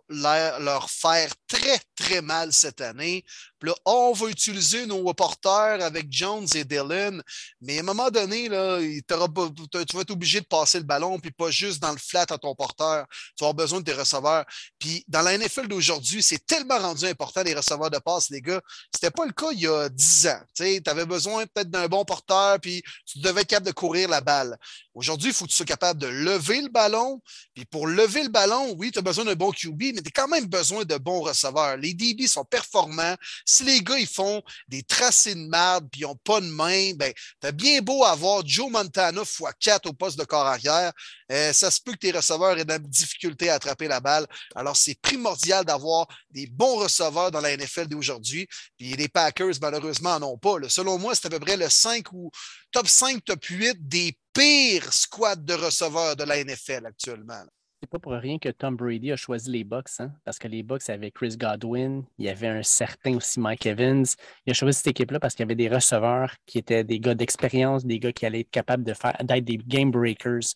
leur 0.61 0.89
faire 0.89 1.35
très, 1.49 1.79
très 1.95 2.21
mal 2.21 2.53
cette 2.53 2.81
année. 2.81 3.25
Là, 3.63 3.75
on 3.85 4.13
va 4.13 4.29
utiliser 4.29 4.87
nos 4.87 5.13
porteurs 5.13 5.83
avec 5.83 6.07
Jones 6.09 6.47
et 6.55 6.65
Dylan, 6.65 7.21
mais 7.61 7.79
à 7.79 7.81
un 7.81 7.85
moment 7.85 8.11
donné, 8.11 8.49
là, 8.49 8.79
tu 8.81 9.97
vas 9.97 10.03
être 10.03 10.11
obligé 10.11 10.41
de 10.41 10.47
passer 10.47 10.79
le 10.79 10.85
ballon, 10.85 11.19
puis 11.19 11.33
pas 11.33 11.51
juste 11.51 11.81
dans 11.81 11.91
le 11.91 11.99
flat 11.99 12.27
à 12.31 12.39
ton 12.39 12.55
porteur. 12.55 13.07
Tu 13.11 13.43
vas 13.43 13.49
avoir 13.49 13.55
besoin 13.55 13.81
de 13.81 13.85
tes 13.85 13.93
receveurs. 13.93 14.45
Puis 14.79 15.05
dans 15.09 15.23
la 15.23 15.37
NFL 15.37 15.67
d'aujourd'hui, 15.67 16.23
c'est 16.23 16.47
tellement 16.47 16.79
rendu 16.79 17.07
important 17.07 17.43
les 17.43 17.55
receveurs 17.55 17.91
de 17.91 17.99
passe, 17.99 18.31
les 18.31 18.41
gars. 18.41 18.61
C'était 18.95 19.11
pas 19.11 19.27
le 19.27 19.33
cas 19.33 19.51
il 19.53 19.61
y 19.61 19.67
a 19.67 19.89
10 19.89 20.29
ans. 20.29 20.41
Tu 20.55 20.81
avais 20.87 21.07
besoin 21.07 21.45
peut-être 21.47 21.71
d'un 21.71 21.89
bon 21.89 22.05
porteur, 22.05 22.61
puis 22.61 22.83
tu 23.05 23.19
devais 23.19 23.41
être 23.41 23.49
capable 23.49 23.67
de 23.67 23.73
courir 23.73 24.09
la 24.09 24.21
balle. 24.21 24.57
Aujourd'hui, 24.95 25.31
il 25.31 25.35
faut 25.35 25.45
que 25.45 25.51
tu 25.51 25.57
sois 25.57 25.67
capable 25.67 26.01
de 26.01 26.07
lever 26.07 26.61
le 26.61 26.69
ballon. 26.69 27.21
Puis 27.55 27.65
pour 27.65 27.89
lever 27.89 28.23
le 28.23 28.29
ballon, 28.29 28.75
oui, 28.79 28.93
tu 28.93 29.01
as 29.01 29.03
besoin 29.03 29.25
d'un 29.25 29.35
bon 29.35 29.51
QB, 29.51 29.81
mais 29.95 30.03
tu 30.03 30.09
as 30.09 30.13
quand 30.15 30.29
même 30.29 30.47
besoin 30.47 30.85
de 30.85 30.97
bons 30.99 31.23
receveurs. 31.23 31.36
Les 31.79 31.95
DB 31.95 32.27
sont 32.27 32.45
performants. 32.45 33.17
Si 33.45 33.65
les 33.65 33.81
gars, 33.81 33.99
ils 33.99 34.07
font 34.07 34.43
des 34.69 34.83
tracés 34.83 35.35
de 35.35 35.47
merde 35.49 35.89
puis 35.91 36.03
ils 36.03 36.05
n'ont 36.05 36.17
pas 36.17 36.41
de 36.41 36.47
main, 36.47 36.93
ben, 36.95 37.13
tu 37.41 37.47
as 37.47 37.53
bien 37.53 37.81
beau 37.81 38.05
avoir 38.05 38.47
Joe 38.47 38.71
Montana 38.71 39.23
x4 39.23 39.89
au 39.89 39.93
poste 39.93 40.19
de 40.19 40.25
corps 40.25 40.47
arrière. 40.47 40.93
Euh, 41.33 41.53
ça 41.53 41.71
se 41.71 41.81
peut 41.81 41.93
que 41.93 41.99
tes 41.99 42.13
receveurs 42.13 42.57
aient 42.59 42.65
de 42.65 42.71
la 42.71 42.79
difficulté 42.79 43.51
à 43.51 43.55
attraper 43.55 43.89
la 43.89 44.01
balle. 44.01 44.27
Alors, 44.55 44.77
c'est 44.77 44.95
primordial 45.01 45.65
d'avoir 45.65 46.07
des 46.31 46.47
bons 46.47 46.77
receveurs 46.77 47.31
dans 47.31 47.41
la 47.41 47.57
NFL 47.57 47.87
d'aujourd'hui. 47.87 48.47
Puis 48.77 48.95
les 48.95 49.09
Packers, 49.09 49.55
malheureusement, 49.61 50.19
n'en 50.19 50.33
ont 50.33 50.39
pas. 50.39 50.57
Selon 50.69 50.99
moi, 50.99 51.15
c'est 51.15 51.27
à 51.27 51.31
peu 51.31 51.41
près 51.41 51.57
le 51.57 51.69
5 51.69 52.13
ou 52.13 52.31
top 52.71 52.87
5, 52.87 53.25
top 53.25 53.45
8 53.45 53.89
des 53.89 54.17
pires 54.33 54.93
squads 54.93 55.37
de 55.37 55.55
receveurs 55.55 56.17
de 56.17 56.25
la 56.25 56.43
NFL 56.45 56.87
actuellement. 56.87 57.45
Pas 57.87 57.99
pour 57.99 58.13
rien 58.13 58.39
que 58.39 58.49
Tom 58.49 58.77
Brady 58.77 59.13
a 59.13 59.17
choisi 59.17 59.51
les 59.51 59.65
Bucks, 59.65 60.01
hein? 60.01 60.13
parce 60.25 60.39
que 60.39 60.49
les 60.49 60.63
Bucks 60.63 60.89
avaient 60.89 61.11
Chris 61.11 61.37
Godwin, 61.37 62.05
il 62.19 62.25
y 62.25 62.29
avait 62.29 62.49
un 62.49 62.63
certain 62.63 63.17
aussi 63.17 63.39
Mike 63.41 63.67
Evans. 63.67 64.05
Il 64.45 64.51
a 64.51 64.55
choisi 64.55 64.79
cette 64.79 64.89
équipe-là 64.89 65.21
parce 65.21 65.35
qu'il 65.35 65.45
y 65.45 65.47
avait 65.47 65.55
des 65.55 65.69
receveurs 65.69 66.35
qui 66.47 66.59
étaient 66.59 66.85
des 66.85 67.01
gars 67.01 67.15
d'expérience, 67.15 67.85
des 67.85 67.99
gars 67.99 68.13
qui 68.13 68.27
allaient 68.27 68.41
être 68.41 68.51
capables 68.51 68.85
de 68.85 68.95
faire 68.95 69.17
d'être 69.23 69.45
des 69.45 69.59
game 69.59 69.91
breakers. 69.91 70.55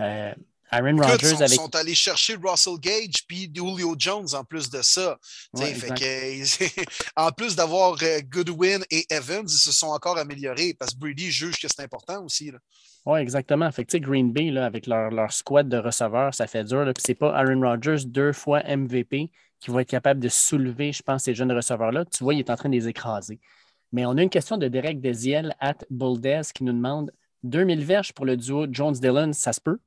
Euh, 0.00 0.34
Aaron 0.72 0.96
Rodgers 0.96 1.36
Ils 1.38 1.48
sont 1.50 1.76
allés 1.76 1.94
chercher 1.94 2.36
Russell 2.42 2.78
Gage 2.80 3.26
puis 3.28 3.50
Julio 3.54 3.94
Jones 3.98 4.26
en 4.34 4.42
plus 4.42 4.70
de 4.70 4.80
ça. 4.80 5.18
en 7.16 7.30
plus 7.30 7.54
d'avoir 7.54 7.98
euh, 8.02 8.20
Goodwin 8.28 8.82
et 8.90 9.04
Evans, 9.10 9.44
ils 9.44 9.50
se 9.50 9.70
sont 9.70 9.88
encore 9.88 10.16
améliorés 10.16 10.74
parce 10.78 10.94
que 10.94 10.98
Brady 10.98 11.30
juge 11.30 11.60
que 11.60 11.68
c'est 11.68 11.82
important 11.82 12.24
aussi. 12.24 12.50
Oui, 13.04 13.20
exactement. 13.20 13.70
Fait 13.70 13.84
que, 13.84 13.98
Green 13.98 14.32
Bay, 14.32 14.50
là, 14.50 14.64
avec 14.64 14.86
leur, 14.86 15.10
leur, 15.10 15.32
squad 15.32 15.68
de 15.68 15.76
receveurs, 15.76 16.32
ça 16.32 16.46
fait 16.46 16.64
dur. 16.64 16.90
Ce 16.96 17.10
n'est 17.10 17.16
pas 17.16 17.36
Aaron 17.36 17.60
Rodgers, 17.60 18.06
deux 18.06 18.32
fois 18.32 18.62
MVP, 18.64 19.30
qui 19.60 19.70
va 19.70 19.82
être 19.82 19.90
capable 19.90 20.20
de 20.20 20.28
soulever, 20.28 20.92
je 20.92 21.02
pense, 21.02 21.24
ces 21.24 21.34
jeunes 21.34 21.52
receveurs-là. 21.52 22.04
Tu 22.06 22.24
vois, 22.24 22.34
il 22.34 22.40
est 22.40 22.50
en 22.50 22.56
train 22.56 22.68
de 22.68 22.74
les 22.74 22.88
écraser. 22.88 23.40
Mais 23.92 24.06
on 24.06 24.16
a 24.16 24.22
une 24.22 24.30
question 24.30 24.56
de 24.56 24.68
Derek 24.68 25.00
Desiel 25.00 25.54
at 25.60 25.78
Buldez 25.90 26.42
qui 26.54 26.64
nous 26.64 26.72
demande 26.72 27.12
2000 27.42 27.84
verges 27.84 28.12
pour 28.12 28.24
le 28.24 28.36
duo 28.36 28.66
Jones-Dillon, 28.70 29.32
ça 29.32 29.52
se 29.52 29.60
peut? 29.60 29.78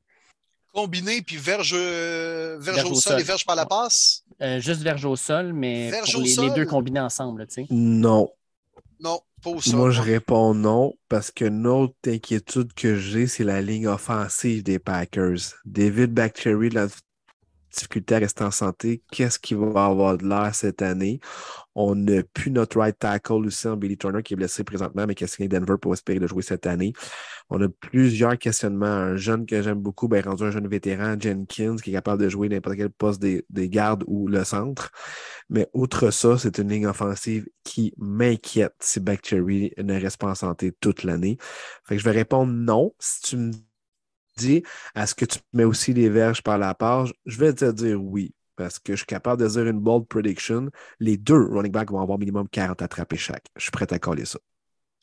Combiné, 0.76 1.22
puis 1.22 1.38
verge, 1.38 1.74
euh, 1.74 2.58
verge, 2.60 2.84
au, 2.84 2.96
sol, 2.96 3.20
et 3.20 3.24
verge 3.24 3.46
par 3.46 3.56
la 3.56 3.66
passe? 3.66 4.24
Euh, 4.42 4.60
juste 4.60 4.82
verge 4.82 5.06
au 5.06 5.16
sol, 5.16 5.54
mais 5.54 5.90
pour 6.12 6.22
les, 6.22 6.36
les, 6.36 6.50
deux 6.52 6.66
combinés 6.66 7.00
ensemble. 7.00 7.48
Tu 7.48 7.54
sais. 7.54 7.68
Non. 7.70 8.30
Non. 9.00 9.22
Moi, 9.74 9.92
je 9.92 10.02
réponds 10.02 10.54
non 10.54 10.94
parce 11.08 11.32
que 11.32 11.46
autre 11.68 11.96
inquiétude 12.08 12.74
que 12.74 12.96
j'ai, 12.96 13.28
c'est 13.28 13.44
la 13.44 13.62
ligne 13.62 13.88
offensive 13.88 14.64
des 14.64 14.80
Packers. 14.80 15.38
David 15.66 16.14
Bactery, 16.14 16.70
la 16.70 16.88
difficulté 17.76 18.16
à 18.16 18.20
rester 18.20 18.44
en 18.44 18.52
santé. 18.52 19.02
Qu'est-ce 19.12 19.40
qui 19.40 19.54
va 19.54 19.86
avoir 19.86 20.18
de 20.18 20.28
l'air 20.28 20.54
cette 20.54 20.82
année? 20.82 21.20
On 21.76 21.96
n'a 21.96 22.24
plus 22.24 22.52
notre 22.52 22.80
right 22.80 22.98
tackle 22.98 23.46
aussi 23.46 23.68
en 23.68 23.76
Billy 23.76 23.98
Turner 23.98 24.24
qui 24.24 24.34
est 24.34 24.38
blessé 24.38 24.64
présentement, 24.64 25.06
mais 25.08 25.16
qui 25.16 25.26
a 25.26 25.28
signé 25.28 25.50
Denver 25.50 25.76
pour 25.82 25.94
espérer 25.94 26.20
de 26.20 26.28
jouer 26.28 26.42
cette 26.42 26.66
année. 26.68 26.94
On 27.50 27.62
a 27.62 27.68
plusieurs 27.68 28.38
questionnements. 28.38 28.86
Un 28.86 29.18
jeune 29.18 29.46
que 29.46 29.62
j'aime 29.62 29.80
beaucoup, 29.80 30.08
ben, 30.08 30.24
rendu 30.24 30.44
un 30.44 30.52
jeune 30.52 30.68
vétéran, 30.68 31.16
Jenkins, 31.20 31.76
qui 31.76 31.90
est 31.90 31.94
capable 31.94 32.24
de 32.24 32.30
jouer 32.30 32.50
n'importe 32.50 32.78
quel 32.78 32.90
poste 32.90 33.22
des, 33.22 33.44
gardes 33.70 34.04
ou 34.08 34.28
le 34.28 34.44
centre. 34.44 34.92
Mais 35.50 35.68
outre 35.74 36.12
ça, 36.12 36.38
c'est 36.38 36.58
une 36.58 36.70
ligne 36.70 36.88
offensive 36.88 37.46
qui 37.64 37.94
m'inquiète 37.98 38.76
si 38.80 39.00
Bactery 39.00 39.74
ne 39.78 40.00
reste 40.00 40.18
pas 40.18 40.30
en 40.30 40.36
santé 40.36 40.72
toute 40.80 41.04
l'année. 41.04 41.38
Je 41.90 42.04
vais 42.04 42.12
répondre 42.12 42.54
non. 42.54 42.94
Si 43.00 43.22
tu 43.22 43.38
me 43.38 43.52
dis, 44.38 44.64
est-ce 44.96 45.16
que 45.16 45.26
tu 45.26 45.40
mets 45.54 45.64
aussi 45.64 45.94
les 45.94 46.10
verges 46.10 46.42
par 46.42 46.58
la 46.58 46.74
page? 46.74 47.14
Je 47.26 47.38
vais 47.38 47.54
te 47.54 47.72
dire 47.72 48.02
oui 48.02 48.34
parce 48.56 48.80
que 48.80 48.94
je 48.94 48.98
suis 48.98 49.06
capable 49.06 49.42
de 49.42 49.48
dire 49.48 49.68
une 49.68 49.80
bold 49.80 50.08
prediction. 50.08 50.70
Les 51.00 51.18
deux 51.18 51.48
running 51.52 51.72
backs 51.72 51.92
vont 51.92 52.02
avoir 52.02 52.18
minimum 52.18 52.48
40 52.50 52.82
attrapés 52.82 53.18
chaque. 53.18 53.46
Je 53.56 53.64
suis 53.64 53.72
prêt 53.72 53.92
à 53.92 54.00
coller 54.00 54.26
ça. 54.26 54.40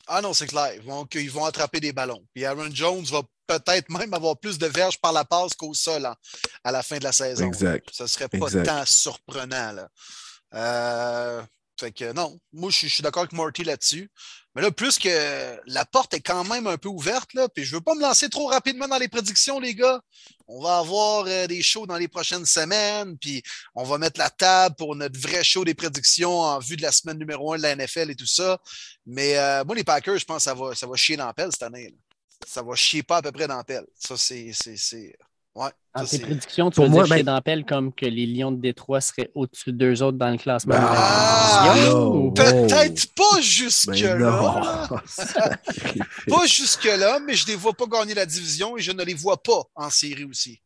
Ah 0.07 0.21
non, 0.21 0.33
c'est 0.33 0.47
clair. 0.47 0.73
Ils 0.75 0.81
vont, 0.81 1.07
ils 1.13 1.31
vont 1.31 1.45
attraper 1.45 1.79
des 1.79 1.93
ballons. 1.93 2.23
Puis 2.33 2.45
Aaron 2.45 2.69
Jones 2.71 3.05
va 3.05 3.21
peut-être 3.47 3.89
même 3.89 4.13
avoir 4.13 4.37
plus 4.37 4.57
de 4.57 4.65
verges 4.65 4.99
par 4.99 5.13
la 5.13 5.23
passe 5.23 5.53
qu'au 5.53 5.73
sol 5.73 6.05
hein, 6.05 6.15
à 6.63 6.71
la 6.71 6.83
fin 6.83 6.97
de 6.97 7.03
la 7.03 7.11
saison. 7.11 7.45
Exact. 7.45 7.87
Ce 7.91 8.03
ne 8.03 8.07
serait 8.07 8.27
pas 8.27 8.49
tant 8.49 8.85
surprenant. 8.85 9.71
Là. 9.71 9.89
Euh, 10.55 11.41
fait 11.79 11.91
que 11.91 12.13
non, 12.13 12.39
moi 12.51 12.69
je 12.69 12.87
suis 12.87 13.01
d'accord 13.01 13.23
avec 13.23 13.33
Morty 13.33 13.63
là-dessus. 13.63 14.11
Mais 14.55 14.61
là, 14.61 14.71
plus 14.71 14.99
que 14.99 15.59
la 15.65 15.83
porte 15.85 16.13
est 16.13 16.21
quand 16.21 16.43
même 16.43 16.67
un 16.67 16.77
peu 16.77 16.89
ouverte, 16.89 17.33
là, 17.33 17.49
puis 17.49 17.63
je 17.63 17.71
ne 17.71 17.77
veux 17.77 17.83
pas 17.83 17.95
me 17.95 18.01
lancer 18.01 18.29
trop 18.29 18.45
rapidement 18.47 18.87
dans 18.87 18.99
les 18.99 19.07
prédictions, 19.07 19.59
les 19.59 19.73
gars. 19.73 19.99
On 20.47 20.61
va 20.61 20.77
avoir 20.77 21.25
euh, 21.27 21.47
des 21.47 21.63
shows 21.63 21.87
dans 21.87 21.97
les 21.97 22.07
prochaines 22.07 22.45
semaines, 22.45 23.17
puis 23.17 23.41
on 23.73 23.83
va 23.83 23.97
mettre 23.97 24.19
la 24.19 24.29
table 24.29 24.75
pour 24.75 24.95
notre 24.95 25.19
vrai 25.19 25.43
show 25.43 25.65
des 25.65 25.73
prédictions 25.73 26.41
en 26.41 26.59
vue 26.59 26.75
de 26.75 26.83
la 26.83 26.91
semaine 26.91 27.17
numéro 27.17 27.53
un 27.53 27.57
de 27.57 27.63
la 27.63 27.75
NFL 27.75 28.11
et 28.11 28.15
tout 28.15 28.27
ça. 28.27 28.59
Mais 29.07 29.37
euh, 29.37 29.63
moi, 29.65 29.75
les 29.75 29.83
Packers, 29.83 30.19
je 30.19 30.25
pense 30.25 30.37
que 30.37 30.43
ça 30.43 30.53
va, 30.53 30.75
ça 30.75 30.85
va 30.85 30.95
chier 30.95 31.17
dans 31.17 31.25
la 31.25 31.33
pelle 31.33 31.51
cette 31.51 31.63
année. 31.63 31.95
Ça 32.45 32.61
va 32.61 32.75
chier 32.75 33.01
pas 33.01 33.17
à 33.17 33.21
peu 33.23 33.31
près 33.31 33.47
dans 33.47 33.57
la 33.57 33.63
pelle. 33.63 33.85
Ça, 33.95 34.15
c'est 34.17 34.51
Ouais, 35.55 35.69
Dans 35.95 36.03
tes 36.03 36.17
prédictions, 36.17 36.71
tu 36.71 36.81
veux 36.81 36.87
moi, 36.87 37.03
dire 37.03 37.23
ben... 37.23 37.41
chez 37.45 37.63
comme 37.63 37.93
que 37.93 38.07
les 38.07 38.25
Lions 38.25 38.51
de 38.51 38.59
Détroit 38.59 39.01
seraient 39.01 39.29
au-dessus 39.35 39.71
d'eux 39.71 40.01
autres 40.01 40.17
dans 40.17 40.31
le 40.31 40.37
classement. 40.37 40.73
Ah, 40.75 41.75
Peut-être 42.33 43.13
pas 43.13 43.39
jusque-là. 43.39 44.89
pas 46.27 46.45
jusque-là, 46.47 47.19
mais 47.19 47.35
je 47.35 47.45
ne 47.45 47.51
les 47.51 47.55
vois 47.55 47.73
pas 47.73 47.85
gagner 47.85 48.15
la 48.15 48.25
division 48.25 48.77
et 48.77 48.81
je 48.81 48.91
ne 48.91 49.03
les 49.03 49.13
vois 49.13 49.37
pas 49.37 49.61
en 49.75 49.91
série 49.91 50.25
aussi. 50.25 50.59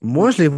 Moi, 0.00 0.30
je 0.30 0.44
les 0.44 0.48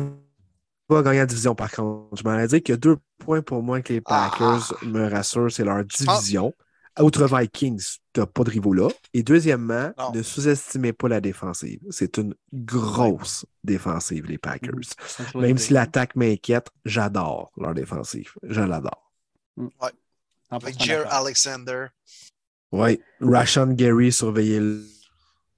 vois 0.88 1.02
gagner 1.02 1.18
la 1.18 1.26
division, 1.26 1.56
par 1.56 1.72
contre. 1.72 2.16
Je 2.16 2.22
m'en 2.22 2.38
ai 2.38 2.46
dit 2.46 2.62
qu'il 2.62 2.72
y 2.72 2.74
a 2.74 2.78
deux 2.78 2.98
points 3.18 3.42
pour 3.42 3.64
moi 3.64 3.80
que 3.82 3.92
les 3.92 4.00
Packers 4.00 4.74
ah. 4.80 4.84
me 4.84 5.10
rassurent, 5.10 5.50
c'est 5.50 5.64
leur 5.64 5.84
division. 5.84 6.54
Outre 6.98 7.26
Vikings, 7.26 7.98
tu 8.12 8.20
n'as 8.20 8.26
pas 8.26 8.44
de 8.44 8.50
rivaux 8.50 8.72
là. 8.72 8.88
Et 9.12 9.22
deuxièmement, 9.22 9.92
ne 10.14 10.22
sous-estimez 10.22 10.92
pas 10.92 11.08
la 11.08 11.20
défensive. 11.20 11.80
C'est 11.90 12.16
une 12.16 12.34
grosse 12.52 13.44
défensive, 13.62 14.26
les 14.26 14.38
Packers. 14.38 14.94
Même 15.34 15.58
si 15.58 15.72
l'attaque 15.72 16.16
m'inquiète, 16.16 16.68
j'adore 16.84 17.52
leur 17.58 17.74
défensive. 17.74 18.32
Je 18.42 18.62
l'adore. 18.62 19.12
Mm. 19.56 19.66
Ouais. 19.82 19.90
Avec 20.50 20.80
Jer 20.82 21.06
Alexander. 21.12 21.86
Oui. 22.72 23.00
Rashon 23.20 23.72
Gary, 23.72 24.12
surveillez 24.12 24.60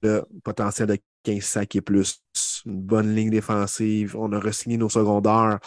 le 0.01 0.25
potentiel 0.43 0.87
de 0.87 0.97
15 1.23 1.43
sacs 1.43 1.75
et 1.75 1.81
plus. 1.81 2.21
Une 2.65 2.81
bonne 2.81 3.15
ligne 3.15 3.29
défensive. 3.29 4.15
On 4.17 4.31
a 4.33 4.39
re 4.39 4.51
nos 4.67 4.89
secondaires. 4.89 5.59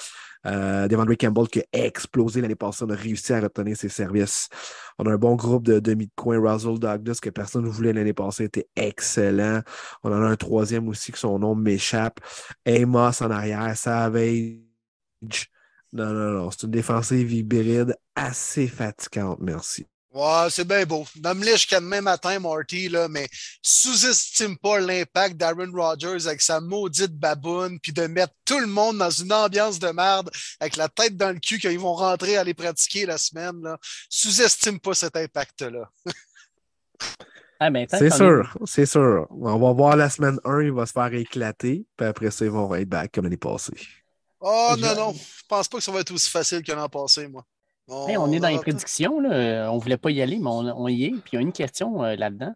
Euh, 0.47 0.89
Devondre 0.89 1.17
Campbell 1.17 1.49
qui 1.49 1.61
a 1.61 1.65
explosé 1.73 2.41
l'année 2.41 2.55
passée, 2.55 2.85
on 2.85 2.91
a 2.91 2.95
réussi 2.95 3.33
à 3.33 3.41
retenir 3.41 3.77
ses 3.77 3.89
services. 3.89 4.49
On 4.99 5.07
a 5.07 5.13
un 5.13 5.17
bon 5.17 5.37
groupe 5.37 5.65
de 5.65 5.81
demi 5.81 6.07
de 6.07 6.13
coin. 6.17 6.39
Russell 6.41 6.79
Douglas, 6.79 7.19
que 7.23 7.31
personne 7.31 7.65
ne 7.65 7.69
voulait 7.71 7.93
l'année 7.93 8.13
passée, 8.13 8.45
était 8.45 8.69
excellent. 8.77 9.63
On 10.03 10.11
en 10.13 10.23
a 10.23 10.27
un 10.27 10.37
troisième 10.37 10.89
aussi 10.89 11.13
que 11.13 11.19
son 11.19 11.39
nom 11.39 11.55
m'échappe. 11.55 12.21
Amos 12.67 13.23
en 13.23 13.31
arrière, 13.31 13.77
Savage. 13.77 14.59
Non, 15.93 16.13
non, 16.13 16.33
non. 16.33 16.51
C'est 16.51 16.65
une 16.65 16.71
défensive 16.71 17.33
hybride 17.33 17.97
assez 18.15 18.67
fatigante, 18.69 19.39
merci. 19.41 19.87
Ouais, 20.15 20.49
c'est 20.51 20.67
bien 20.67 20.85
beau. 20.85 21.07
Nomme-les 21.23 21.53
jusqu'à 21.53 21.81
demain 21.81 22.03
matin, 22.03 22.39
Marty, 22.39 22.91
là, 22.91 23.09
mais 23.09 23.27
sous-estime 23.63 24.59
pas 24.59 24.79
l'impact 24.79 25.39
d'Aaron 25.39 25.73
Rodgers 25.73 26.27
avec 26.27 26.43
sa 26.43 26.61
maudite 26.61 27.19
baboune, 27.19 27.81
puis 27.81 27.93
de 27.93 28.07
mettre 28.07 28.35
tout 28.45 28.59
le 28.59 28.67
monde 28.67 28.99
dans 28.99 29.09
une 29.09 29.33
ambiance 29.33 29.79
de 29.79 29.89
merde 29.89 30.31
avec 30.61 30.77
la 30.77 30.91
tête 30.91 31.17
dans 31.17 31.31
le 31.31 31.39
cul 31.39 31.59
quand 31.59 31.71
ils 31.71 31.79
vont 31.79 31.95
rentrer 31.95 32.37
à 32.37 32.41
aller 32.41 32.53
pratiquer 32.53 33.07
la 33.07 33.17
semaine. 33.17 33.63
Sous-estime 34.11 34.79
pas 34.81 34.93
cet 34.93 35.17
impact-là. 35.17 35.91
ah, 37.61 37.71
c'est 37.89 38.13
sûr, 38.13 38.55
c'est 38.67 38.87
sûr. 38.87 39.27
On 39.31 39.59
va 39.59 39.73
voir 39.73 39.97
la 39.97 40.11
semaine 40.11 40.39
1, 40.45 40.61
il 40.61 40.73
va 40.73 40.85
se 40.85 40.93
faire 40.93 41.15
éclater, 41.15 41.87
puis 41.97 42.07
après 42.07 42.31
ça, 42.31 42.45
ils 42.45 42.51
vont 42.51 42.75
être 42.75 42.89
back 42.89 43.13
comme 43.13 43.25
l'année 43.25 43.39
passée. 43.39 43.81
Oh 44.41 44.75
non, 44.79 44.95
non, 44.95 45.13
je 45.15 45.43
pense 45.49 45.69
pas 45.69 45.79
que 45.79 45.85
ça 45.85 45.93
va 45.93 46.01
être 46.01 46.13
aussi 46.13 46.29
facile 46.29 46.63
que 46.63 46.73
l'an 46.73 46.91
passé, 46.91 47.29
moi 47.29 47.47
on 47.89 48.33
est 48.33 48.41
dans 48.41 48.49
les 48.49 48.59
prédictions. 48.59 49.21
Là. 49.21 49.71
On 49.71 49.77
ne 49.77 49.81
voulait 49.81 49.97
pas 49.97 50.11
y 50.11 50.23
aller, 50.23 50.39
mais 50.39 50.51
on, 50.51 50.89
y 50.89 51.05
est. 51.05 51.11
Puis 51.11 51.31
il 51.33 51.37
y 51.37 51.39
a 51.39 51.41
une 51.41 51.53
question 51.53 52.03
euh, 52.05 52.17
là-dedans. 52.17 52.55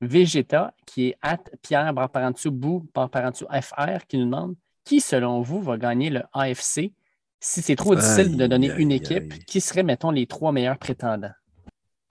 Vegeta, 0.00 0.74
qui 0.84 1.08
est 1.08 1.16
at 1.22 1.38
Pierre 1.62 1.92
Barparantou 1.94 2.50
Bou 2.50 2.88
Barparantou 2.92 3.46
FR, 3.46 4.06
qui 4.08 4.18
nous 4.18 4.24
demande 4.24 4.56
qui, 4.84 5.00
selon 5.00 5.42
vous, 5.42 5.62
va 5.62 5.78
gagner 5.78 6.10
le 6.10 6.22
AFC 6.32 6.92
Si 7.40 7.62
c'est 7.62 7.76
trop 7.76 7.94
difficile 7.94 8.36
de 8.36 8.42
Aïe, 8.42 8.48
donner 8.48 8.72
une 8.76 8.90
équipe, 8.90 9.32
aïe. 9.32 9.44
qui 9.46 9.60
seraient, 9.60 9.84
mettons, 9.84 10.10
les 10.10 10.26
trois 10.26 10.50
meilleurs 10.50 10.78
prétendants? 10.78 11.30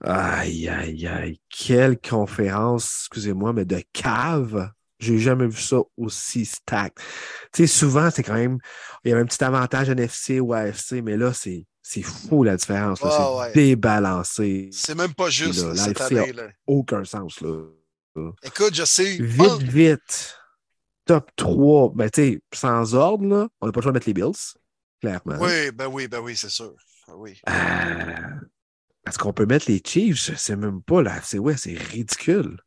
Aïe, 0.04 0.68
aïe, 0.68 1.06
aïe. 1.06 1.40
Quelle 1.48 1.98
conférence, 1.98 3.02
excusez-moi, 3.02 3.52
mais 3.52 3.64
de 3.64 3.82
cave. 3.92 4.70
J'ai 4.98 5.18
jamais 5.18 5.46
vu 5.46 5.60
ça 5.60 5.78
aussi 5.96 6.44
stack. 6.44 6.94
Tu 7.52 7.62
sais, 7.62 7.66
souvent, 7.66 8.08
c'est 8.10 8.22
quand 8.22 8.34
même. 8.34 8.58
Il 9.04 9.10
y 9.10 9.12
avait 9.12 9.20
un 9.20 9.26
petit 9.26 9.42
avantage 9.42 9.90
NFC 9.90 10.40
ou 10.40 10.52
AFC, 10.54 11.02
mais 11.02 11.16
là, 11.16 11.32
c'est 11.32 11.66
c'est 11.82 12.02
fou 12.02 12.44
la 12.44 12.56
différence. 12.56 13.02
là. 13.02 13.08
Ah, 13.12 13.50
c'est 13.52 13.58
ouais. 13.58 13.66
débalancé. 13.66 14.70
C'est 14.72 14.94
même 14.94 15.14
pas 15.14 15.28
juste 15.30 15.64
là, 15.64 15.74
cette 15.74 16.00
année. 16.00 16.32
Aucun 16.66 17.04
sens, 17.04 17.40
là. 17.40 17.64
Écoute, 18.42 18.74
je 18.74 18.84
sais. 18.84 19.16
Vite, 19.16 19.36
pense- 19.36 19.62
vite. 19.62 20.36
Top 21.04 21.30
3. 21.34 21.92
Ben, 21.94 22.08
tu 22.08 22.22
sais, 22.22 22.42
sans 22.54 22.94
ordre, 22.94 23.26
là, 23.26 23.48
on 23.60 23.66
n'a 23.66 23.72
pas 23.72 23.80
le 23.80 23.82
choix 23.82 23.92
de 23.92 23.96
mettre 23.96 24.06
les 24.08 24.14
Bills, 24.14 24.54
clairement. 25.00 25.36
Oui, 25.40 25.72
ben 25.72 25.88
oui, 25.88 26.06
ben 26.06 26.20
oui, 26.20 26.36
c'est 26.36 26.48
sûr. 26.50 26.74
Ah 27.08 27.16
oui. 27.16 27.40
Euh, 27.48 27.52
Est-ce 29.06 29.18
qu'on 29.18 29.32
peut 29.32 29.46
mettre 29.46 29.68
les 29.68 29.82
Chiefs? 29.84 30.26
Je 30.30 30.34
sais 30.36 30.54
même 30.54 30.80
pas, 30.82 31.02
là. 31.02 31.20
C'est 31.24 31.38
ouais, 31.38 31.56
c'est 31.56 31.74
ridicule. 31.76 32.60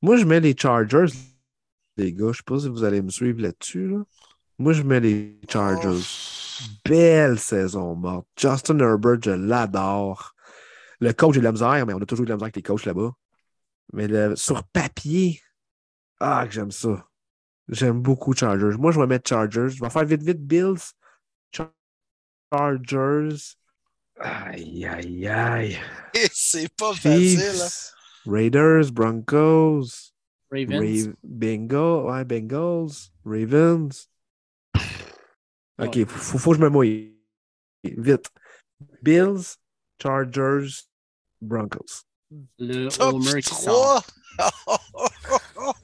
Moi, 0.00 0.16
je 0.16 0.24
mets 0.24 0.40
les 0.40 0.56
Chargers, 0.58 1.12
les 1.98 2.14
gars. 2.14 2.32
Je 2.32 2.38
sais 2.38 2.42
pas 2.46 2.58
si 2.58 2.68
vous 2.70 2.84
allez 2.84 3.02
me 3.02 3.10
suivre 3.10 3.42
là-dessus. 3.42 3.88
Là. 3.88 3.98
Moi, 4.58 4.72
je 4.72 4.82
mets 4.82 5.00
les 5.00 5.38
Chargers. 5.50 5.88
Oh. 5.88 6.37
Belle 6.84 7.38
saison 7.38 7.94
morte. 7.94 8.26
Justin 8.36 8.78
Herbert, 8.80 9.18
je 9.22 9.30
l'adore. 9.30 10.34
Le 11.00 11.12
coach, 11.12 11.34
j'ai 11.34 11.40
de 11.40 11.44
la 11.44 11.52
misère, 11.52 11.86
mais 11.86 11.94
on 11.94 12.00
a 12.02 12.06
toujours 12.06 12.24
eu 12.24 12.26
de 12.26 12.30
la 12.30 12.36
misère 12.36 12.44
avec 12.46 12.56
les 12.56 12.62
coachs 12.62 12.84
là-bas. 12.84 13.12
Mais 13.92 14.08
le- 14.08 14.36
sur 14.36 14.64
papier, 14.64 15.40
ah, 16.20 16.44
que 16.46 16.52
j'aime 16.52 16.70
ça. 16.70 17.06
J'aime 17.68 18.00
beaucoup 18.00 18.34
Chargers. 18.34 18.76
Moi, 18.78 18.92
je 18.92 18.98
vais 19.00 19.06
mettre 19.06 19.28
Chargers. 19.28 19.68
Je 19.68 19.80
vais 19.82 19.90
faire 19.90 20.04
vite, 20.04 20.22
vite 20.22 20.40
Bills. 20.46 20.92
Char- 21.52 21.70
Chargers. 22.52 23.56
Aïe, 24.20 24.86
aïe, 24.86 25.26
aïe. 25.28 25.78
Et 26.14 26.26
c'est 26.32 26.74
pas 26.74 26.92
facile. 26.94 27.40
hein. 27.62 28.30
Raiders, 28.30 28.90
Broncos. 28.92 30.12
Ravens. 30.50 31.06
Ra- 31.06 31.12
Bengals, 31.22 32.04
ouais, 32.10 32.24
Bengals, 32.24 32.90
Ravens. 33.24 34.07
OK, 35.80 35.94
Ouais. 35.96 36.04
faut, 36.06 36.38
faut 36.38 36.50
que 36.50 36.56
je 36.56 36.62
me 36.62 36.68
mouille. 36.68 37.14
Vite. 37.84 38.26
Bills, 39.02 39.56
Chargers, 40.02 40.68
Broncos. 41.40 42.04
Le 42.58 42.88
Top 42.88 43.14
Homer 43.14 43.40
qui 43.42 43.54
sort. 43.54 44.04
3. 44.36 44.80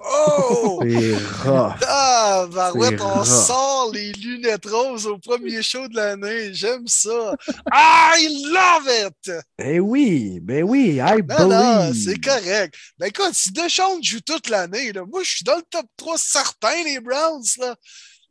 Oh! 0.01 0.81
C'est 0.83 1.17
rough. 1.43 1.75
Ah, 1.89 2.47
Barouette, 2.53 3.01
on 3.01 3.15
rough. 3.15 3.27
sort 3.27 3.91
les 3.93 4.13
lunettes 4.13 4.67
roses 4.67 5.07
au 5.07 5.19
premier 5.19 5.63
show 5.63 5.89
de 5.89 5.97
l'année. 5.97 6.55
J'aime 6.55 6.87
ça. 6.87 7.35
I 7.73 8.29
love 8.53 8.89
it! 9.09 9.33
Ben 9.59 9.81
oui, 9.81 10.39
ben 10.41 10.63
oui, 10.63 11.01
I 11.01 11.23
non, 11.29 11.49
believe. 11.49 12.05
c'est 12.05 12.21
correct. 12.21 12.75
Ben 12.99 13.07
écoute, 13.07 13.33
si 13.33 13.51
Deschamps 13.51 14.01
joue 14.03 14.21
toute 14.21 14.49
l'année, 14.49 14.93
moi, 15.11 15.23
je 15.25 15.31
suis 15.31 15.45
dans 15.45 15.57
le 15.57 15.63
top 15.69 15.87
3 15.97 16.17
certain, 16.19 16.85
les 16.85 17.01
Browns. 17.01 17.43
Là. 17.59 17.75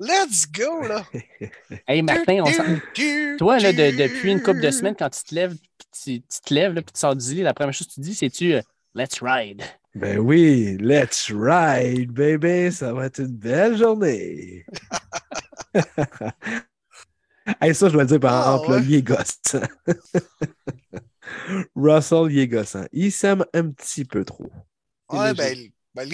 Let's 0.05 0.45
go, 0.51 0.81
là. 0.87 1.05
Hey, 1.87 2.01
Martin, 2.01 2.41
on 2.43 2.51
s'en- 2.51 2.63
Tu, 2.93 3.35
Toi, 3.37 3.59
là, 3.59 3.71
de- 3.71 3.95
depuis 3.95 4.31
une 4.31 4.41
couple 4.41 4.59
de 4.59 4.69
semaines, 4.71 4.95
quand 4.97 5.09
tu 5.09 5.23
te 5.23 5.33
lèves, 5.35 5.55
tu, 6.03 6.21
tu 6.21 6.41
te 6.45 6.53
lèves, 6.53 6.73
là, 6.73 6.81
puis 6.81 6.91
tu 6.93 6.99
sors 6.99 7.15
du 7.15 7.33
lit, 7.33 7.41
la 7.41 7.53
première 7.53 7.73
chose 7.73 7.87
que 7.87 7.93
tu 7.93 8.01
dis, 8.01 8.13
c'est-tu 8.15 8.53
euh, 8.53 8.61
Let's 8.95 9.19
ride. 9.21 9.61
Ben 9.95 10.19
oui, 10.19 10.77
let's 10.79 11.31
ride, 11.33 12.11
baby. 12.11 12.71
Ça 12.71 12.93
va 12.93 13.05
être 13.05 13.19
une 13.19 13.27
belle 13.37 13.77
journée. 13.77 14.65
hey, 17.61 17.73
ça, 17.73 17.87
je 17.87 17.93
dois 17.93 18.03
le 18.03 18.07
dire 18.07 18.19
par 18.19 18.33
Ah, 18.33 18.53
exemple, 18.55 18.71
là, 18.71 18.77
ouais. 18.77 18.83
il 18.83 18.95
est 18.95 19.01
gossant. 19.01 19.67
Russell, 21.75 22.27
il 22.31 22.39
est 22.39 22.47
gossant. 22.47 22.85
Il 22.91 23.11
s'aime 23.11 23.45
un 23.53 23.69
petit 23.69 24.05
peu 24.05 24.23
trop. 24.25 24.51
Ouais, 25.11 25.33
ben, 25.33 25.57
ben, 25.95 26.09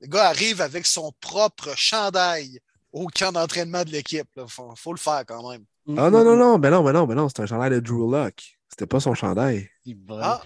le 0.00 0.06
gars 0.06 0.28
arrive 0.28 0.60
avec 0.60 0.86
son 0.86 1.12
propre 1.20 1.74
chandail 1.76 2.60
au 2.94 3.08
camp 3.08 3.32
d'entraînement 3.32 3.84
de 3.84 3.90
l'équipe. 3.90 4.28
Il 4.36 4.44
faut, 4.48 4.72
faut 4.76 4.92
le 4.92 4.98
faire 4.98 5.24
quand 5.26 5.50
même. 5.50 5.64
Ah 5.98 6.10
non, 6.10 6.24
non, 6.24 6.36
non, 6.36 6.58
ben 6.58 6.70
non, 6.70 6.82
ben 6.82 6.92
non, 6.92 7.06
ben 7.06 7.14
non, 7.14 7.28
c'est 7.28 7.42
un 7.42 7.46
chandail 7.46 7.70
de 7.70 7.80
Drew 7.80 8.10
Lock. 8.10 8.56
C'était 8.70 8.86
pas 8.86 9.00
son 9.00 9.14
chandail. 9.14 9.68
Ah, 10.10 10.40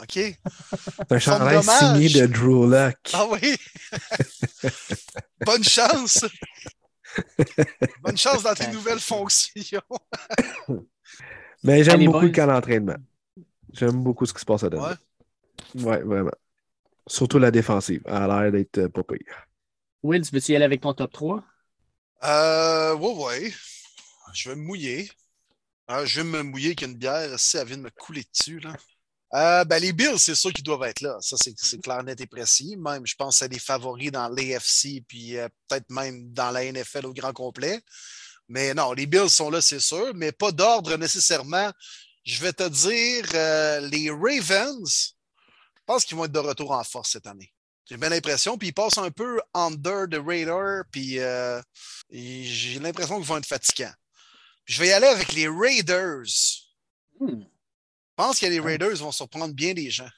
OK. 0.00 0.12
C'est 0.12 1.12
un 1.12 1.18
chandail 1.18 1.62
signé 1.62 2.08
de 2.10 2.26
Drew 2.26 2.68
Lock. 2.70 2.96
Ah 3.12 3.26
oui! 3.30 3.56
Bonne 5.44 5.64
chance! 5.64 6.24
Bonne 8.02 8.16
chance 8.16 8.42
dans 8.42 8.54
tes 8.54 8.68
nouvelles 8.68 9.00
fonctions. 9.00 9.80
Mais 11.62 11.82
j'aime 11.84 11.94
Allez, 11.94 12.06
beaucoup 12.06 12.26
le 12.26 12.30
camp 12.30 12.46
d'entraînement. 12.46 12.96
J'aime 13.72 14.02
beaucoup 14.02 14.26
ce 14.26 14.34
qui 14.34 14.40
se 14.40 14.44
passe 14.44 14.62
à 14.62 14.70
Denver. 14.70 14.94
Ouais. 15.74 15.84
Ouais, 15.84 16.02
vraiment. 16.02 16.30
Surtout 17.06 17.38
la 17.38 17.50
défensive. 17.50 18.02
Elle 18.06 18.14
a 18.14 18.42
l'air 18.42 18.52
d'être 18.52 18.78
euh, 18.78 18.88
pas 18.88 19.02
pire. 19.02 19.46
Will, 20.02 20.22
tu 20.22 20.34
veux-tu 20.34 20.52
y 20.52 20.56
aller 20.56 20.64
avec 20.64 20.80
ton 20.80 20.92
top 20.92 21.12
3? 21.12 21.44
Euh, 22.24 22.94
ouais. 22.94 23.52
Je 24.32 24.50
vais 24.50 24.56
me 24.56 24.62
mouiller. 24.62 25.10
Euh, 25.90 26.06
je 26.06 26.20
vais 26.20 26.26
me 26.26 26.42
mouiller 26.42 26.74
qu'une 26.74 26.94
bière 26.94 27.38
si 27.38 27.56
elle 27.56 27.66
vient 27.66 27.76
de 27.76 27.82
me 27.82 27.90
couler 27.90 28.24
dessus. 28.32 28.60
Là. 28.60 28.74
Euh, 29.34 29.64
ben, 29.64 29.80
les 29.80 29.92
Bills, 29.92 30.18
c'est 30.18 30.34
sûr 30.36 30.52
qu'ils 30.52 30.64
doivent 30.64 30.84
être 30.84 31.00
là. 31.00 31.16
Ça, 31.20 31.36
c'est 31.38 31.54
c'est 31.58 31.80
clair, 31.80 32.02
net 32.04 32.20
et 32.20 32.26
précis. 32.26 32.76
Même, 32.76 33.04
je 33.06 33.16
pense 33.16 33.42
à 33.42 33.48
des 33.48 33.58
favoris 33.58 34.12
dans 34.12 34.28
l'AFC, 34.28 35.02
puis 35.08 35.36
euh, 35.36 35.48
peut-être 35.68 35.90
même 35.90 36.32
dans 36.32 36.52
la 36.52 36.70
NFL 36.70 37.06
au 37.06 37.12
grand 37.12 37.32
complet. 37.32 37.80
Mais 38.48 38.74
non, 38.74 38.92
les 38.92 39.06
Bills 39.06 39.30
sont 39.30 39.50
là, 39.50 39.60
c'est 39.60 39.80
sûr, 39.80 40.12
mais 40.14 40.32
pas 40.32 40.52
d'ordre 40.52 40.96
nécessairement. 40.96 41.72
Je 42.24 42.40
vais 42.42 42.52
te 42.52 42.68
dire, 42.68 43.26
euh, 43.34 43.80
les 43.88 44.10
Ravens, 44.10 45.14
je 45.76 45.82
pense 45.86 46.04
qu'ils 46.04 46.16
vont 46.16 46.26
être 46.26 46.32
de 46.32 46.38
retour 46.38 46.72
en 46.72 46.84
force 46.84 47.12
cette 47.12 47.26
année. 47.26 47.53
J'ai 47.86 47.96
bien 47.96 48.08
l'impression. 48.08 48.56
Puis 48.56 48.68
ils 48.68 48.74
passent 48.74 48.98
un 48.98 49.10
peu 49.10 49.40
under 49.52 50.06
the 50.10 50.20
radar. 50.24 50.84
Puis 50.90 51.18
euh, 51.18 51.60
j'ai 52.10 52.78
l'impression 52.78 53.16
qu'ils 53.18 53.26
vont 53.26 53.38
être 53.38 53.46
fatigants. 53.46 53.92
Je 54.64 54.80
vais 54.80 54.88
y 54.88 54.92
aller 54.92 55.06
avec 55.06 55.32
les 55.32 55.48
Raiders. 55.48 56.26
Hmm. 57.20 57.40
Je 57.40 58.16
pense 58.16 58.38
que 58.38 58.46
les 58.46 58.60
Raiders 58.60 58.96
vont 58.96 59.12
surprendre 59.12 59.54
bien 59.54 59.74
des 59.74 59.90
gens. 59.90 60.08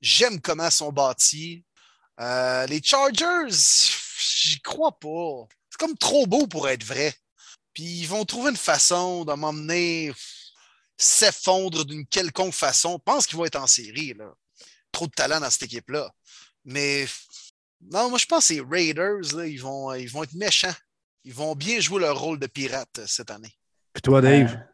J'aime 0.00 0.40
comment 0.40 0.66
ils 0.66 0.72
sont 0.72 0.92
bâtis. 0.92 1.64
Euh, 2.20 2.66
les 2.66 2.82
Chargers, 2.82 3.48
j'y 4.18 4.60
crois 4.60 4.98
pas. 4.98 5.46
C'est 5.70 5.78
comme 5.78 5.96
trop 5.96 6.26
beau 6.26 6.46
pour 6.46 6.68
être 6.68 6.84
vrai. 6.84 7.14
Puis 7.72 8.00
ils 8.00 8.06
vont 8.06 8.24
trouver 8.24 8.50
une 8.50 8.56
façon 8.56 9.24
de 9.24 9.32
m'emmener 9.32 10.12
s'effondre 10.98 11.84
d'une 11.84 12.06
quelconque 12.06 12.54
façon. 12.54 12.98
Je 12.98 13.02
pense 13.12 13.26
qu'ils 13.26 13.38
vont 13.38 13.44
être 13.44 13.60
en 13.60 13.66
série. 13.66 14.14
Là. 14.14 14.32
Trop 14.92 15.06
de 15.06 15.12
talent 15.12 15.40
dans 15.40 15.50
cette 15.50 15.64
équipe-là. 15.64 16.12
Mais 16.64 17.06
non, 17.90 18.10
moi 18.10 18.18
je 18.18 18.26
pense 18.26 18.48
que 18.48 18.54
ces 18.54 18.60
Raiders, 18.60 19.34
là, 19.34 19.46
ils, 19.46 19.60
vont, 19.60 19.92
ils 19.94 20.10
vont 20.10 20.22
être 20.22 20.34
méchants. 20.34 20.74
Ils 21.24 21.34
vont 21.34 21.54
bien 21.54 21.80
jouer 21.80 22.00
leur 22.00 22.18
rôle 22.18 22.38
de 22.38 22.46
pirate 22.46 22.98
euh, 22.98 23.04
cette 23.06 23.30
année. 23.30 23.54
Puis 23.92 24.02
toi, 24.02 24.20
Dave? 24.20 24.54
Euh, 24.54 24.72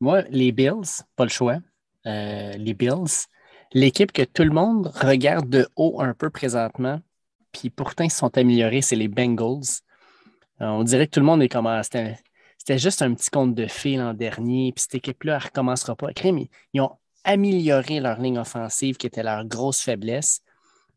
moi, 0.00 0.22
les 0.30 0.52
Bills, 0.52 1.02
pas 1.16 1.24
le 1.24 1.30
choix. 1.30 1.58
Euh, 2.06 2.52
les 2.52 2.74
Bills, 2.74 3.26
l'équipe 3.72 4.12
que 4.12 4.22
tout 4.22 4.44
le 4.44 4.50
monde 4.50 4.92
regarde 4.94 5.48
de 5.48 5.68
haut 5.76 6.00
un 6.00 6.14
peu 6.14 6.30
présentement, 6.30 7.00
puis 7.52 7.70
pourtant 7.70 8.04
ils 8.04 8.10
se 8.10 8.18
sont 8.18 8.36
améliorés, 8.36 8.82
c'est 8.82 8.96
les 8.96 9.08
Bengals. 9.08 9.80
Euh, 10.60 10.66
on 10.66 10.84
dirait 10.84 11.06
que 11.06 11.12
tout 11.12 11.20
le 11.20 11.26
monde 11.26 11.42
est 11.42 11.48
comme 11.48 11.66
ah, 11.66 11.82
c'était, 11.82 12.18
c'était 12.58 12.78
juste 12.78 13.02
un 13.02 13.14
petit 13.14 13.30
conte 13.30 13.54
de 13.54 13.66
fées 13.66 13.96
l'an 13.96 14.14
dernier, 14.14 14.72
puis 14.72 14.82
cette 14.82 14.96
équipe-là, 14.96 15.34
elle 15.34 15.42
ne 15.42 15.44
recommencera 15.44 15.96
pas. 15.96 16.12
Crime, 16.12 16.38
ils, 16.38 16.50
ils 16.72 16.80
ont 16.80 16.92
amélioré 17.24 18.00
leur 18.00 18.20
ligne 18.20 18.38
offensive 18.38 18.96
qui 18.96 19.06
était 19.06 19.22
leur 19.22 19.44
grosse 19.44 19.80
faiblesse. 19.80 20.42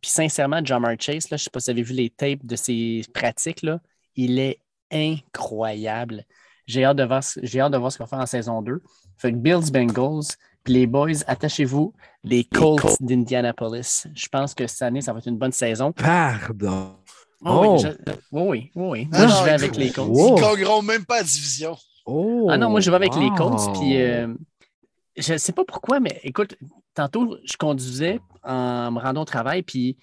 Puis 0.01 0.11
sincèrement, 0.11 0.63
Jamar 0.63 0.93
Chase, 0.99 1.29
là, 1.29 1.37
je 1.37 1.41
ne 1.41 1.45
sais 1.45 1.49
pas 1.49 1.59
si 1.59 1.65
vous 1.65 1.71
avez 1.71 1.81
vu 1.83 1.93
les 1.93 2.09
tapes 2.09 2.45
de 2.45 2.55
ses 2.55 3.01
pratiques, 3.13 3.61
là, 3.63 3.79
il 4.15 4.39
est 4.39 4.59
incroyable. 4.91 6.23
J'ai 6.65 6.83
hâte, 6.83 6.97
de 6.97 7.03
voir, 7.03 7.23
ce- 7.23 7.39
j'ai 7.43 7.59
hâte 7.61 7.71
de 7.71 7.77
voir 7.77 7.91
ce 7.91 7.97
qu'il 7.97 8.03
va 8.03 8.07
faire 8.09 8.19
en 8.19 8.25
saison 8.25 8.61
2. 8.61 8.81
Fait 9.17 9.31
que 9.31 9.37
Bills 9.37 9.71
Bengals, 9.71 10.25
puis 10.63 10.73
les 10.73 10.87
boys, 10.87 11.09
attachez-vous, 11.27 11.93
les 12.23 12.43
Colts 12.43 12.81
Colts. 12.81 12.97
d'Indianapolis. 13.01 14.07
Je 14.13 14.27
pense 14.27 14.53
que 14.53 14.67
cette 14.67 14.81
année, 14.81 15.01
ça 15.01 15.13
va 15.13 15.19
être 15.19 15.27
une 15.27 15.37
bonne 15.37 15.51
saison. 15.53 15.91
Pardon. 15.93 16.95
Oh, 17.45 17.59
oui, 17.61 17.67
Oh. 17.69 17.77
je- 17.79 18.11
oui, 18.31 18.71
oui, 18.75 18.87
oui. 18.89 19.07
Ah 19.13 19.17
Moi, 19.19 19.27
non, 19.27 19.35
je 19.39 19.43
vais 19.45 19.51
avec 19.51 19.75
les 19.77 19.91
Colts. 19.91 20.09
Wow. 20.09 20.27
Ils 20.37 20.41
ne 20.41 20.55
gagneront 20.55 20.81
même 20.81 21.05
pas 21.05 21.17
la 21.17 21.23
division. 21.23 21.77
Oh, 22.05 22.47
Ah 22.49 22.57
non, 22.57 22.69
moi, 22.69 22.79
je 22.81 22.89
vais 22.89 22.95
avec 22.95 23.15
les 23.15 23.29
Colts. 23.37 23.73
Puis, 23.79 24.01
euh, 24.01 24.27
je 25.17 25.33
ne 25.33 25.37
sais 25.37 25.51
pas 25.53 25.65
pourquoi, 25.65 25.99
mais 25.99 26.19
écoute, 26.23 26.55
tantôt, 26.93 27.37
je 27.43 27.57
conduisais 27.57 28.19
en 28.43 28.91
me 28.91 28.99
rendant 28.99 29.21
au 29.21 29.25
travail, 29.25 29.63
puis 29.63 29.97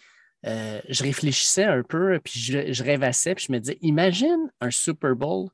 euh, 0.47 0.81
je 0.89 1.03
réfléchissais 1.03 1.65
un 1.65 1.83
peu, 1.83 2.19
puis 2.23 2.39
je, 2.39 2.73
je 2.73 2.85
rêvassais, 2.85 3.35
puis 3.35 3.47
je 3.49 3.53
me 3.53 3.59
disais, 3.61 3.79
imagine 3.81 4.51
un 4.61 4.71
Super 4.71 5.15
Bowl 5.17 5.49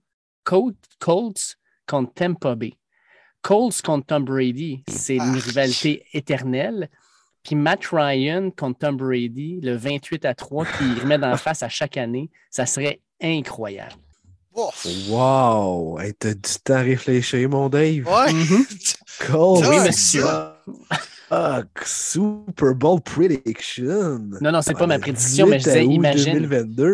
Colts, 0.44 0.76
Colts 0.98 1.56
contre 1.86 2.12
Tampa 2.14 2.54
Bay. 2.54 2.72
Colts 3.42 3.80
contre 3.82 4.06
Tom 4.06 4.24
Brady, 4.24 4.82
c'est 4.88 5.16
une 5.16 5.22
Ah. 5.36 5.38
rivalité 5.38 6.04
éternelle. 6.12 6.88
Puis 7.42 7.54
Matt 7.56 7.86
Ryan 7.86 8.50
contre 8.50 8.80
Tom 8.80 8.96
Brady, 8.96 9.60
le 9.62 9.74
28 9.76 10.24
à 10.26 10.34
3, 10.34 10.66
qui 10.66 11.00
remet 11.00 11.18
d'en 11.18 11.36
face 11.36 11.62
à 11.62 11.68
chaque 11.68 11.96
année, 11.96 12.30
ça 12.50 12.66
serait 12.66 13.00
incroyable. 13.22 13.94
Ouf. 14.54 14.86
Wow! 15.08 15.98
Hey, 16.00 16.12
T'as 16.14 16.34
du 16.34 16.40
temps 16.64 16.74
à 16.74 16.80
réfléchir, 16.80 17.48
mon 17.48 17.68
Dave. 17.68 18.06
Ouais. 18.06 18.32
Mhm. 18.32 18.66
Cool. 19.30 19.66
Oui, 19.66 19.78
monsieur. 19.80 20.24
Fuck, 21.28 21.84
Super 21.84 22.74
Bowl 22.74 23.00
prediction. 23.00 24.18
Non, 24.40 24.50
non, 24.50 24.62
c'est 24.62 24.74
pas 24.76 24.86
ma 24.86 24.98
prédiction, 24.98 25.46
mais 25.46 25.60
je 25.60 25.64
18 25.70 25.80
disais, 25.80 25.94
imagine. 25.94 26.32
2022. 26.34 26.84
Au 26.84 26.86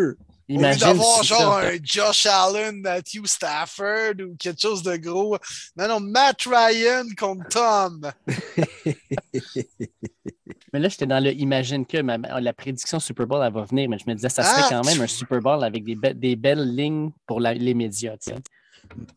lieu 0.53 0.55
Imagine. 0.59 0.79
d'avoir 0.87 1.19
si 1.21 1.27
genre 1.27 1.59
ça- 1.61 1.67
un 1.67 1.77
Josh 1.83 2.25
Allen, 2.25 2.79
Matthew 2.81 3.25
Stafford 3.25 4.13
ou 4.21 4.35
quelque 4.37 4.61
chose 4.61 4.81
de 4.83 4.95
gros. 4.97 5.37
Non, 5.75 5.87
non, 5.89 5.99
Matt 5.99 6.43
Ryan 6.45 7.03
contre 7.17 7.47
Tom. 7.49 8.11
Mais 10.73 10.79
là, 10.79 10.89
j'étais 10.89 11.05
dans 11.05 11.23
le 11.23 11.31
imagine 11.33 11.85
que 11.85 12.01
ma- 12.01 12.17
la 12.17 12.53
prédiction 12.53 12.99
Super 12.99 13.25
Bowl, 13.25 13.41
elle 13.45 13.53
va 13.53 13.63
venir, 13.63 13.89
mais 13.89 13.97
je 13.97 14.03
me 14.09 14.13
disais, 14.15 14.29
ça 14.29 14.43
serait 14.43 14.61
Ah, 14.65 14.69
quand 14.81 14.85
même 14.85 15.01
un 15.01 15.07
Super 15.07 15.39
Bowl 15.41 15.63
avec 15.63 15.83
des, 15.83 15.95
be- 15.95 16.13
des 16.13 16.35
belles 16.35 16.75
lignes 16.75 17.11
pour 17.25 17.39
la- 17.39 17.53
les 17.53 17.73
médias. 17.73 18.15
sais. 18.19 18.35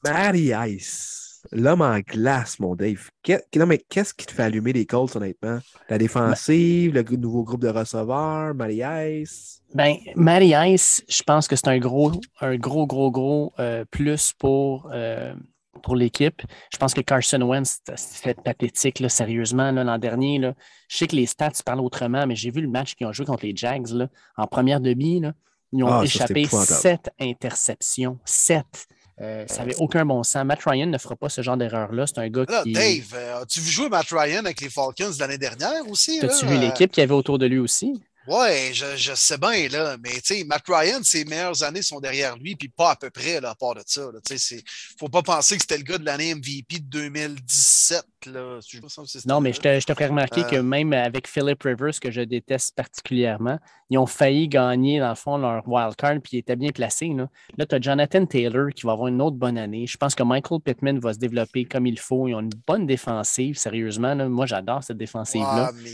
Matty 0.05 0.53
Ice, 0.69 1.43
l'homme 1.53 1.83
en 1.83 1.99
glace, 2.01 2.59
mon 2.59 2.75
Dave. 2.75 3.11
Non, 3.57 3.67
mais 3.67 3.79
qu'est-ce 3.79 4.15
qui 4.15 4.27
te 4.27 4.33
fait 4.33 4.43
allumer 4.45 4.73
les 4.73 4.87
Colts, 4.87 5.15
honnêtement? 5.17 5.59
La 5.89 5.99
défensive, 5.99 6.95
le 6.95 7.03
nouveau 7.17 7.43
groupe 7.45 7.61
de 7.63 7.69
receveurs, 7.69 8.55
Matty 8.55 8.83
Ice? 9.23 9.63
Ben, 9.75 9.97
Matty 10.17 10.53
Ice, 10.73 11.05
je 11.09 11.23
pense 11.23 11.47
que 11.49 11.57
c'est 11.57 11.69
un 11.69 11.79
gros, 11.79 12.13
un 12.41 12.57
gros, 12.57 12.87
gros, 12.87 13.11
gros 13.11 13.53
euh, 13.59 13.85
plus 13.91 14.33
pour, 14.33 14.91
euh, 14.93 15.35
pour 15.83 15.97
l'équipe. 15.97 16.43
Je 16.73 16.79
pense 16.79 16.95
que 16.95 17.01
Carson 17.01 17.41
Wentz, 17.43 17.79
c'était- 17.97 18.35
pathétique, 18.35 19.01
là, 19.01 19.09
sérieusement, 19.09 19.71
là, 19.73 19.85
l'an 19.85 19.99
dernier. 19.99 20.39
Là. 20.39 20.55
Je 20.89 20.97
sais 20.97 21.07
que 21.07 21.17
les 21.17 21.27
stats 21.27 21.51
parlent 21.65 21.81
autrement, 21.81 22.27
mais 22.27 22.37
j'ai 22.37 22.51
vu 22.51 22.61
le 22.61 22.69
match 22.69 22.95
qu'ils 22.95 23.07
ont 23.07 23.13
joué 23.13 23.27
contre 23.27 23.45
les 23.47 23.55
Jags 23.57 23.89
là, 23.89 24.09
en 24.37 24.47
première 24.47 24.81
demi. 24.81 25.21
Là, 25.21 25.33
ils 25.73 25.83
ont 25.85 25.89
Ah, 25.93 26.03
échappé 26.05 26.47
sept 26.47 27.11
interceptions. 27.21 28.19
Sept. 28.25 28.87
Euh, 29.23 29.45
ça 29.49 29.59
n'avait 29.59 29.77
aucun 29.77 30.07
bon 30.07 30.23
sens. 30.23 30.45
Matt 30.47 30.63
Ryan 30.65 30.87
ne 30.87 30.97
fera 30.97 31.15
pas 31.15 31.29
ce 31.29 31.43
genre 31.43 31.59
d'erreur-là. 31.59 32.07
C'est 32.07 32.19
un 32.19 32.29
gars 32.31 32.45
Là, 32.49 32.63
qui. 32.63 32.73
Dave, 32.73 33.13
euh, 33.15 33.43
as-tu 33.43 33.61
vu 33.61 33.69
jouer 33.71 33.89
Matt 33.91 34.07
Ryan 34.11 34.39
avec 34.47 34.63
les 34.63 34.71
Falcons 34.71 35.11
l'année 35.19 35.37
dernière 35.37 35.87
aussi? 35.91 36.19
T'as-tu 36.21 36.47
là? 36.47 36.51
vu 36.53 36.57
Euh, 36.57 36.61
l'équipe 36.61 36.91
qu'il 36.91 37.03
y 37.03 37.05
avait 37.05 37.13
autour 37.15 37.39
de 37.39 37.45
lui 37.45 37.59
aussi? 37.59 38.03
Ouais, 38.29 38.71
je, 38.75 38.97
je 38.97 39.15
sais 39.15 39.39
bien, 39.39 39.69
là. 39.69 39.97
Mais 40.03 40.11
tu 40.21 40.21
sais, 40.37 40.45
Matt 40.45 40.63
Ryan, 40.69 41.01
ses 41.03 41.25
meilleures 41.25 41.63
années 41.63 41.81
sont 41.83 42.01
derrière 42.01 42.37
lui, 42.37 42.55
puis 42.55 42.69
pas 42.69 42.91
à 42.91 42.97
peu 42.97 43.09
près, 43.11 43.41
là, 43.41 43.51
à 43.51 43.55
part 43.55 43.75
de 43.75 43.83
ça. 43.87 44.03
Sais, 44.29 44.37
c'est- 44.39 44.63
faut 44.99 45.09
pas 45.09 45.23
penser 45.23 45.57
que 45.57 45.63
c'était 45.63 45.79
le 45.79 45.85
gars 45.85 45.97
de 45.99 46.05
l'année 46.05 46.35
MVP 46.35 46.81
de 46.81 46.85
2017, 46.85 48.05
là. 48.27 48.59
Je 48.61 48.79
si 49.07 49.27
Non, 49.29 49.41
mais 49.41 49.53
je 49.53 49.61
te, 49.61 49.81
je 49.81 49.87
te 49.87 49.95
ferai 49.95 50.07
remarquer 50.07 50.43
Euh. 50.43 50.49
que 50.51 50.57
même 50.57 50.93
avec 50.93 51.27
Philip 51.27 51.63
Rivers, 51.63 51.99
que 52.01 52.11
je 52.11 52.21
déteste 52.21 52.75
particulièrement, 52.77 53.59
ils 53.89 53.99
ont 53.99 54.07
failli 54.07 54.49
gagner, 54.49 55.01
dans 55.01 55.09
le 55.09 55.15
fond, 55.15 55.39
leur 55.39 55.67
wild 55.67 55.97
card, 55.97 56.17
puis 56.23 56.37
ils 56.37 56.39
étaient 56.41 56.57
bien 56.57 56.71
placés. 56.71 57.09
Là, 57.17 57.29
là 57.57 57.67
tu 57.67 57.75
as 57.75 57.81
Jonathan 57.81 58.27
Taylor 58.27 58.69
qui 58.75 58.85
va 58.87 58.93
avoir 58.93 59.09
une 59.09 59.21
autre 59.23 59.37
bonne 59.37 59.59
année. 59.59 59.87
Je 59.87 59.97
pense 59.97 60.15
que 60.15 60.23
Michael 60.23 60.61
Pittman 60.61 60.99
va 61.01 61.15
se 61.15 61.19
développer 61.19 61.65
comme 61.65 61.87
il 61.87 61.99
faut. 61.99 62.29
Ils 62.29 62.35
ont 62.35 62.41
une 62.41 62.51
bonne 62.67 62.87
défensive, 62.87 63.57
sérieusement. 63.57 64.15
là. 64.15 64.29
Moi, 64.29 64.47
j'adore 64.47 64.85
cette 64.85 64.99
défensive-là. 64.99 65.73
Mais 65.83 65.91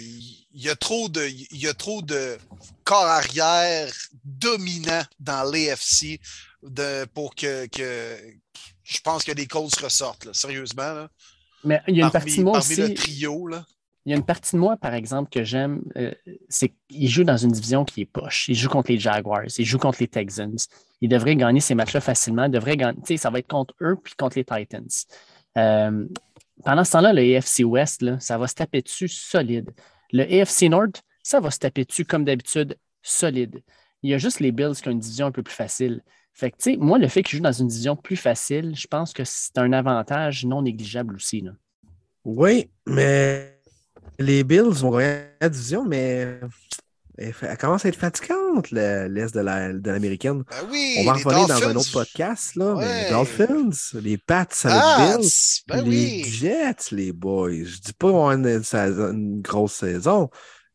il 0.56 0.62
y 0.62 0.70
a 0.70 0.74
trop 0.74 1.10
de, 1.10 1.22
il 1.28 1.58
y 1.58 1.68
a 1.68 1.74
trop 1.74 2.00
de 2.00 2.38
corps 2.82 3.04
arrière 3.04 3.92
dominants 4.24 5.04
dans 5.20 5.42
l'AFC 5.44 6.18
pour 7.12 7.34
que, 7.34 7.66
que 7.66 8.16
je 8.82 9.00
pense 9.00 9.22
que 9.22 9.32
les 9.32 9.46
Colts 9.46 9.76
ressortent, 9.76 10.24
là, 10.24 10.32
sérieusement. 10.32 10.94
Là. 10.94 11.10
Mais 11.62 11.82
il 11.88 11.96
y 11.96 12.02
a 12.02 12.06
une 12.06 12.10
parmi, 12.10 12.24
partie 12.24 12.38
de 12.38 12.44
moi 12.44 12.58
aussi. 12.58 12.76
le 12.76 12.94
trio. 12.94 13.46
Là. 13.48 13.66
Il 14.06 14.10
y 14.10 14.12
a 14.14 14.16
une 14.16 14.24
partie 14.24 14.56
de 14.56 14.60
moi, 14.60 14.78
par 14.78 14.94
exemple, 14.94 15.28
que 15.30 15.44
j'aime, 15.44 15.82
euh, 15.96 16.14
c'est 16.48 16.72
qu'il 16.88 17.08
joue 17.08 17.24
dans 17.24 17.36
une 17.36 17.52
division 17.52 17.84
qui 17.84 18.00
est 18.00 18.06
poche. 18.06 18.48
Il 18.48 18.54
joue 18.54 18.70
contre 18.70 18.90
les 18.90 18.98
Jaguars, 18.98 19.44
il 19.58 19.64
joue 19.66 19.78
contre 19.78 19.98
les 20.00 20.08
Texans. 20.08 20.56
Il 21.02 21.10
devrait 21.10 21.36
gagner 21.36 21.60
ces 21.60 21.74
matchs-là 21.74 22.00
facilement. 22.00 22.44
Il 22.44 22.50
devrait 22.50 22.78
gagner, 22.78 23.18
ça 23.18 23.28
va 23.28 23.40
être 23.40 23.48
contre 23.48 23.74
eux 23.82 23.96
puis 24.02 24.14
contre 24.16 24.38
les 24.38 24.44
Titans. 24.44 24.88
Euh, 25.58 26.06
pendant 26.64 26.84
ce 26.84 26.92
temps-là, 26.92 27.12
le 27.12 27.36
AFC 27.36 27.64
West, 27.64 28.00
là, 28.00 28.18
ça 28.20 28.38
va 28.38 28.46
se 28.46 28.54
taper 28.54 28.80
dessus 28.80 29.08
solide. 29.08 29.70
Le 30.12 30.22
AFC 30.22 30.62
North, 30.68 31.02
ça 31.22 31.40
va 31.40 31.50
se 31.50 31.58
taper 31.58 31.84
dessus 31.84 32.04
comme 32.04 32.24
d'habitude 32.24 32.76
solide. 33.02 33.62
Il 34.02 34.10
y 34.10 34.14
a 34.14 34.18
juste 34.18 34.40
les 34.40 34.52
Bills 34.52 34.74
qui 34.74 34.88
ont 34.88 34.92
une 34.92 35.00
division 35.00 35.26
un 35.26 35.32
peu 35.32 35.42
plus 35.42 35.54
facile. 35.54 36.02
Fait 36.32 36.50
que, 36.50 36.56
tu 36.56 36.72
sais, 36.72 36.76
moi, 36.76 36.98
le 36.98 37.08
fait 37.08 37.22
qu'ils 37.22 37.38
jouent 37.38 37.42
dans 37.42 37.52
une 37.52 37.68
division 37.68 37.96
plus 37.96 38.16
facile, 38.16 38.74
je 38.76 38.86
pense 38.86 39.12
que 39.12 39.24
c'est 39.24 39.56
un 39.56 39.72
avantage 39.72 40.44
non 40.44 40.62
négligeable 40.62 41.14
aussi. 41.16 41.42
Oui, 42.24 42.70
mais 42.86 43.58
les 44.18 44.44
Bills 44.44 44.62
vont 44.62 44.90
gagner 44.90 45.24
la 45.40 45.48
division, 45.48 45.84
mais 45.84 46.40
elle, 47.18 47.56
commence 47.58 47.84
à 47.84 47.88
être 47.88 47.96
fatigante, 47.98 48.70
le- 48.70 49.08
l'Est 49.08 49.34
de 49.34 49.40
la- 49.40 49.72
de 49.72 49.90
l'américaine. 49.90 50.44
Ben 50.50 50.68
oui, 50.70 50.96
On 51.00 51.04
va 51.04 51.16
les 51.16 51.22
revenir 51.22 51.46
dans 51.48 51.62
un 51.68 51.76
autre 51.76 51.92
podcast, 51.92 52.54
là, 52.56 52.74
mais 52.78 53.04
les 53.04 53.10
Dolphins, 53.10 53.70
les 54.00 54.18
Pats, 54.18 54.46
Ah, 54.64 55.08
les 55.16 55.18
Bills, 55.18 55.30
ben 55.68 55.82
les 55.82 55.90
oui. 55.90 56.24
Jets, 56.24 56.90
les 56.92 57.12
boys. 57.12 57.50
Je 57.64 57.78
dis 57.80 57.92
pas 57.92 58.06
qu'ils 58.08 58.16
vont 58.16 58.28
avoir 58.28 58.32
une, 58.32 59.14
une 59.16 59.40
grosse 59.42 59.74
saison, 59.74 60.30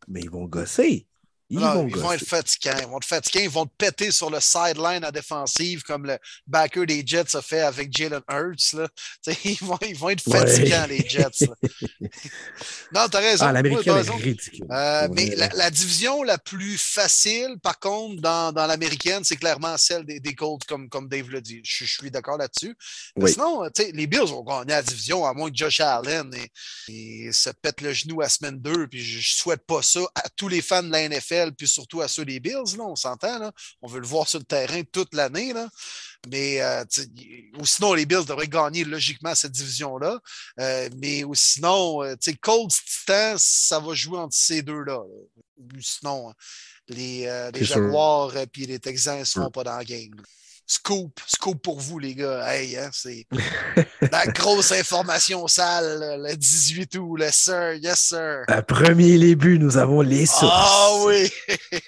mais 0.08 0.22
ils 0.22 0.30
vont 0.30 0.46
gosser. 0.46 1.08
Ils 1.54 1.60
Non, 1.60 1.74
vont 1.74 1.88
ils 1.90 1.98
vont 1.98 2.12
être 2.14 2.26
fatigants. 2.26 2.78
Ils 2.80 2.88
vont 2.88 2.98
être 2.98 3.06
fatigants. 3.06 3.42
Ils 3.44 3.50
vont 3.50 3.66
te 3.66 3.74
péter 3.78 4.10
sur 4.12 4.30
le 4.30 4.40
sideline 4.40 5.04
à 5.04 5.12
défensive 5.12 5.84
comme 5.84 6.06
le 6.06 6.18
backer 6.48 6.86
des 6.86 7.04
Jets 7.06 7.36
a 7.36 7.42
fait 7.42 7.60
avec 7.60 7.90
Jalen 7.96 8.22
Hurts. 8.30 8.74
Là. 8.74 8.88
Ils, 9.44 9.58
vont, 9.60 9.78
ils 9.82 9.98
vont 9.98 10.10
être 10.10 10.26
Ouais. 10.28 10.40
fatigants, 10.40 10.86
les 10.88 11.08
Jets. 11.08 11.48
non, 12.94 13.08
t'as 13.10 13.20
raison. 13.20 13.46
Ah, 13.48 13.52
l'américaine 13.52 13.98
est 13.98 14.10
ridicule. 14.10 14.66
Euh, 14.72 15.02
Ouais. 15.02 15.10
mais 15.14 15.36
la, 15.36 15.50
la 15.50 15.70
division 15.72 16.24
la 16.24 16.38
plus 16.38 16.78
facile, 16.78 17.56
par 17.62 17.80
contre, 17.80 18.22
dans, 18.22 18.52
dans 18.52 18.68
l'américaine, 18.68 19.24
c'est 19.24 19.36
clairement 19.36 19.76
celle 19.78 20.06
des, 20.06 20.20
des 20.20 20.36
Colts, 20.36 20.64
comme, 20.66 20.90
comme 20.90 21.08
Dave 21.10 21.30
l'a 21.32 21.42
dit. 21.42 21.62
Je, 21.64 21.86
je 21.86 21.92
suis 21.92 22.12
d'accord 22.12 22.38
là-dessus. 22.38 22.76
Mais 23.18 23.26
Oui. 23.26 23.32
Sinon, 23.34 23.64
les 23.94 24.08
Bills 24.08 24.20
vont 24.28 24.44
gagner 24.44 24.72
la 24.74 24.84
division, 24.84 25.26
à 25.26 25.34
moins 25.34 25.50
que 25.50 25.56
Josh 25.56 25.80
Allen 25.80 26.32
et, 26.88 27.26
et 27.28 27.32
se 27.34 27.50
pète 27.50 27.82
le 27.82 27.94
genou 27.94 28.22
à 28.22 28.30
semaine 28.30 28.60
2. 28.60 28.88
Puis 28.88 29.04
je, 29.04 29.20
je 29.20 29.36
souhaite 29.36 29.66
pas 29.66 29.82
ça 29.82 30.02
à 30.16 30.30
tous 30.36 30.48
les 30.48 30.62
fans 30.62 30.84
de 30.84 30.92
la 30.92 31.08
NFL, 31.10 31.41
puis 31.58 31.68
surtout 31.68 32.02
à 32.02 32.08
ceux 32.08 32.26
des 32.26 32.40
Bills. 32.40 32.78
Là, 32.78 32.84
on 32.84 32.96
s'entend. 32.96 33.40
Là. 33.40 33.52
On 33.82 33.88
veut 33.88 34.00
le 34.00 34.08
voir 34.08 34.28
sur 34.28 34.40
le 34.40 34.46
terrain 34.46 34.82
toute 34.92 35.14
l'année. 35.14 35.54
Là. 35.54 35.68
Mais 36.30 36.62
euh, 36.62 36.84
ou 37.58 37.66
sinon, 37.66 37.94
les 37.94 38.06
Bills 38.06 38.26
devraient 38.26 38.48
gagner 38.48 38.84
logiquement 38.84 39.34
cette 39.34 39.52
division-là. 39.52 40.20
Euh, 40.60 40.90
mais 40.98 41.24
ou 41.24 41.34
sinon, 41.34 42.04
euh, 42.04 42.16
Colts 42.42 42.72
Titans, 42.86 43.38
ça 43.38 43.80
va 43.80 43.94
jouer 43.94 44.20
entre 44.20 44.36
ces 44.36 44.62
deux-là. 44.62 44.94
là. 44.94 45.04
Ou 45.58 45.82
sinon, 45.82 46.30
hein, 46.30 46.34
les, 46.88 47.26
euh, 47.26 47.52
les. 47.52 47.64
Jaguars 47.64 48.36
et 48.38 48.48
les 48.56 48.80
Texans 48.80 49.20
ne 49.20 49.24
seront 49.24 49.52
pas 49.52 49.64
dans 49.64 49.78
la 49.78 49.86
game. 49.86 50.12
Scoop, 50.76 51.20
scoop 51.28 51.62
pour 51.62 51.82
vous, 51.82 52.00
les 52.00 52.16
gars. 52.16 52.46
Hey, 52.50 52.78
hein, 52.78 52.90
c'est 52.94 53.26
la 54.10 54.26
grosse 54.28 54.72
information 54.72 55.46
sale, 55.46 56.22
le 56.26 56.34
18 56.34 56.96
août, 56.96 57.18
le 57.18 57.28
sir, 57.30 57.74
yes, 57.74 58.00
sir. 58.00 58.44
À 58.48 58.62
premier 58.62 59.20
début, 59.20 59.60
nous 59.60 59.76
avons 59.76 60.00
les 60.00 60.26
sources. 60.26 60.46
Ah 60.50 60.92
oui! 61.06 61.30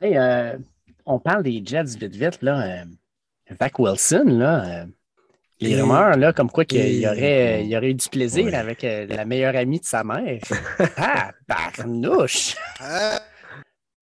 Hey, 0.00 0.16
euh, 0.18 0.56
on 1.04 1.18
parle 1.18 1.42
des 1.42 1.60
Jets 1.64 1.96
vite 1.98 2.14
vite, 2.14 2.38
là. 2.42 2.60
euh, 2.82 2.84
Zach 3.60 3.76
Wilson, 3.78 4.24
là. 4.26 4.64
euh, 4.82 4.84
les 5.58 5.70
Et- 5.70 5.80
rumeurs, 5.82 6.16
là, 6.16 6.32
comme 6.32 6.50
quoi 6.50 6.64
qu'il 6.64 6.78
et- 6.82 6.98
y 7.00 7.06
aurait, 7.08 7.64
il 7.64 7.70
y 7.70 7.76
aurait 7.76 7.90
eu 7.90 7.94
du 7.94 8.08
plaisir 8.08 8.44
Ouais. 8.44 8.54
avec 8.54 8.84
euh, 8.84 9.06
la 9.08 9.24
meilleure 9.24 9.56
amie 9.56 9.80
de 9.80 9.84
sa 9.86 10.04
mère. 10.04 10.38
ah, 10.98 11.32
barnouche! 11.48 12.54
Hein? 12.78 13.18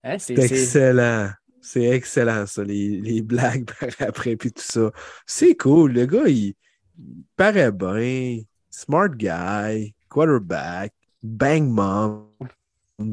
Hein, 0.03 0.17
c'est- 0.19 0.35
excellent. 0.39 1.31
C'est 1.67 1.85
excellent, 1.85 2.47
ça, 2.47 2.63
les, 2.63 3.01
les 3.01 3.23
blagues 3.23 3.65
par 3.81 3.89
après, 4.07 4.37
puis 4.37 4.53
tout 4.53 4.63
ça. 4.63 4.93
C'est 5.27 5.57
cool. 5.57 5.93
Le 5.93 6.05
gars, 6.05 6.27
il, 6.27 6.55
il 6.99 7.25
paraît 7.37 7.73
bien. 7.73 8.43
Smart 8.71 9.09
guy, 9.09 9.95
quarterback, 10.09 10.93
bang 11.23 11.65
mom. 11.67 12.29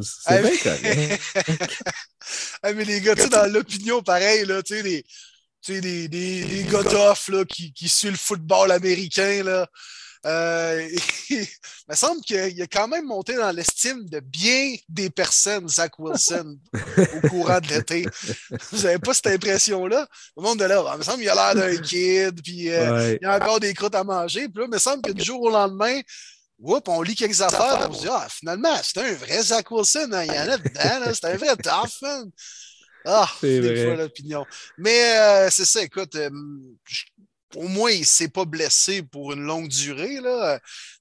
C'est 0.01 0.41
bien 0.41 0.51
mais- 0.51 0.57
correct. 0.57 1.83
Mais 2.75 2.85
les 2.85 3.01
gars, 3.01 3.15
tu 3.15 3.23
sais, 3.23 3.29
dans 3.29 3.51
l'opinion, 3.51 4.01
pareil, 4.03 4.45
là, 4.45 4.61
tu 4.61 4.75
sais, 4.75 4.83
des, 4.83 5.03
tu 5.61 5.73
sais, 5.73 5.81
des, 5.81 6.07
des, 6.07 6.43
des 6.43 6.63
gars 6.65 6.83
là, 6.83 7.45
qui, 7.45 7.73
qui 7.73 7.89
suivent 7.89 8.11
le 8.11 8.17
football 8.17 8.71
américain, 8.71 9.43
là. 9.43 9.67
Euh, 10.25 10.87
il 11.29 11.47
me 11.89 11.95
semble 11.95 12.21
qu'il 12.21 12.61
a 12.61 12.67
quand 12.67 12.87
même 12.87 13.05
monté 13.05 13.35
dans 13.35 13.51
l'estime 13.51 14.07
de 14.07 14.19
bien 14.19 14.75
des 14.89 15.09
personnes, 15.09 15.67
Zach 15.67 15.97
Wilson, 15.97 16.59
au 16.73 17.27
courant 17.29 17.59
de 17.59 17.67
l'été. 17.67 18.05
Vous 18.71 18.83
n'avez 18.83 18.99
pas 18.99 19.13
cette 19.13 19.27
impression-là? 19.27 20.07
Le 20.37 20.43
monde 20.43 20.59
de 20.59 20.65
là, 20.65 20.83
il 20.93 20.97
me 20.99 21.03
semble 21.03 21.19
qu'il 21.19 21.29
a 21.29 21.53
l'air 21.53 21.55
d'un 21.55 21.77
kid, 21.81 22.41
puis 22.43 22.69
euh, 22.69 22.93
Ouais. 22.93 23.17
il 23.21 23.25
y 23.25 23.27
a 23.27 23.35
encore 23.35 23.59
des 23.59 23.73
croûtes 23.73 23.95
à 23.95 24.03
manger. 24.03 24.47
Puis 24.47 24.59
là, 24.59 24.65
il 24.67 24.73
me 24.73 24.79
semble 24.79 25.01
que 25.01 25.11
du 25.11 25.23
jour 25.23 25.41
au 25.41 25.49
lendemain, 25.49 25.99
on 26.63 27.01
lit 27.01 27.15
quelques 27.15 27.41
affaires, 27.41 27.87
on 27.89 27.93
se 27.93 28.01
dit, 28.01 28.07
ah, 28.11 28.27
finalement, 28.29 28.75
c'est 28.83 28.99
un 28.99 29.13
vrai 29.13 29.41
Zach 29.41 29.71
Wilson, 29.71 30.09
hein, 30.13 30.23
il 30.23 30.33
y 30.33 30.39
en 30.39 30.49
a 30.49 30.57
dedans, 30.57 31.11
c'est 31.13 31.25
un 31.25 31.37
vrai 31.37 31.55
tough. 31.63 32.03
Ah, 33.03 33.27
C'est 33.41 33.59
des 33.61 33.73
vrai. 33.73 33.85
fois 33.85 33.95
l'opinion. 33.95 34.45
Mais 34.77 35.17
euh, 35.17 35.49
c'est 35.49 35.65
ça, 35.65 35.81
écoute, 35.81 36.13
euh, 36.15 36.29
je, 36.85 37.03
au 37.55 37.67
moins, 37.67 37.91
il 37.91 38.01
ne 38.01 38.05
s'est 38.05 38.27
pas 38.27 38.45
blessé 38.45 39.03
pour 39.03 39.33
une 39.33 39.43
longue 39.43 39.67
durée. 39.67 40.17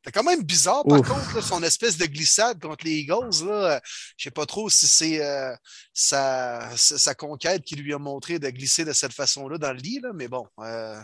C'est 0.05 0.13
quand 0.13 0.23
même 0.23 0.43
bizarre, 0.43 0.85
par 0.85 1.03
contre, 1.03 1.43
son 1.43 1.63
espèce 1.63 1.97
de 1.97 2.07
glissade 2.07 2.61
contre 2.61 2.85
les 2.85 2.93
Eagles. 2.93 3.45
Là. 3.47 3.81
Je 4.17 4.27
ne 4.27 4.31
sais 4.31 4.31
pas 4.31 4.47
trop 4.47 4.69
si 4.71 4.87
c'est 4.87 5.25
euh, 5.25 5.55
sa, 5.93 6.69
sa, 6.77 7.15
conquête 7.15 7.63
qui 7.63 7.77
lui 7.77 7.93
a 7.93 7.99
montré 7.99 8.39
de 8.39 8.49
glisser 8.51 8.85
de 8.85 8.93
cette 8.93 9.13
façon-là 9.13 9.59
dans 9.59 9.73
le 9.73 9.79
lit, 9.79 10.01
là, 10.01 10.13
mais 10.15 10.29
bon. 10.29 10.47
Euh, 10.61 11.01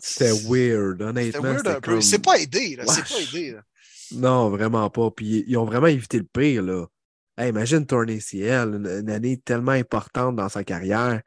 c'était 0.00 0.32
weird, 0.32 1.02
honnêtement. 1.02 1.56
C'était 1.56 2.00
C'est 2.00 2.18
pas 2.22 2.38
aidé. 2.38 2.78
C'est 2.86 3.08
pas 3.08 3.20
aidé. 3.20 3.56
Non, 4.12 4.48
vraiment 4.48 4.88
pas. 4.90 5.10
Puis 5.10 5.44
ils 5.46 5.56
ont 5.56 5.64
vraiment 5.64 5.88
évité 5.88 6.18
le 6.18 6.24
pire. 6.24 6.62
Là. 6.62 6.86
imagine 7.46 7.86
tourner 7.86 8.20
ciel, 8.20 8.74
une, 8.74 9.10
année 9.10 9.38
tellement 9.38 9.72
importante 9.72 10.36
dans 10.36 10.48
sa 10.48 10.64
carrière. 10.64 11.20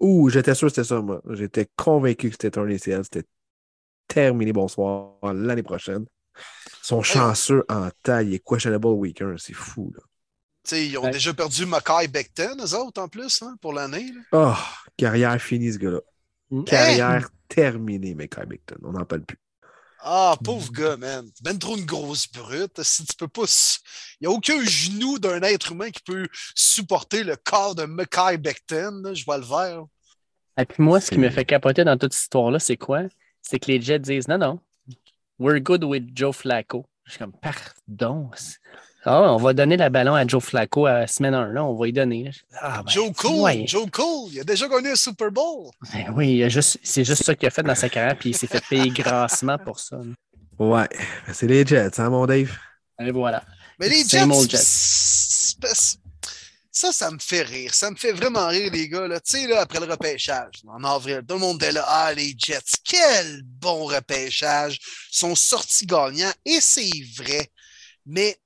Ouh, 0.00 0.28
j'étais 0.28 0.54
sûr 0.54 0.68
que 0.68 0.74
c'était 0.74 0.88
ça, 0.88 1.00
moi. 1.00 1.22
J'étais 1.30 1.68
convaincu 1.76 2.28
que 2.28 2.34
c'était 2.34 2.50
tourné 2.50 2.78
ciel. 2.78 3.02
C'était 3.04 3.26
terminé, 4.06 4.52
bonsoir, 4.52 5.14
l'année 5.22 5.62
prochaine. 5.62 6.06
Ils 6.36 6.86
sont 6.86 7.02
chanceux 7.02 7.64
en 7.68 7.88
taille 8.02 8.34
et 8.34 8.38
questionable 8.38 8.86
weekend. 8.86 9.38
C'est 9.38 9.54
fou, 9.54 9.92
là. 9.94 10.76
ils 10.76 10.98
ont 10.98 11.10
déjà 11.10 11.32
perdu 11.32 11.66
Mackay 11.66 12.08
Becton, 12.08 12.56
eux 12.60 12.74
autres, 12.74 13.00
en 13.00 13.08
plus, 13.08 13.42
hein, 13.42 13.56
pour 13.60 13.72
l'année. 13.72 14.12
Oh, 14.32 14.54
carrière 14.96 15.40
finie, 15.40 15.72
ce 15.72 15.78
gars-là. 15.78 16.00
Mm. 16.50 16.64
Carrière 16.64 17.30
terminée, 17.48 18.14
Mackay 18.14 18.46
Becton. 18.46 18.76
On 18.84 18.92
n'en 18.92 19.04
parle 19.04 19.22
plus. 19.22 19.38
Ah, 20.00 20.36
pauvre 20.42 20.70
gars, 20.72 20.96
man. 20.96 21.28
Ben 21.42 21.58
trop 21.58 21.76
une 21.76 21.84
grosse 21.84 22.30
brute. 22.30 22.82
Si 22.82 23.04
tu 23.04 23.16
peux 23.16 23.28
pas. 23.28 23.44
Il 24.20 24.28
n'y 24.28 24.32
a 24.32 24.36
aucun 24.36 24.62
genou 24.64 25.18
d'un 25.18 25.42
être 25.42 25.72
humain 25.72 25.90
qui 25.90 26.00
peut 26.02 26.26
supporter 26.54 27.24
le 27.24 27.36
corps 27.36 27.74
de 27.74 27.84
Mackay 27.84 28.38
Becton. 28.38 29.02
Je 29.14 29.24
vois 29.24 29.38
le 29.38 29.44
vert. 29.44 29.84
Et 30.58 30.64
puis 30.64 30.82
moi, 30.82 31.00
ce 31.00 31.10
qui 31.10 31.18
me 31.18 31.28
fait 31.28 31.44
capoter 31.44 31.84
dans 31.84 31.98
toute 31.98 32.12
cette 32.12 32.22
histoire-là, 32.22 32.58
c'est 32.58 32.76
quoi? 32.76 33.02
C'est 33.42 33.58
que 33.58 33.70
les 33.70 33.80
Jets 33.80 33.98
disent 34.00 34.28
non, 34.28 34.38
non. 34.38 34.60
We're 35.38 35.60
good 35.60 35.84
with 35.84 36.16
Joe 36.16 36.34
Flacco. 36.34 36.86
Je 37.04 37.12
suis 37.12 37.18
comme, 37.18 37.34
pardon. 37.34 38.30
Ah, 39.08 39.32
on 39.32 39.36
va 39.36 39.52
donner 39.52 39.76
la 39.76 39.88
ballon 39.88 40.16
à 40.16 40.26
Joe 40.26 40.42
Flacco 40.42 40.86
à 40.86 41.06
semaine 41.06 41.32
1, 41.32 41.52
là, 41.52 41.64
on 41.64 41.76
va 41.76 41.86
y 41.86 41.92
donner. 41.92 42.32
Ah, 42.60 42.82
ben, 42.82 42.90
Joe 42.90 43.12
Cole, 43.16 43.62
Joe 43.64 43.88
Cole, 43.88 44.30
il 44.32 44.40
a 44.40 44.44
déjà 44.44 44.66
gagné 44.66 44.90
un 44.90 44.96
Super 44.96 45.30
Bowl. 45.30 45.70
Ben 45.92 46.12
oui, 46.16 46.44
c'est 46.82 47.04
juste 47.04 47.22
ça 47.22 47.36
qu'il 47.36 47.46
a 47.46 47.50
fait 47.50 47.62
dans 47.62 47.76
sa 47.76 47.88
carrière, 47.88 48.18
puis 48.18 48.30
il 48.30 48.36
s'est 48.36 48.48
fait 48.48 48.64
payer 48.68 48.90
grassement 48.90 49.58
pour 49.58 49.78
ça. 49.78 50.00
Ouais, 50.58 50.88
c'est 51.32 51.46
les 51.46 51.64
Jets, 51.64 52.00
hein, 52.00 52.10
mon 52.10 52.26
Dave? 52.26 52.50
Et 52.98 53.12
voilà. 53.12 53.44
Mais 53.78 53.88
les 53.88 54.02
Jets, 54.02 54.26
ça, 56.72 56.92
ça 56.92 57.10
me 57.10 57.18
fait 57.18 57.42
rire. 57.42 57.72
Ça 57.72 57.90
me 57.90 57.96
fait 57.96 58.12
vraiment 58.12 58.48
rire, 58.48 58.70
les 58.72 58.88
gars. 58.88 59.08
Tu 59.20 59.38
sais, 59.38 59.46
là, 59.46 59.60
après 59.60 59.80
le 59.80 59.86
repêchage, 59.86 60.62
en 60.66 60.84
avril, 60.84 61.22
tout 61.26 61.36
le 61.36 61.40
monde 61.40 61.62
est 61.62 61.72
là. 61.72 61.84
Ah, 61.86 62.12
les 62.12 62.34
Jets, 62.36 62.58
quel 62.84 63.42
bon 63.44 63.84
repêchage. 63.84 64.78
Ils 65.12 65.16
sont 65.16 65.34
sortis 65.34 65.86
gagnants. 65.86 66.32
Et 66.44 66.58
c'est 66.60 66.90
vrai. 67.16 67.48
Mais 68.04 68.36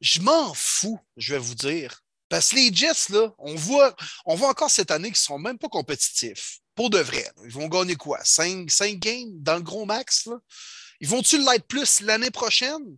je 0.00 0.20
m'en 0.20 0.54
fous, 0.54 0.98
je 1.16 1.34
vais 1.34 1.40
vous 1.40 1.54
dire. 1.54 2.02
Parce 2.28 2.50
que 2.50 2.56
les 2.56 2.72
Jets, 2.72 3.10
là, 3.10 3.32
on 3.38 3.54
voit, 3.54 3.94
on 4.24 4.36
voit 4.36 4.48
encore 4.48 4.70
cette 4.70 4.90
année 4.90 5.08
qu'ils 5.08 5.20
ne 5.20 5.24
sont 5.24 5.38
même 5.38 5.58
pas 5.58 5.68
compétitifs. 5.68 6.60
Pour 6.74 6.88
de 6.88 6.98
vrai. 6.98 7.28
Ils 7.44 7.50
vont 7.50 7.66
gagner 7.66 7.96
quoi? 7.96 8.20
5, 8.22 8.66
games 8.94 9.32
dans 9.42 9.56
le 9.56 9.62
gros 9.62 9.84
max? 9.84 10.28
Ils 11.00 11.08
vont-tu 11.08 11.38
l'être 11.38 11.66
plus 11.66 12.00
l'année 12.02 12.30
prochaine? 12.30 12.96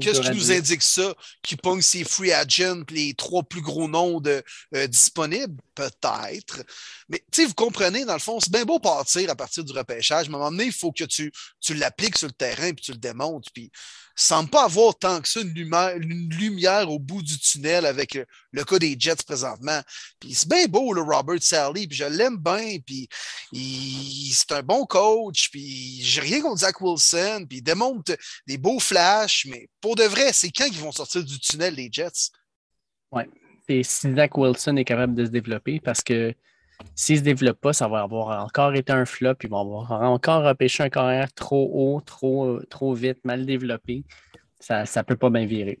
Qu'est-ce 0.00 0.20
qui 0.20 0.30
nous 0.30 0.52
indique 0.52 0.82
ça? 0.82 1.14
Qui 1.42 1.56
pogne 1.56 1.82
ses 1.82 2.04
free 2.04 2.32
agents, 2.32 2.82
les 2.90 3.14
trois 3.14 3.42
plus 3.42 3.60
gros 3.60 3.88
noms 3.88 4.20
de, 4.20 4.42
euh, 4.74 4.86
disponibles? 4.86 5.60
Peut-être. 5.74 6.62
Mais 7.08 7.22
tu 7.30 7.42
sais, 7.42 7.46
vous 7.46 7.54
comprenez, 7.54 8.04
dans 8.04 8.14
le 8.14 8.18
fond, 8.18 8.38
c'est 8.40 8.52
bien 8.52 8.64
beau 8.64 8.78
partir 8.78 9.30
à 9.30 9.34
partir 9.34 9.64
du 9.64 9.72
repêchage, 9.72 10.28
mais 10.28 10.34
à 10.34 10.36
un 10.36 10.40
moment 10.40 10.50
donné, 10.50 10.66
il 10.66 10.72
faut 10.72 10.92
que 10.92 11.04
tu, 11.04 11.32
tu 11.60 11.74
l'appliques 11.74 12.18
sur 12.18 12.28
le 12.28 12.32
terrain 12.32 12.72
puis 12.72 12.84
tu 12.84 12.92
le 12.92 12.98
démontes. 12.98 13.46
Puis 13.52 13.70
semble 14.16 14.48
pas 14.48 14.64
avoir 14.64 14.96
tant 14.96 15.20
que 15.20 15.28
ça 15.28 15.40
une 15.40 15.52
lumière, 15.52 15.96
une 15.96 16.28
lumière 16.30 16.90
au 16.90 16.98
bout 16.98 17.22
du 17.22 17.38
tunnel 17.38 17.84
avec 17.84 18.18
le, 18.52 18.64
cas 18.64 18.78
des 18.78 18.96
Jets 18.98 19.24
présentement. 19.26 19.80
Puis 20.20 20.34
c'est 20.34 20.48
bien 20.48 20.66
beau, 20.66 20.92
le 20.92 21.02
Robert 21.02 21.42
Sally, 21.42 21.88
puis 21.88 21.96
je 21.96 22.04
l'aime 22.04 22.36
bien, 22.36 22.78
puis 22.84 23.08
c'est 24.32 24.52
un 24.52 24.62
bon 24.62 24.86
coach, 24.86 25.50
puis 25.50 26.00
j'ai 26.02 26.20
rien 26.20 26.40
contre 26.40 26.60
Zach 26.60 26.80
Wilson, 26.80 27.46
puis 27.48 27.58
il 27.58 27.62
démontre 27.62 28.16
des 28.46 28.58
beaux 28.58 28.78
flashs, 28.78 29.46
mais 29.46 29.68
pour 29.84 29.96
de 29.96 30.04
vrai, 30.04 30.32
c'est 30.32 30.50
quand 30.50 30.64
qu'ils 30.64 30.80
vont 30.80 30.92
sortir 30.92 31.22
du 31.22 31.38
tunnel, 31.38 31.74
les 31.74 31.90
Jets? 31.92 32.30
Oui. 33.12 33.24
Et 33.68 33.82
si 33.82 34.14
Zach 34.14 34.34
Wilson 34.38 34.76
est 34.76 34.84
capable 34.86 35.14
de 35.14 35.26
se 35.26 35.30
développer, 35.30 35.78
parce 35.78 36.00
que 36.00 36.32
s'il 36.94 37.16
ne 37.16 37.18
se 37.18 37.24
développe 37.24 37.60
pas, 37.60 37.74
ça 37.74 37.86
va 37.86 38.00
avoir 38.00 38.42
encore 38.42 38.74
été 38.74 38.94
un 38.94 39.04
flop. 39.04 39.34
Ils 39.42 39.50
vont 39.50 39.60
avoir 39.60 39.92
encore 40.10 40.42
repêché 40.42 40.84
un 40.84 40.88
carrière 40.88 41.30
trop 41.34 41.70
haut, 41.70 42.00
trop, 42.00 42.60
trop 42.70 42.94
vite, 42.94 43.18
mal 43.24 43.44
développé. 43.44 44.04
Ça 44.58 44.84
ne 44.84 45.02
peut 45.02 45.16
pas 45.16 45.28
bien 45.28 45.44
virer. 45.44 45.78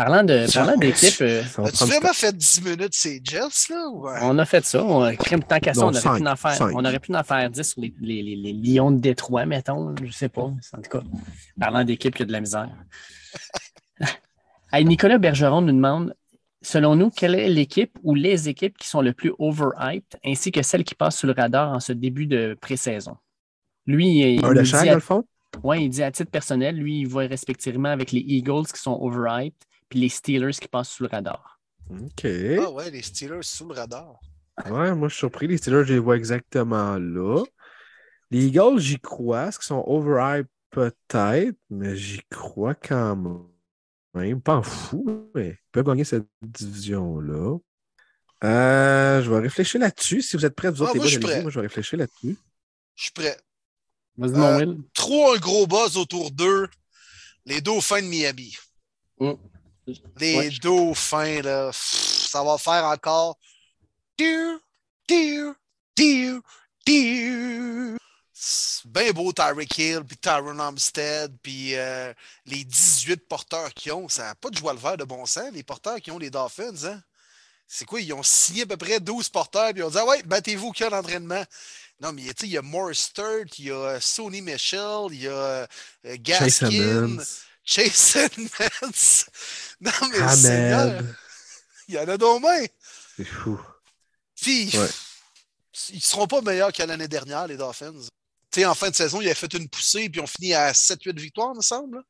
Parlant 0.00 0.24
de 0.24 0.50
parlant 0.54 0.78
d'équipe. 0.78 1.20
Euh, 1.20 1.42
As-tu 1.58 1.84
vraiment 1.84 2.14
fait 2.14 2.34
10 2.34 2.64
minutes 2.64 2.94
ces 2.94 3.20
Jets, 3.22 3.68
là? 3.68 3.86
On 4.22 4.38
a 4.38 4.46
fait 4.46 4.64
ça. 4.64 4.82
On, 4.82 5.14
crème 5.14 5.42
tant 5.42 5.58
qu'à 5.58 5.74
ça, 5.74 5.84
on, 5.84 5.90
aurait 5.90 6.18
pu 6.18 6.26
en 6.26 6.36
faire, 6.36 6.70
on 6.74 6.84
aurait 6.86 6.98
pu 6.98 7.14
en 7.14 7.22
faire 7.22 7.50
10 7.50 7.62
sur 7.62 7.82
les, 7.82 7.92
les, 8.00 8.34
les, 8.34 8.52
Lions 8.54 8.92
de 8.92 8.98
Détroit, 8.98 9.44
mettons. 9.44 9.94
Je 9.98 10.06
ne 10.06 10.10
sais 10.10 10.30
pas. 10.30 10.40
En 10.40 10.56
tout 10.82 10.90
cas, 10.90 11.02
parlant 11.58 11.84
d'équipe 11.84 12.14
qui 12.14 12.22
a 12.22 12.24
de 12.24 12.32
la 12.32 12.40
misère. 12.40 12.70
Nicolas 14.72 15.18
Bergeron 15.18 15.60
nous 15.60 15.72
demande 15.72 16.14
Selon 16.62 16.96
nous, 16.96 17.10
quelle 17.10 17.34
est 17.34 17.50
l'équipe 17.50 17.98
ou 18.02 18.14
les 18.14 18.48
équipes 18.48 18.78
qui 18.78 18.88
sont 18.88 19.02
le 19.02 19.12
plus 19.12 19.32
overhyped, 19.38 20.18
ainsi 20.24 20.50
que 20.50 20.62
celles 20.62 20.84
qui 20.84 20.94
passent 20.94 21.18
sous 21.18 21.26
le 21.26 21.34
radar 21.36 21.72
en 21.72 21.80
ce 21.80 21.92
début 21.92 22.26
de 22.26 22.56
pré-saison? 22.58 23.18
Lui, 23.86 24.36
il, 24.36 24.44
un 24.44 24.62
dit 24.62 24.74
à... 24.88 24.98
fond? 24.98 25.24
Oui, 25.62 25.84
il 25.84 25.88
dit 25.90 26.02
à 26.02 26.10
titre 26.10 26.30
personnel, 26.30 26.76
lui, 26.76 27.00
il 27.00 27.06
va 27.08 27.20
respectivement 27.26 27.90
avec 27.90 28.12
les 28.12 28.20
Eagles 28.20 28.66
qui 28.72 28.80
sont 28.80 28.98
overhyped, 28.98 29.52
puis 29.90 30.00
les 30.00 30.08
Steelers 30.08 30.52
qui 30.52 30.68
passent 30.68 30.88
sous 30.88 31.02
le 31.02 31.10
radar. 31.10 31.60
OK. 31.90 32.24
Ah 32.24 32.70
ouais, 32.70 32.90
les 32.90 33.02
Steelers 33.02 33.42
sous 33.42 33.68
le 33.68 33.74
radar. 33.74 34.20
Ouais, 34.66 34.94
moi 34.94 35.08
je 35.08 35.14
suis 35.14 35.18
surpris. 35.18 35.46
Les 35.46 35.58
Steelers, 35.58 35.84
je 35.84 35.94
les 35.94 35.98
vois 35.98 36.16
exactement 36.16 36.96
là. 36.98 37.44
Les 38.30 38.46
Eagles, 38.46 38.78
j'y 38.78 38.98
crois. 38.98 39.48
Est-ce 39.48 39.58
qu'ils 39.58 39.66
sont 39.66 39.84
overhyped? 39.86 40.48
Peut-être, 40.70 41.56
mais 41.68 41.96
j'y 41.96 42.20
crois 42.30 42.76
quand 42.76 43.16
même 43.16 43.42
même 44.14 44.40
pas 44.40 44.62
fou, 44.62 45.30
mais 45.34 45.48
ils 45.50 45.58
peuvent 45.72 45.84
gagner 45.84 46.04
cette 46.04 46.26
division-là. 46.42 47.58
Euh, 48.42 49.22
je 49.22 49.30
vais 49.30 49.38
réfléchir 49.38 49.80
là-dessus. 49.80 50.22
Si 50.22 50.36
vous 50.36 50.44
êtes 50.44 50.54
prêts, 50.54 50.70
vous 50.70 50.82
autres, 50.82 50.92
ah, 50.94 50.98
moi, 50.98 51.06
je 51.06 51.18
prêt. 51.18 51.42
moi, 51.42 51.50
je 51.50 51.56
vais 51.60 51.66
réfléchir 51.66 51.98
là-dessus. 51.98 52.36
Je 52.96 53.02
suis 53.04 53.12
prêt. 53.12 53.36
Vas-y, 54.16 54.32
mon 54.32 54.60
euh, 54.60 54.76
Trop 54.94 55.34
un 55.34 55.38
gros 55.38 55.66
buzz 55.66 55.96
autour 55.96 56.30
d'eux. 56.30 56.68
Les 57.44 57.60
Dauphins 57.60 58.02
de 58.02 58.06
Miami. 58.06 58.56
Mm. 59.18 59.32
Les 60.18 60.50
Dauphins, 60.62 61.42
là, 61.42 61.70
ça 61.72 62.42
va 62.42 62.58
faire 62.58 62.84
encore. 62.84 63.38
Dear, 64.18 64.58
dear, 65.08 65.54
dear, 65.96 66.40
dear 66.86 68.00
bien 68.84 69.12
beau 69.12 69.32
Tyreek 69.32 69.78
Hill, 69.78 70.04
puis 70.06 70.16
Tyron 70.16 70.58
Armstead, 70.58 71.36
puis 71.42 71.76
euh, 71.76 72.12
les 72.46 72.64
18 72.64 73.28
porteurs 73.28 73.72
qu'ils 73.74 73.92
ont. 73.92 74.08
Ça 74.08 74.24
n'a 74.24 74.34
pas 74.34 74.50
de 74.50 74.56
joie 74.56 74.72
le 74.72 74.78
vert 74.78 74.96
de 74.96 75.04
bon 75.04 75.26
sens, 75.26 75.52
les 75.52 75.62
porteurs 75.62 76.00
qui 76.00 76.10
ont 76.10 76.18
les 76.18 76.30
Dolphins. 76.30 76.84
Hein? 76.84 77.02
C'est 77.66 77.84
quoi? 77.84 78.00
Ils 78.00 78.12
ont 78.12 78.22
signé 78.22 78.62
à 78.62 78.66
peu 78.66 78.76
près 78.76 79.00
12 79.00 79.28
porteurs, 79.28 79.70
puis 79.72 79.80
ils 79.80 79.84
ont 79.84 79.90
dit 79.90 79.98
ah 79.98 80.06
ouais, 80.06 80.22
battez-vous 80.24 80.72
qu'il 80.72 80.84
y 80.84 80.86
a 80.86 80.90
l'entraînement. 80.90 81.44
Non, 82.00 82.12
mais 82.12 82.22
il 82.22 82.48
y 82.48 82.56
a 82.56 82.62
Morris 82.62 82.94
Sturt, 82.96 83.58
il 83.58 83.66
y 83.66 83.70
a 83.70 83.74
euh, 83.74 84.00
Sony 84.00 84.40
Michel, 84.40 85.08
il 85.10 85.22
y 85.22 85.28
a 85.28 85.32
euh, 85.32 85.66
Gaskin, 86.04 87.18
Chase 87.64 88.16
Mans. 88.38 89.24
Non, 89.82 89.92
mais 90.10 90.36
Seigneur, 90.36 91.02
il 91.88 91.94
y 91.94 91.98
en 91.98 92.06
a 92.06 92.18
donc 92.18 92.44
C'est 93.16 93.24
fou. 93.24 93.58
Puis, 94.38 94.70
ils 95.88 95.96
ne 95.96 96.00
seront 96.00 96.26
pas 96.26 96.42
meilleurs 96.42 96.70
qu'à 96.70 96.84
l'année 96.84 97.08
dernière, 97.08 97.46
les 97.46 97.56
Dolphins 97.56 97.94
en 98.58 98.74
fin 98.74 98.90
de 98.90 98.94
saison, 98.94 99.20
il 99.20 99.28
a 99.28 99.34
fait 99.34 99.52
une 99.54 99.68
poussée, 99.68 100.08
puis 100.08 100.20
on 100.20 100.26
finit 100.26 100.54
à 100.54 100.72
7-8 100.72 101.18
victoires, 101.18 101.54
me 101.54 101.62
semble. 101.62 102.02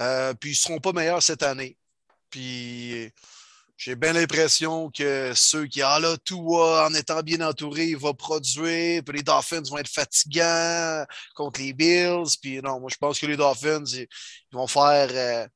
Euh, 0.00 0.34
puis 0.34 0.50
ils 0.50 0.54
ne 0.54 0.58
seront 0.58 0.80
pas 0.80 0.92
meilleurs 0.92 1.22
cette 1.22 1.42
année. 1.42 1.76
Puis 2.30 3.12
j'ai 3.84 3.96
bien 3.96 4.14
l'impression 4.14 4.90
que 4.90 5.34
ceux 5.34 5.66
qui, 5.66 5.82
ah 5.82 5.98
là, 6.00 6.16
tout 6.24 6.54
en 6.54 6.94
étant 6.94 7.20
bien 7.20 7.42
entouré, 7.42 7.88
il 7.88 7.98
va 7.98 8.14
produire. 8.14 9.02
Puis 9.04 9.18
les 9.18 9.22
Dolphins 9.22 9.60
vont 9.68 9.76
être 9.76 9.90
fatigants 9.90 11.04
contre 11.34 11.60
les 11.60 11.74
Bills. 11.74 12.34
Puis 12.40 12.62
non, 12.62 12.80
moi, 12.80 12.88
je 12.90 12.96
pense 12.96 13.18
que 13.18 13.26
les 13.26 13.36
Dolphins, 13.36 13.84
ils, 13.84 14.06
vont 14.52 14.66
faire 14.66 15.10
euh, 15.12 15.46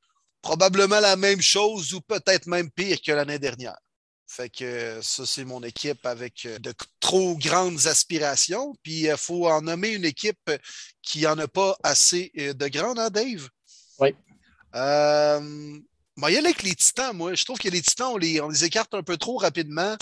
probablement 0.43 1.01
la 1.01 1.17
même 1.17 1.41
chose 1.41 1.95
ou 1.95 2.03
peut-être 2.03 2.47
même 2.49 2.71
pire 2.71 2.99
que 3.01 3.13
l'année 3.13 3.39
dernière. 3.39 3.79
Fait 4.27 4.51
que 4.51 5.01
ça, 5.01 5.25
c'est 5.25 5.47
mon 5.47 5.63
équipe 5.63 6.05
avec 6.05 6.45
euh, 6.45 6.59
de 6.59 6.75
trop 7.01 7.35
grandes 7.39 7.87
aspirations. 7.87 8.75
Puis 8.83 9.07
il 9.07 9.17
faut 9.17 9.49
en 9.49 9.63
nommer 9.63 9.95
une 9.95 10.05
équipe 10.05 10.51
qui 11.01 11.23
n'en 11.23 11.39
a 11.39 11.49
pas 11.49 11.79
assez 11.83 12.31
euh, 12.37 12.53
de 12.53 12.69
grandes, 12.69 12.99
hein, 12.99 13.09
Dave? 13.09 13.49
Oui. 14.01 14.15
Euh, 14.75 15.79
il 16.27 16.35
y 16.35 16.37
a 16.37 16.41
avec 16.41 16.63
les 16.63 16.75
Titans, 16.75 17.15
moi. 17.15 17.35
Je 17.35 17.45
trouve 17.45 17.59
que 17.59 17.69
les 17.69 17.83
Titans, 17.83 18.09
on 18.13 18.17
les, 18.17 18.65
écarte 18.65 18.95
un 18.95 19.03
peu 19.03 19.17
trop 19.17 19.37
rapidement. 19.37 19.97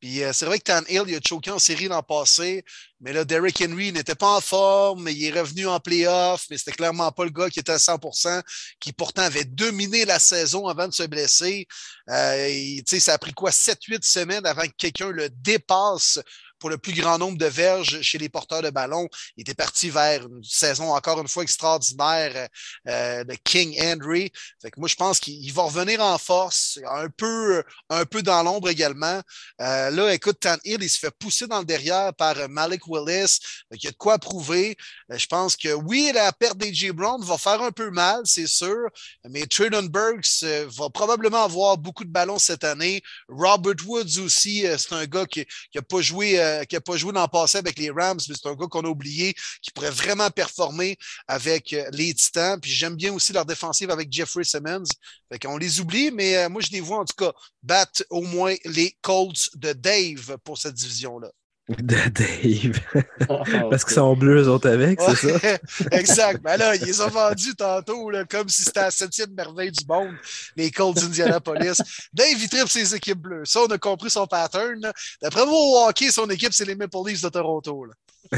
Puis 0.00 0.22
euh, 0.22 0.32
c'est 0.32 0.44
vrai 0.44 0.58
que 0.58 0.64
Tan 0.64 0.82
Hill, 0.88 1.04
il 1.08 1.16
a 1.16 1.20
choqué 1.26 1.50
en 1.50 1.58
série 1.58 1.88
l'an 1.88 2.02
passé, 2.02 2.64
mais 3.00 3.14
là, 3.14 3.24
Derrick 3.24 3.62
Henry 3.62 3.92
n'était 3.92 4.14
pas 4.14 4.36
en 4.36 4.42
forme, 4.42 5.04
mais 5.04 5.14
il 5.14 5.24
est 5.24 5.40
revenu 5.40 5.66
en 5.66 5.80
playoff, 5.80 6.44
mais 6.50 6.58
c'était 6.58 6.72
clairement 6.72 7.10
pas 7.12 7.24
le 7.24 7.30
gars 7.30 7.48
qui 7.48 7.60
était 7.60 7.72
à 7.72 7.78
100% 7.78 8.42
qui 8.78 8.92
pourtant 8.92 9.22
avait 9.22 9.44
dominé 9.44 10.04
la 10.04 10.18
saison 10.18 10.68
avant 10.68 10.86
de 10.86 10.92
se 10.92 11.04
blesser. 11.04 11.66
Euh, 12.10 12.80
ça 12.98 13.14
a 13.14 13.18
pris 13.18 13.32
quoi, 13.32 13.50
7-8 13.50 14.06
semaines 14.06 14.44
avant 14.44 14.66
que 14.66 14.74
quelqu'un 14.76 15.10
le 15.10 15.30
dépasse 15.30 16.20
pour 16.58 16.70
le 16.70 16.78
plus 16.78 16.92
grand 16.92 17.18
nombre 17.18 17.38
de 17.38 17.46
verges 17.46 18.00
chez 18.02 18.18
les 18.18 18.28
porteurs 18.28 18.62
de 18.62 18.70
ballon. 18.70 19.08
Il 19.36 19.42
était 19.42 19.54
parti 19.54 19.90
vers 19.90 20.26
une 20.26 20.42
saison 20.42 20.94
encore 20.94 21.20
une 21.20 21.28
fois 21.28 21.42
extraordinaire 21.42 22.48
euh, 22.88 23.24
de 23.24 23.34
King 23.44 23.76
Henry. 23.80 24.30
Fait 24.60 24.70
que 24.70 24.80
moi, 24.80 24.88
je 24.88 24.94
pense 24.94 25.20
qu'il 25.20 25.52
va 25.52 25.62
revenir 25.62 26.00
en 26.00 26.18
force, 26.18 26.78
un 26.90 27.08
peu, 27.08 27.62
un 27.90 28.04
peu 28.04 28.22
dans 28.22 28.42
l'ombre 28.42 28.68
également. 28.68 29.20
Euh, 29.60 29.90
là, 29.90 30.12
écoute, 30.12 30.40
Tan 30.40 30.56
Hill, 30.64 30.82
il 30.82 30.90
se 30.90 30.98
fait 30.98 31.10
pousser 31.18 31.46
dans 31.46 31.60
le 31.60 31.64
derrière 31.64 32.14
par 32.14 32.48
Malik 32.48 32.86
Willis. 32.86 33.38
il 33.72 33.84
y 33.84 33.88
a 33.88 33.90
de 33.90 33.96
quoi 33.96 34.18
prouver. 34.18 34.76
Euh, 35.12 35.18
je 35.18 35.26
pense 35.26 35.56
que 35.56 35.72
oui, 35.72 36.10
la 36.14 36.32
perte 36.32 36.58
d'AJ 36.58 36.90
Brown 36.90 37.22
va 37.22 37.38
faire 37.38 37.62
un 37.62 37.72
peu 37.72 37.90
mal, 37.90 38.22
c'est 38.24 38.46
sûr, 38.46 38.88
mais 39.24 39.46
Traylon 39.46 39.84
Burks 39.84 40.42
va 40.42 40.90
probablement 40.90 41.44
avoir 41.44 41.78
beaucoup 41.78 42.04
de 42.04 42.10
ballons 42.10 42.38
cette 42.38 42.64
année. 42.64 43.02
Robert 43.28 43.74
Woods 43.86 44.18
aussi, 44.18 44.64
c'est 44.78 44.92
un 44.92 45.06
gars 45.06 45.26
qui 45.26 45.44
n'a 45.74 45.82
pas 45.82 46.00
joué 46.00 46.38
euh, 46.56 46.64
qui 46.64 46.74
n'a 46.74 46.80
pas 46.80 46.96
joué 46.96 47.12
dans 47.12 47.22
le 47.22 47.28
passé 47.28 47.58
avec 47.58 47.78
les 47.78 47.90
Rams, 47.90 48.18
mais 48.28 48.34
c'est 48.34 48.48
un 48.48 48.54
gars 48.54 48.66
qu'on 48.66 48.82
a 48.82 48.88
oublié, 48.88 49.34
qui 49.62 49.70
pourrait 49.70 49.90
vraiment 49.90 50.30
performer 50.30 50.96
avec 51.28 51.72
euh, 51.72 51.88
les 51.92 52.14
Titans. 52.14 52.60
Puis 52.60 52.70
j'aime 52.70 52.96
bien 52.96 53.12
aussi 53.12 53.32
leur 53.32 53.46
défensive 53.46 53.90
avec 53.90 54.12
Jeffrey 54.12 54.44
Simmons. 54.44 54.84
Fait 55.30 55.38
qu'on 55.38 55.56
les 55.56 55.80
oublie, 55.80 56.10
mais 56.10 56.36
euh, 56.36 56.48
moi, 56.48 56.60
je 56.60 56.70
les 56.70 56.80
vois 56.80 56.98
en 56.98 57.04
tout 57.04 57.16
cas 57.16 57.32
battre 57.62 58.04
au 58.10 58.22
moins 58.22 58.54
les 58.64 58.96
Colts 59.02 59.50
de 59.54 59.72
Dave 59.72 60.38
pour 60.44 60.58
cette 60.58 60.74
division-là. 60.74 61.30
De 61.68 61.96
Dave. 62.10 62.80
Ah, 63.28 63.42
Parce 63.68 63.84
qu'ils 63.84 63.94
sont 63.94 64.14
bleus, 64.16 64.44
eux 64.44 64.48
autres, 64.48 64.68
avec, 64.68 65.00
c'est 65.00 65.38
ça? 65.38 65.58
exact. 65.90 66.40
Ben 66.42 66.56
là, 66.56 66.76
ils 66.76 66.84
les 66.84 67.00
ont 67.00 67.08
vendus 67.08 67.56
tantôt, 67.56 68.08
là, 68.10 68.24
comme 68.24 68.48
si 68.48 68.62
c'était 68.62 68.82
la 68.82 68.90
septième 68.92 69.32
merveille 69.32 69.72
du 69.72 69.84
monde, 69.84 70.14
les 70.54 70.70
Colts 70.70 70.96
d'Indianapolis. 70.96 71.80
Dave, 72.12 72.36
il 72.38 72.48
tripe 72.48 72.68
ses 72.68 72.94
équipes 72.94 73.18
bleues. 73.18 73.44
Ça, 73.44 73.60
on 73.62 73.66
a 73.66 73.78
compris 73.78 74.10
son 74.10 74.26
pattern. 74.26 74.80
D'après 75.20 75.44
moi, 75.44 75.54
au 75.54 75.88
hockey, 75.88 76.10
son 76.12 76.30
équipe, 76.30 76.52
c'est 76.52 76.64
les 76.64 76.76
Maple 76.76 76.98
Leafs 77.04 77.22
de 77.22 77.28
Toronto. 77.28 77.86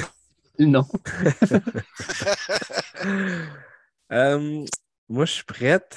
Non. 0.60 0.84
Euh, 4.10 4.64
moi, 5.08 5.24
je 5.24 5.32
suis 5.32 5.44
prête. 5.44 5.96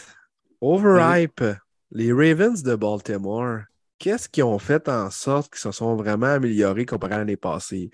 Overhype. 0.60 1.44
Les 1.92 2.14
Ravens 2.14 2.62
de 2.62 2.76
Baltimore 2.76 3.62
qu'est-ce 4.02 4.28
qu'ils 4.28 4.44
ont 4.44 4.58
fait 4.58 4.90
en 4.90 5.12
sorte 5.12 5.52
qu'ils 5.54 5.60
se 5.60 5.72
sont 5.72 5.96
vraiment 5.96 6.26
améliorés 6.26 6.88
comparé 6.88 7.14
à 7.14 7.18
l'année 7.20 7.38
passée? 7.38 7.92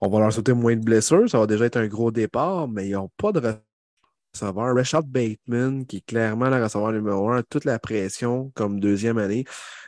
On 0.00 0.08
va 0.08 0.18
leur 0.18 0.32
sauter 0.32 0.54
moins 0.54 0.74
de 0.74 0.82
blessures, 0.82 1.28
ça 1.28 1.38
va 1.38 1.46
déjà 1.46 1.66
être 1.66 1.76
un 1.76 1.86
gros 1.86 2.10
départ, 2.10 2.66
mais 2.66 2.88
ils 2.88 2.92
n'ont 2.92 3.10
pas 3.18 3.30
de 3.30 3.40
receveur. 4.34 4.74
Rashad 4.74 5.04
Bateman, 5.04 5.84
qui 5.84 5.98
est 5.98 6.06
clairement 6.06 6.48
le 6.48 6.62
receveur 6.62 6.92
numéro 6.92 7.30
un, 7.30 7.42
toute 7.42 7.66
la 7.66 7.78
pression 7.78 8.50
comme 8.54 8.80
deuxième 8.80 9.18
année. 9.18 9.44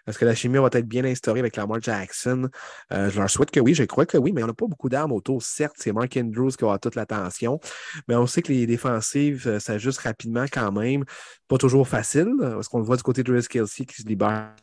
Est-ce 0.07 0.19
que 0.19 0.27
la 0.27 0.35
chimie 0.35 0.59
va 0.59 0.69
être 0.73 0.87
bien 0.87 1.07
instaurée 1.07 1.41
avec 1.41 1.57
Lamar 1.57 1.81
Jackson? 1.81 2.51
Euh, 2.93 3.09
je 3.09 3.19
leur 3.19 3.31
souhaite 3.31 3.51
que 3.51 3.61
oui, 3.61 3.73
je 3.73 3.85
crois 3.85 4.05
que 4.05 4.19
oui, 4.19 4.33
mais 4.33 4.43
on 4.43 4.49
n'a 4.49 4.53
pas 4.53 4.67
beaucoup 4.67 4.91
d'armes 4.91 5.13
autour. 5.13 5.43
Certes, 5.43 5.77
c'est 5.79 5.93
Mark 5.93 6.15
Andrews 6.19 6.51
qui 6.51 6.65
aura 6.65 6.79
toute 6.79 6.97
l'attention, 6.97 7.61
mais 8.09 8.15
on 8.15 8.27
sait 8.27 8.43
que 8.43 8.53
les 8.53 8.67
défensives 8.67 9.49
euh, 9.49 9.59
s'ajustent 9.59 10.01
rapidement 10.01 10.45
quand 10.53 10.71
même. 10.71 11.05
Pas 11.49 11.57
toujours 11.57 11.89
facile, 11.89 12.29
parce 12.41 12.69
qu'on 12.69 12.81
le 12.81 12.85
voit 12.85 12.97
du 12.99 13.03
côté 13.03 13.23
de 13.23 13.33
Riz 13.33 13.47
Kelsey 13.49 13.87
qui 13.87 14.03
se 14.03 14.07
libère 14.07 14.55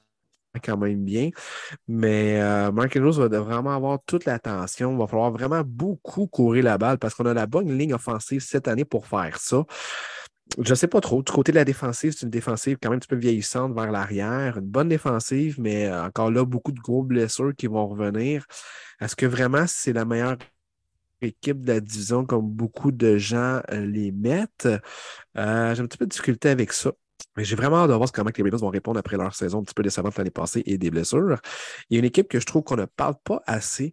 quand 0.57 0.77
même 0.77 1.03
bien. 1.03 1.29
Mais 1.87 2.41
euh, 2.41 2.71
Mark 2.71 2.95
Andrews 2.95 3.13
va 3.13 3.27
vraiment 3.39 3.75
avoir 3.75 3.99
toute 4.05 4.25
l'attention. 4.25 4.91
Il 4.93 4.97
va 4.97 5.07
falloir 5.07 5.31
vraiment 5.31 5.61
beaucoup 5.63 6.27
courir 6.27 6.63
la 6.63 6.77
balle 6.77 6.97
parce 6.97 7.13
qu'on 7.13 7.25
a 7.25 7.33
la 7.33 7.45
bonne 7.45 7.77
ligne 7.77 7.93
offensive 7.93 8.41
cette 8.41 8.67
année 8.67 8.85
pour 8.85 9.05
faire 9.07 9.37
ça. 9.39 9.65
Je 10.57 10.71
ne 10.71 10.75
sais 10.75 10.87
pas 10.87 10.99
trop. 10.99 11.21
Du 11.21 11.31
côté 11.31 11.51
de 11.51 11.57
la 11.57 11.65
défensive, 11.65 12.11
c'est 12.11 12.23
une 12.23 12.31
défensive 12.31 12.77
quand 12.81 12.89
même 12.89 12.97
un 12.97 12.99
petit 12.99 13.07
peu 13.07 13.15
vieillissante 13.15 13.75
vers 13.75 13.91
l'arrière. 13.91 14.57
Une 14.57 14.65
bonne 14.65 14.89
défensive, 14.89 15.59
mais 15.59 15.87
euh, 15.87 16.05
encore 16.05 16.31
là, 16.31 16.43
beaucoup 16.43 16.71
de 16.71 16.79
gros 16.79 17.03
blessures 17.03 17.53
qui 17.55 17.67
vont 17.67 17.87
revenir. 17.87 18.45
Est-ce 18.99 19.15
que 19.15 19.27
vraiment 19.27 19.65
c'est 19.67 19.93
la 19.93 20.05
meilleure 20.05 20.37
équipe 21.21 21.61
de 21.61 21.73
la 21.73 21.79
division 21.81 22.25
comme 22.25 22.49
beaucoup 22.49 22.91
de 22.91 23.17
gens 23.17 23.61
euh, 23.71 23.85
les 23.85 24.11
mettent? 24.11 24.67
J'ai 25.35 25.41
un 25.41 25.85
petit 25.85 25.97
peu 25.97 26.05
de 26.05 26.11
difficulté 26.11 26.49
avec 26.49 26.73
ça. 26.73 26.91
Mais 27.37 27.43
j'ai 27.43 27.55
vraiment 27.55 27.77
hâte 27.77 27.89
de 27.89 27.93
voir 27.95 28.11
comment 28.11 28.31
les 28.35 28.43
Ravens 28.43 28.61
vont 28.61 28.69
répondre 28.69 28.99
après 28.99 29.17
leur 29.17 29.33
saison 29.35 29.59
un 29.59 29.63
petit 29.63 29.73
peu 29.73 29.83
décevante 29.83 30.17
l'année 30.17 30.29
passée 30.29 30.63
et 30.65 30.77
des 30.77 30.89
blessures. 30.89 31.37
Il 31.89 31.95
y 31.95 31.97
a 31.97 31.99
une 31.99 32.05
équipe 32.05 32.27
que 32.27 32.39
je 32.39 32.45
trouve 32.45 32.63
qu'on 32.63 32.75
ne 32.75 32.85
parle 32.85 33.15
pas 33.23 33.41
assez 33.45 33.91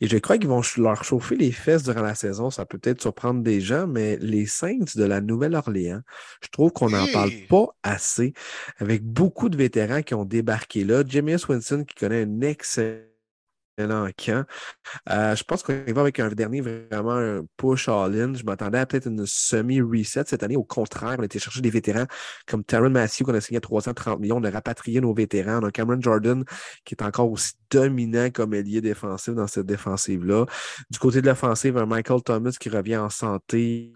et 0.00 0.08
je 0.08 0.16
crois 0.18 0.38
qu'ils 0.38 0.48
vont 0.48 0.62
leur 0.78 1.04
chauffer 1.04 1.36
les 1.36 1.52
fesses 1.52 1.82
durant 1.82 2.02
la 2.02 2.14
saison. 2.14 2.50
Ça 2.50 2.64
peut 2.64 2.78
peut-être 2.78 3.00
surprendre 3.00 3.42
des 3.42 3.60
gens, 3.60 3.86
mais 3.86 4.16
les 4.18 4.46
Saints 4.46 4.94
de 4.94 5.04
la 5.04 5.20
Nouvelle-Orléans, 5.20 6.00
je 6.42 6.48
trouve 6.48 6.72
qu'on 6.72 6.90
n'en 6.90 7.06
parle 7.12 7.32
pas 7.48 7.66
assez 7.82 8.32
avec 8.78 9.04
beaucoup 9.04 9.48
de 9.48 9.56
vétérans 9.56 10.02
qui 10.02 10.14
ont 10.14 10.24
débarqué 10.24 10.84
là. 10.84 11.02
Jimmy 11.06 11.36
Winston 11.48 11.84
qui 11.84 11.94
connaît 11.94 12.22
un 12.22 12.40
excellent 12.40 13.07
Euh, 13.80 15.36
je 15.36 15.44
pense 15.44 15.62
qu'on 15.62 15.72
va 15.86 16.00
avec 16.00 16.20
un 16.20 16.28
dernier 16.28 16.60
vraiment 16.60 17.16
un 17.16 17.42
push 17.56 17.88
all-in. 17.88 18.34
Je 18.34 18.44
m'attendais 18.44 18.78
à 18.78 18.86
peut-être 18.86 19.06
une 19.06 19.24
semi-reset 19.26 20.24
cette 20.26 20.42
année. 20.42 20.56
Au 20.56 20.64
contraire, 20.64 21.16
on 21.18 21.22
été 21.22 21.38
chercher 21.38 21.60
des 21.60 21.70
vétérans 21.70 22.06
comme 22.46 22.64
Taron 22.64 22.90
Matthew 22.90 23.22
qu'on 23.24 23.34
a 23.34 23.40
signé 23.40 23.58
à 23.58 23.60
330 23.60 24.20
millions. 24.20 24.36
On 24.36 24.44
a 24.44 24.50
rapatrié 24.50 25.00
nos 25.00 25.14
vétérans. 25.14 25.60
On 25.62 25.66
a 25.66 25.70
Cameron 25.70 26.00
Jordan 26.00 26.44
qui 26.84 26.94
est 26.94 27.02
encore 27.02 27.30
aussi 27.30 27.52
dominant 27.70 28.30
comme 28.30 28.54
ailier 28.54 28.80
défensif 28.80 29.34
dans 29.34 29.46
cette 29.46 29.66
défensive-là. 29.66 30.46
Du 30.90 30.98
côté 30.98 31.20
de 31.20 31.26
l'offensive, 31.26 31.76
un 31.76 31.86
Michael 31.86 32.22
Thomas 32.22 32.56
qui 32.58 32.68
revient 32.68 32.96
en 32.96 33.10
santé 33.10 33.92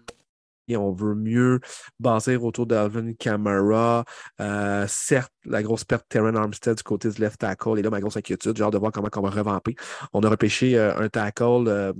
on 0.71 0.91
veut 0.91 1.15
mieux 1.15 1.59
baser 1.99 2.37
autour 2.37 2.65
d'Alvin 2.65 3.13
Kamara. 3.13 4.05
Euh, 4.39 4.85
certes, 4.87 5.32
la 5.45 5.63
grosse 5.63 5.83
perte 5.83 6.03
de 6.03 6.07
Terran 6.09 6.35
Armstead 6.35 6.77
du 6.77 6.83
côté 6.83 7.09
du 7.09 7.21
left 7.21 7.39
tackle. 7.39 7.79
Et 7.79 7.81
là, 7.81 7.89
ma 7.89 7.99
grosse 7.99 8.17
inquiétude, 8.17 8.61
hâte 8.61 8.73
de 8.73 8.77
voir 8.77 8.91
comment 8.91 9.09
on 9.15 9.21
va 9.21 9.29
revamper. 9.29 9.75
On 10.13 10.21
a 10.21 10.29
repêché 10.29 10.77
euh, 10.77 10.97
un 10.97 11.09
tackle. 11.09 11.67
Euh, 11.67 11.93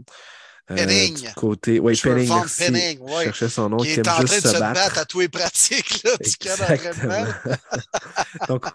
Penning. 0.65 1.15
du 1.15 1.33
côté, 1.33 1.79
oui, 1.79 1.99
Penning, 2.01 2.29
merci. 2.29 2.65
Penning, 2.65 2.99
ouais. 3.01 3.25
cherchais 3.25 3.49
son 3.49 3.69
nom. 3.69 3.77
Qui, 3.77 3.91
est 3.91 4.07
en 4.07 4.13
train 4.13 4.23
de 4.23 4.29
se 4.29 4.59
battre. 4.59 4.97
à 4.97 5.05
tous 5.05 5.19
les 5.19 5.27
pratiques 5.27 6.03
là, 6.03 6.11
du 6.23 6.35
camp 6.37 7.57
Donc, 8.47 8.65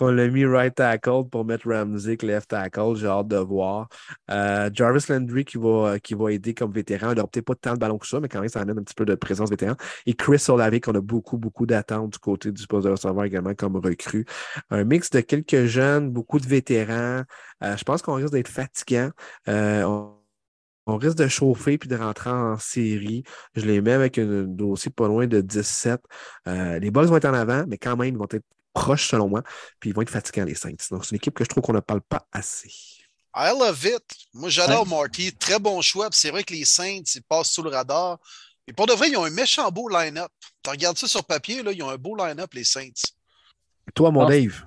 qu'on 0.00 0.10
l'a 0.10 0.28
mis 0.28 0.46
right 0.46 0.74
tackle 0.74 1.28
pour 1.30 1.44
mettre 1.44 1.68
Ramsey 1.68 2.16
left 2.22 2.48
tackle. 2.48 2.96
J'ai 2.96 3.06
hâte 3.06 3.28
de 3.28 3.36
voir. 3.36 3.88
Euh, 4.30 4.70
Jarvis 4.72 5.04
Landry 5.10 5.44
qui 5.44 5.58
va, 5.58 5.98
qui 6.00 6.14
va 6.14 6.32
aider 6.32 6.54
comme 6.54 6.72
vétéran. 6.72 7.10
Il 7.10 7.16
n'aura 7.16 7.28
peut-être 7.28 7.44
pas 7.44 7.54
tant 7.54 7.74
de 7.74 7.78
ballons 7.78 7.98
que 7.98 8.06
ça, 8.06 8.18
mais 8.18 8.28
quand 8.28 8.40
même, 8.40 8.48
ça 8.48 8.60
amène 8.60 8.78
un 8.78 8.82
petit 8.82 8.94
peu 8.94 9.04
de 9.04 9.14
présence 9.14 9.50
vétéran. 9.50 9.74
Et 10.06 10.14
Chris 10.14 10.42
Olave, 10.48 10.80
qu'on 10.80 10.94
a 10.94 11.02
beaucoup, 11.02 11.36
beaucoup 11.36 11.66
d'attentes 11.66 12.14
du 12.14 12.18
côté 12.18 12.50
du 12.50 12.66
poste 12.66 12.86
de 12.86 12.92
receveur 12.92 13.24
également 13.24 13.54
comme 13.54 13.76
recrue. 13.76 14.24
Un 14.70 14.84
mix 14.84 15.10
de 15.10 15.20
quelques 15.20 15.66
jeunes, 15.66 16.10
beaucoup 16.10 16.40
de 16.40 16.46
vétérans. 16.46 17.24
Euh, 17.62 17.76
je 17.76 17.84
pense 17.84 18.00
qu'on 18.00 18.14
risque 18.14 18.32
d'être 18.32 18.48
fatigant. 18.48 19.10
Euh, 19.48 19.82
on, 19.84 20.96
risque 20.96 21.18
de 21.18 21.28
chauffer 21.28 21.76
puis 21.76 21.88
de 21.88 21.96
rentrer 21.96 22.30
en 22.30 22.56
série. 22.56 23.22
Je 23.54 23.66
les 23.66 23.82
mets 23.82 23.92
avec 23.92 24.18
un 24.18 24.44
dossier 24.44 24.90
pas 24.90 25.06
loin 25.06 25.26
de 25.26 25.40
17. 25.42 26.00
les 26.46 26.90
balles 26.90 27.06
vont 27.06 27.16
être 27.16 27.28
en 27.28 27.34
avant, 27.34 27.64
mais 27.68 27.76
quand 27.76 27.96
même, 27.96 28.14
ils 28.14 28.18
vont 28.18 28.26
être 28.30 28.44
proches 28.72 29.08
selon 29.08 29.28
moi. 29.28 29.42
Puis 29.78 29.90
ils 29.90 29.92
vont 29.94 30.02
être 30.02 30.10
fatigants, 30.10 30.44
les 30.44 30.54
Saints. 30.54 30.70
Donc, 30.90 31.04
c'est 31.04 31.10
une 31.10 31.16
équipe 31.16 31.34
que 31.34 31.44
je 31.44 31.48
trouve 31.48 31.62
qu'on 31.62 31.72
ne 31.72 31.80
parle 31.80 32.02
pas 32.02 32.26
assez. 32.32 32.72
I 33.34 33.52
love 33.58 33.84
it. 33.84 34.02
Moi, 34.34 34.48
j'adore 34.48 34.86
Marty. 34.86 35.32
Très 35.32 35.58
bon 35.58 35.80
choix. 35.80 36.08
c'est 36.12 36.30
vrai 36.30 36.42
que 36.42 36.52
les 36.52 36.64
Saints, 36.64 37.02
ils 37.14 37.22
passent 37.22 37.50
sous 37.50 37.62
le 37.62 37.70
radar. 37.70 38.18
Et 38.66 38.72
pour 38.72 38.86
de 38.86 38.92
vrai, 38.92 39.08
ils 39.08 39.16
ont 39.16 39.24
un 39.24 39.30
méchant 39.30 39.70
beau 39.70 39.88
line-up. 39.88 40.30
Tu 40.62 40.70
regardes 40.70 40.98
ça 40.98 41.08
sur 41.08 41.24
papier, 41.24 41.62
là, 41.62 41.72
ils 41.72 41.82
ont 41.82 41.90
un 41.90 41.96
beau 41.96 42.16
line-up, 42.16 42.52
les 42.54 42.64
Saints. 42.64 43.12
Toi, 43.94 44.10
mon 44.10 44.28
Dave? 44.28 44.64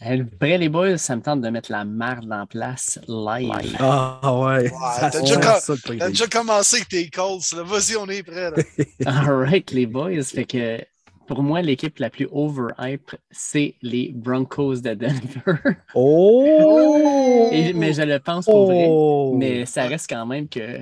Après 0.00 0.58
les 0.58 0.68
boys, 0.68 0.96
ça 0.96 1.16
me 1.16 1.22
tente 1.22 1.40
de 1.40 1.48
mettre 1.48 1.72
la 1.72 1.84
marde 1.84 2.32
en 2.32 2.46
place 2.46 3.00
live. 3.08 3.76
Ah 3.80 4.32
ouais. 4.32 4.70
T'as 5.00 5.20
déjà, 5.20 5.60
déjà, 6.08 6.26
commencé 6.28 6.76
avec 6.76 6.88
tes 6.88 7.08
calls. 7.10 7.40
Vas-y, 7.64 7.96
on 7.96 8.08
est 8.08 8.22
prêt. 8.22 8.52
All 9.06 9.44
right, 9.44 9.68
les 9.72 9.86
boys. 9.86 10.22
Fait 10.22 10.44
que 10.44 10.80
pour 11.28 11.42
moi, 11.42 11.60
l'équipe 11.60 11.98
la 11.98 12.10
plus 12.10 12.26
overhype, 12.32 13.14
c'est 13.30 13.74
les 13.82 14.10
Broncos 14.12 14.76
de 14.76 14.94
Denver. 14.94 15.76
Oh! 15.94 17.50
mais 17.74 17.92
je 17.92 18.02
le 18.02 18.18
pense 18.18 18.46
pour 18.46 18.66
vrai. 18.66 18.86
Oh! 18.88 19.34
Mais 19.36 19.66
ça 19.66 19.84
reste 19.84 20.08
quand 20.08 20.26
même 20.26 20.48
que. 20.48 20.80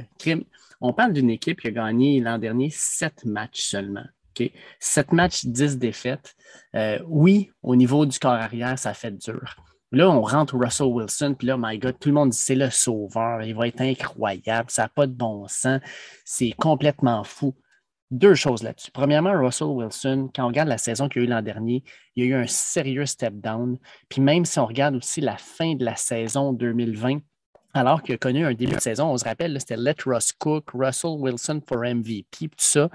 On 0.80 0.92
parle 0.92 1.12
d'une 1.14 1.30
équipe 1.30 1.60
qui 1.60 1.68
a 1.68 1.70
gagné 1.70 2.20
l'an 2.20 2.38
dernier 2.38 2.70
sept 2.70 3.24
matchs 3.24 3.62
seulement. 3.62 4.04
Okay? 4.30 4.52
Sept 4.78 5.12
matchs, 5.12 5.46
dix 5.46 5.78
défaites. 5.78 6.36
Euh, 6.74 6.98
oui, 7.08 7.50
au 7.62 7.74
niveau 7.74 8.06
du 8.06 8.18
corps 8.18 8.32
arrière, 8.32 8.78
ça 8.78 8.94
fait 8.94 9.10
dur. 9.10 9.56
Là, 9.92 10.10
on 10.10 10.20
rentre 10.20 10.56
Russell 10.56 10.88
Wilson, 10.88 11.34
puis 11.38 11.46
là, 11.46 11.56
my 11.58 11.78
God, 11.78 11.98
tout 11.98 12.08
le 12.08 12.14
monde 12.14 12.30
dit 12.30 12.38
c'est 12.38 12.54
le 12.54 12.70
sauveur, 12.70 13.42
il 13.42 13.54
va 13.54 13.68
être 13.68 13.80
incroyable, 13.80 14.70
ça 14.70 14.82
n'a 14.82 14.88
pas 14.88 15.06
de 15.06 15.12
bon 15.12 15.46
sens, 15.48 15.80
c'est 16.24 16.52
complètement 16.52 17.24
fou. 17.24 17.54
Deux 18.10 18.34
choses 18.34 18.62
là-dessus. 18.62 18.90
Premièrement, 18.92 19.32
Russell 19.32 19.68
Wilson, 19.68 20.30
quand 20.34 20.44
on 20.44 20.48
regarde 20.48 20.68
la 20.68 20.78
saison 20.78 21.08
qu'il 21.08 21.22
y 21.22 21.24
a 21.24 21.26
eu 21.26 21.30
l'an 21.30 21.42
dernier, 21.42 21.82
il 22.14 22.24
y 22.24 22.26
a 22.26 22.30
eu 22.30 22.40
un 22.40 22.46
sérieux 22.46 23.04
step 23.04 23.34
down. 23.34 23.78
Puis 24.08 24.20
même 24.20 24.44
si 24.44 24.58
on 24.60 24.66
regarde 24.66 24.94
aussi 24.94 25.20
la 25.20 25.36
fin 25.36 25.74
de 25.74 25.84
la 25.84 25.96
saison 25.96 26.52
2020, 26.52 27.18
alors 27.74 28.02
qu'il 28.02 28.14
a 28.14 28.18
connu 28.18 28.46
un 28.46 28.54
début 28.54 28.76
de 28.76 28.80
saison, 28.80 29.10
on 29.10 29.18
se 29.18 29.24
rappelle, 29.24 29.58
c'était 29.60 29.76
Let 29.76 29.96
Russ 30.06 30.32
Cook, 30.32 30.70
Russell 30.72 31.16
Wilson 31.18 31.60
for 31.66 31.78
MVP, 31.78 32.48
tout 32.48 32.54
ça. 32.58 32.88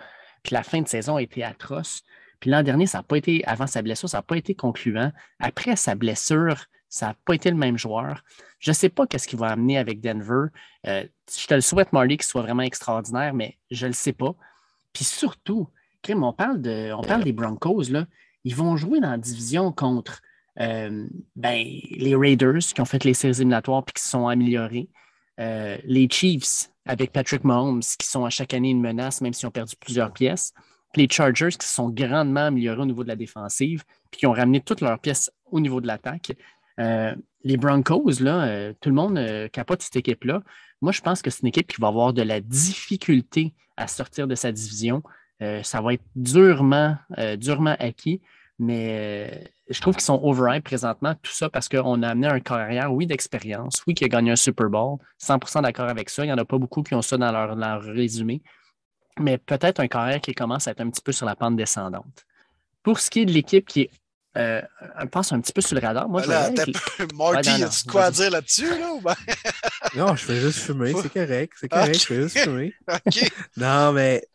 Puis 0.43 0.53
la 0.53 0.63
fin 0.63 0.81
de 0.81 0.87
saison 0.87 1.17
a 1.17 1.21
été 1.21 1.43
atroce. 1.43 2.03
Puis 2.39 2.49
l'an 2.49 2.63
dernier, 2.63 2.87
ça 2.87 2.99
n'a 2.99 3.03
pas 3.03 3.17
été, 3.17 3.43
avant 3.45 3.67
sa 3.67 3.81
blessure, 3.81 4.09
ça 4.09 4.19
n'a 4.19 4.23
pas 4.23 4.37
été 4.37 4.55
concluant. 4.55 5.11
Après 5.39 5.75
sa 5.75 5.93
blessure, 5.93 6.65
ça 6.89 7.07
n'a 7.07 7.15
pas 7.25 7.35
été 7.35 7.51
le 7.51 7.57
même 7.57 7.77
joueur. 7.77 8.23
Je 8.59 8.71
ne 8.71 8.73
sais 8.73 8.89
pas 8.89 9.05
qu'est-ce 9.07 9.27
qu'il 9.27 9.39
va 9.39 9.47
amener 9.47 9.77
avec 9.77 10.01
Denver. 10.01 10.47
Euh, 10.87 11.05
je 11.29 11.47
te 11.47 11.53
le 11.53 11.61
souhaite, 11.61 11.93
Marley, 11.93 12.17
qu'il 12.17 12.25
soit 12.25 12.41
vraiment 12.41 12.63
extraordinaire, 12.63 13.33
mais 13.33 13.57
je 13.69 13.85
ne 13.85 13.91
le 13.91 13.95
sais 13.95 14.13
pas. 14.13 14.35
Puis 14.93 15.03
surtout, 15.03 15.67
on 16.09 16.33
parle, 16.33 16.61
de, 16.61 16.91
on 16.93 17.01
parle 17.01 17.23
des 17.23 17.33
Broncos, 17.33 17.89
là. 17.89 18.05
Ils 18.43 18.55
vont 18.55 18.75
jouer 18.75 18.99
dans 18.99 19.11
la 19.11 19.17
division 19.17 19.71
contre 19.71 20.21
euh, 20.59 21.07
ben, 21.35 21.65
les 21.91 22.15
Raiders 22.15 22.59
qui 22.59 22.81
ont 22.81 22.85
fait 22.85 23.03
les 23.03 23.13
séries 23.13 23.35
éliminatoires 23.37 23.83
et 23.87 23.91
qui 23.91 24.01
se 24.01 24.09
sont 24.09 24.27
améliorés. 24.27 24.89
Euh, 25.39 25.77
les 25.85 26.07
Chiefs 26.09 26.69
avec 26.85 27.11
Patrick 27.11 27.43
Mahomes 27.43 27.81
qui 27.81 28.07
sont 28.07 28.25
à 28.25 28.29
chaque 28.29 28.53
année 28.53 28.71
une 28.71 28.81
menace, 28.81 29.21
même 29.21 29.33
s'ils 29.33 29.47
ont 29.47 29.51
perdu 29.51 29.75
plusieurs 29.79 30.11
pièces. 30.11 30.53
Puis 30.91 31.03
les 31.03 31.09
Chargers 31.09 31.51
qui 31.57 31.65
se 31.65 31.73
sont 31.73 31.89
grandement 31.89 32.47
améliorés 32.47 32.81
au 32.81 32.85
niveau 32.85 33.03
de 33.03 33.07
la 33.07 33.15
défensive 33.15 33.83
puis 34.09 34.19
qui 34.19 34.27
ont 34.27 34.33
ramené 34.33 34.59
toutes 34.59 34.81
leurs 34.81 34.99
pièces 34.99 35.31
au 35.51 35.59
niveau 35.59 35.79
de 35.79 35.87
l'attaque. 35.87 36.33
Euh, 36.79 37.15
les 37.43 37.57
Broncos, 37.57 38.19
là, 38.21 38.73
tout 38.81 38.89
le 38.89 38.95
monde 38.95 39.49
capote 39.51 39.81
cette 39.81 39.95
équipe-là. 39.95 40.41
Moi, 40.81 40.91
je 40.91 41.01
pense 41.01 41.21
que 41.21 41.29
c'est 41.29 41.41
une 41.41 41.47
équipe 41.49 41.67
qui 41.67 41.81
va 41.81 41.87
avoir 41.87 42.13
de 42.13 42.21
la 42.21 42.41
difficulté 42.41 43.53
à 43.77 43.87
sortir 43.87 44.27
de 44.27 44.35
sa 44.35 44.51
division. 44.51 45.03
ça 45.63 45.81
va 45.81 45.93
être 45.93 46.03
durement, 46.15 46.97
durement 47.37 47.75
acquis. 47.79 48.21
Mais 48.61 49.31
euh, 49.31 49.43
je 49.71 49.81
trouve 49.81 49.95
qu'ils 49.95 50.03
sont 50.03 50.21
overhyped 50.21 50.63
présentement, 50.63 51.15
tout 51.15 51.31
ça 51.31 51.49
parce 51.49 51.67
qu'on 51.67 52.03
a 52.03 52.09
amené 52.09 52.27
un 52.27 52.39
carrière, 52.39 52.93
oui, 52.93 53.07
d'expérience, 53.07 53.81
oui, 53.87 53.95
qui 53.95 54.05
a 54.05 54.07
gagné 54.07 54.29
un 54.29 54.35
Super 54.35 54.69
Bowl, 54.69 54.99
100% 55.19 55.63
d'accord 55.63 55.89
avec 55.89 56.11
ça. 56.11 56.23
Il 56.23 56.27
n'y 56.27 56.33
en 56.33 56.37
a 56.37 56.45
pas 56.45 56.59
beaucoup 56.59 56.83
qui 56.83 56.93
ont 56.93 57.01
ça 57.01 57.17
dans 57.17 57.31
leur, 57.31 57.81
résumé. 57.81 58.43
Mais 59.19 59.39
peut-être 59.39 59.79
un 59.79 59.87
carrière 59.87 60.21
qui 60.21 60.35
commence 60.35 60.67
à 60.67 60.71
être 60.71 60.81
un 60.81 60.91
petit 60.91 61.01
peu 61.01 61.11
sur 61.11 61.25
la 61.25 61.35
pente 61.35 61.55
descendante. 61.55 62.27
Pour 62.83 62.99
ce 62.99 63.09
qui 63.09 63.21
est 63.21 63.25
de 63.25 63.31
l'équipe 63.31 63.67
qui 63.67 63.81
est 63.81 63.91
euh, 64.37 64.61
je 65.01 65.05
pense 65.07 65.31
un 65.31 65.41
petit 65.41 65.51
peu 65.51 65.61
sur 65.61 65.75
le 65.75 65.81
radar. 65.85 66.07
Moi, 66.07 66.25
là, 66.25 66.49
Marty, 67.15 67.49
ouais, 67.49 67.63
as-tu 67.63 67.89
quoi 67.89 68.05
à 68.05 68.11
dire 68.11 68.31
là-dessus? 68.31 68.69
Là, 68.69 68.93
ben? 69.03 69.15
non, 69.95 70.15
je 70.15 70.23
fais 70.23 70.39
juste 70.39 70.59
fumer, 70.59 70.93
c'est 71.01 71.11
correct. 71.11 71.53
C'est 71.59 71.69
correct, 71.69 71.99
je 71.99 72.05
fais 72.05 72.21
juste 72.21 72.39
fumer. 72.39 72.73
non, 73.57 73.91
mais 73.91 74.25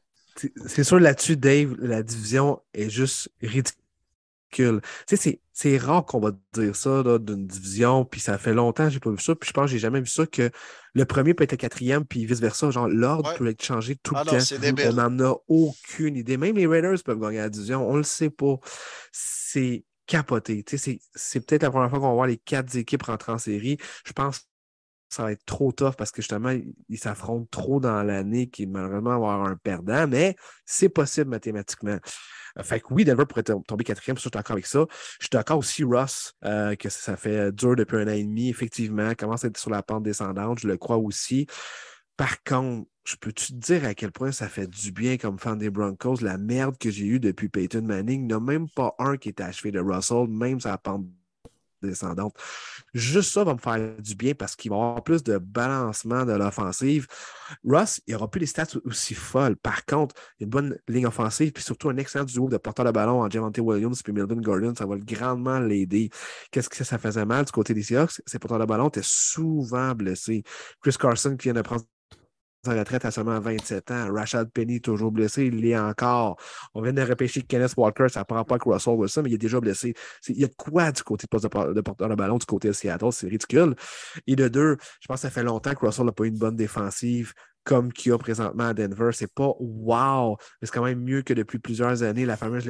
c'est 0.66 0.84
sûr 0.84 1.00
là-dessus, 1.00 1.36
Dave, 1.36 1.76
la 1.78 2.02
division 2.02 2.60
est 2.74 2.90
juste 2.90 3.30
ridicule 3.42 3.82
c'est 5.52 5.78
rare 5.78 6.04
qu'on 6.04 6.20
va 6.20 6.32
dire 6.52 6.76
ça 6.76 7.02
d'une 7.18 7.46
division, 7.46 8.04
puis 8.04 8.20
ça 8.20 8.36
fait 8.36 8.52
longtemps 8.52 8.84
que 8.84 8.90
je 8.90 8.96
n'ai 8.96 9.00
pas 9.00 9.10
vu 9.10 9.18
ça, 9.18 9.34
puis 9.34 9.48
je 9.48 9.52
pense 9.52 9.64
que 9.64 9.70
j'ai 9.70 9.78
jamais 9.78 10.00
vu 10.00 10.06
ça 10.06 10.26
que 10.26 10.50
le 10.92 11.04
premier 11.04 11.32
peut 11.34 11.44
être 11.44 11.56
quatrième, 11.56 12.04
puis 12.04 12.26
vice-versa. 12.26 12.70
Genre, 12.70 12.88
l'ordre 12.88 13.34
peut 13.36 13.48
être 13.48 13.62
changé 13.62 13.96
tout 13.96 14.14
le 14.14 14.20
ah 14.20 14.24
temps. 14.24 14.90
on 14.90 14.92
n'en 14.92 15.24
a 15.24 15.34
aucune 15.48 16.16
idée. 16.16 16.36
Même 16.36 16.56
les 16.56 16.66
Raiders 16.66 17.02
peuvent 17.04 17.18
gagner 17.18 17.38
la 17.38 17.48
division, 17.48 17.88
on 17.88 17.94
ne 17.94 17.98
le 17.98 18.04
sait 18.04 18.28
pas. 18.30 18.56
C'est 19.12 19.84
capoté. 20.06 20.64
C'est 21.14 21.40
peut-être 21.40 21.62
la 21.62 21.70
première 21.70 21.90
fois 21.90 21.98
qu'on 21.98 22.08
va 22.08 22.14
voir 22.14 22.26
les 22.26 22.38
quatre 22.38 22.74
équipes 22.76 23.02
rentrer 23.02 23.32
en 23.32 23.38
série. 23.38 23.78
Je 24.04 24.12
pense 24.12 24.38
que 24.40 24.44
ça 25.08 25.22
va 25.22 25.32
être 25.32 25.44
trop 25.44 25.72
tough 25.72 25.94
parce 25.96 26.10
que 26.10 26.22
justement, 26.22 26.54
ils 26.88 26.98
s'affrontent 26.98 27.48
trop 27.50 27.80
dans 27.80 28.02
l'année 28.02 28.48
qui 28.48 28.66
malheureusement 28.66 29.12
avoir 29.12 29.44
un 29.44 29.56
perdant, 29.56 30.06
mais 30.06 30.36
c'est 30.64 30.88
possible 30.88 31.30
mathématiquement. 31.30 31.98
Fait 32.62 32.80
que 32.80 32.86
oui, 32.90 33.04
Denver 33.04 33.26
pourrait 33.26 33.42
tomber 33.42 33.84
quatrième, 33.84 34.16
je 34.16 34.22
suis 34.22 34.30
d'accord 34.30 34.54
avec 34.54 34.66
ça. 34.66 34.86
Je 35.20 35.26
suis 35.26 35.30
d'accord 35.30 35.58
aussi, 35.58 35.84
Ross, 35.84 36.32
euh, 36.44 36.74
que 36.74 36.88
ça 36.88 37.16
fait 37.16 37.52
dur 37.52 37.76
depuis 37.76 37.98
un 37.98 38.08
an 38.08 38.12
et 38.12 38.24
demi, 38.24 38.48
effectivement, 38.48 39.14
commence 39.14 39.44
à 39.44 39.48
être 39.48 39.58
sur 39.58 39.70
la 39.70 39.82
pente 39.82 40.02
descendante, 40.02 40.60
je 40.60 40.68
le 40.68 40.78
crois 40.78 40.96
aussi. 40.96 41.46
Par 42.16 42.42
contre, 42.44 42.88
je 43.06 43.16
peux-tu 43.16 43.52
te 43.52 43.58
dire 43.58 43.84
à 43.84 43.94
quel 43.94 44.10
point 44.10 44.32
ça 44.32 44.48
fait 44.48 44.66
du 44.66 44.92
bien 44.92 45.16
comme 45.16 45.38
fan 45.38 45.58
des 45.58 45.70
Broncos, 45.70 46.16
la 46.22 46.38
merde 46.38 46.76
que 46.76 46.90
j'ai 46.90 47.06
eue 47.06 47.20
depuis 47.20 47.48
Peyton 47.48 47.82
Manning, 47.82 48.22
il 48.22 48.26
n'y 48.26 48.32
a 48.32 48.40
même 48.40 48.68
pas 48.68 48.94
un 48.98 49.16
qui 49.16 49.28
est 49.28 49.40
achevé 49.40 49.70
de 49.70 49.80
Russell, 49.80 50.26
même 50.28 50.58
la 50.64 50.76
pente 50.76 51.06
descendante. 51.82 52.34
Juste 52.94 53.32
ça 53.32 53.44
va 53.44 53.54
me 53.54 53.58
faire 53.58 53.96
du 53.98 54.14
bien 54.14 54.34
parce 54.34 54.56
qu'il 54.56 54.70
va 54.70 54.76
y 54.76 54.80
avoir 54.80 55.04
plus 55.04 55.22
de 55.22 55.38
balancement 55.38 56.24
de 56.24 56.32
l'offensive. 56.32 57.06
Russ, 57.64 58.00
il 58.06 58.14
aura 58.14 58.30
plus 58.30 58.40
les 58.40 58.46
stats 58.46 58.66
aussi 58.84 59.14
folles. 59.14 59.56
Par 59.56 59.84
contre, 59.84 60.14
une 60.40 60.48
bonne 60.48 60.78
ligne 60.88 61.06
offensive, 61.06 61.52
puis 61.52 61.62
surtout 61.62 61.90
un 61.90 61.96
excellent 61.98 62.24
duo 62.24 62.48
de 62.48 62.56
porteur 62.56 62.86
de 62.86 62.90
ballon 62.90 63.22
en 63.22 63.30
Javante 63.30 63.58
Williams 63.58 64.02
et 64.06 64.12
Melvin 64.12 64.40
Gordon. 64.40 64.74
Ça 64.76 64.86
va 64.86 64.96
grandement 64.96 65.60
l'aider. 65.60 66.10
Qu'est-ce 66.50 66.68
que 66.68 66.82
ça 66.82 66.98
faisait 66.98 67.26
mal 67.26 67.44
du 67.44 67.52
côté 67.52 67.74
des 67.74 67.82
Seahawks? 67.82 68.22
Ces 68.26 68.38
porteurs 68.38 68.58
de 68.58 68.64
ballon 68.64 68.88
étaient 68.88 69.00
souvent 69.02 69.94
blessés. 69.94 70.42
Chris 70.80 70.96
Carson 70.98 71.36
qui 71.36 71.44
vient 71.44 71.54
de 71.54 71.62
prendre 71.62 71.84
sa 72.64 72.74
retraite 72.74 73.04
à 73.04 73.10
seulement 73.10 73.38
27 73.38 73.90
ans. 73.90 74.12
Rashad 74.12 74.50
Penny, 74.50 74.80
toujours 74.80 75.12
blessé, 75.12 75.46
il 75.46 75.60
l'est 75.60 75.78
encore. 75.78 76.36
On 76.74 76.82
vient 76.82 76.92
de 76.92 77.02
repêcher 77.02 77.42
Kenneth 77.42 77.74
Walker, 77.76 78.08
ça 78.08 78.20
ne 78.20 78.24
prend 78.24 78.44
pas 78.44 78.54
avec 78.56 78.64
Russell 78.64 78.94
Wilson, 78.94 79.22
mais 79.22 79.30
il 79.30 79.34
est 79.34 79.38
déjà 79.38 79.60
blessé. 79.60 79.94
Il 80.28 80.38
y 80.38 80.44
a 80.44 80.48
de 80.48 80.54
quoi 80.56 80.92
du 80.92 81.02
côté 81.02 81.26
de, 81.30 81.80
porteur 81.80 82.08
de 82.08 82.14
ballon, 82.14 82.38
du 82.38 82.46
côté 82.46 82.68
de 82.68 82.72
Seattle, 82.72 83.12
c'est 83.12 83.28
ridicule. 83.28 83.74
Et 84.26 84.36
de 84.36 84.48
deux, 84.48 84.76
je 85.00 85.06
pense 85.06 85.18
que 85.18 85.22
ça 85.22 85.30
fait 85.30 85.44
longtemps 85.44 85.74
que 85.74 85.84
Russell 85.84 86.06
n'a 86.06 86.12
pas 86.12 86.24
eu 86.24 86.28
une 86.28 86.38
bonne 86.38 86.56
défensive 86.56 87.32
comme 87.64 87.92
qu'il 87.92 88.10
y 88.10 88.14
a 88.14 88.18
présentement 88.18 88.68
à 88.68 88.74
Denver. 88.74 89.10
C'est 89.12 89.32
pas 89.32 89.52
wow, 89.58 90.36
mais 90.60 90.66
c'est 90.66 90.72
quand 90.72 90.84
même 90.84 91.02
mieux 91.02 91.22
que 91.22 91.34
depuis 91.34 91.58
plusieurs 91.58 92.02
années. 92.02 92.24
La 92.24 92.36
fameuse 92.36 92.66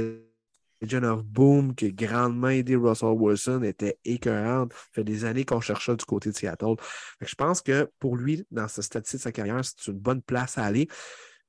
Legion 0.80 1.02
of 1.04 1.24
Boom, 1.24 1.74
qui 1.74 1.86
a 1.86 1.90
grandement 1.90 2.48
aidé 2.48 2.76
Russell 2.76 3.08
Wilson, 3.08 3.62
était 3.62 3.98
écœurante. 4.04 4.72
Ça 4.72 4.78
fait 4.92 5.04
des 5.04 5.24
années 5.24 5.44
qu'on 5.44 5.60
cherchait 5.60 5.96
du 5.96 6.04
côté 6.04 6.30
de 6.30 6.34
Seattle. 6.34 6.76
je 7.20 7.34
pense 7.34 7.62
que 7.62 7.90
pour 7.98 8.16
lui, 8.16 8.44
dans 8.50 8.68
ce 8.68 8.82
stade 8.82 9.04
de 9.04 9.08
sa 9.18 9.32
carrière, 9.32 9.60
c'est 9.64 9.90
une 9.90 9.98
bonne 9.98 10.22
place 10.22 10.58
à 10.58 10.64
aller. 10.64 10.88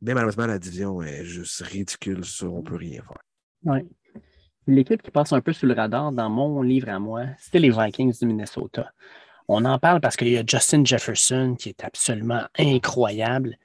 Mais 0.02 0.14
malheureusement, 0.14 0.48
la 0.48 0.60
division 0.60 1.02
est 1.02 1.26
juste 1.26 1.62
ridicule. 1.62 2.24
Ça, 2.24 2.48
on 2.48 2.60
ne 2.60 2.64
peut 2.64 2.76
rien 2.76 3.02
faire. 3.02 3.18
Oui. 3.64 3.80
L'équipe 4.68 5.02
qui 5.02 5.12
passe 5.12 5.32
un 5.32 5.42
peu 5.42 5.54
sous 5.54 5.66
le 5.66 5.74
radar 5.74 6.12
dans 6.12 6.30
mon 6.30 6.62
livre 6.62 6.90
à 6.90 7.00
moi, 7.00 7.24
c'était 7.40 7.60
les 7.60 7.70
Vikings 7.70 8.18
du 8.20 8.26
Minnesota. 8.26 8.92
On 9.48 9.64
en 9.64 9.80
parle 9.80 10.02
parce 10.02 10.18
qu'il 10.18 10.28
y 10.28 10.38
a 10.38 10.44
Justin 10.46 10.84
Jefferson 10.84 11.56
qui 11.58 11.70
est 11.70 11.84
absolument 11.86 12.44
incroyable. 12.58 13.58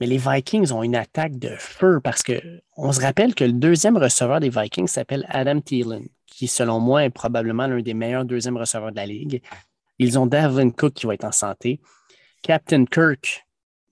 Mais 0.00 0.06
les 0.06 0.18
Vikings 0.18 0.72
ont 0.72 0.82
une 0.82 0.96
attaque 0.96 1.38
de 1.38 1.54
feu 1.58 2.00
parce 2.02 2.22
qu'on 2.22 2.92
se 2.92 3.00
rappelle 3.00 3.34
que 3.34 3.44
le 3.44 3.52
deuxième 3.52 3.96
receveur 3.96 4.40
des 4.40 4.50
Vikings 4.50 4.88
s'appelle 4.88 5.24
Adam 5.28 5.60
Thielen, 5.60 6.08
qui, 6.26 6.48
selon 6.48 6.80
moi, 6.80 7.04
est 7.04 7.10
probablement 7.10 7.66
l'un 7.66 7.80
des 7.80 7.94
meilleurs 7.94 8.24
deuxièmes 8.24 8.56
receveurs 8.56 8.90
de 8.90 8.96
la 8.96 9.06
Ligue. 9.06 9.42
Ils 9.98 10.18
ont 10.18 10.26
Davin 10.26 10.70
Cook 10.70 10.94
qui 10.94 11.06
va 11.06 11.14
être 11.14 11.24
en 11.24 11.32
santé. 11.32 11.80
Captain 12.42 12.84
Kirk, 12.84 13.46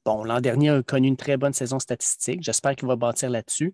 bon, 0.05 0.25
l'an 0.25 0.41
dernier 0.41 0.71
a 0.71 0.83
connu 0.83 1.07
une 1.07 1.17
très 1.17 1.37
bonne 1.37 1.53
saison 1.53 1.79
statistique. 1.79 2.43
J'espère 2.43 2.75
qu'il 2.75 2.89
va 2.89 2.97
bâtir 2.97 3.31
là-dessus. 3.31 3.73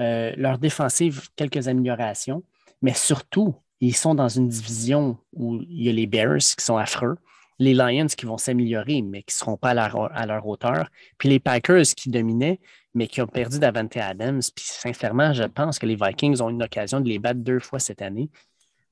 Euh, 0.00 0.32
leur 0.36 0.58
défensive, 0.58 1.28
quelques 1.36 1.68
améliorations. 1.68 2.44
Mais 2.82 2.92
surtout, 2.92 3.54
ils 3.80 3.96
sont 3.96 4.14
dans 4.14 4.28
une 4.28 4.48
division 4.48 5.18
où 5.32 5.56
il 5.56 5.84
y 5.84 5.88
a 5.88 5.92
les 5.92 6.06
Bears 6.06 6.38
qui 6.38 6.64
sont 6.64 6.76
affreux 6.76 7.16
les 7.58 7.74
Lions 7.74 8.06
qui 8.06 8.26
vont 8.26 8.38
s'améliorer, 8.38 9.02
mais 9.02 9.22
qui 9.22 9.34
ne 9.34 9.38
seront 9.38 9.56
pas 9.56 9.70
à 9.70 10.26
leur, 10.26 10.46
hauteur. 10.46 10.88
Puis 11.18 11.28
les 11.28 11.40
Packers 11.40 11.86
qui 11.96 12.10
dominaient, 12.10 12.60
mais 12.94 13.06
qui 13.06 13.20
ont 13.22 13.26
perdu 13.26 13.58
Davante 13.58 13.96
Adams. 13.96 14.40
Puis 14.54 14.64
sincèrement, 14.66 15.32
je 15.32 15.44
pense 15.44 15.78
que 15.78 15.86
les 15.86 15.96
Vikings 15.96 16.40
ont 16.40 16.50
une 16.50 16.62
occasion 16.62 17.00
de 17.00 17.08
les 17.08 17.18
battre 17.18 17.40
deux 17.40 17.60
fois 17.60 17.78
cette 17.78 18.02
année. 18.02 18.30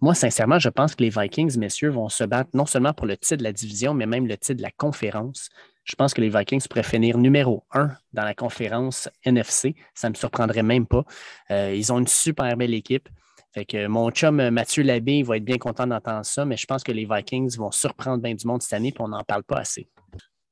Moi, 0.01 0.15
sincèrement, 0.15 0.59
je 0.59 0.70
pense 0.70 0.95
que 0.95 1.03
les 1.03 1.11
Vikings, 1.11 1.59
messieurs, 1.59 1.91
vont 1.91 2.09
se 2.09 2.24
battre 2.24 2.51
non 2.55 2.65
seulement 2.65 2.95
pour 2.95 3.07
le 3.07 3.19
titre 3.19 3.37
de 3.37 3.45
la 3.45 3.53
division, 3.53 3.93
mais 3.93 4.07
même 4.07 4.27
le 4.27 4.39
titre 4.39 4.57
de 4.57 4.62
la 4.62 4.70
conférence. 4.70 5.51
Je 5.85 5.95
pense 5.95 6.15
que 6.15 6.20
les 6.20 6.31
Vikings 6.31 6.66
pourraient 6.69 6.82
finir 6.82 7.19
numéro 7.19 7.65
un 7.73 7.91
dans 8.12 8.24
la 8.24 8.35
conférence 8.35 9.11
NFC. 9.24 9.74
Ça 9.95 10.09
ne 10.09 10.12
me 10.12 10.16
surprendrait 10.16 10.62
même 10.62 10.87
pas. 10.87 11.05
Euh, 11.51 11.74
ils 11.74 11.93
ont 11.93 11.99
une 11.99 12.07
super 12.07 12.57
belle 12.57 12.73
équipe. 12.73 13.09
Fait 13.53 13.65
que 13.65 13.87
mon 13.89 14.11
chum 14.11 14.39
euh, 14.39 14.51
Mathieu 14.51 14.83
Labbé 14.83 15.23
va 15.23 15.37
être 15.37 15.45
bien 15.45 15.59
content 15.59 15.87
d'entendre 15.87 16.25
ça, 16.25 16.45
mais 16.45 16.57
je 16.57 16.67
pense 16.67 16.85
que 16.85 16.93
les 16.93 17.05
Vikings 17.05 17.57
vont 17.57 17.73
surprendre 17.73 18.23
bien 18.23 18.35
du 18.35 18.47
monde 18.47 18.63
cette 18.63 18.75
année, 18.75 18.89
et 18.89 19.01
on 19.01 19.09
n'en 19.09 19.25
parle 19.25 19.43
pas 19.43 19.59
assez. 19.59 19.89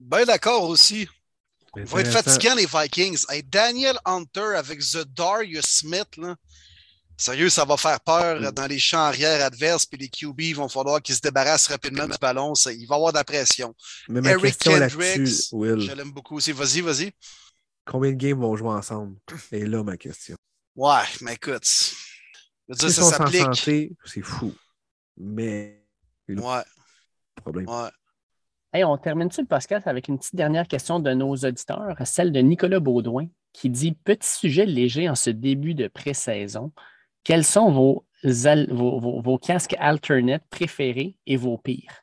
Bien 0.00 0.24
d'accord 0.24 0.64
aussi. 0.64 1.08
Ils 1.76 1.84
vont 1.84 1.98
être 1.98 2.10
fatigants, 2.10 2.54
les 2.54 2.66
Vikings. 2.66 3.24
Daniel 3.44 3.96
Hunter 4.04 4.56
avec 4.56 4.80
The 4.80 5.04
Darius 5.04 5.66
Smith, 5.66 6.16
là. 6.16 6.34
Sérieux, 7.20 7.48
ça 7.48 7.64
va 7.64 7.76
faire 7.76 7.98
peur 8.00 8.40
mm. 8.40 8.50
dans 8.52 8.66
les 8.68 8.78
champs 8.78 8.98
arrière 8.98 9.44
adverses, 9.44 9.84
puis 9.86 9.98
les 9.98 10.08
QB 10.08 10.40
il 10.40 10.54
vont 10.54 10.68
falloir 10.68 11.02
qu'ils 11.02 11.16
se 11.16 11.20
débarrassent 11.20 11.66
rapidement 11.66 12.06
du 12.06 12.16
ballon. 12.20 12.52
il 12.54 12.86
va 12.86 12.94
y 12.94 12.96
avoir 12.96 13.12
de 13.12 13.18
la 13.18 13.24
pression. 13.24 13.74
Eric 14.08 14.56
Kendricks, 14.58 15.26
je 15.26 15.92
l'aime 15.92 16.12
beaucoup 16.12 16.36
aussi. 16.36 16.52
Vas-y, 16.52 16.80
vas-y. 16.80 17.10
Combien 17.84 18.12
de 18.12 18.16
games 18.16 18.38
vont 18.38 18.54
jouer 18.54 18.70
ensemble? 18.70 19.16
Et 19.50 19.66
là, 19.66 19.82
ma 19.82 19.96
question. 19.96 20.36
Ouais, 20.76 21.02
mais 21.22 21.34
écoute, 21.34 21.64
ça 22.70 22.88
s'applique. 22.90 23.96
C'est 24.04 24.22
fou. 24.22 24.54
Mais. 25.16 25.84
Ouais. 26.28 26.62
Problème. 27.36 27.66
Ouais. 27.68 28.84
on 28.84 28.98
termine-tu 28.98 29.42
le 29.42 29.46
podcast 29.46 29.86
avec 29.86 30.08
une 30.08 30.18
petite 30.18 30.36
dernière 30.36 30.68
question 30.68 31.00
de 31.00 31.12
nos 31.12 31.34
auditeurs, 31.34 31.96
celle 32.04 32.32
de 32.32 32.40
Nicolas 32.40 32.80
Baudouin, 32.80 33.28
qui 33.52 33.70
dit 33.70 33.92
Petit 33.92 34.28
sujet 34.28 34.66
léger 34.66 35.08
en 35.08 35.14
ce 35.14 35.30
début 35.30 35.74
de 35.74 35.88
pré-saison. 35.88 36.72
Quels 37.24 37.44
sont 37.44 37.70
vos, 37.70 38.06
vos, 38.22 39.20
vos, 39.20 39.38
casques 39.38 39.76
alternate 39.78 40.44
préférés 40.50 41.16
et 41.26 41.36
vos 41.36 41.58
pires? 41.58 42.02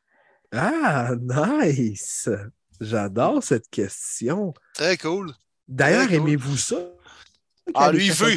Ah, 0.51 1.11
nice! 1.19 2.29
J'adore 2.79 3.41
cette 3.41 3.69
question. 3.69 4.53
Très 4.73 4.97
cool. 4.97 5.31
D'ailleurs, 5.67 6.11
aimez-vous 6.11 6.57
ça? 6.57 6.77
Ah, 7.73 7.91
lui, 7.91 8.07
il 8.07 8.13
veut. 8.13 8.35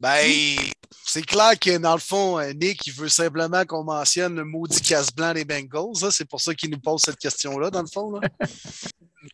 Ben, 0.00 0.56
c'est 1.04 1.24
clair 1.24 1.58
que 1.58 1.76
dans 1.76 1.94
le 1.94 2.00
fond, 2.00 2.40
Nick, 2.54 2.86
il 2.86 2.92
veut 2.92 3.08
simplement 3.08 3.64
qu'on 3.66 3.84
mentionne 3.84 4.36
le 4.36 4.44
maudit 4.44 4.80
casse 4.80 5.12
blanc 5.12 5.34
des 5.34 5.44
Bengals. 5.44 6.10
C'est 6.10 6.28
pour 6.28 6.40
ça 6.40 6.54
qu'il 6.54 6.70
nous 6.70 6.80
pose 6.80 7.02
cette 7.02 7.18
question-là, 7.18 7.70
dans 7.70 7.82
le 7.82 7.88
fond. 7.88 8.12
Là. 8.12 8.28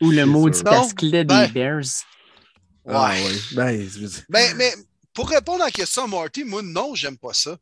Ou 0.00 0.10
le 0.10 0.26
maudit 0.26 0.62
casque-là 0.62 1.22
des 1.22 1.24
ben, 1.24 1.48
Bears. 1.52 1.84
Ah, 2.88 3.10
ouais. 3.10 3.32
Ben, 3.52 3.88
ben, 4.28 4.56
mais 4.56 4.74
pour 5.12 5.28
répondre 5.28 5.62
à 5.62 5.66
la 5.66 5.70
question, 5.70 6.06
Marty, 6.08 6.44
moi, 6.44 6.62
non, 6.62 6.94
j'aime 6.94 7.16
pas 7.16 7.32
ça. 7.32 7.56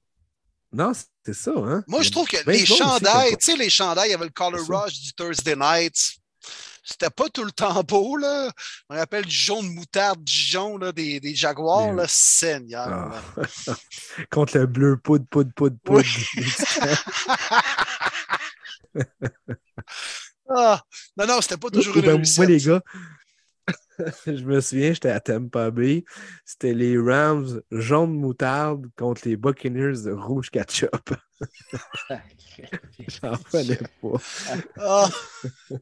Non, 0.72 0.92
c'est 1.24 1.34
ça, 1.34 1.52
hein? 1.56 1.84
Moi, 1.86 2.02
je 2.02 2.10
trouve 2.10 2.26
que 2.26 2.36
les 2.50 2.66
chandails, 2.66 3.36
tu 3.36 3.52
sais, 3.52 3.56
les 3.56 3.70
chandails, 3.70 4.08
il 4.08 4.12
y 4.12 4.14
avait 4.14 4.24
le 4.24 4.30
Color 4.30 4.66
Rush 4.66 5.00
du 5.00 5.12
Thursday 5.12 5.54
Night. 5.54 6.16
C'était 6.84 7.08
pas 7.08 7.30
tout 7.30 7.44
le 7.44 7.50
temps 7.50 7.82
beau, 7.82 8.18
là. 8.18 8.52
On 8.90 8.94
rappelle 8.94 9.24
du 9.24 9.34
jaune 9.34 9.74
moutarde, 9.74 10.22
du 10.22 10.32
jaune 10.32 10.84
là, 10.84 10.92
des, 10.92 11.18
des 11.18 11.34
Jaguars, 11.34 11.94
là, 11.94 12.04
Seigneur. 12.06 12.86
Ah. 12.86 13.22
Contre 14.30 14.58
le 14.58 14.66
bleu 14.66 14.98
poudre, 14.98 15.24
poudre, 15.30 15.50
poudre, 15.56 15.76
poudre. 15.82 16.04
ah. 20.50 20.82
Non, 21.16 21.26
non, 21.26 21.40
c'était 21.40 21.56
pas 21.56 21.70
toujours 21.70 21.96
une 21.96 22.02
ben, 22.02 22.22
Moi, 22.36 22.46
les 22.46 22.58
gars, 22.58 22.82
je 24.26 24.44
me 24.44 24.60
souviens, 24.60 24.92
j'étais 24.92 25.10
à 25.10 25.20
Tampa 25.20 25.70
Bay. 25.70 26.04
C'était 26.44 26.74
les 26.74 26.98
Rams 26.98 27.60
jaune 27.70 28.14
moutarde 28.14 28.86
contre 28.96 29.22
les 29.26 29.36
Buccaneers 29.36 30.02
de 30.04 30.12
rouge 30.12 30.50
ketchup. 30.50 31.14
J'en 33.22 33.34
fallait 33.36 33.78
pas. 34.00 34.18
Ah. 34.78 35.08
tu 35.68 35.76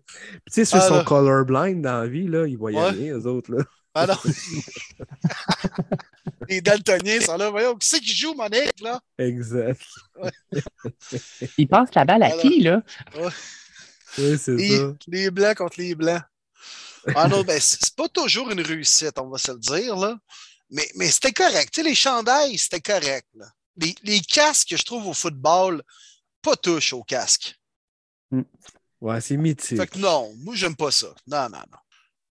sais, 0.49 0.65
ceux 0.65 0.79
qui 0.79 0.87
sont 0.87 1.05
colorblind 1.05 1.83
dans 1.83 2.01
la 2.01 2.07
vie, 2.07 2.29
là, 2.29 2.47
ils 2.47 2.57
voyaient 2.57 2.91
rien, 2.91 3.19
eux 3.19 3.27
autres. 3.27 3.53
Là. 3.53 3.65
Ah 3.95 4.07
non. 4.07 4.15
les 6.49 6.63
daltoniens 6.63 7.21
sont 7.21 7.37
là. 7.37 7.51
Voyons, 7.51 7.77
qui 7.77 7.87
c'est 7.87 8.01
qui 8.01 8.15
joue, 8.15 8.35
Monique, 8.35 8.81
là? 8.81 9.01
Exact. 9.19 9.83
Ils 11.59 11.69
passent 11.69 11.95
la 11.95 12.05
balle 12.05 12.23
à 12.23 12.31
qui, 12.31 12.61
là? 12.61 12.83
Oui, 14.19 14.39
c'est 14.39 14.59
ça. 14.59 14.93
Les 15.09 15.31
blancs 15.31 15.57
contre 15.59 15.79
les 15.79 15.95
blancs. 15.95 16.23
Ah 17.15 17.29
non, 17.29 17.43
ben, 17.43 17.61
c'est 17.61 17.95
pas 17.95 18.09
toujours 18.09 18.51
une 18.51 18.61
réussite, 18.61 19.19
on 19.19 19.29
va 19.29 19.39
se 19.39 19.53
le 19.53 19.59
dire, 19.59 19.97
là. 19.97 20.17
Mais, 20.71 20.89
mais 20.95 21.11
c'était 21.11 21.33
correct. 21.33 21.71
Tu 21.73 21.83
sais, 21.83 21.89
les 21.89 21.95
chandails, 21.95 22.57
c'était 22.57 22.81
correct. 22.81 23.29
Là. 23.35 23.47
Les, 23.77 23.95
les, 24.03 24.21
casques, 24.21 24.75
je 24.75 24.83
trouve, 24.83 25.07
au 25.07 25.13
football, 25.13 25.83
pas 26.41 26.57
touche 26.57 26.93
au 26.93 27.03
casque. 27.03 27.55
Mm. 28.31 28.43
Ouais, 29.01 29.21
c'est 29.21 29.37
mythique. 29.37 29.77
Fait 29.77 29.87
que 29.87 29.99
non, 29.99 30.33
moi, 30.39 30.55
j'aime 30.55 30.77
pas 30.77 30.91
ça. 30.91 31.09
Non, 31.27 31.49
non, 31.49 31.59
non. 31.59 31.79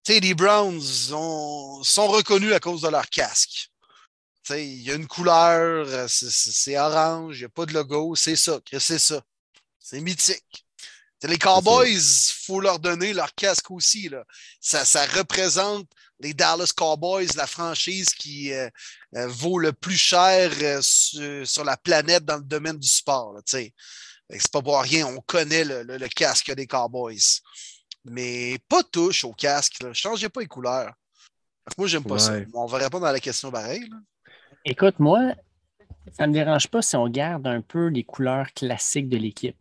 Tu 0.04 0.14
sais, 0.14 0.20
les 0.20 0.34
Browns 0.34 0.82
sont 0.82 2.08
reconnus 2.08 2.54
à 2.54 2.60
cause 2.60 2.82
de 2.82 2.88
leur 2.88 3.08
casque. 3.10 3.70
Tu 4.44 4.54
sais, 4.54 4.68
il 4.68 4.82
y 4.82 4.90
a 4.90 4.96
une 4.96 5.08
couleur, 5.08 6.10
c'est 6.10 6.78
orange, 6.78 7.38
il 7.38 7.42
n'y 7.42 7.46
a 7.46 7.50
pas 7.50 7.68
de 7.68 7.74
logo, 7.74 8.16
c'est 8.16 8.36
ça, 8.36 8.60
c'est 8.80 8.98
ça. 8.98 9.22
C'est 9.78 10.02
mythique. 10.02 10.66
Les 11.24 11.38
Cowboys, 11.38 11.92
il 11.92 12.46
faut 12.46 12.60
leur 12.60 12.80
donner 12.80 13.14
leur 13.14 13.34
casque 13.36 13.70
aussi. 13.70 14.10
Là. 14.10 14.24
Ça, 14.60 14.86
ça 14.86 15.06
représente 15.06 15.88
les 16.20 16.34
Dallas 16.34 16.72
Cowboys, 16.76 17.28
la 17.36 17.48
franchise 17.48 18.10
qui 18.10 18.52
euh, 18.54 18.70
euh, 19.16 19.28
vaut 19.28 19.60
le 19.60 19.74
plus 19.74 19.98
cher 19.98 20.52
euh, 20.62 20.80
sur, 20.82 21.64
la 21.64 21.78
planète 21.78 22.26
dans 22.26 22.38
le 22.38 22.44
domaine 22.44 22.78
du 22.78 22.88
sport. 22.88 23.36
C'est 23.46 23.72
pas 24.52 24.62
pour 24.62 24.80
rien, 24.82 25.08
on 25.08 25.20
connaît 25.22 25.64
le, 25.64 26.08
casque 26.08 26.54
des 26.54 26.68
Cowboys. 26.68 27.42
Mais 28.06 28.58
pas 28.68 28.82
touche 28.84 29.24
au 29.24 29.34
casque. 29.34 29.84
Là. 29.84 29.94
Changez 29.94 30.30
pas 30.30 30.42
les 30.42 30.48
couleurs. 30.48 30.92
Moi, 31.78 31.88
j'aime 31.88 32.04
pas 32.04 32.18
ça. 32.18 32.34
On 32.54 32.66
va 32.66 32.80
répondre 32.80 33.06
à 33.06 33.12
la 33.12 33.20
question 33.20 33.52
pareil. 33.52 33.88
Écoute, 34.66 35.00
moi, 35.00 35.36
ça 36.18 36.26
ne 36.26 36.32
me 36.32 36.34
dérange 36.34 36.68
pas 36.68 36.82
si 36.82 36.96
on 36.96 37.08
garde 37.08 37.46
un 37.46 37.62
peu 37.62 37.88
les 37.88 38.04
couleurs 38.04 38.52
classiques 38.54 39.10
de 39.10 39.18
l'équipe. 39.18 39.58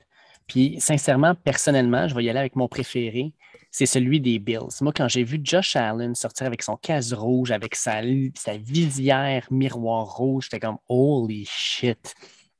Puis, 0.46 0.80
sincèrement, 0.80 1.34
personnellement, 1.34 2.08
je 2.08 2.14
vais 2.14 2.24
y 2.24 2.30
aller 2.30 2.38
avec 2.38 2.56
mon 2.56 2.68
préféré. 2.68 3.32
C'est 3.70 3.86
celui 3.86 4.20
des 4.20 4.38
Bills. 4.38 4.80
Moi, 4.80 4.92
quand 4.94 5.08
j'ai 5.08 5.22
vu 5.22 5.40
Josh 5.42 5.76
Allen 5.76 6.14
sortir 6.14 6.46
avec 6.46 6.62
son 6.62 6.76
casque 6.76 7.14
rouge, 7.14 7.52
avec 7.52 7.76
sa, 7.76 8.00
sa 8.34 8.56
visière 8.56 9.46
miroir 9.50 10.06
rouge, 10.06 10.44
j'étais 10.44 10.60
comme 10.60 10.78
holy 10.88 11.46
shit, 11.48 12.14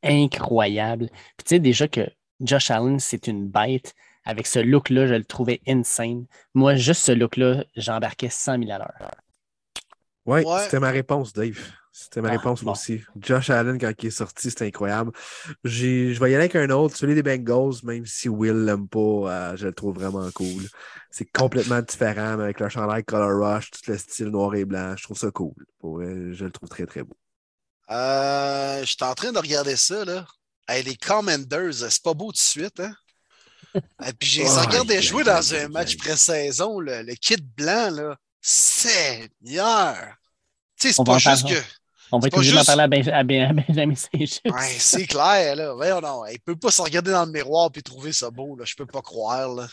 incroyable. 0.05 1.09
Puis, 1.36 1.44
tu 1.44 1.48
sais, 1.48 1.59
déjà 1.59 1.89
que 1.89 2.09
Josh 2.40 2.70
Allen, 2.70 3.01
c'est 3.01 3.27
une 3.27 3.48
bête. 3.48 3.94
Avec 4.24 4.47
ce 4.47 4.59
look-là, 4.59 5.07
je 5.07 5.15
le 5.15 5.24
trouvais 5.24 5.61
insane. 5.66 6.27
Moi, 6.55 6.77
juste 6.77 7.02
ce 7.02 7.12
look-là, 7.12 7.65
j'embarquais 7.74 8.28
100 8.28 8.59
000 8.59 8.70
à 8.70 8.78
l'heure. 8.78 9.11
Oui, 10.27 10.43
ouais. 10.44 10.65
c'était 10.65 10.78
ma 10.78 10.90
réponse, 10.90 11.32
Dave. 11.32 11.59
C'était 11.93 12.21
ma 12.21 12.29
ah, 12.29 12.33
réponse 12.33 12.62
aussi. 12.62 13.03
Josh 13.17 13.51
Allen, 13.51 13.79
quand 13.79 13.93
il 13.99 14.07
est 14.07 14.11
sorti, 14.11 14.51
c'était 14.51 14.67
incroyable. 14.67 15.11
Je 15.65 16.19
vais 16.19 16.31
y 16.31 16.35
aller 16.35 16.45
avec 16.45 16.55
un 16.55 16.71
autre, 16.71 16.97
celui 16.97 17.15
des 17.15 17.23
Bengals, 17.23 17.83
même 17.83 18.07
si 18.07 18.29
Will 18.29 18.65
l'aime 18.65 18.89
pas, 18.89 18.99
euh, 19.01 19.57
je 19.57 19.67
le 19.67 19.73
trouve 19.73 19.97
vraiment 19.97 20.31
cool. 20.31 20.69
C'est 21.11 21.25
complètement 21.25 21.83
différent, 21.83 22.37
mais 22.37 22.45
avec 22.45 22.61
le 22.61 22.69
chandail 22.69 23.03
Color 23.05 23.55
Rush, 23.55 23.71
tout 23.73 23.91
le 23.91 23.99
style 23.99 24.29
noir 24.29 24.55
et 24.55 24.65
blanc, 24.65 24.95
je 24.97 25.03
trouve 25.03 25.19
ça 25.19 25.31
cool. 25.33 25.55
je 25.83 26.45
le 26.45 26.51
trouve 26.53 26.69
très, 26.69 26.87
très 26.87 27.03
beau. 27.03 27.17
Euh, 27.91 28.81
je 28.81 28.87
suis 28.87 28.97
en 29.01 29.15
train 29.15 29.33
de 29.33 29.39
regarder 29.39 29.75
ça, 29.75 30.05
là. 30.05 30.25
les 30.69 30.97
Commanders, 30.97 31.75
c'est 31.75 32.03
pas 32.03 32.15
beau 32.15 32.27
tout 32.27 32.33
de 32.33 32.39
suite, 32.39 32.79
hein? 32.79 32.95
Et 34.07 34.12
puis 34.12 34.29
j'ai 34.29 34.49
regardé 34.49 35.01
jouer 35.01 35.23
dans 35.23 35.55
un 35.55 35.69
match 35.69 35.97
pré-saison, 35.97 36.81
le, 36.81 37.03
le, 37.03 37.15
kit 37.15 37.37
blanc, 37.57 37.91
là. 37.91 38.17
Seigneur! 38.41 39.97
Tu 40.77 40.89
sais, 40.89 40.95
c'est 40.95 41.05
pas 41.05 41.19
juste 41.19 41.47
que 41.49 41.62
on 42.12 42.19
va 42.19 42.28
être 42.28 42.37
obligé 42.37 42.55
d'en 42.55 42.65
parler 42.65 43.09
à, 43.11 43.23
Benjamin 43.23 43.95
Saint-Just. 43.95 44.43
Ouais, 44.47 44.77
c'est 44.78 45.07
clair, 45.07 45.57
là. 45.57 45.74
Voyons, 45.74 46.01
non. 46.01 46.27
Il 46.27 46.41
peut 46.41 46.57
pas 46.57 46.70
se 46.70 46.82
regarder 46.82 47.12
dans 47.12 47.24
le 47.24 47.32
miroir 47.32 47.70
et 47.74 47.82
trouver 47.82 48.12
ça 48.12 48.31
beau, 48.31 48.57
là. 48.57 48.65
Je 48.65 48.74
peux 48.74 48.87
pas 48.87 49.03
croire, 49.03 49.55
là. 49.55 49.69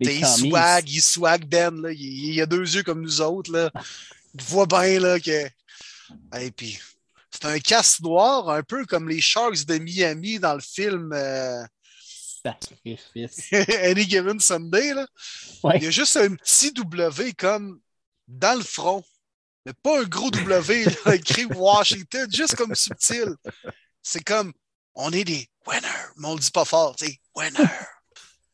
Il 0.00 0.26
swag, 0.26 0.88
il 0.88 1.00
swag 1.00 1.44
Ben, 1.46 1.80
là. 1.80 1.90
Il, 1.92 2.40
a 2.40 2.46
deux 2.46 2.74
yeux 2.74 2.82
comme 2.82 3.02
nous 3.02 3.20
autres, 3.20 3.52
là. 3.52 3.70
Il 4.34 4.42
voit 4.42 4.66
bien, 4.66 4.98
là, 4.98 5.20
que. 5.20 5.46
Et 6.40 6.50
puis, 6.50 6.78
c'est 7.30 7.46
un 7.46 7.58
casse 7.58 8.00
noir, 8.00 8.50
un 8.50 8.62
peu 8.62 8.84
comme 8.84 9.08
les 9.08 9.20
Sharks 9.20 9.64
de 9.64 9.78
Miami 9.78 10.38
dans 10.38 10.54
le 10.54 10.60
film. 10.60 11.12
Euh... 11.12 11.64
Sacrifice. 12.44 13.52
Any 13.84 14.08
Given 14.08 14.40
Sunday, 14.40 14.94
là. 14.94 15.06
Il 15.76 15.84
y 15.84 15.86
a 15.86 15.90
juste 15.90 16.16
un 16.16 16.34
petit 16.34 16.72
W 16.72 17.32
comme 17.34 17.80
dans 18.26 18.58
le 18.58 18.64
front 18.64 19.04
mais 19.64 19.72
pas 19.82 20.00
un 20.00 20.04
gros 20.04 20.30
W 20.30 20.86
écrit 21.14 21.44
Washington, 21.46 22.28
juste 22.32 22.56
comme 22.56 22.74
subtil. 22.74 23.34
C'est 24.02 24.24
comme, 24.24 24.52
on 24.94 25.12
est 25.12 25.24
des 25.24 25.48
winners, 25.66 25.88
mais 26.16 26.28
on 26.28 26.34
le 26.34 26.40
dit 26.40 26.50
pas 26.50 26.64
fort, 26.64 26.96
tu 26.96 27.06
sais, 27.06 27.20
winners. 27.36 27.70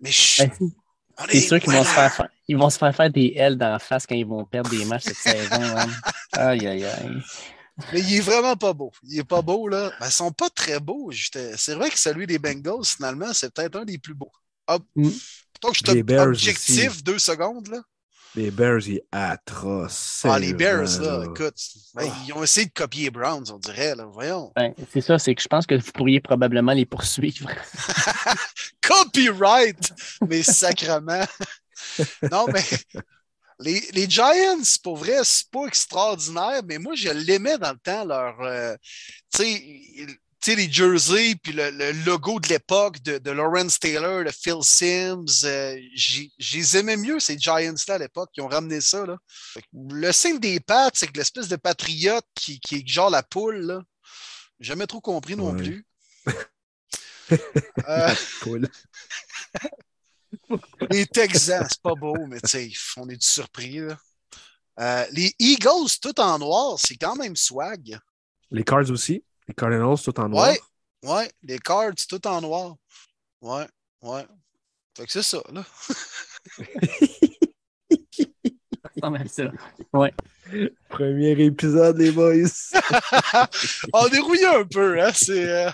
Mais 0.01 0.13
chut, 0.13 0.51
ben, 0.61 0.71
on 1.19 1.27
est, 1.27 1.41
sûr 1.41 1.59
qu'ils 1.61 1.73
vont, 1.73 1.83
se 1.83 1.89
faire, 1.89 2.29
ils 2.47 2.57
vont 2.57 2.71
se 2.71 2.79
faire 2.79 2.95
faire 2.95 3.11
des 3.11 3.33
L 3.37 3.57
dans 3.57 3.71
la 3.71 3.79
face 3.79 4.07
quand 4.07 4.15
ils 4.15 4.27
vont 4.27 4.45
perdre 4.45 4.71
des 4.71 4.85
matchs 4.85 5.05
cette 5.05 5.17
saison. 5.17 5.77
Hein. 5.77 5.89
Aïe, 6.33 6.67
aïe, 6.67 6.85
aïe. 6.85 7.23
Mais 7.93 8.01
il 8.01 8.17
est 8.17 8.21
vraiment 8.21 8.57
pas 8.57 8.73
beau. 8.73 8.93
Il 9.05 9.19
est 9.19 9.25
pas 9.25 9.43
beau, 9.43 9.67
là. 9.69 9.91
Ben, 9.99 10.07
ils 10.07 10.13
sont 10.13 10.31
pas 10.31 10.51
très 10.51 10.79
beaux. 10.79 11.11
C'est 11.13 11.75
vrai 11.75 11.91
que 11.91 11.99
celui 11.99 12.27
des 12.27 12.39
Bengals, 12.39 12.85
finalement, 12.85 13.33
c'est 13.33 13.53
peut-être 13.53 13.77
un 13.77 13.85
des 13.85 13.99
plus 13.99 14.15
beaux. 14.15 14.33
Hop. 14.67 14.83
Mm. 14.95 15.09
que 15.09 15.69
je 15.73 15.79
suis 15.79 16.19
objectif 16.19 17.03
deux 17.03 17.19
secondes, 17.19 17.69
là. 17.69 17.81
Les 18.39 18.53
Bears, 18.53 18.87
ils 18.87 19.01
atroces. 19.11 20.21
Ah, 20.23 20.39
les 20.39 20.55
Bears, 20.55 21.01
là, 21.01 21.25
écoute, 21.25 21.57
ben, 21.93 22.09
ils 22.25 22.33
ont 22.33 22.45
essayé 22.45 22.69
de 22.69 22.73
copier 22.73 23.11
Browns, 23.11 23.51
on 23.53 23.59
dirait, 23.59 23.97
là, 23.97 24.05
voyons. 24.05 24.53
Ben, 24.55 24.73
c'est 24.93 25.01
ça, 25.01 25.19
c'est 25.19 25.35
que 25.35 25.43
je 25.43 25.49
pense 25.49 25.67
que 25.67 25.75
vous 25.75 25.91
pourriez 25.91 26.21
probablement 26.21 26.73
les 26.73 26.87
poursuivre. 26.87 27.51
Copyright! 28.81 29.93
Mais 30.29 30.45
sacrement. 30.45 31.25
non, 32.31 32.47
mais 32.53 32.63
les, 33.59 33.83
les, 33.93 34.09
Giants, 34.09 34.63
pour 34.85 34.99
vrai, 34.99 35.19
c'est 35.25 35.51
pas 35.51 35.67
extraordinaire, 35.67 36.61
mais 36.65 36.79
moi, 36.79 36.95
je 36.95 37.09
l'aimais 37.09 37.59
dans 37.59 37.73
le 37.73 37.79
temps, 37.79 38.05
leur. 38.05 38.41
Euh, 38.41 38.77
tu 39.35 39.43
sais, 39.43 40.07
sais, 40.51 40.57
les 40.57 40.71
jerseys, 40.71 41.37
puis 41.37 41.53
le, 41.53 42.05
logo 42.05 42.41
de 42.41 42.49
l'époque 42.49 43.01
de, 43.03 43.31
Lawrence 43.31 43.79
Taylor, 43.79 44.25
de 44.25 44.31
Phil 44.31 44.63
Sims, 44.63 45.45
euh, 45.45 45.79
j'ai 45.95 46.79
aimé 46.79 46.97
mieux, 46.97 47.21
ces 47.21 47.39
Giants-là, 47.39 47.95
à 47.95 47.99
l'époque, 47.99 48.31
qui 48.33 48.41
ont 48.41 48.49
ramené 48.49 48.81
ça. 48.81 49.05
Là. 49.07 49.17
Le 49.73 50.13
signe 50.13 50.39
des 50.39 50.61
pattes, 50.61 50.97
c'est 50.97 51.09
que 51.09 51.19
l'espèce 51.19 51.49
de 51.49 51.57
patriote 51.57 52.25
qui, 52.35 52.61
qui, 52.61 52.77
est 52.77 52.87
genre 52.87 53.11
la 53.11 53.23
poule, 53.23 53.61
là, 53.61 53.83
jamais 54.61 54.87
trop 54.87 55.01
compris 55.01 55.37
non 55.37 55.55
plus. 55.55 55.85
euh, 57.89 58.15
poule. 58.41 58.69
les 60.91 61.07
Texans, 61.07 61.67
c'est 61.69 61.83
pas 61.83 61.95
beau, 61.95 62.17
mais 62.27 62.41
tu 62.41 62.49
sais, 62.49 62.71
on 62.97 63.09
est 63.09 63.23
surpris. 63.23 63.81
Là. 63.81 63.99
Euh, 64.81 65.07
les 65.13 65.35
Eagles, 65.39 65.99
tout 66.01 66.19
en 66.21 66.39
noir, 66.39 66.79
c'est 66.79 66.97
quand 66.97 67.17
même 67.17 67.37
swag. 67.37 67.99
Les 68.51 68.65
Cards 68.65 68.91
aussi. 68.91 69.25
Les 69.49 69.55
Cardinals, 69.55 69.99
tout 70.05 70.21
en 70.21 70.29
noir. 70.29 70.49
Ouais, 70.49 70.61
ouais. 71.03 71.31
Les 71.43 71.59
Cards, 71.59 71.95
tout 72.09 72.27
en 72.27 72.41
noir. 72.41 72.77
Ouais, 73.41 73.67
ouais. 74.03 74.27
Fait 74.97 75.07
que 75.07 75.13
c'est 75.13 75.23
ça, 75.23 75.41
là. 75.53 75.65
ça. 79.29 79.51
Ouais. 79.93 80.13
Premier 80.89 81.41
épisode, 81.43 81.99
les 81.99 82.11
boys. 82.11 82.35
on 83.93 84.09
est 84.09 84.19
rouillé 84.19 84.47
un 84.47 84.65
peu, 84.65 85.01
hein? 85.01 85.11
C'est. 85.15 85.49
Euh... 85.49 85.71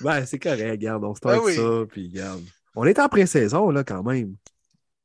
Ben, 0.00 0.24
c'est 0.26 0.38
correct, 0.38 0.70
regarde, 0.70 1.04
on 1.04 1.14
start 1.14 1.36
Ben 1.36 1.42
oui. 1.42 1.56
ça, 1.56 1.86
puis 1.90 2.08
regarde. 2.08 2.42
On 2.74 2.84
est 2.84 2.98
en 2.98 3.08
pré-saison, 3.08 3.70
là, 3.70 3.84
quand 3.84 4.02
même. 4.02 4.36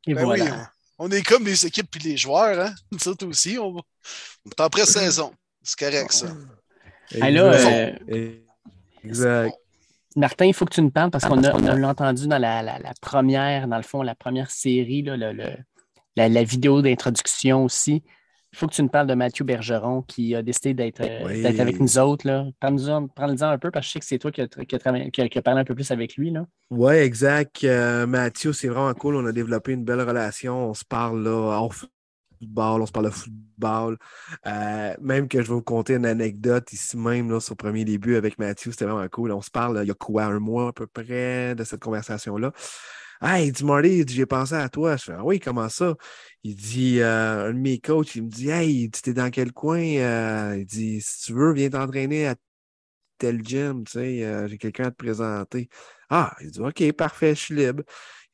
Et 0.07 0.13
Ben 0.13 0.25
voilà. 0.25 0.45
oui, 0.45 0.51
on 0.97 1.11
est 1.11 1.23
comme 1.23 1.45
les 1.45 1.65
équipes 1.65 1.89
puis 1.91 2.01
les 2.01 2.17
joueurs, 2.17 2.59
hein? 2.59 2.73
Nous 2.91 3.07
autres 3.07 3.27
aussi, 3.27 3.57
on, 3.57 3.77
on 3.77 4.49
est 4.49 4.61
en 4.61 4.69
pré-saison. 4.69 5.33
C'est 5.61 5.79
correct, 5.79 6.11
ça. 6.11 6.27
Là, 7.11 7.53
euh, 8.09 8.31
Exact. 9.03 9.53
Martin, 10.15 10.45
il 10.45 10.53
faut 10.53 10.65
que 10.65 10.73
tu 10.73 10.81
nous 10.81 10.91
parles 10.91 11.09
parce 11.11 11.25
qu'on 11.25 11.43
a, 11.43 11.53
on 11.55 11.83
a 11.83 11.87
entendu 11.87 12.27
dans 12.27 12.37
la, 12.37 12.61
la- 12.61 12.79
la 12.79 12.93
première, 13.01 13.67
dans 13.67 13.77
le 13.77 13.83
fond, 13.83 14.01
la 14.03 14.15
première 14.15 14.51
série, 14.51 15.01
là, 15.01 15.17
le- 15.17 15.33
le- 15.33 15.57
la, 16.15 16.29
la 16.29 16.43
vidéo 16.43 16.81
d'introduction 16.81 17.63
aussi. 17.65 18.03
Il 18.51 18.57
faut 18.59 18.67
que 18.67 18.73
tu 18.75 18.83
nous 18.83 18.89
parles 18.89 19.07
de 19.07 19.15
Mathieu 19.15 19.43
Bergeron 19.43 20.03
qui 20.03 20.35
a 20.35 20.43
décidé 20.43 20.75
d'être 20.75 21.01
euh, 21.01 21.23
Oui. 21.25 21.41
d'être 21.41 21.59
avec 21.59 21.79
nous 21.79 21.97
autres. 21.97 22.51
Parle-nous-en 22.59 23.07
parle-nous-en 23.07 23.47
un 23.49 23.57
peu 23.57 23.71
parce 23.71 23.87
que 23.87 23.89
je 23.89 23.93
sais 23.93 23.99
que 23.99 24.05
c'est 24.05 24.19
toi 24.19 24.31
qui 24.31 24.41
as 24.41 24.47
qui 24.47 24.75
a 24.75 25.09
qui 25.09 25.21
a- 25.21 25.27
qui 25.29 25.37
a 25.39 25.41
parlé 25.41 25.61
un 25.61 25.65
peu 25.65 25.73
plus 25.73 25.89
avec 25.89 26.15
lui. 26.17 26.31
Ouais, 26.69 27.03
exact. 27.03 27.63
Euh, 27.63 28.05
Mathieu, 28.05 28.53
c'est 28.53 28.67
vraiment 28.67 28.93
cool. 28.93 29.15
On 29.15 29.25
a 29.25 29.31
développé 29.31 29.71
une 29.71 29.83
belle 29.83 30.01
relation. 30.01 30.69
On 30.69 30.75
se 30.75 30.85
parle 30.85 31.23
là, 31.23 31.31
hors 31.31 31.73
on 32.55 32.85
se 32.85 32.91
parle 32.91 33.05
de 33.05 33.11
football. 33.11 33.97
Euh, 34.45 34.93
même 35.01 35.27
que 35.27 35.41
je 35.41 35.47
vais 35.47 35.53
vous 35.53 35.61
conter 35.61 35.95
une 35.95 36.05
anecdote 36.05 36.71
ici 36.73 36.97
même, 36.97 37.31
là, 37.31 37.39
sur 37.39 37.53
le 37.53 37.57
premier 37.57 37.85
début 37.85 38.15
avec 38.15 38.37
Mathieu, 38.39 38.71
c'était 38.71 38.85
vraiment 38.85 39.07
cool. 39.09 39.31
On 39.31 39.41
se 39.41 39.51
parle 39.51 39.79
il 39.83 39.87
y 39.87 39.91
a 39.91 39.95
quoi, 39.95 40.25
un 40.25 40.39
mois 40.39 40.69
à 40.69 40.73
peu 40.73 40.87
près 40.87 41.55
de 41.55 41.63
cette 41.63 41.81
conversation-là? 41.81 42.51
Hey, 43.21 43.47
il 43.47 43.51
dit 43.53 43.63
Marty, 43.63 44.03
j'ai 44.07 44.25
pensé 44.25 44.53
à 44.55 44.67
toi. 44.67 44.97
Je 44.97 45.03
fais 45.05 45.13
Ah 45.13 45.23
oui, 45.23 45.39
comment 45.39 45.69
ça? 45.69 45.95
Il 46.43 46.55
dit 46.55 46.99
euh, 46.99 47.49
un 47.49 47.53
de 47.53 47.59
mes 47.59 47.79
coachs, 47.79 48.15
il 48.15 48.23
me 48.23 48.29
dit 48.29 48.49
Hey, 48.49 48.89
dit, 48.89 49.01
t'es 49.01 49.13
dans 49.13 49.29
quel 49.31 49.53
coin? 49.53 49.79
Euh, 49.79 50.57
il 50.59 50.65
dit 50.65 50.99
Si 51.01 51.25
tu 51.25 51.33
veux, 51.33 51.53
viens 51.53 51.69
t'entraîner 51.69 52.27
à 52.27 52.35
tel 53.17 53.41
gym, 53.45 53.85
tu 53.85 53.93
sais, 53.93 54.25
euh, 54.25 54.47
j'ai 54.49 54.57
quelqu'un 54.57 54.85
à 54.85 54.91
te 54.91 54.97
présenter. 54.97 55.69
Ah, 56.09 56.35
il 56.41 56.51
dit 56.51 56.59
OK, 56.59 56.91
parfait, 56.93 57.35
je 57.35 57.39
suis 57.39 57.55
libre. 57.55 57.83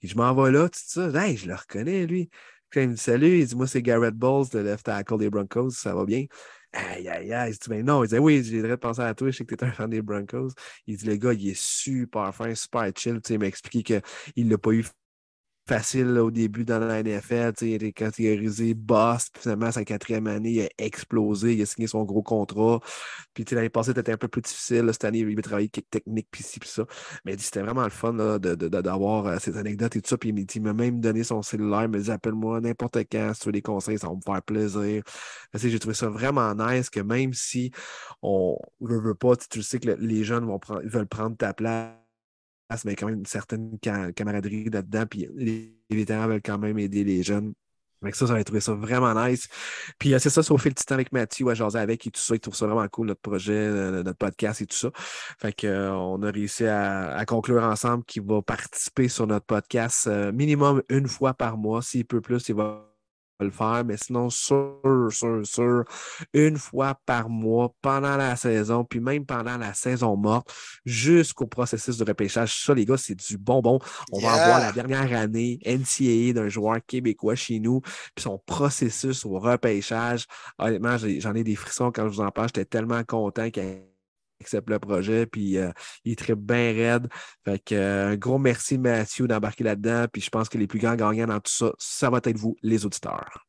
Et 0.02 0.07
je 0.07 0.15
m'en 0.18 0.34
vais 0.34 0.52
là, 0.52 0.69
tout 0.69 0.80
ça. 0.84 1.10
Hey, 1.23 1.38
je 1.38 1.48
le 1.48 1.56
reconnais, 1.56 2.06
lui. 2.07 2.30
Il 2.75 2.89
me 2.89 2.93
dit 2.93 3.01
Salut, 3.01 3.39
il 3.39 3.47
dit 3.47 3.55
Moi, 3.55 3.67
c'est 3.67 3.81
Garrett 3.81 4.13
Bowles, 4.15 4.47
le 4.53 4.63
left 4.63 4.85
tackle 4.85 5.17
des 5.17 5.29
Broncos, 5.29 5.71
ça 5.71 5.95
va 5.95 6.05
bien? 6.05 6.25
Aïe, 6.73 7.07
aïe, 7.09 7.33
aïe. 7.33 7.51
Il 7.51 7.57
dit 7.57 7.69
Ben 7.69 7.85
non, 7.85 8.03
il 8.03 8.09
dit 8.09 8.17
Oui, 8.19 8.43
j'ai 8.43 8.57
le 8.57 8.63
droit 8.63 8.75
de 8.75 8.81
penser 8.81 9.01
à 9.01 9.13
toi, 9.15 9.31
je 9.31 9.37
sais 9.37 9.45
que 9.45 9.55
tu 9.55 9.65
es 9.65 9.67
un 9.67 9.71
fan 9.71 9.89
des 9.89 10.01
Broncos. 10.01 10.49
Il 10.87 10.97
dit 10.97 11.05
Le 11.05 11.15
gars, 11.15 11.33
il 11.33 11.49
est 11.49 11.59
super 11.59 12.33
fin, 12.33 12.53
super 12.55 12.83
chill. 12.95 13.15
Tu 13.21 13.27
sais, 13.27 13.33
il 13.35 13.39
m'a 13.39 13.47
expliqué 13.47 14.01
qu'il 14.35 14.49
l'a 14.49 14.57
pas 14.57 14.71
eu 14.71 14.85
facile 15.69 16.17
au 16.17 16.31
début 16.31 16.65
dans 16.65 16.79
la 16.79 17.03
NFL. 17.03 17.53
Il 17.61 17.73
était 17.73 17.91
catégorisé 17.93 18.73
boss, 18.73 19.29
puis 19.29 19.43
finalement, 19.43 19.71
sa 19.71 19.85
quatrième 19.85 20.25
année, 20.25 20.49
il 20.49 20.61
a 20.61 20.69
explosé, 20.79 21.53
il 21.53 21.61
a 21.61 21.65
signé 21.67 21.85
son 21.87 22.03
gros 22.05 22.23
contrat. 22.23 22.79
Puis 23.35 23.45
l'année 23.51 23.69
passée, 23.69 23.91
c'était 23.95 24.11
un 24.11 24.17
peu 24.17 24.27
plus 24.27 24.41
difficile. 24.41 24.89
cette 24.91 25.05
année, 25.05 25.19
il 25.19 25.37
a 25.37 25.41
travaillé 25.43 25.69
quelques 25.69 25.91
techniques, 25.91 26.27
puis 26.31 26.41
ci, 26.41 26.59
puis 26.59 26.67
ça. 26.67 26.85
Mais 27.23 27.37
c'était 27.37 27.61
vraiment 27.61 27.83
le 27.83 27.91
fun 27.91 28.13
là, 28.13 28.39
de, 28.39 28.55
d'avoir 28.55 29.27
euh, 29.27 29.37
ces 29.39 29.57
anecdotes 29.57 29.95
et 29.95 30.01
tout 30.01 30.09
ça. 30.09 30.17
Puis 30.17 30.29
il 30.29 30.61
m'a 30.63 30.73
même 30.73 30.99
donné 31.01 31.23
son 31.23 31.43
cellulaire, 31.43 31.83
il 31.83 31.89
m'a 31.89 31.99
dit 31.99 32.11
appelle-moi 32.11 32.61
n'importe 32.61 32.97
quand 33.11 33.31
si 33.35 33.41
tu 33.41 33.45
veux 33.49 33.51
des 33.53 33.61
conseils, 33.61 33.99
ça 33.99 34.07
va 34.07 34.15
me 34.15 34.21
faire 34.25 34.41
plaisir. 34.41 35.03
J'ai 35.53 35.79
trouvé 35.79 35.93
ça 35.93 36.09
vraiment 36.09 36.55
nice 36.55 36.89
que 36.89 36.99
même 36.99 37.33
si 37.33 37.71
on 38.23 38.57
ne 38.81 38.97
veut 38.97 39.15
pas, 39.15 39.35
tu 39.35 39.61
sais 39.61 39.79
que 39.79 39.89
le- 39.89 39.97
les 39.99 40.23
jeunes 40.23 40.45
vont 40.45 40.57
prendre, 40.59 40.81
veulent 40.85 41.07
prendre 41.07 41.37
ta 41.37 41.53
place 41.53 41.93
mais 42.85 42.95
quand 42.95 43.07
même 43.07 43.19
une 43.19 43.25
certaine 43.25 43.77
ca- 43.83 44.11
camaraderie 44.11 44.69
là-dedans. 44.69 45.05
Puis 45.09 45.27
les, 45.35 45.73
veulent 45.89 46.41
quand 46.41 46.57
même 46.57 46.77
aider 46.79 47.03
les 47.03 47.23
jeunes. 47.23 47.53
Avec 48.01 48.15
ça, 48.15 48.25
j'avais 48.25 48.45
trouvé 48.45 48.61
ça 48.61 48.73
vraiment 48.73 49.13
nice. 49.13 49.49
Puis 49.97 50.13
euh, 50.13 50.19
c'est 50.19 50.29
ça, 50.29 50.41
au 50.53 50.57
fil 50.57 50.73
du 50.73 50.83
temps 50.83 50.95
avec 50.95 51.11
Mathieu, 51.11 51.49
à 51.49 51.53
jaser 51.53 51.79
avec 51.79 52.07
et 52.07 52.11
tout 52.11 52.21
ça, 52.21 52.33
il 52.35 52.39
trouve 52.39 52.55
ça 52.55 52.65
vraiment 52.65 52.87
cool, 52.87 53.07
notre 53.07 53.19
projet, 53.19 53.51
euh, 53.51 54.03
notre 54.03 54.17
podcast 54.17 54.61
et 54.61 54.65
tout 54.65 54.77
ça. 54.77 54.89
Fait 54.95 55.51
que, 55.51 55.67
euh, 55.67 56.27
a 56.27 56.31
réussi 56.31 56.65
à, 56.65 57.17
à 57.17 57.25
conclure 57.25 57.61
ensemble 57.61 58.05
qu'il 58.05 58.23
va 58.23 58.41
participer 58.41 59.09
sur 59.09 59.27
notre 59.27 59.45
podcast 59.45 60.07
minimum 60.33 60.81
une 60.89 61.07
fois 61.07 61.33
par 61.33 61.57
mois. 61.57 61.81
S'il 61.81 62.05
peut 62.05 62.21
plus, 62.21 62.47
il 62.47 62.55
va 62.55 62.89
le 63.40 63.52
faire, 63.52 63.84
mais 63.86 63.98
sinon, 63.98 64.30
sûr, 64.30 64.80
sûr, 65.11 65.41
sûr, 65.45 65.84
une 66.34 66.57
fois 66.57 66.95
par 67.06 67.30
mois 67.30 67.74
pendant 67.82 68.18
la 68.18 68.36
saison, 68.36 68.84
puis 68.84 68.99
même 68.99 69.26
pendant 69.26 69.57
la 69.57 69.74
saison 69.74 70.16
morte, 70.18 70.53
jusqu'au 70.86 71.48
processus 71.48 71.98
de 71.98 72.03
repêchage. 72.03 72.64
Ça, 72.66 72.74
les 72.74 72.86
gars, 72.86 72.98
c'est 72.98 73.16
du 73.16 73.38
bonbon. 73.38 73.80
On 74.11 74.20
va 74.20 74.30
Yeah. 74.30 74.36
avoir 74.36 74.60
la 74.60 74.72
dernière 74.72 75.11
année 75.18 75.60
NCAA 75.66 76.34
d'un 76.34 76.49
joueur 76.49 76.78
québécois 76.86 77.36
chez 77.36 77.60
nous, 77.60 77.82
puis 77.82 78.24
son 78.24 78.38
processus 78.45 79.26
au 79.26 79.40
repêchage. 79.40 80.26
Honnêtement, 80.57 80.98
j'en 80.98 81.34
ai 81.34 81.44
des 81.44 81.56
frissons 81.56 81.91
quand 81.91 82.03
je 82.10 82.16
vous 82.16 82.22
en 82.22 82.32
parle. 82.32 82.49
J'étais 82.49 82.66
tellement 82.66 83.03
content 83.03 83.49
qu'il 83.49 83.64
accepte 84.41 84.70
le 84.70 84.80
projet, 84.80 85.26
puis 85.26 85.57
euh, 85.57 85.72
il 86.06 86.14
est 86.14 86.20
très 86.20 86.36
bien 86.36 86.74
raide. 86.74 87.07
Fait 87.45 87.60
que, 87.60 87.76
euh, 87.76 88.10
un 88.10 88.16
gros 88.16 88.38
merci 88.38 88.78
Mathieu 88.78 89.28
d'embarquer 89.28 89.64
là-dedans, 89.64 90.06
puis 90.11 90.22
je 90.22 90.30
pense 90.30 90.49
que 90.49 90.57
les 90.57 90.68
plus 90.68 90.80
grands 90.80 90.95
gagnants 90.95 91.28
dans 91.28 91.40
tout 91.40 91.52
ça, 91.52 91.72
ça 91.78 92.10
va 92.10 92.20
être 92.24 92.38
vous, 92.38 92.56
les 92.61 92.86
auditeurs. 92.86 93.45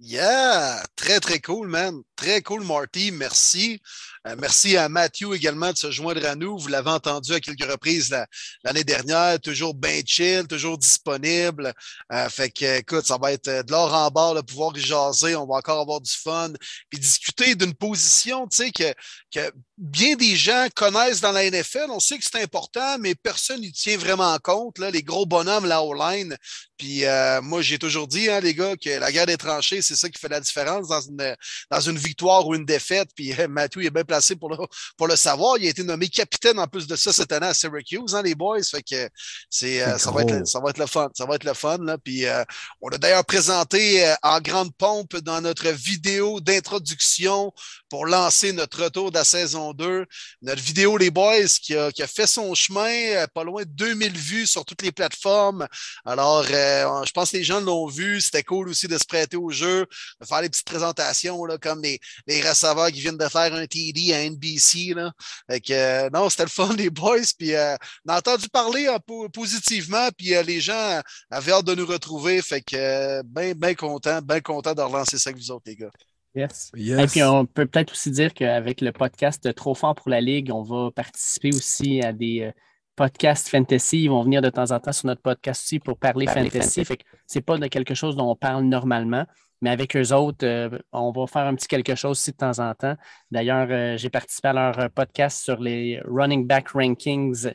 Yeah! 0.00 0.82
Très, 0.96 1.20
très 1.20 1.38
cool, 1.38 1.68
man. 1.68 2.02
Très 2.16 2.42
cool, 2.42 2.64
Marty. 2.64 3.12
Merci. 3.12 3.80
Euh, 4.26 4.34
merci 4.38 4.76
à 4.76 4.88
Matthew 4.88 5.34
également 5.34 5.70
de 5.70 5.76
se 5.76 5.90
joindre 5.90 6.26
à 6.26 6.34
nous. 6.34 6.58
Vous 6.58 6.66
l'avez 6.68 6.90
entendu 6.90 7.32
à 7.32 7.40
quelques 7.40 7.64
reprises 7.70 8.10
la- 8.10 8.26
l'année 8.64 8.82
dernière. 8.82 9.40
Toujours 9.40 9.72
bien 9.72 10.00
chill, 10.04 10.46
toujours 10.48 10.78
disponible. 10.78 11.72
Euh, 12.12 12.28
fait 12.28 12.50
que, 12.50 12.80
écoute, 12.80 13.06
ça 13.06 13.18
va 13.18 13.32
être 13.32 13.48
de 13.48 13.70
l'or 13.70 13.94
en 13.94 14.10
barre, 14.10 14.34
de 14.34 14.40
pouvoir 14.40 14.74
jaser. 14.74 15.36
On 15.36 15.46
va 15.46 15.56
encore 15.56 15.80
avoir 15.80 16.00
du 16.00 16.12
fun. 16.12 16.52
Puis 16.90 16.98
discuter 16.98 17.54
d'une 17.54 17.74
position, 17.74 18.48
tu 18.48 18.56
sais, 18.56 18.72
que 18.72 19.40
bien 19.76 20.14
des 20.16 20.36
gens 20.36 20.68
connaissent 20.74 21.20
dans 21.20 21.32
la 21.32 21.50
NFL. 21.50 21.86
On 21.90 22.00
sait 22.00 22.18
que 22.18 22.24
c'est 22.24 22.42
important, 22.42 22.96
mais 22.98 23.14
personne 23.14 23.60
n'y 23.60 23.72
tient 23.72 23.96
vraiment 23.96 24.36
compte. 24.38 24.78
Là, 24.78 24.90
les 24.90 25.02
gros 25.02 25.26
bonhommes, 25.26 25.66
la 25.66 25.82
O-line. 25.82 26.36
Puis 26.76 27.04
euh, 27.04 27.40
moi, 27.42 27.62
j'ai 27.62 27.78
toujours 27.78 28.06
dit, 28.06 28.28
hein, 28.28 28.40
les 28.40 28.54
gars, 28.54 28.76
que 28.76 28.90
la 28.90 29.10
guerre 29.12 29.26
des 29.26 29.36
tranchées, 29.36 29.82
c'est 29.82 29.96
ça 29.96 30.08
qui 30.08 30.20
fait 30.20 30.28
la 30.28 30.40
différence 30.40 30.88
dans 30.88 31.00
une, 31.00 31.36
dans 31.70 31.80
une 31.80 31.98
victoire 31.98 32.46
ou 32.46 32.54
une 32.54 32.64
défaite. 32.64 33.08
Puis 33.14 33.32
euh, 33.38 33.48
Matthew 33.48 33.78
il 33.78 33.86
est 33.86 33.90
bien 33.90 34.04
placé 34.04 34.36
pour 34.36 34.50
le, 34.50 34.56
pour 34.96 35.06
le 35.06 35.16
savoir. 35.16 35.56
Il 35.58 35.66
a 35.66 35.70
été 35.70 35.82
nommé 35.82 36.08
capitaine 36.08 36.58
en 36.58 36.66
plus 36.66 36.86
de 36.86 36.96
ça 36.96 37.12
cette 37.12 37.32
année 37.32 37.46
à 37.46 37.54
Syracuse, 37.54 38.14
hein, 38.14 38.22
les 38.22 38.34
boys. 38.34 38.62
Fait 38.62 38.82
que 38.82 39.08
c'est, 39.50 39.82
euh, 39.82 39.98
ça, 39.98 40.10
va 40.10 40.22
être, 40.22 40.46
ça 40.46 40.60
va 40.60 40.70
être 40.70 40.78
le 40.78 40.86
fun. 40.86 41.08
Ça 41.14 41.26
va 41.26 41.36
être 41.36 41.44
le 41.44 41.54
fun. 41.54 41.78
Là. 41.78 41.98
Puis 41.98 42.26
euh, 42.26 42.44
on 42.80 42.88
a 42.88 42.98
d'ailleurs 42.98 43.24
présenté 43.24 44.06
euh, 44.06 44.14
en 44.22 44.40
grande 44.40 44.74
pompe 44.76 45.16
dans 45.16 45.40
notre 45.40 45.68
vidéo 45.68 46.40
d'introduction 46.40 47.52
pour 47.88 48.06
lancer 48.06 48.52
notre 48.52 48.84
retour 48.84 49.10
de 49.10 49.18
la 49.18 49.24
saison 49.24 49.63
2. 49.72 50.04
Notre 50.42 50.62
vidéo, 50.62 50.98
les 50.98 51.10
boys, 51.10 51.46
qui 51.62 51.74
a, 51.74 51.90
fait 52.06 52.26
son 52.26 52.54
chemin, 52.54 52.90
euh, 52.90 53.26
pas 53.32 53.44
loin 53.44 53.62
de 53.62 53.68
2000 53.70 54.12
vues 54.12 54.46
sur 54.46 54.64
toutes 54.64 54.82
les 54.82 54.92
plateformes. 54.92 55.66
Alors, 56.04 56.44
euh, 56.50 57.04
je 57.04 57.12
pense 57.12 57.30
que 57.30 57.36
les 57.36 57.44
gens 57.44 57.60
l'ont 57.60 57.86
vu. 57.86 58.20
C'était 58.20 58.42
cool 58.42 58.68
aussi 58.68 58.88
de 58.88 58.98
se 58.98 59.04
prêter 59.04 59.36
au 59.36 59.50
jeu, 59.50 59.86
de 60.20 60.26
faire 60.26 60.42
des 60.42 60.50
petites 60.50 60.66
présentations 60.66 61.44
là, 61.44 61.58
comme 61.58 61.82
les, 61.82 61.98
les 62.26 62.42
receveurs 62.42 62.90
qui 62.90 63.00
viennent 63.00 63.16
de 63.16 63.28
faire 63.28 63.54
un 63.54 63.66
TD 63.66 64.12
à 64.12 64.28
NBC. 64.28 64.94
Là. 64.94 65.12
Fait 65.50 65.60
que, 65.60 65.72
euh, 65.72 66.10
non, 66.12 66.28
c'était 66.28 66.44
le 66.44 66.48
fun, 66.50 66.74
les 66.76 66.90
boys. 66.90 67.20
Puis, 67.38 67.52
on 67.54 68.12
a 68.12 68.18
entendu 68.18 68.48
parler 68.48 68.88
peu 69.06 69.28
positivement. 69.28 70.08
Puis, 70.16 70.34
les 70.44 70.60
gens 70.60 71.00
avaient 71.30 71.52
hâte 71.52 71.64
de 71.64 71.74
nous 71.74 71.86
retrouver. 71.86 72.42
Fait 72.42 72.60
que, 72.60 73.22
bien, 73.22 73.52
bien 73.54 73.74
content, 73.74 74.20
bien 74.22 74.40
content 74.40 74.74
de 74.74 74.82
relancer 74.82 75.18
ça 75.18 75.30
avec 75.30 75.40
vous 75.42 75.50
autres, 75.50 75.64
les 75.66 75.76
gars. 75.76 75.90
Yes. 76.34 76.72
Yes. 76.74 77.00
Et 77.00 77.06
puis, 77.06 77.22
on 77.22 77.46
peut 77.46 77.66
peut-être 77.66 77.92
aussi 77.92 78.10
dire 78.10 78.34
qu'avec 78.34 78.80
le 78.80 78.90
podcast 78.92 79.54
Trop 79.54 79.74
fort 79.74 79.94
pour 79.94 80.10
la 80.10 80.20
Ligue, 80.20 80.50
on 80.52 80.62
va 80.62 80.90
participer 80.90 81.50
aussi 81.50 82.02
à 82.02 82.12
des 82.12 82.42
euh, 82.42 82.52
podcasts 82.96 83.48
fantasy. 83.48 84.02
Ils 84.04 84.08
vont 84.08 84.22
venir 84.24 84.42
de 84.42 84.50
temps 84.50 84.70
en 84.72 84.80
temps 84.80 84.92
sur 84.92 85.06
notre 85.06 85.22
podcast 85.22 85.62
aussi 85.64 85.78
pour 85.78 85.96
parler 85.98 86.26
fantasy. 86.44 86.84
Fait 86.84 86.96
que 86.96 87.04
c'est 87.26 87.40
pas 87.40 87.56
de 87.56 87.66
quelque 87.68 87.94
chose 87.94 88.16
dont 88.16 88.28
on 88.30 88.34
parle 88.36 88.64
normalement, 88.64 89.24
mais 89.60 89.70
avec 89.70 89.96
eux 89.96 90.12
autres, 90.12 90.44
euh, 90.44 90.76
on 90.92 91.12
va 91.12 91.26
faire 91.28 91.46
un 91.46 91.54
petit 91.54 91.68
quelque 91.68 91.94
chose 91.94 92.12
aussi 92.12 92.32
de 92.32 92.36
temps 92.36 92.58
en 92.58 92.74
temps. 92.74 92.96
D'ailleurs, 93.30 93.68
euh, 93.70 93.96
j'ai 93.96 94.10
participé 94.10 94.48
à 94.48 94.52
leur 94.52 94.90
podcast 94.90 95.40
sur 95.42 95.60
les 95.60 96.00
running 96.04 96.46
back 96.48 96.70
rankings, 96.70 97.46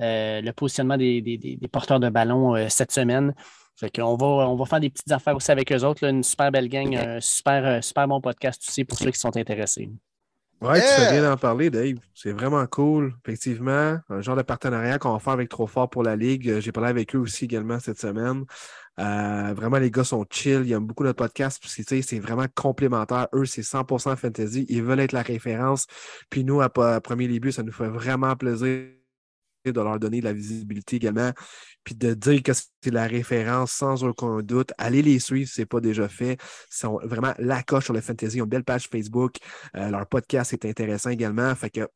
euh, 0.00 0.42
le 0.42 0.52
positionnement 0.52 0.98
des, 0.98 1.22
des- 1.22 1.38
des- 1.38 1.56
des 1.56 1.68
porteurs 1.68 2.00
de 2.00 2.10
ballon 2.10 2.54
euh, 2.54 2.66
cette 2.68 2.92
semaine. 2.92 3.34
Fait 3.78 3.90
qu'on 3.90 4.16
va, 4.16 4.26
on 4.26 4.56
va 4.56 4.64
faire 4.64 4.80
des 4.80 4.90
petites 4.90 5.12
affaires 5.12 5.36
aussi 5.36 5.50
avec 5.50 5.70
eux 5.70 5.84
autres. 5.84 6.04
là, 6.04 6.10
une 6.10 6.22
super 6.22 6.50
belle 6.50 6.68
gang, 6.68 6.96
un 6.96 7.20
super, 7.20 7.64
euh, 7.66 7.80
super 7.82 8.08
bon 8.08 8.20
podcast 8.20 8.62
aussi 8.66 8.84
pour 8.84 8.98
ceux 8.98 9.10
qui 9.10 9.18
sont 9.18 9.36
intéressés. 9.36 9.90
Ouais, 10.62 10.80
tu 10.80 10.86
fais 10.86 11.12
bien 11.12 11.22
d'en 11.22 11.36
parler, 11.36 11.68
Dave. 11.68 11.96
C'est 12.14 12.32
vraiment 12.32 12.66
cool. 12.66 13.14
Effectivement, 13.26 13.98
un 14.08 14.20
genre 14.22 14.36
de 14.36 14.42
partenariat 14.42 14.98
qu'on 14.98 15.12
va 15.12 15.18
faire 15.18 15.34
avec 15.34 15.50
Trop 15.50 15.66
Fort 15.66 15.90
pour 15.90 16.02
la 16.02 16.16
Ligue. 16.16 16.48
Euh, 16.48 16.60
J'ai 16.62 16.72
parlé 16.72 16.88
avec 16.88 17.14
eux 17.14 17.18
aussi 17.18 17.44
également 17.44 17.78
cette 17.78 18.00
semaine. 18.00 18.44
Euh, 18.98 19.52
vraiment, 19.54 19.76
les 19.76 19.90
gars 19.90 20.04
sont 20.04 20.24
chill. 20.30 20.62
Ils 20.64 20.72
aiment 20.72 20.86
beaucoup 20.86 21.04
notre 21.04 21.18
podcast 21.18 21.60
parce 21.60 21.74
que 21.74 21.82
tu 21.82 21.88
sais, 21.88 22.00
c'est 22.00 22.18
vraiment 22.18 22.46
complémentaire. 22.54 23.28
Eux, 23.34 23.44
c'est 23.44 23.60
100% 23.62 24.16
fantasy. 24.16 24.64
Ils 24.70 24.82
veulent 24.82 25.00
être 25.00 25.12
la 25.12 25.20
référence. 25.20 25.86
Puis 26.30 26.42
nous, 26.42 26.62
à, 26.62 26.70
à 26.74 27.00
premier 27.02 27.28
début, 27.28 27.52
ça 27.52 27.62
nous 27.62 27.72
fait 27.72 27.88
vraiment 27.88 28.34
plaisir 28.34 28.86
de 29.72 29.80
leur 29.80 29.98
donner 29.98 30.20
de 30.20 30.24
la 30.24 30.32
visibilité 30.32 30.96
également, 30.96 31.32
puis 31.86 31.94
de 31.94 32.14
dire 32.14 32.42
que 32.42 32.52
c'est 32.52 32.90
la 32.90 33.06
référence 33.06 33.70
sans 33.70 34.02
aucun 34.04 34.40
doute. 34.42 34.72
Allez 34.76 35.02
les 35.02 35.20
suivre 35.20 35.48
si 35.48 35.54
ce 35.54 35.60
n'est 35.62 35.66
pas 35.66 35.80
déjà 35.80 36.08
fait. 36.08 36.32
Ils 36.32 36.76
sont 36.76 36.98
vraiment 37.04 37.32
la 37.38 37.62
coche 37.62 37.84
sur 37.84 37.94
le 37.94 38.00
fantasy. 38.00 38.38
Ils 38.38 38.40
ont 38.42 38.44
une 38.44 38.50
belle 38.50 38.64
page 38.64 38.88
Facebook. 38.88 39.36
Euh, 39.76 39.88
leur 39.88 40.06
podcast 40.08 40.52
est 40.52 40.64
intéressant 40.66 41.10
également. 41.10 41.54
Fait 41.54 41.70
que 41.70 41.88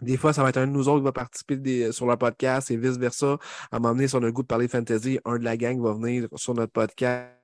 des 0.00 0.16
fois, 0.16 0.32
ça 0.32 0.42
va 0.44 0.50
être 0.50 0.58
un 0.58 0.66
de 0.68 0.72
nous 0.72 0.88
autres 0.88 1.00
qui 1.00 1.04
va 1.04 1.12
participer 1.12 1.56
des- 1.56 1.90
sur 1.92 2.06
leur 2.06 2.18
podcast 2.18 2.70
et 2.70 2.76
vice-versa. 2.76 3.36
À 3.72 3.76
un 3.76 3.78
moment 3.80 3.94
donné, 3.94 4.06
si 4.08 4.14
on 4.14 4.18
a 4.18 4.26
le 4.26 4.32
goût 4.32 4.42
de 4.42 4.46
parler 4.46 4.68
fantasy, 4.68 5.18
un 5.24 5.38
de 5.38 5.44
la 5.44 5.56
gang 5.56 5.80
va 5.82 5.92
venir 5.92 6.28
sur 6.36 6.54
notre 6.54 6.72
podcast 6.72 7.41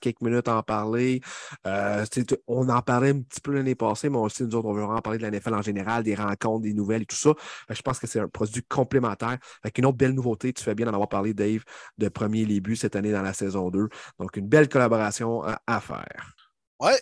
quelques 0.00 0.20
minutes 0.20 0.48
à 0.48 0.56
en 0.56 0.62
parler. 0.62 1.20
Euh, 1.66 2.04
on 2.46 2.68
en 2.68 2.82
parlait 2.82 3.10
un 3.10 3.20
petit 3.20 3.40
peu 3.40 3.52
l'année 3.52 3.74
passée, 3.74 4.08
mais 4.08 4.18
aussi, 4.18 4.42
nous 4.44 4.54
autres, 4.54 4.68
on 4.68 4.72
veut 4.72 4.82
vraiment 4.82 5.00
parler 5.00 5.18
de 5.18 5.22
la 5.22 5.30
NFL 5.30 5.54
en 5.54 5.62
général, 5.62 6.02
des 6.02 6.14
rencontres, 6.14 6.62
des 6.62 6.74
nouvelles 6.74 7.02
et 7.02 7.06
tout 7.06 7.16
ça. 7.16 7.30
Fait 7.68 7.74
je 7.74 7.82
pense 7.82 7.98
que 7.98 8.06
c'est 8.06 8.20
un 8.20 8.28
produit 8.28 8.62
complémentaire. 8.68 9.38
Fait 9.62 9.70
qu'une 9.70 9.86
autre 9.86 9.96
belle 9.98 10.12
nouveauté, 10.12 10.52
tu 10.52 10.62
fais 10.62 10.74
bien 10.74 10.86
d'en 10.86 10.92
avoir 10.92 11.08
parlé, 11.08 11.34
Dave, 11.34 11.62
de 11.98 12.08
premier 12.08 12.44
buts 12.60 12.76
cette 12.76 12.96
année 12.96 13.12
dans 13.12 13.22
la 13.22 13.32
saison 13.32 13.70
2. 13.70 13.88
Donc, 14.18 14.36
une 14.36 14.48
belle 14.48 14.68
collaboration 14.68 15.42
à, 15.42 15.60
à 15.66 15.80
faire. 15.80 16.34
Ouais. 16.80 17.00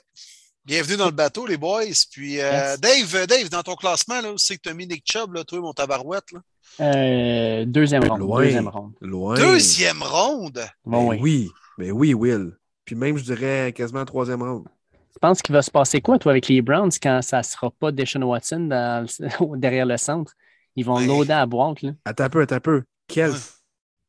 Bienvenue 0.65 0.99
dans 0.99 1.07
le 1.07 1.13
bateau, 1.13 1.47
les 1.47 1.57
boys. 1.57 1.85
Puis, 2.11 2.41
euh. 2.41 2.77
Dave, 2.77 3.15
euh, 3.15 3.27
Dave, 3.27 3.49
dans 3.49 3.63
ton 3.63 3.75
classement, 3.75 4.21
là, 4.21 4.35
c'est 4.37 4.57
que 4.57 4.63
tu 4.63 4.69
as 4.69 4.75
mis 4.75 4.87
Nick 4.87 5.03
Chubb, 5.05 5.33
là, 5.33 5.43
toi, 5.43 5.61
mon 5.61 5.73
tabarouette. 5.73 6.31
Là? 6.33 6.41
Euh, 6.81 7.65
deuxième 7.65 8.05
ronde. 8.05 8.21
Loin. 8.21 8.43
Deuxième 8.43 8.69
ronde. 8.69 8.93
Loin. 9.01 9.35
Deuxième 9.35 10.03
ronde? 10.03 10.63
Bon, 10.85 11.09
Ben 11.09 11.17
oui. 11.17 11.19
oui, 11.23 11.51
mais 11.79 11.91
oui, 11.91 12.13
Will. 12.13 12.53
Puis 12.89 12.97
même, 12.97 13.19
je 13.19 13.24
dirais 13.24 13.70
quasiment 13.77 14.02
troisième 14.06 14.43
round. 14.43 14.66
Tu 15.12 15.19
penses 15.20 15.43
qu'il 15.43 15.52
va 15.52 15.60
se 15.60 15.70
passer 15.70 16.01
quoi, 16.01 16.19
toi, 16.19 16.32
avec 16.32 16.48
les 16.48 16.62
Browns, 16.62 16.89
quand 17.02 17.20
ça 17.20 17.39
ne 17.39 17.43
sera 17.43 17.70
pas 17.70 17.93
Deshaun 17.93 18.23
Watson 18.24 18.60
dans 18.60 19.06
le- 19.06 19.56
derrière 19.59 19.85
le 19.85 19.98
centre? 19.98 20.32
Ils 20.74 20.86
vont 20.86 20.97
Ouais. 20.97 21.06
loader 21.06 21.32
à 21.35 21.44
boîte. 21.44 21.82
Là. 21.82 21.90
Attends 22.06 22.24
un 22.24 22.31
peu, 22.31 22.40
attends 22.40 22.55
un 22.55 22.60
peu. 22.60 22.82
Quel 23.06 23.32
Ouais. 23.32 23.36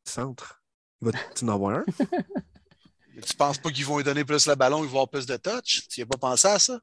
centre? 0.06 0.61
Va-tu 1.01 1.43
en 1.43 1.49
avoir 1.49 1.80
un? 1.80 1.85
Tu 3.27 3.35
penses 3.35 3.57
pas 3.57 3.69
qu'ils 3.69 3.84
vont 3.85 3.97
lui 3.97 4.06
donner 4.06 4.23
plus 4.23 4.47
le 4.47 4.56
ballon, 4.56 4.77
ils 4.85 4.89
vont 4.89 4.91
avoir 5.01 5.10
plus 5.10 5.26
de 5.26 5.35
touch? 5.35 5.85
Tu 5.89 5.99
n'y 5.99 6.03
as 6.03 6.06
pas 6.06 6.18
pensé 6.18 6.47
à 6.47 6.57
ça? 6.57 6.80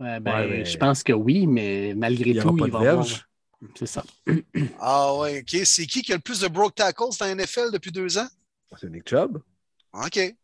Ouais, 0.00 0.18
ben, 0.18 0.34
Ouais, 0.34 0.46
mais- 0.48 0.64
Je 0.64 0.76
pense 0.76 1.04
que 1.04 1.12
oui, 1.12 1.46
mais 1.46 1.94
malgré 1.96 2.30
Il 2.30 2.42
tout, 2.42 2.56
il 2.58 2.64
de 2.64 2.70
va 2.72 2.90
avoir... 2.90 3.06
C'est 3.76 3.86
ça. 3.86 4.02
Ah 4.80 5.14
ouais, 5.18 5.42
OK. 5.42 5.60
C'est 5.64 5.86
qui 5.86 6.02
qui 6.02 6.12
a 6.12 6.16
le 6.16 6.20
plus 6.22 6.40
de 6.40 6.48
broke 6.48 6.74
tackles 6.74 7.04
dans 7.20 7.26
la 7.26 7.34
NFL 7.36 7.70
depuis 7.72 7.92
deux 7.92 8.18
ans? 8.18 8.26
C'est 8.80 8.90
Nick 8.90 9.08
Chubb. 9.08 9.38
OK. 9.92 10.34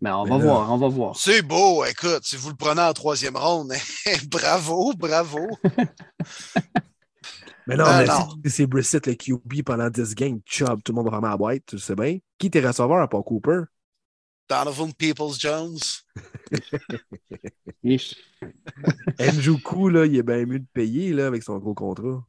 Mais 0.00 0.10
on 0.10 0.24
Mais 0.24 0.30
va 0.30 0.38
là- 0.38 0.44
voir, 0.44 0.72
on 0.72 0.76
va 0.78 0.88
voir. 0.88 1.16
C'est 1.16 1.42
beau. 1.42 1.84
Écoute, 1.84 2.20
si 2.22 2.36
vous 2.36 2.50
le 2.50 2.54
prenez 2.56 2.82
en 2.82 2.92
troisième 2.92 3.36
ronde, 3.36 3.72
bravo, 4.30 4.92
bravo. 4.94 5.48
Mais 7.68 7.74
non, 7.76 7.84
Ah, 7.84 7.98
mais 8.02 8.06
non. 8.06 8.28
si 8.44 8.50
c'est 8.52 8.66
Brissett, 8.68 9.04
le 9.08 9.14
QB 9.14 9.64
pendant 9.64 9.90
10 9.90 10.14
games, 10.14 10.38
Chubb, 10.46 10.80
tout 10.84 10.92
le 10.92 10.96
monde 10.96 11.06
va 11.06 11.10
vraiment 11.10 11.26
à 11.26 11.30
la 11.30 11.36
boîte, 11.36 11.62
tu 11.66 11.78
sais 11.80 11.96
bien. 11.96 12.18
Qui 12.38 12.48
t'es 12.48 12.60
receveur 12.64 12.98
à 13.00 13.08
part 13.08 13.24
Cooper? 13.24 13.62
Donovan 14.48 14.92
Peoples-Jones. 14.94 15.78
Ich. 17.82 18.14
Njoku, 19.18 19.88
là, 19.88 20.06
il 20.06 20.14
est 20.16 20.22
bien 20.22 20.46
mieux 20.46 20.60
de 20.60 20.66
payer 20.72 21.12
là, 21.12 21.26
avec 21.26 21.42
son 21.42 21.58
gros 21.58 21.74
contrat. 21.74 22.24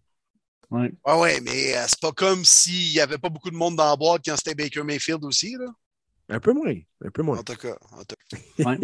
Ouais. 0.71 0.91
Ah 1.05 1.19
ouais, 1.19 1.39
mais 1.41 1.77
euh, 1.77 1.85
c'est 1.87 1.99
pas 2.01 2.11
comme 2.11 2.43
s'il 2.43 2.91
n'y 2.93 2.99
avait 2.99 3.19
pas 3.19 3.29
beaucoup 3.29 3.51
de 3.51 3.55
monde 3.55 3.75
dans 3.75 3.85
la 3.85 3.95
boîte 3.95 4.23
quand 4.25 4.35
c'était 4.35 4.55
Baker 4.55 4.81
Mayfield 4.83 5.23
aussi, 5.23 5.55
là. 5.57 5.67
Un 6.29 6.39
peu 6.39 6.51
moins. 6.53 6.73
Un 7.05 7.09
peu 7.09 7.23
moins. 7.23 7.39
En 7.39 7.43
tout 7.43 7.55
cas. 7.55 7.77
en 7.93 8.03
tout 8.03 8.15
cas. 8.29 8.37
Ouais. 8.65 8.77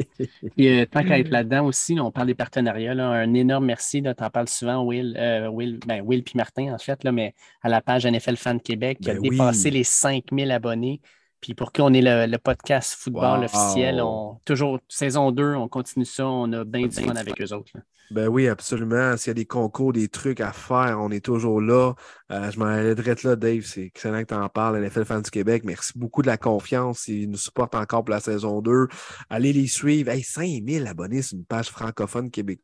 Puis, 0.55 0.67
euh, 0.69 0.85
tant 0.85 1.03
qu'à 1.03 1.19
être 1.19 1.29
là-dedans 1.29 1.65
aussi, 1.65 1.99
on 1.99 2.11
parle 2.11 2.27
des 2.27 2.35
partenariats. 2.35 2.93
là, 2.93 3.09
un 3.09 3.33
énorme 3.33 3.65
merci. 3.65 4.01
Tu 4.01 4.09
en 4.09 4.29
parles 4.29 4.47
souvent, 4.47 4.83
Will, 4.85 5.15
euh, 5.19 5.49
Will, 5.49 5.79
ben, 5.85 6.01
Will 6.01 6.23
puis 6.23 6.33
Martin, 6.37 6.73
en 6.73 6.77
fait, 6.77 7.03
là, 7.03 7.11
mais 7.11 7.33
à 7.61 7.69
la 7.69 7.81
page 7.81 8.05
NFL 8.05 8.37
Fan 8.37 8.61
Québec, 8.61 8.99
qui 9.01 9.09
a 9.11 9.15
Ben 9.15 9.21
dépassé 9.21 9.69
oui. 9.69 9.71
les 9.77 9.83
5000 9.83 10.51
abonnés. 10.51 11.01
Puis 11.43 11.53
pour 11.55 11.73
qu'on 11.73 11.93
ait 11.93 12.01
le, 12.01 12.25
le 12.31 12.37
podcast 12.37 12.95
football 12.97 13.39
Wow. 13.39 13.43
officiel, 13.45 14.01
on, 14.01 14.39
toujours 14.45 14.79
saison 14.87 15.31
2, 15.31 15.55
on 15.55 15.67
continue 15.67 16.05
ça. 16.05 16.25
On 16.25 16.51
a 16.53 16.63
bien 16.63 16.87
du 16.87 16.95
fun 16.95 17.15
avec 17.17 17.39
eux 17.41 17.53
autres. 17.53 17.71
là. 17.75 17.81
Ben 18.11 18.27
oui, 18.27 18.47
absolument. 18.47 19.17
S'il 19.17 19.29
y 19.29 19.31
a 19.31 19.33
des 19.33 19.45
concours, 19.45 19.91
des 19.91 20.07
trucs 20.07 20.39
à 20.39 20.51
faire, 20.53 20.99
on 21.01 21.09
est 21.11 21.23
toujours 21.23 21.59
là. 21.61 21.93
Euh, 22.31 22.49
je 22.51 22.59
m'en 22.59 22.93
direct 22.93 23.23
là, 23.23 23.35
Dave. 23.35 23.63
C'est 23.65 23.83
excellent 23.83 24.21
que 24.21 24.27
tu 24.27 24.33
en 24.35 24.47
parles. 24.49 24.79
NFL 24.85 25.03
Fans 25.05 25.19
du 25.21 25.31
Québec, 25.31 25.63
merci 25.65 25.93
beaucoup 25.95 26.21
de 26.21 26.27
la 26.27 26.37
confiance. 26.37 27.07
Ils 27.09 27.29
nous 27.29 27.37
supportent 27.37 27.75
encore 27.75 28.03
pour 28.05 28.13
la 28.13 28.19
saison 28.21 28.61
2. 28.61 28.87
Allez 29.29 29.51
les 29.51 29.67
suivre. 29.67 30.09
Hey, 30.11 30.23
5000 30.23 30.87
abonnés 30.87 31.21
sur 31.23 31.37
une 31.37 31.45
page 31.45 31.69
francophone 31.69 32.31
québécoise 32.31 32.63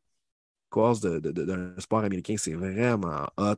de, 0.70 1.20
de- 1.20 1.32
de- 1.32 1.44
d'un 1.46 1.74
sport 1.80 2.00
américain. 2.04 2.36
C'est 2.38 2.54
vraiment 2.54 3.26
hot. 3.38 3.56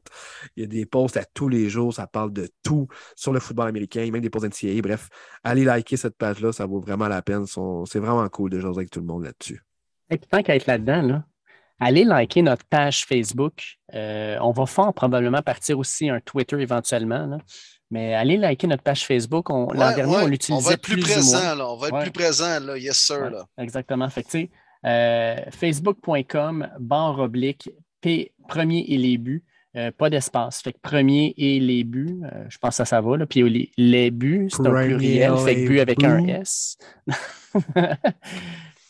Il 0.55 0.61
y 0.61 0.63
a 0.63 0.67
des 0.67 0.85
posts 0.85 1.17
à 1.17 1.25
tous 1.25 1.49
les 1.49 1.69
jours. 1.69 1.93
Ça 1.93 2.07
parle 2.07 2.33
de 2.33 2.49
tout 2.63 2.87
sur 3.15 3.33
le 3.33 3.39
football 3.39 3.67
américain, 3.67 4.09
même 4.11 4.21
des 4.21 4.29
posts 4.29 4.45
NCAA. 4.45 4.81
Bref, 4.81 5.09
allez 5.43 5.63
liker 5.63 5.97
cette 5.97 6.17
page-là. 6.17 6.51
Ça 6.51 6.65
vaut 6.65 6.79
vraiment 6.79 7.07
la 7.07 7.21
peine. 7.21 7.45
C'est 7.47 7.99
vraiment 7.99 8.27
cool 8.29 8.49
de 8.49 8.59
jouer 8.59 8.71
avec 8.71 8.89
tout 8.89 8.99
le 8.99 9.05
monde 9.05 9.23
là-dessus. 9.25 9.61
Et 10.09 10.17
puis 10.17 10.27
tant 10.29 10.41
qu'à 10.43 10.55
être 10.55 10.65
là-dedans, 10.67 11.01
là, 11.01 11.23
allez 11.79 12.03
liker 12.03 12.41
notre 12.41 12.65
page 12.65 13.05
Facebook. 13.05 13.77
Euh, 13.93 14.37
on 14.41 14.51
va 14.51 14.65
fort 14.65 14.93
probablement 14.93 15.41
partir 15.41 15.79
aussi 15.79 16.09
un 16.09 16.19
Twitter 16.19 16.59
éventuellement. 16.59 17.25
là. 17.25 17.37
Mais 17.93 18.13
allez 18.13 18.37
liker 18.37 18.67
notre 18.67 18.83
page 18.83 19.05
Facebook. 19.05 19.49
On- 19.49 19.71
L'an 19.73 19.89
Ouais, 19.89 19.95
dernier, 19.95 20.11
ouais, 20.13 20.17
on 20.19 20.23
va 20.23 20.27
l'utilisait 20.29 20.73
être 20.75 20.81
plus, 20.81 20.93
plus, 20.93 21.03
ou 21.03 21.05
moins. 21.07 21.15
présent, 21.39 21.55
là. 21.55 21.69
On 21.69 21.75
va 21.77 21.87
être 21.87 21.93
Ouais. 21.95 22.01
plus 22.03 22.11
présent, 22.11 22.59
là. 22.61 22.77
Yes, 22.77 22.97
sir, 22.97 23.21
Ouais, 23.21 23.29
là. 23.31 23.45
exactement. 23.57 24.09
Fait 24.09 24.23
que, 24.23 24.29
tu 24.29 24.39
sais, 24.43 24.49
facebook.com, 25.51 26.67
barre 26.79 27.19
oblique, 27.19 27.69
P, 28.01 28.33
premier 28.47 28.79
et 28.87 28.97
les 28.97 29.17
buts. 29.17 29.43
Euh, 29.77 29.89
pas 29.89 30.09
d'espace. 30.09 30.61
Fait 30.61 30.73
que 30.73 30.79
premier 30.81 31.33
et 31.37 31.57
les 31.61 31.85
buts, 31.85 32.19
euh, 32.25 32.43
je 32.49 32.57
pense 32.57 32.71
que 32.71 32.75
ça, 32.77 32.85
ça 32.85 32.99
va. 32.99 33.15
Là. 33.15 33.25
Puis 33.25 33.41
les, 33.49 33.71
les 33.77 34.11
buts, 34.11 34.49
c'est 34.51 34.67
un 34.67 34.83
pluriel. 34.83 35.37
Fait 35.37 35.55
que 35.55 35.59
les 35.61 35.67
but 35.67 35.79
avec 35.79 36.03
un. 36.03 36.25
S. 36.27 36.77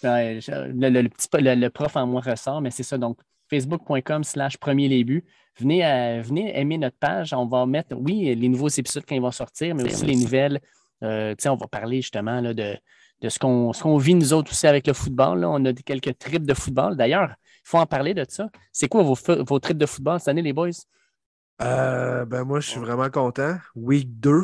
Ouais, 0.04 0.40
je- 0.42 0.52
le, 0.52 0.90
le- 0.90 1.02
le 1.04 1.10
petit, 1.10 1.28
le, 1.34 1.54
le 1.54 1.70
prof 1.70 1.96
en 1.96 2.08
moi 2.08 2.22
ressort, 2.22 2.60
mais 2.60 2.72
c'est 2.72 2.82
ça. 2.82 2.98
Donc, 2.98 3.20
facebook.com 3.52 4.24
slash 4.24 4.58
premier 4.58 4.88
les 4.88 5.04
buts. 5.04 5.24
Venez, 5.60 5.86
euh, 5.86 6.22
venez 6.24 6.58
aimer 6.60 6.80
notre 6.80 6.98
page. 6.98 7.34
On 7.34 7.46
va 7.46 7.68
mettre, 7.68 7.96
oui, 7.96 8.34
les 8.34 8.50
nouveaux 8.50 8.70
épisodes 8.70 9.04
quand 9.08 9.14
ils 9.14 9.22
vont 9.22 9.30
sortir, 9.32 9.76
mais 9.76 9.84
aussi 9.84 10.04
les 10.06 10.16
nouvelles. 10.16 10.60
Euh, 11.04 11.36
tu 11.36 11.44
sais, 11.44 11.50
on 11.50 11.56
va 11.56 11.68
parler 11.68 11.98
justement 12.02 12.42
là, 12.42 12.54
de, 12.56 12.76
de 13.22 13.30
ce 13.30 13.40
qu'on 13.40 13.98
vit 13.98 14.16
nous 14.16 14.34
autres 14.34 14.52
aussi 14.52 14.68
avec 14.68 14.88
le 14.88 14.94
football. 14.94 15.40
là. 15.40 15.50
On 15.50 15.64
a 15.66 15.74
quelques 15.74 16.18
trips 16.18 16.46
de 16.46 16.54
football. 16.54 16.98
D'ailleurs, 16.98 17.36
il 17.40 17.70
faut 17.70 17.78
en 17.78 17.86
parler 17.86 18.14
de 18.14 18.26
ça. 18.28 18.50
C'est 18.72 18.88
quoi 18.88 19.04
vos, 19.04 19.16
vos 19.48 19.60
trips 19.60 19.78
de 19.78 19.86
football 19.86 20.20
cette 20.20 20.30
année, 20.30 20.42
les 20.42 20.54
boys? 20.54 20.70
Euh, 21.62 22.26
ben 22.26 22.44
moi, 22.44 22.60
je 22.60 22.70
suis 22.70 22.80
vraiment 22.80 23.10
content. 23.10 23.58
Week 23.76 24.20
2, 24.20 24.44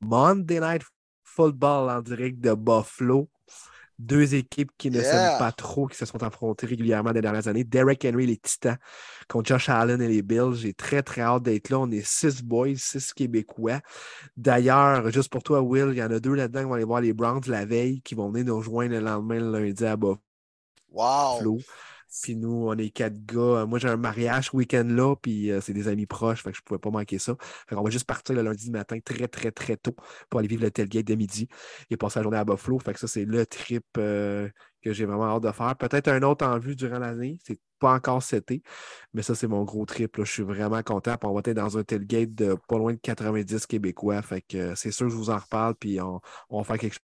Monday 0.00 0.60
Night 0.60 0.82
Football 1.24 1.90
en 1.90 2.00
direct 2.00 2.40
de 2.40 2.54
Buffalo. 2.54 3.28
Deux 4.04 4.34
équipes 4.34 4.72
qui 4.76 4.90
ne 4.90 4.96
Yeah. 5.00 5.04
s'aiment 5.04 5.38
pas 5.38 5.52
trop, 5.52 5.86
qui 5.86 5.96
se 5.96 6.04
sont 6.06 6.22
affrontées 6.22 6.66
régulièrement 6.66 7.12
des 7.12 7.20
dernières 7.20 7.46
années. 7.46 7.62
Derek 7.64 8.04
Henry, 8.04 8.26
les 8.26 8.36
Titans, 8.36 8.76
contre 9.28 9.48
Josh 9.48 9.68
Allen 9.68 10.02
et 10.02 10.08
les 10.08 10.22
Bills. 10.22 10.54
J'ai 10.54 10.74
très, 10.74 11.02
très 11.02 11.20
hâte 11.22 11.44
d'être 11.44 11.70
là. 11.70 11.78
On 11.78 11.90
est 11.90 12.04
six 12.04 12.42
boys, 12.42 12.74
six 12.76 13.12
Québécois. 13.12 13.80
D'ailleurs, 14.36 15.08
juste 15.10 15.30
pour 15.30 15.42
toi, 15.42 15.60
Will, 15.60 15.90
il 15.92 15.98
y 15.98 16.02
en 16.02 16.10
a 16.10 16.18
deux 16.18 16.34
là-dedans 16.34 16.60
qui 16.60 16.66
vont 16.66 16.74
aller 16.74 16.84
voir 16.84 17.00
les 17.00 17.12
Browns 17.12 17.42
la 17.46 17.64
veille, 17.64 18.00
qui 18.02 18.14
vont 18.14 18.30
venir 18.30 18.46
nous 18.46 18.56
rejoindre 18.58 18.92
le 18.92 19.00
lendemain, 19.00 19.38
le 19.38 19.52
lundi 19.66 19.84
à 19.84 19.96
Buffalo. 19.96 20.18
Wow. 20.90 21.58
Puis 22.22 22.36
nous, 22.36 22.66
on 22.68 22.76
est 22.76 22.90
quatre 22.90 23.24
gars. 23.24 23.40
Euh, 23.40 23.66
Moi, 23.66 23.78
j'ai 23.78 23.88
un 23.88 23.96
mariage 23.96 24.50
ce 24.50 24.56
week-end 24.56 24.84
là, 24.86 25.14
puis 25.16 25.50
euh, 25.50 25.60
c'est 25.60 25.72
des 25.72 25.88
amis 25.88 26.06
proches, 26.06 26.42
fait 26.42 26.50
que 26.50 26.56
je 26.58 26.62
pouvais 26.62 26.78
pas 26.78 26.90
manquer 26.90 27.18
ça. 27.18 27.36
Fait 27.40 27.74
qu'on 27.74 27.82
va 27.82 27.90
juste 27.90 28.06
partir 28.06 28.34
le 28.34 28.42
lundi 28.42 28.70
matin 28.70 28.98
très, 29.04 29.28
très, 29.28 29.50
très 29.50 29.76
tôt 29.76 29.96
pour 30.28 30.40
aller 30.40 30.48
vivre 30.48 30.62
le 30.62 30.70
tailgate 30.70 31.06
de 31.06 31.14
midi 31.14 31.48
et 31.90 31.96
passer 31.96 32.18
la 32.18 32.24
journée 32.24 32.38
à 32.38 32.44
Buffalo. 32.44 32.78
Fait 32.78 32.92
que 32.92 33.00
ça, 33.00 33.06
c'est 33.08 33.24
le 33.24 33.46
trip 33.46 33.84
euh, 33.98 34.48
que 34.82 34.92
j'ai 34.92 35.06
vraiment 35.06 35.24
hâte 35.36 35.42
de 35.44 35.52
faire. 35.52 35.74
Peut-être 35.76 36.08
un 36.08 36.22
autre 36.22 36.46
en 36.46 36.58
vue 36.58 36.76
durant 36.76 36.98
l'année. 36.98 37.38
C'est 37.44 37.58
pas 37.78 37.94
encore 37.94 38.22
cet 38.22 38.50
été, 38.50 38.62
mais 39.14 39.22
ça, 39.22 39.34
c'est 39.34 39.48
mon 39.48 39.64
gros 39.64 39.86
trip. 39.86 40.16
là. 40.18 40.24
Je 40.24 40.32
suis 40.32 40.42
vraiment 40.42 40.82
content. 40.82 41.16
Puis 41.16 41.28
on 41.28 41.32
va 41.34 41.40
être 41.40 41.52
dans 41.52 41.78
un 41.78 41.82
tailgate 41.82 42.34
de 42.34 42.56
pas 42.68 42.78
loin 42.78 42.92
de 42.92 42.98
90 42.98 43.66
Québécois. 43.66 44.20
Fait 44.22 44.42
que 44.42 44.56
euh, 44.56 44.74
c'est 44.74 44.90
sûr 44.90 45.06
que 45.06 45.12
je 45.12 45.16
vous 45.16 45.30
en 45.30 45.38
reparle, 45.38 45.74
puis 45.76 46.00
on, 46.00 46.20
on 46.50 46.58
va 46.58 46.64
faire 46.64 46.78
quelque 46.78 46.92
chose. 46.92 47.00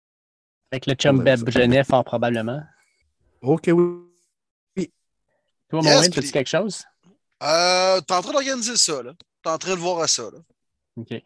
Avec 0.71 0.85
le 0.85 0.95
chum 0.95 1.19
On 1.19 1.23
Beb. 1.23 1.49
Genet, 1.49 1.85
fort 1.85 2.03
probablement. 2.03 2.61
OK, 3.41 3.69
oui. 3.71 4.07
Toi, 5.69 5.81
Yes, 5.83 6.09
puis- 6.09 6.19
as-tu 6.19 6.31
quelque 6.31 6.49
chose? 6.49 6.83
Euh, 7.43 8.01
T'es 8.01 8.13
en 8.13 8.21
train 8.21 8.31
d'organiser 8.31 8.77
ça, 8.77 9.03
là. 9.03 9.11
T'es 9.43 9.49
en 9.49 9.57
train 9.57 9.75
de 9.75 9.79
voir 9.79 10.01
à 10.01 10.07
ça, 10.07 10.23
là. 10.23 10.39
OK. 10.97 11.21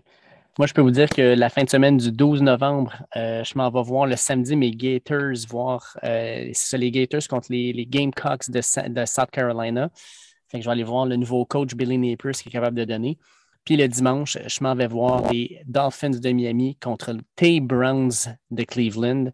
Moi, 0.58 0.68
je 0.68 0.74
peux 0.74 0.82
vous 0.82 0.92
dire 0.92 1.08
que 1.08 1.22
la 1.22 1.50
fin 1.50 1.64
de 1.64 1.70
semaine 1.70 1.96
du 1.96 2.12
12 2.12 2.42
novembre, 2.42 2.94
euh, 3.16 3.42
je 3.44 3.58
m'en 3.58 3.70
vais 3.72 3.82
voir 3.84 4.06
le 4.06 4.18
samedi 4.18 4.58
mes 4.58 4.72
Gators 4.72 5.48
voir 5.48 5.98
euh, 6.04 6.50
c'est 6.54 6.72
ça, 6.72 6.78
les 6.78 6.92
Gators 6.92 7.26
contre 7.30 7.48
les, 7.52 7.72
les 7.72 7.86
Gamecocks 7.86 8.50
de, 8.50 8.60
de, 8.90 9.06
South 9.06 9.32
Carolina. 9.32 9.90
Fait 10.50 10.58
que 10.58 10.64
je 10.64 10.68
vais 10.68 10.74
aller 10.74 10.84
voir 10.84 11.06
le 11.06 11.16
nouveau 11.16 11.46
coach 11.46 11.74
Billy 11.74 11.98
Napier, 11.98 12.34
ce 12.34 12.44
qu'il 12.44 12.50
est 12.50 12.52
capable 12.52 12.76
de 12.78 12.84
donner. 12.84 13.18
Puis 13.64 13.78
le 13.78 13.88
dimanche, 13.88 14.38
je 14.46 14.64
m'en 14.64 14.76
vais 14.76 14.88
voir 14.88 15.32
les 15.32 15.62
Dolphins 15.66 16.10
de 16.10 16.32
Miami 16.32 16.76
contre 16.82 17.14
les 17.14 17.22
Tay 17.38 17.60
Browns 17.62 18.36
de 18.50 18.64
Cleveland. 18.64 19.32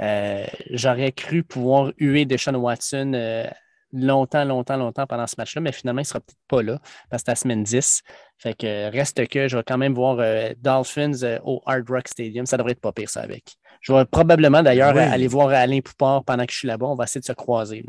Euh, 0.00 0.44
j'aurais 0.70 1.12
cru 1.12 1.44
pouvoir 1.44 1.92
huer 1.96 2.26
Deshaun 2.26 2.56
Watson 2.56 3.12
euh, 3.14 3.46
longtemps, 3.92 4.44
longtemps, 4.44 4.76
longtemps 4.76 5.06
pendant 5.06 5.26
ce 5.26 5.34
match-là, 5.38 5.60
mais 5.60 5.72
finalement, 5.72 6.00
il 6.00 6.02
ne 6.02 6.06
sera 6.08 6.20
peut-être 6.20 6.38
pas 6.48 6.62
là 6.62 6.78
parce 7.10 7.22
que 7.22 7.26
c'est 7.26 7.30
la 7.32 7.36
semaine 7.36 7.62
10. 7.62 8.02
Fait 8.38 8.54
que 8.54 8.90
reste 8.90 9.26
que 9.28 9.48
je 9.48 9.56
vais 9.56 9.62
quand 9.66 9.78
même 9.78 9.94
voir 9.94 10.18
euh, 10.20 10.52
Dolphins 10.58 11.38
au 11.44 11.62
Hard 11.66 11.88
Rock 11.88 12.08
Stadium. 12.08 12.46
Ça 12.46 12.56
devrait 12.56 12.72
être 12.72 12.80
pas 12.80 12.92
pire, 12.92 13.10
ça, 13.10 13.22
avec. 13.22 13.56
Je 13.80 13.92
vais 13.92 14.04
probablement 14.04 14.62
d'ailleurs 14.62 14.96
aller 14.96 15.28
voir 15.28 15.48
Alain 15.50 15.80
Poupard 15.80 16.24
pendant 16.24 16.44
que 16.44 16.52
je 16.52 16.58
suis 16.58 16.68
là-bas. 16.68 16.86
On 16.86 16.94
va 16.94 17.04
essayer 17.04 17.20
de 17.20 17.26
se 17.26 17.32
croiser. 17.32 17.84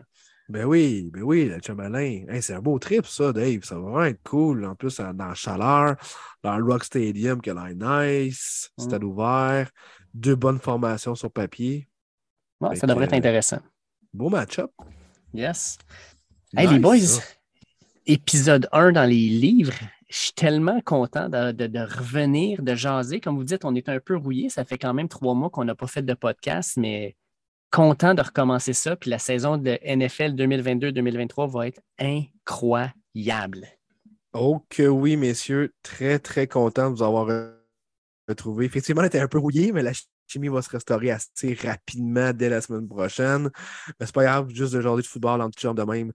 Ben 0.49 0.65
oui, 0.65 1.11
ben 1.13 1.21
oui, 1.21 1.45
le 1.45 1.59
Chamalin. 1.61 2.25
c'est 2.41 2.55
un 2.55 2.59
beau 2.59 2.79
trip, 2.79 3.05
ça, 3.05 3.31
Dave. 3.31 3.63
Ça 3.63 3.75
va 3.75 3.81
vraiment 3.81 4.03
être 4.05 4.23
cool. 4.23 4.65
En 4.65 4.73
plus, 4.73 4.99
dans 4.99 5.27
la 5.27 5.35
chaleur, 5.35 5.95
dans 6.43 6.57
le 6.57 6.63
Rock 6.63 6.83
Stadium, 6.83 7.39
qui 7.39 7.51
a 7.51 7.53
l'air 7.53 7.75
nice, 7.75 8.71
mm. 8.77 8.81
stade 8.81 9.03
ouvert, 9.03 9.69
deux 10.13 10.35
bonnes 10.35 10.59
formations 10.59 11.13
sur 11.13 11.31
papier. 11.31 11.87
ça 12.73 12.87
devrait 12.87 13.05
être 13.05 13.13
intéressant. 13.13 13.59
Beau 14.11 14.29
match-up. 14.29 14.71
Yes. 15.33 15.77
hey, 16.57 16.67
les 16.67 16.79
boys, 16.79 17.21
épisode 18.07 18.67
1 18.71 18.93
dans 18.93 19.05
les 19.05 19.29
livres. 19.29 19.73
Je 20.09 20.17
suis 20.17 20.33
tellement 20.33 20.81
content 20.81 21.29
de, 21.29 21.51
de, 21.51 21.79
revenir, 21.79 22.63
de 22.63 22.73
jaser. 22.73 23.19
Comme 23.19 23.37
vous 23.37 23.43
dites, 23.43 23.63
on 23.63 23.75
est 23.75 23.89
un 23.89 23.99
peu 23.99 24.15
rouillé. 24.17 24.49
Ça 24.49 24.65
fait 24.65 24.79
quand 24.79 24.93
même 24.93 25.07
trois 25.07 25.35
mois 25.35 25.51
qu'on 25.51 25.65
n'a 25.65 25.75
pas 25.75 25.85
fait 25.85 26.01
de 26.01 26.13
podcast, 26.15 26.77
mais 26.77 27.15
content 27.71 28.15
de 28.15 28.23
recommencer 28.23 28.73
ça. 28.73 28.95
Puis 28.95 29.11
la 29.11 29.19
saison 29.19 29.57
de 29.57 29.77
NFL 29.85 30.33
2022-2023 30.33 31.51
va 31.51 31.67
être 31.67 31.81
incroyable. 31.99 33.67
Oh 34.33 34.65
que 34.69 34.87
oui, 34.87 35.15
messieurs. 35.15 35.75
Très, 35.83 36.17
très 36.17 36.47
content 36.47 36.89
de 36.89 36.95
vous 36.95 37.03
avoir 37.03 37.27
retrouvé. 38.27 38.65
Effectivement, 38.65 39.03
on 39.03 39.05
était 39.05 39.19
un 39.19 39.27
peu 39.27 39.37
rouillé, 39.37 39.71
mais 39.71 39.83
la 39.83 39.91
chimie 40.29 40.47
va 40.47 40.61
se 40.61 40.69
restaurer 40.69 41.11
assez 41.11 41.53
rapidement 41.53 42.33
dès 42.33 42.49
la 42.49 42.61
semaine 42.61 42.87
prochaine. 42.87 43.49
Mais 43.99 44.05
c'est 44.05 44.15
pas 44.15 44.23
grave, 44.23 44.49
juste 44.49 44.79
journée 44.79 45.01
de 45.01 45.07
football 45.07 45.41
en 45.41 45.49
t 45.49 45.67
de 45.67 45.83
même. 45.83 46.11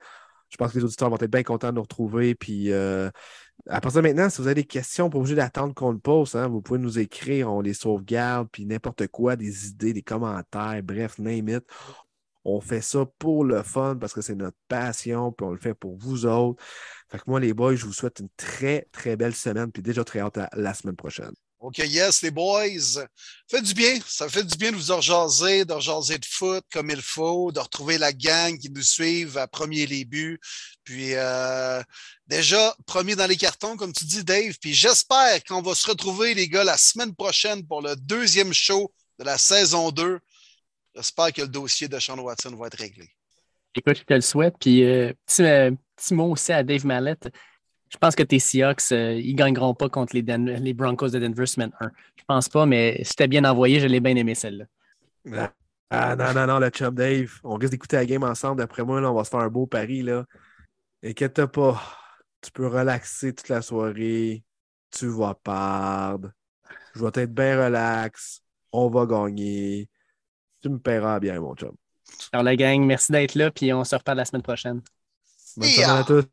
Je 0.50 0.56
pense 0.56 0.72
que 0.72 0.78
les 0.78 0.84
auditeurs 0.84 1.10
vont 1.10 1.16
être 1.16 1.30
bien 1.30 1.42
contents 1.42 1.70
de 1.70 1.76
nous 1.76 1.82
retrouver. 1.82 2.34
Puis 2.34 2.72
euh, 2.72 3.10
à 3.68 3.80
partir 3.80 4.02
de 4.02 4.08
maintenant, 4.08 4.28
si 4.30 4.40
vous 4.40 4.46
avez 4.46 4.54
des 4.54 4.64
questions, 4.64 5.10
pas 5.10 5.18
obligé 5.18 5.34
d'attendre 5.34 5.74
qu'on 5.74 5.92
le 5.92 5.98
pose. 5.98 6.34
Hein, 6.36 6.48
vous 6.48 6.60
pouvez 6.60 6.78
nous 6.78 6.98
écrire, 6.98 7.50
on 7.52 7.60
les 7.60 7.74
sauvegarde, 7.74 8.48
puis 8.52 8.66
n'importe 8.66 9.06
quoi, 9.08 9.36
des 9.36 9.68
idées, 9.68 9.92
des 9.92 10.02
commentaires, 10.02 10.82
bref, 10.82 11.18
name 11.18 11.48
it. 11.48 11.64
On 12.44 12.60
fait 12.60 12.82
ça 12.82 13.06
pour 13.18 13.44
le 13.44 13.62
fun 13.62 13.96
parce 13.98 14.12
que 14.12 14.20
c'est 14.20 14.34
notre 14.34 14.58
passion, 14.68 15.32
puis 15.32 15.46
on 15.46 15.50
le 15.50 15.58
fait 15.58 15.74
pour 15.74 15.96
vous 15.96 16.26
autres. 16.26 16.62
Fait 17.08 17.18
que 17.18 17.24
moi, 17.26 17.40
les 17.40 17.54
boys, 17.54 17.74
je 17.74 17.86
vous 17.86 17.92
souhaite 17.92 18.20
une 18.20 18.28
très, 18.36 18.86
très 18.92 19.16
belle 19.16 19.34
semaine, 19.34 19.72
puis 19.72 19.82
déjà 19.82 20.04
très 20.04 20.20
hâte 20.20 20.38
à 20.38 20.50
la 20.54 20.74
semaine 20.74 20.96
prochaine. 20.96 21.32
OK, 21.64 21.78
yes, 21.78 22.20
les 22.20 22.30
boys. 22.30 23.06
Fait 23.50 23.62
du 23.62 23.72
bien. 23.72 23.98
Ça 24.06 24.28
fait 24.28 24.44
du 24.44 24.54
bien 24.58 24.70
de 24.70 24.76
vous 24.76 24.94
rejaser, 24.94 25.64
de 25.64 25.72
rejaser 25.72 26.18
de 26.18 26.26
foot 26.26 26.62
comme 26.70 26.90
il 26.90 27.00
faut, 27.00 27.52
de 27.52 27.58
retrouver 27.58 27.96
la 27.96 28.12
gang 28.12 28.58
qui 28.58 28.68
nous 28.68 28.82
suivent 28.82 29.38
à 29.38 29.48
premier 29.48 29.86
début. 29.86 30.38
Puis 30.84 31.14
euh, 31.14 31.82
déjà, 32.26 32.76
premier 32.84 33.16
dans 33.16 33.26
les 33.26 33.38
cartons, 33.38 33.78
comme 33.78 33.94
tu 33.94 34.04
dis, 34.04 34.22
Dave. 34.22 34.58
Puis 34.60 34.74
j'espère 34.74 35.42
qu'on 35.44 35.62
va 35.62 35.74
se 35.74 35.88
retrouver, 35.88 36.34
les 36.34 36.50
gars, 36.50 36.64
la 36.64 36.76
semaine 36.76 37.14
prochaine 37.14 37.66
pour 37.66 37.80
le 37.80 37.96
deuxième 37.96 38.52
show 38.52 38.92
de 39.18 39.24
la 39.24 39.38
saison 39.38 39.90
2. 39.90 40.20
J'espère 40.94 41.32
que 41.32 41.40
le 41.40 41.48
dossier 41.48 41.88
de 41.88 41.98
Sean 41.98 42.18
Watson 42.18 42.54
va 42.56 42.66
être 42.66 42.78
réglé. 42.78 43.08
Écoute, 43.74 43.96
je 43.96 44.02
te 44.02 44.12
le 44.12 44.20
souhaite. 44.20 44.56
Puis 44.60 44.84
euh, 44.84 45.14
petit, 45.24 45.44
euh, 45.44 45.70
petit 45.96 46.12
mot 46.12 46.32
aussi 46.32 46.52
à 46.52 46.62
Dave 46.62 46.84
Mallette 46.84 47.30
je 47.90 47.98
pense 47.98 48.16
que 48.16 48.23
tes 48.23 48.39
Seahawks, 48.39 48.93
euh, 48.93 49.15
ils 49.15 49.32
ne 49.32 49.39
gagneront 49.39 49.74
pas 49.74 49.89
contre 49.89 50.16
les, 50.16 50.23
les, 50.23 50.74
Broncos 50.74 51.11
de 51.11 51.19
Denver 51.19 51.47
semaine 51.47 51.70
1. 51.81 51.90
Je 52.16 52.24
pense 52.27 52.48
pas, 52.48 52.66
mais 52.66 53.01
c'était 53.05 53.28
bien 53.28 53.44
envoyé, 53.44 53.78
je 53.81 53.86
l'ai 53.86 54.01
bien 54.01 54.16
aimé 54.16 54.35
celle-là. 54.35 54.65
Ah, 55.32 55.52
ah, 55.90 56.16
non, 56.16 56.32
non, 56.35 56.47
non, 56.47 56.59
le 56.59 56.70
chum 56.70 56.94
Dave. 56.94 57.39
On 57.44 57.55
risque 57.55 57.70
d'écouter 57.70 57.97
la 57.97 58.06
game 58.06 58.24
ensemble. 58.24 58.59
D'après 58.59 58.82
moi, 58.82 59.01
là, 59.01 59.12
on 59.12 59.15
va 59.15 59.24
se 59.24 59.31
faire 59.31 59.40
un 59.40 59.48
beau 59.48 59.66
pari. 59.66 60.02
Là. 60.02 60.24
Inquiète 61.05 61.47
pas. 61.47 61.81
Tu 62.40 62.51
peux 62.51 62.66
relaxer 62.66 63.32
toute 63.32 63.48
la 63.48 63.62
soirée. 63.62 64.44
Tu 64.90 65.06
vas 65.06 65.35
perdre. 65.35 66.31
Je 66.94 67.01
vais 67.01 67.23
être 67.23 67.35
bien 67.35 67.65
relax. 67.65 68.43
On 68.73 68.89
va 68.89 69.06
gagner. 69.06 69.89
Tu 70.61 70.69
me 70.69 70.78
paieras 70.78 71.20
bien, 71.20 71.40
mon 71.40 71.55
chum. 71.55 71.77
Alors, 72.32 72.43
la 72.43 72.56
gang, 72.56 72.85
merci 72.85 73.12
d'être 73.12 73.35
là. 73.35 73.51
Puis 73.51 73.73
on 73.73 73.85
se 73.85 73.94
reparle 73.94 74.19
la 74.19 74.24
semaine 74.24 74.43
prochaine. 74.43 74.82
Bonne 75.56 75.69
soirée 75.69 76.01
à 76.01 76.05
tous. 76.05 76.24